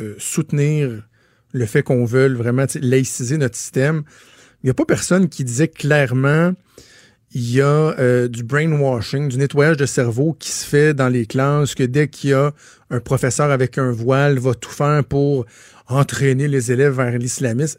euh, 0.00 0.14
soutenir 0.18 1.06
le 1.52 1.66
fait 1.66 1.82
qu'on 1.82 2.04
veuille 2.04 2.34
vraiment 2.34 2.64
laïciser 2.80 3.36
notre 3.36 3.56
système, 3.56 4.02
il 4.62 4.66
n'y 4.66 4.70
a 4.70 4.74
pas 4.74 4.86
personne 4.86 5.28
qui 5.28 5.44
disait 5.44 5.68
clairement 5.68 6.52
il 7.32 7.52
y 7.52 7.60
a 7.60 7.66
euh, 7.98 8.28
du 8.28 8.44
brainwashing, 8.44 9.28
du 9.28 9.36
nettoyage 9.36 9.76
de 9.76 9.84
cerveau 9.84 10.32
qui 10.32 10.50
se 10.50 10.64
fait 10.64 10.94
dans 10.94 11.08
les 11.08 11.26
classes, 11.26 11.74
que 11.74 11.82
dès 11.82 12.08
qu'il 12.08 12.30
y 12.30 12.32
a 12.32 12.52
un 12.88 13.00
professeur 13.00 13.50
avec 13.50 13.76
un 13.76 13.90
voile, 13.90 14.38
va 14.38 14.54
tout 14.54 14.70
faire 14.70 15.04
pour 15.04 15.44
entraîner 15.88 16.48
les 16.48 16.72
élèves 16.72 16.94
vers 16.94 17.18
l'islamisme, 17.18 17.78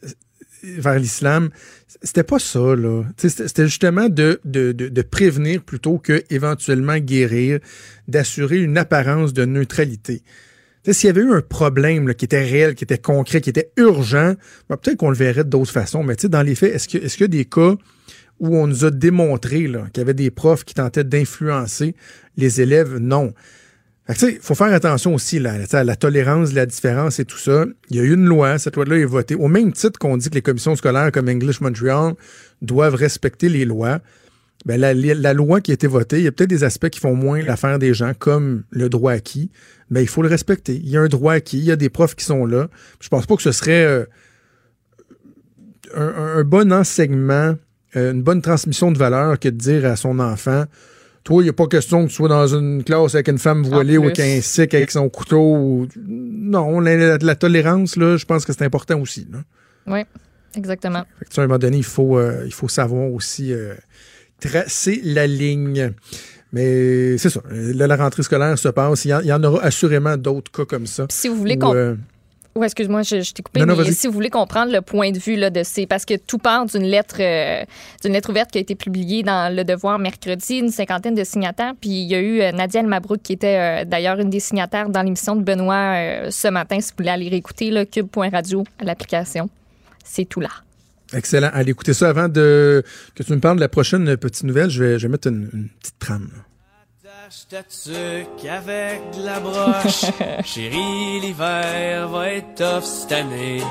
vers 0.64 1.00
l'islam. 1.00 1.50
C'était 2.04 2.24
pas 2.24 2.40
ça, 2.40 2.76
là. 2.76 3.04
C'était 3.18 3.66
justement 3.66 4.10
de, 4.10 4.40
de, 4.44 5.02
prévenir 5.02 5.62
plutôt 5.64 5.98
que 5.98 6.24
éventuellement 6.30 6.98
guérir, 6.98 7.60
d'assurer 8.08 8.58
une 8.58 8.78
apparence 8.78 9.34
de 9.34 9.46
neutralité. 9.46 10.22
S'il 10.90 11.08
y 11.08 11.10
avait 11.10 11.22
eu 11.22 11.34
un 11.34 11.42
problème 11.42 12.14
qui 12.14 12.26
était 12.26 12.44
réel, 12.44 12.76
qui 12.76 12.86
était 12.86 12.98
concret, 12.98 13.42
qui 13.42 13.50
était 13.50 13.72
urgent, 13.76 14.36
ben, 14.70 14.78
peut-être 14.78 14.98
qu'on 14.98 15.10
le 15.10 15.18
verrait 15.18 15.44
d'autres 15.44 15.72
façons. 15.72 16.04
Mais 16.04 16.16
dans 16.16 16.44
les 16.44 16.56
faits, 16.56 16.74
est-ce 16.74 16.88
qu'il 16.88 17.22
y 17.22 17.24
a 17.24 17.28
des 17.28 17.46
cas 17.46 17.76
où 18.40 18.56
on 18.56 18.68
nous 18.68 18.86
a 18.86 18.92
démontré 18.92 19.64
qu'il 19.64 19.98
y 19.98 20.00
avait 20.00 20.14
des 20.14 20.32
profs 20.32 20.64
qui 20.64 20.76
tentaient 20.76 21.04
d'influencer 21.04 21.96
les 22.38 22.62
élèves? 22.62 22.98
Non. 22.98 23.34
Il 24.10 24.40
faut 24.42 24.56
faire 24.56 24.74
attention 24.74 25.14
aussi 25.14 25.46
à 25.46 25.84
la 25.84 25.96
tolérance, 25.98 26.54
la 26.54 26.66
différence 26.66 27.20
et 27.20 27.26
tout 27.26 27.38
ça. 27.38 27.66
Il 27.90 27.98
y 27.98 28.00
a 28.00 28.04
eu 28.04 28.14
une 28.14 28.26
loi, 28.26 28.58
cette 28.58 28.78
loi-là 28.78 28.98
est 28.98 29.06
votée. 29.06 29.36
Au 29.36 29.50
même 29.50 29.74
titre 29.74 30.00
qu'on 30.00 30.16
dit 30.16 30.30
que 30.30 30.36
les 30.36 30.42
commissions 30.42 30.76
scolaires 30.78 31.12
comme 31.12 31.28
English 31.28 31.60
Montreal 31.60 32.14
doivent 32.62 32.96
respecter 32.96 33.50
les 33.50 33.66
lois, 33.66 34.00
ben, 34.66 34.80
la, 34.80 35.34
loi 35.34 35.60
qui 35.60 35.72
a 35.72 35.74
été 35.74 35.88
votée, 35.88 36.20
il 36.20 36.24
y 36.24 36.28
a 36.28 36.32
peut-être 36.32 36.50
des 36.50 36.64
aspects 36.64 36.90
qui 36.90 37.00
font 37.00 37.16
moins 37.16 37.42
l'affaire 37.42 37.80
des 37.80 37.94
gens, 37.94 38.14
comme 38.18 38.64
le 38.72 38.88
droit 38.88 39.12
acquis. 39.12 39.52
Mais 39.90 40.04
il 40.04 40.08
faut 40.08 40.22
le 40.22 40.30
respecter. 40.30 40.76
Il 40.76 40.90
y 40.90 40.98
a 40.98 41.02
un 41.02 41.08
droit 41.08 41.34
acquis, 41.34 41.58
il 41.58 41.66
y 41.66 41.72
a 41.72 41.76
des 41.76 41.90
profs 41.90 42.16
qui 42.16 42.26
sont 42.26 42.46
là. 42.46 42.70
Je 43.02 43.10
pense 43.10 43.26
pas 43.26 43.36
que 43.36 43.42
ce 43.42 43.52
serait 43.52 43.86
euh, 43.86 44.06
un 45.96 46.44
bon 46.44 46.72
enseignement, 46.72 47.56
euh, 47.98 48.14
une 48.14 48.24
bonne 48.24 48.42
transmission 48.42 48.92
de 48.92 48.98
valeur 48.98 49.38
que 49.38 49.50
de 49.50 49.58
dire 49.58 49.86
à 49.86 49.98
son 49.98 50.20
enfant 50.20 50.66
Toi, 51.28 51.42
il 51.42 51.44
n'y 51.44 51.50
a 51.50 51.54
pas 51.54 51.68
question 51.68 52.06
que 52.06 52.10
tu 52.10 52.16
sois 52.16 52.30
dans 52.30 52.48
une 52.48 52.86
classe 52.86 53.14
avec 53.16 53.28
une 53.28 53.38
femme 53.38 53.64
voilée 53.64 53.98
ou 53.98 54.06
avec 54.06 54.18
un 54.22 54.40
sic 54.40 54.74
avec 54.74 54.92
son 54.92 55.10
couteau. 55.10 55.42
ou- 55.58 55.88
Non, 56.08 56.80
la, 56.80 56.96
la- 56.96 57.18
la 57.18 57.36
tolérance, 57.36 57.98
là, 57.98 58.16
je 58.16 58.24
pense 58.24 58.46
que 58.46 58.54
c'est 58.54 58.64
important 58.64 58.98
aussi. 59.02 59.28
Là. 59.30 59.40
Oui, 59.88 60.00
exactement. 60.56 61.04
Fait 61.20 61.26
que, 61.26 61.42
à 61.42 61.44
un 61.44 61.48
moment 61.48 61.60
donné, 61.60 61.76
il 61.78 61.84
faut, 61.84 62.18
euh, 62.18 62.44
il 62.46 62.54
faut 62.54 62.70
savoir 62.70 63.12
aussi 63.12 63.52
euh, 63.52 63.74
tracer 64.40 65.02
la 65.04 65.28
ligne. 65.28 65.92
Mais 66.54 67.18
c'est 67.18 67.30
ça. 67.30 67.42
Là, 67.52 67.88
la 67.88 67.98
rentrée 67.98 68.24
scolaire 68.24 68.58
se 68.58 68.70
passe. 68.70 69.04
Il 69.04 69.10
y 69.10 69.34
en, 69.34 69.44
aura 69.44 69.64
assurément 69.66 70.16
d'autres 70.16 70.50
cas 70.50 70.64
comme 70.64 70.88
ça. 70.88 71.08
Si 71.10 71.28
vous 71.28 71.36
voulez 71.36 71.58
qu'on 71.58 71.76
euh, 71.76 71.96
Oui, 72.58 72.66
excuse-moi, 72.66 73.04
je, 73.04 73.22
je 73.22 73.34
t'ai 73.34 73.44
coupé, 73.44 73.60
Non, 73.60 73.68
non, 73.68 73.76
mais 73.76 73.92
si 73.92 74.08
vous 74.08 74.14
voulez 74.14 74.32
comprendre 74.32 74.72
le 74.72 74.82
point 74.82 75.12
de 75.12 75.20
vue 75.20 75.36
là, 75.36 75.52
de 75.52 75.62
ces. 75.62 75.86
Parce 75.86 76.06
que 76.06 76.16
tout 76.16 76.40
part 76.40 76.66
d'une 76.66 76.86
lettre, 76.86 77.18
euh, 77.20 77.64
d'une 78.04 78.14
lettre 78.14 78.32
ouverte 78.32 78.50
qui 78.50 78.58
a 78.58 78.62
été 78.62 78.74
publiée 78.74 79.22
dans 79.22 79.56
Le 79.56 79.64
Devoir 79.64 80.00
mercredi, 80.00 80.56
une 80.56 80.70
cinquantaine 80.72 81.14
de 81.14 81.24
signataires. 81.24 81.74
Puis 81.80 81.92
il 81.92 82.08
y 82.08 82.16
a 82.16 82.20
eu 82.20 82.42
euh, 82.42 82.52
Nadia 82.52 82.82
El 82.82 82.88
Mabrouk 82.88 83.22
qui 83.22 83.34
était 83.34 83.84
euh, 83.84 83.86
d'ailleurs 83.86 84.20
une 84.20 84.32
des 84.32 84.40
signataires 84.40 84.90
dans 84.90 85.04
l'émission 85.04 85.36
de 85.36 85.44
Benoît 85.44 86.32
ce 86.32 86.48
matin. 86.48 86.80
Si 86.82 86.90
vous 86.90 86.96
voulez 86.98 87.12
aller 87.12 87.30
réécouter, 87.30 87.70
là, 87.70 87.86
cube.radio, 87.86 88.64
l'application. 88.82 89.52
C'est 90.04 90.26
tout 90.26 90.40
là. 90.40 90.50
excellent. 91.14 91.52
Allez 91.54 91.72
écouter 91.72 91.94
ça 91.94 92.10
avant 92.10 92.28
de 92.28 92.84
que 93.14 93.22
tu 93.22 93.32
me 93.34 93.40
parles 93.40 93.58
de 93.58 93.62
la 93.62 93.70
prochaine 93.70 94.18
petite 94.18 94.46
nouvelle. 94.46 94.72
Je 94.72 94.84
vais, 94.84 94.98
je 94.98 95.06
vais 95.06 95.12
mettre 95.12 95.28
une, 95.28 95.48
une 95.54 95.70
petite 95.80 96.00
trame. 96.00 96.30
là. 96.36 96.47
Attache 97.28 97.48
ta 97.50 97.64
tuque 97.64 98.50
avec 98.50 99.02
de 99.20 99.26
la 99.26 99.40
broche. 99.42 100.06
Chérie, 100.46 101.20
l'hiver 101.22 102.08
va 102.08 102.30
être 102.32 102.56
tough 102.56 102.84
cette 102.84 103.12
année. 103.12 103.62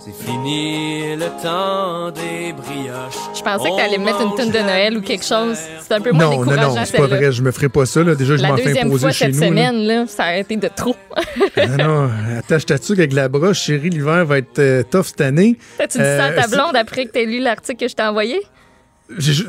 C'est 0.00 0.12
fini 0.14 1.14
le 1.14 1.26
temps 1.40 2.10
des 2.10 2.52
brioches. 2.54 3.14
Je 3.36 3.42
pensais 3.42 3.70
que 3.70 3.76
tu 3.76 3.80
allais 3.82 3.98
me 3.98 4.04
mettre 4.04 4.20
une 4.22 4.34
tonne 4.34 4.50
de 4.50 4.58
Noël 4.58 4.96
ou 4.96 5.00
quelque 5.02 5.24
chose. 5.24 5.56
C'est 5.80 5.94
un 5.94 6.00
peu 6.00 6.10
moins 6.10 6.24
Non, 6.24 6.30
non, 6.30 6.44
décourageant, 6.44 6.74
non, 6.74 6.84
c'est 6.84 6.96
pas 6.96 7.06
vrai. 7.06 7.30
Je 7.30 7.42
me 7.42 7.52
ferai 7.52 7.68
pas 7.68 7.86
ça. 7.86 8.02
Là. 8.02 8.16
Déjà, 8.16 8.36
je 8.36 8.42
m'en 8.42 8.56
fais 8.56 8.80
imposer 8.80 8.98
fois 9.02 9.10
chez 9.12 9.26
cette 9.26 9.34
nous. 9.34 9.46
semaine, 9.46 9.76
là, 9.86 10.06
ça 10.08 10.24
a 10.24 10.36
été 10.36 10.56
de 10.56 10.68
trop. 10.74 10.96
Non, 11.56 11.76
non, 11.76 12.10
attache 12.38 12.66
ta 12.66 12.78
tuque 12.80 12.98
avec 12.98 13.12
la 13.12 13.28
broche. 13.28 13.60
Chérie, 13.60 13.90
l'hiver 13.90 14.24
va 14.26 14.38
être 14.38 14.58
euh, 14.58 14.82
tough 14.82 15.04
cette 15.06 15.20
année. 15.20 15.56
T'as-tu 15.76 15.98
dit 15.98 16.04
ça 16.04 16.24
à 16.24 16.28
Euh, 16.30 16.34
ta 16.36 16.42
c'est- 16.48 16.56
blonde 16.56 16.74
après 16.74 17.04
que 17.06 17.10
t'aies 17.12 17.26
lu 17.26 17.38
l'article 17.40 17.78
que 17.84 17.88
je 17.88 17.94
t'ai 17.94 18.02
envoyé? 18.02 18.40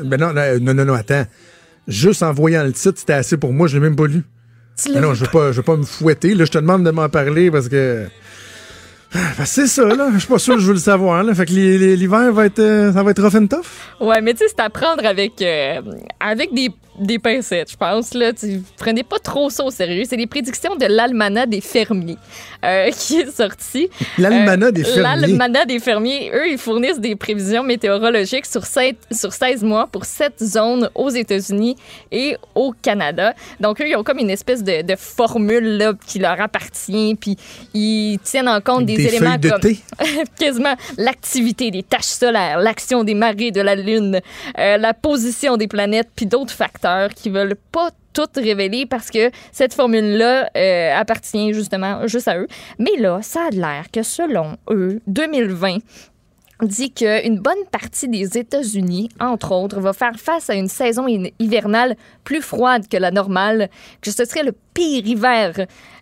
Ben 0.04 0.20
non, 0.20 0.32
non, 0.32 0.42
non, 0.60 0.74
non, 0.74 0.84
non, 0.84 0.94
attends. 0.94 1.24
Juste 1.90 2.22
en 2.22 2.32
voyant 2.32 2.64
le 2.64 2.72
titre, 2.72 2.98
c'était 2.98 3.12
assez 3.12 3.36
pour 3.36 3.52
moi. 3.52 3.66
Je 3.68 3.74
l'ai 3.74 3.80
même 3.80 3.96
pas 3.96 4.06
lu. 4.06 4.24
Mais 4.94 5.00
non, 5.00 5.14
je 5.14 5.24
veux 5.24 5.30
pas, 5.30 5.52
je 5.52 5.58
veux 5.58 5.62
pas 5.62 5.76
me 5.76 5.82
fouetter. 5.82 6.34
Là, 6.34 6.44
je 6.44 6.50
te 6.50 6.58
demande 6.58 6.84
de 6.84 6.90
m'en 6.90 7.08
parler 7.08 7.50
parce 7.50 7.68
que. 7.68 8.06
Ah, 9.12 9.18
ben, 9.36 9.44
c'est 9.44 9.66
ça, 9.66 9.84
là. 9.84 10.08
Je 10.14 10.18
suis 10.20 10.28
pas 10.28 10.38
sûr 10.38 10.54
que 10.54 10.60
je 10.60 10.66
veux 10.66 10.72
le 10.72 10.78
savoir, 10.78 11.22
là. 11.24 11.34
Fait 11.34 11.44
que 11.44 11.52
l'hiver 11.52 12.32
va 12.32 12.46
être, 12.46 12.60
euh, 12.60 12.92
ça 12.92 13.02
va 13.02 13.10
être 13.10 13.22
rough 13.22 13.34
and 13.34 13.48
tough. 13.48 13.66
Ouais, 14.00 14.20
mais 14.20 14.32
tu 14.34 14.38
sais, 14.38 14.44
c'est 14.48 14.60
à 14.60 14.70
prendre 14.70 15.04
avec, 15.04 15.42
euh, 15.42 15.80
avec 16.20 16.54
des, 16.54 16.70
des 17.00 17.18
pincettes, 17.18 17.70
je 17.72 17.76
pense. 17.76 18.14
Là. 18.14 18.32
Tu 18.32 18.62
prenez 18.76 19.02
pas 19.02 19.18
trop 19.18 19.50
ça 19.50 19.64
au 19.64 19.70
sérieux. 19.70 20.04
C'est 20.08 20.16
les 20.16 20.26
prédictions 20.26 20.76
de 20.76 20.86
l'Almanach 20.86 21.48
des 21.48 21.60
fermiers 21.60 22.18
euh, 22.64 22.90
qui 22.96 23.20
est 23.20 23.30
sorti. 23.30 23.88
L'Almanach 24.18 24.72
des 24.72 24.84
fermiers. 24.84 25.02
L'Almanach 25.02 25.66
des 25.66 25.78
fermiers, 25.80 26.30
eux, 26.34 26.48
ils 26.50 26.58
fournissent 26.58 27.00
des 27.00 27.16
prévisions 27.16 27.62
météorologiques 27.62 28.46
sur, 28.46 28.64
sept- 28.66 28.98
sur 29.10 29.32
16 29.32 29.62
mois 29.62 29.88
pour 29.90 30.04
7 30.04 30.34
zones 30.42 30.90
aux 30.94 31.10
États-Unis 31.10 31.76
et 32.12 32.36
au 32.54 32.72
Canada. 32.82 33.34
Donc, 33.60 33.80
eux, 33.80 33.88
ils 33.88 33.96
ont 33.96 34.02
comme 34.04 34.18
une 34.18 34.30
espèce 34.30 34.62
de, 34.62 34.82
de 34.82 34.96
formule 34.96 35.78
là, 35.78 35.92
qui 36.06 36.18
leur 36.18 36.40
appartient, 36.40 37.14
puis 37.20 37.36
ils 37.74 38.18
tiennent 38.22 38.48
en 38.48 38.60
compte 38.60 38.84
des, 38.86 38.96
Des 38.96 39.06
éléments 39.06 39.36
de 39.38 39.48
comme 39.48 39.60
thé? 39.60 39.78
quasiment 40.38 40.74
l'activité 40.98 41.70
des 41.70 41.82
taches 41.82 42.04
solaires, 42.04 42.58
l'action 42.58 43.04
des 43.04 43.14
marées 43.14 43.50
de 43.52 43.60
la 43.60 43.74
Lune, 43.74 44.20
euh, 44.58 44.76
la 44.76 44.92
position 44.94 45.56
des 45.56 45.66
planètes, 45.68 46.08
puis 46.14 46.26
d'autres 46.26 46.52
facteurs 46.52 46.89
qui 47.14 47.30
veulent 47.30 47.56
pas 47.72 47.90
tout 48.12 48.26
révéler 48.36 48.86
parce 48.86 49.10
que 49.10 49.30
cette 49.52 49.72
formule-là 49.74 50.50
euh, 50.56 50.94
appartient 50.96 51.52
justement 51.54 52.06
juste 52.06 52.28
à 52.28 52.38
eux. 52.38 52.48
Mais 52.78 52.96
là, 52.98 53.20
ça 53.22 53.46
a 53.46 53.50
l'air 53.50 53.84
que 53.92 54.02
selon 54.02 54.56
eux, 54.70 55.00
2020 55.06 55.78
dit 56.62 56.92
qu'une 56.92 57.38
bonne 57.38 57.64
partie 57.70 58.06
des 58.08 58.36
États-Unis, 58.36 59.08
entre 59.18 59.52
autres, 59.52 59.80
va 59.80 59.94
faire 59.94 60.16
face 60.16 60.50
à 60.50 60.54
une 60.54 60.68
saison 60.68 61.08
hi- 61.08 61.32
hivernale 61.38 61.96
plus 62.22 62.42
froide 62.42 62.86
que 62.86 62.98
la 62.98 63.10
normale, 63.10 63.70
que 64.02 64.10
ce 64.10 64.26
serait 64.26 64.42
le 64.42 64.52
pire 64.74 65.06
hiver 65.06 65.54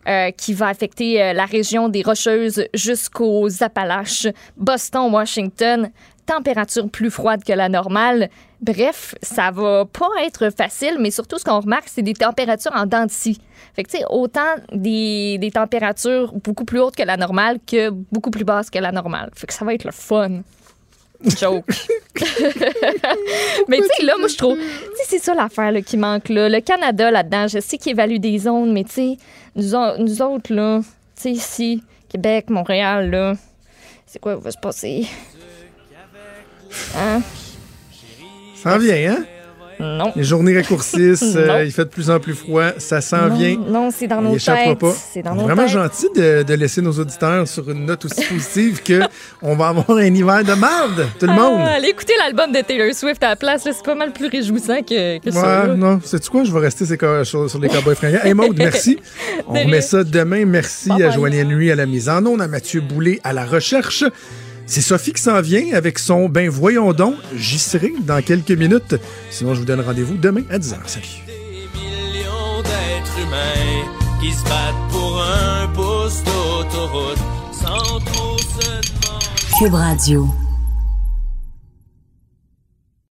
euh, 0.09 0.31
qui 0.33 0.55
va 0.55 0.67
affecter 0.67 1.23
euh, 1.23 1.33
la 1.33 1.45
région 1.45 1.89
des 1.89 2.03
Rocheuses 2.03 2.65
jusqu'aux 2.75 3.47
Appalaches, 3.63 4.27
Boston, 4.57 5.13
Washington, 5.13 5.91
température 6.29 6.89
plus 6.89 7.11
froide 7.11 7.43
que 7.43 7.53
la 7.53 7.69
normale. 7.69 8.29
Bref, 8.61 9.15
ça 9.23 9.51
va 9.51 9.85
pas 9.87 10.11
être 10.25 10.51
facile, 10.51 10.97
mais 11.01 11.11
surtout 11.11 11.39
ce 11.39 11.45
qu'on 11.45 11.61
remarque, 11.61 11.89
c'est 11.89 12.03
des 12.03 12.15
températures 12.15 12.73
en 12.75 12.87
dents 12.87 13.07
de 13.07 13.11
scie. 13.11 13.41
Fait 13.75 13.85
que, 13.85 13.91
tu 13.91 13.99
sais, 13.99 14.05
autant 14.11 14.55
des, 14.73 15.39
des 15.39 15.51
températures 15.51 16.33
beaucoup 16.35 16.65
plus 16.65 16.81
hautes 16.81 16.97
que 16.97 17.03
la 17.03 17.17
normale 17.17 17.59
que 17.67 17.91
beaucoup 17.91 18.31
plus 18.31 18.45
basses 18.45 18.71
que 18.71 18.79
la 18.79 18.93
normale. 18.93 19.31
Fait 19.35 19.47
que 19.47 19.55
ça 19.55 19.65
va 19.65 19.75
être 19.75 19.85
le 19.85 19.93
fun. 19.93 20.43
Joke. 21.25 21.65
mais 23.69 23.79
tu 23.79 23.85
sais, 23.85 24.05
là, 24.05 24.15
moi, 24.19 24.29
je 24.29 24.37
trouve. 24.37 24.59
Tu 24.59 24.65
sais, 24.97 25.05
c'est 25.07 25.19
ça 25.19 25.35
l'affaire 25.35 25.73
qui 25.85 25.97
manque 25.97 26.29
là. 26.29 26.49
Le 26.49 26.61
Canada, 26.61 27.11
là-dedans, 27.11 27.49
je 27.49 27.61
sais 27.61 27.79
qu'il 27.79 27.93
évalue 27.93 28.19
des 28.19 28.39
zones, 28.39 28.73
mais 28.73 28.85
tu 28.85 28.93
sais, 28.93 29.17
nous, 29.57 29.73
nous 29.99 30.23
autres, 30.23 30.53
là, 30.53 30.81
tu 31.17 31.23
sais, 31.23 31.31
ici, 31.33 31.83
Québec, 32.09 32.51
Montréal, 32.51 33.11
là, 33.11 33.35
c'est 34.07 34.19
quoi 34.19 34.37
qui 34.37 34.43
va 34.43 34.51
se 34.51 34.59
passer? 34.59 35.07
Hein? 36.97 37.23
Ça 38.63 38.75
en 38.75 38.79
vient, 38.79 39.13
hein? 39.13 39.25
Non. 39.81 40.13
Les 40.17 40.25
journées 40.25 40.57
raccourcissent, 40.57 41.37
euh, 41.37 41.63
il 41.65 41.71
fait 41.71 41.85
de 41.85 41.91
plus 41.91 42.11
en 42.11 42.19
plus 42.19 42.35
froid, 42.35 42.71
ça 42.79 43.01
s'en 43.01 43.29
vient. 43.29 43.57
non, 43.57 43.91
c'est 43.93 44.09
dans 44.09 44.21
nos 44.21 44.37
têtes. 44.37 44.77
pas. 44.77 44.93
C'est 44.93 45.23
dans 45.23 45.37
nos 45.37 45.45
vraiment 45.45 45.67
têtes. 45.67 45.73
gentil 45.73 46.07
de, 46.17 46.43
de 46.43 46.55
laisser 46.55 46.83
nos 46.83 46.91
auditeurs 46.99 47.47
sur 47.47 47.71
une 47.71 47.87
note 47.87 48.05
aussi 48.05 48.25
positive 48.25 48.83
que 48.83 49.03
on 49.43 49.55
va 49.55 49.69
avoir 49.69 49.89
un 49.99 50.13
hiver 50.13 50.43
de 50.43 50.55
marde, 50.55 51.07
tout 51.21 51.27
le 51.27 51.33
monde. 51.33 51.61
Ah, 51.61 51.75
allez 51.77 51.91
écouter 51.91 52.15
l'album 52.19 52.51
de 52.51 52.61
Taylor 52.61 52.93
Swift 52.93 53.23
à 53.23 53.29
la 53.29 53.37
place, 53.37 53.65
là, 53.67 53.71
c'est 53.73 53.85
pas 53.85 53.95
mal 53.95 54.13
plus 54.13 54.27
réjouissant 54.27 54.83
que, 54.83 55.19
que 55.21 55.31
ça. 55.31 55.41
Ouais, 55.63 55.67
là. 55.69 55.75
non, 55.77 56.01
sais-tu 56.03 56.29
quoi? 56.29 56.43
Je 56.43 56.53
vais 56.53 56.59
rester 56.61 56.85
sur, 56.85 57.49
sur 57.49 57.61
les 57.61 57.69
cowboys 57.69 57.95
fringants. 57.95 58.25
Hey 58.25 58.35
Maude, 58.35 58.57
merci. 58.59 58.99
On 59.47 59.53
remet 59.53 59.81
ça 59.81 60.03
demain. 60.03 60.45
Merci 60.45 60.91
à. 60.91 61.11
Joanie 61.11 61.45
Nuit 61.45 61.71
à 61.71 61.77
la 61.77 61.87
mise 61.87 62.09
en 62.09 62.27
onde, 62.27 62.43
à 62.43 62.49
Mathieu 62.49 62.81
Boulay 62.81 63.21
à 63.23 63.33
la 63.33 63.45
recherche. 63.45 64.03
C'est 64.71 64.83
Sophie 64.83 65.15
qui 65.15 65.23
s'en 65.23 65.41
vient 65.41 65.75
avec 65.75 65.99
son 65.99 66.29
Ben 66.29 66.51
voyons 66.51 66.93
donc, 66.93 67.15
j'y 67.35 67.59
serai 67.59 67.95
dans 68.01 68.21
quelques 68.21 68.51
minutes. 68.51 68.97
Sinon, 69.31 69.55
je 69.55 69.61
vous 69.61 69.65
donne 69.65 69.81
rendez-vous 69.81 70.19
demain 70.19 70.43
à 70.51 70.59
10h. 70.59 70.77
Salut. 70.85 71.07
millions 71.75 72.63
d'êtres 72.63 73.19
humains 73.19 74.21
qui 74.21 74.31
se 74.31 74.45
battent 74.45 74.91
pour 74.91 75.23
un 75.23 75.69
pouce 75.69 76.23
d'autoroute 76.23 77.19
sans 77.51 77.99
trop 78.01 78.37
se 78.39 78.67
demander. 78.67 79.59
Cube 79.59 79.75
Radio. 79.75 80.29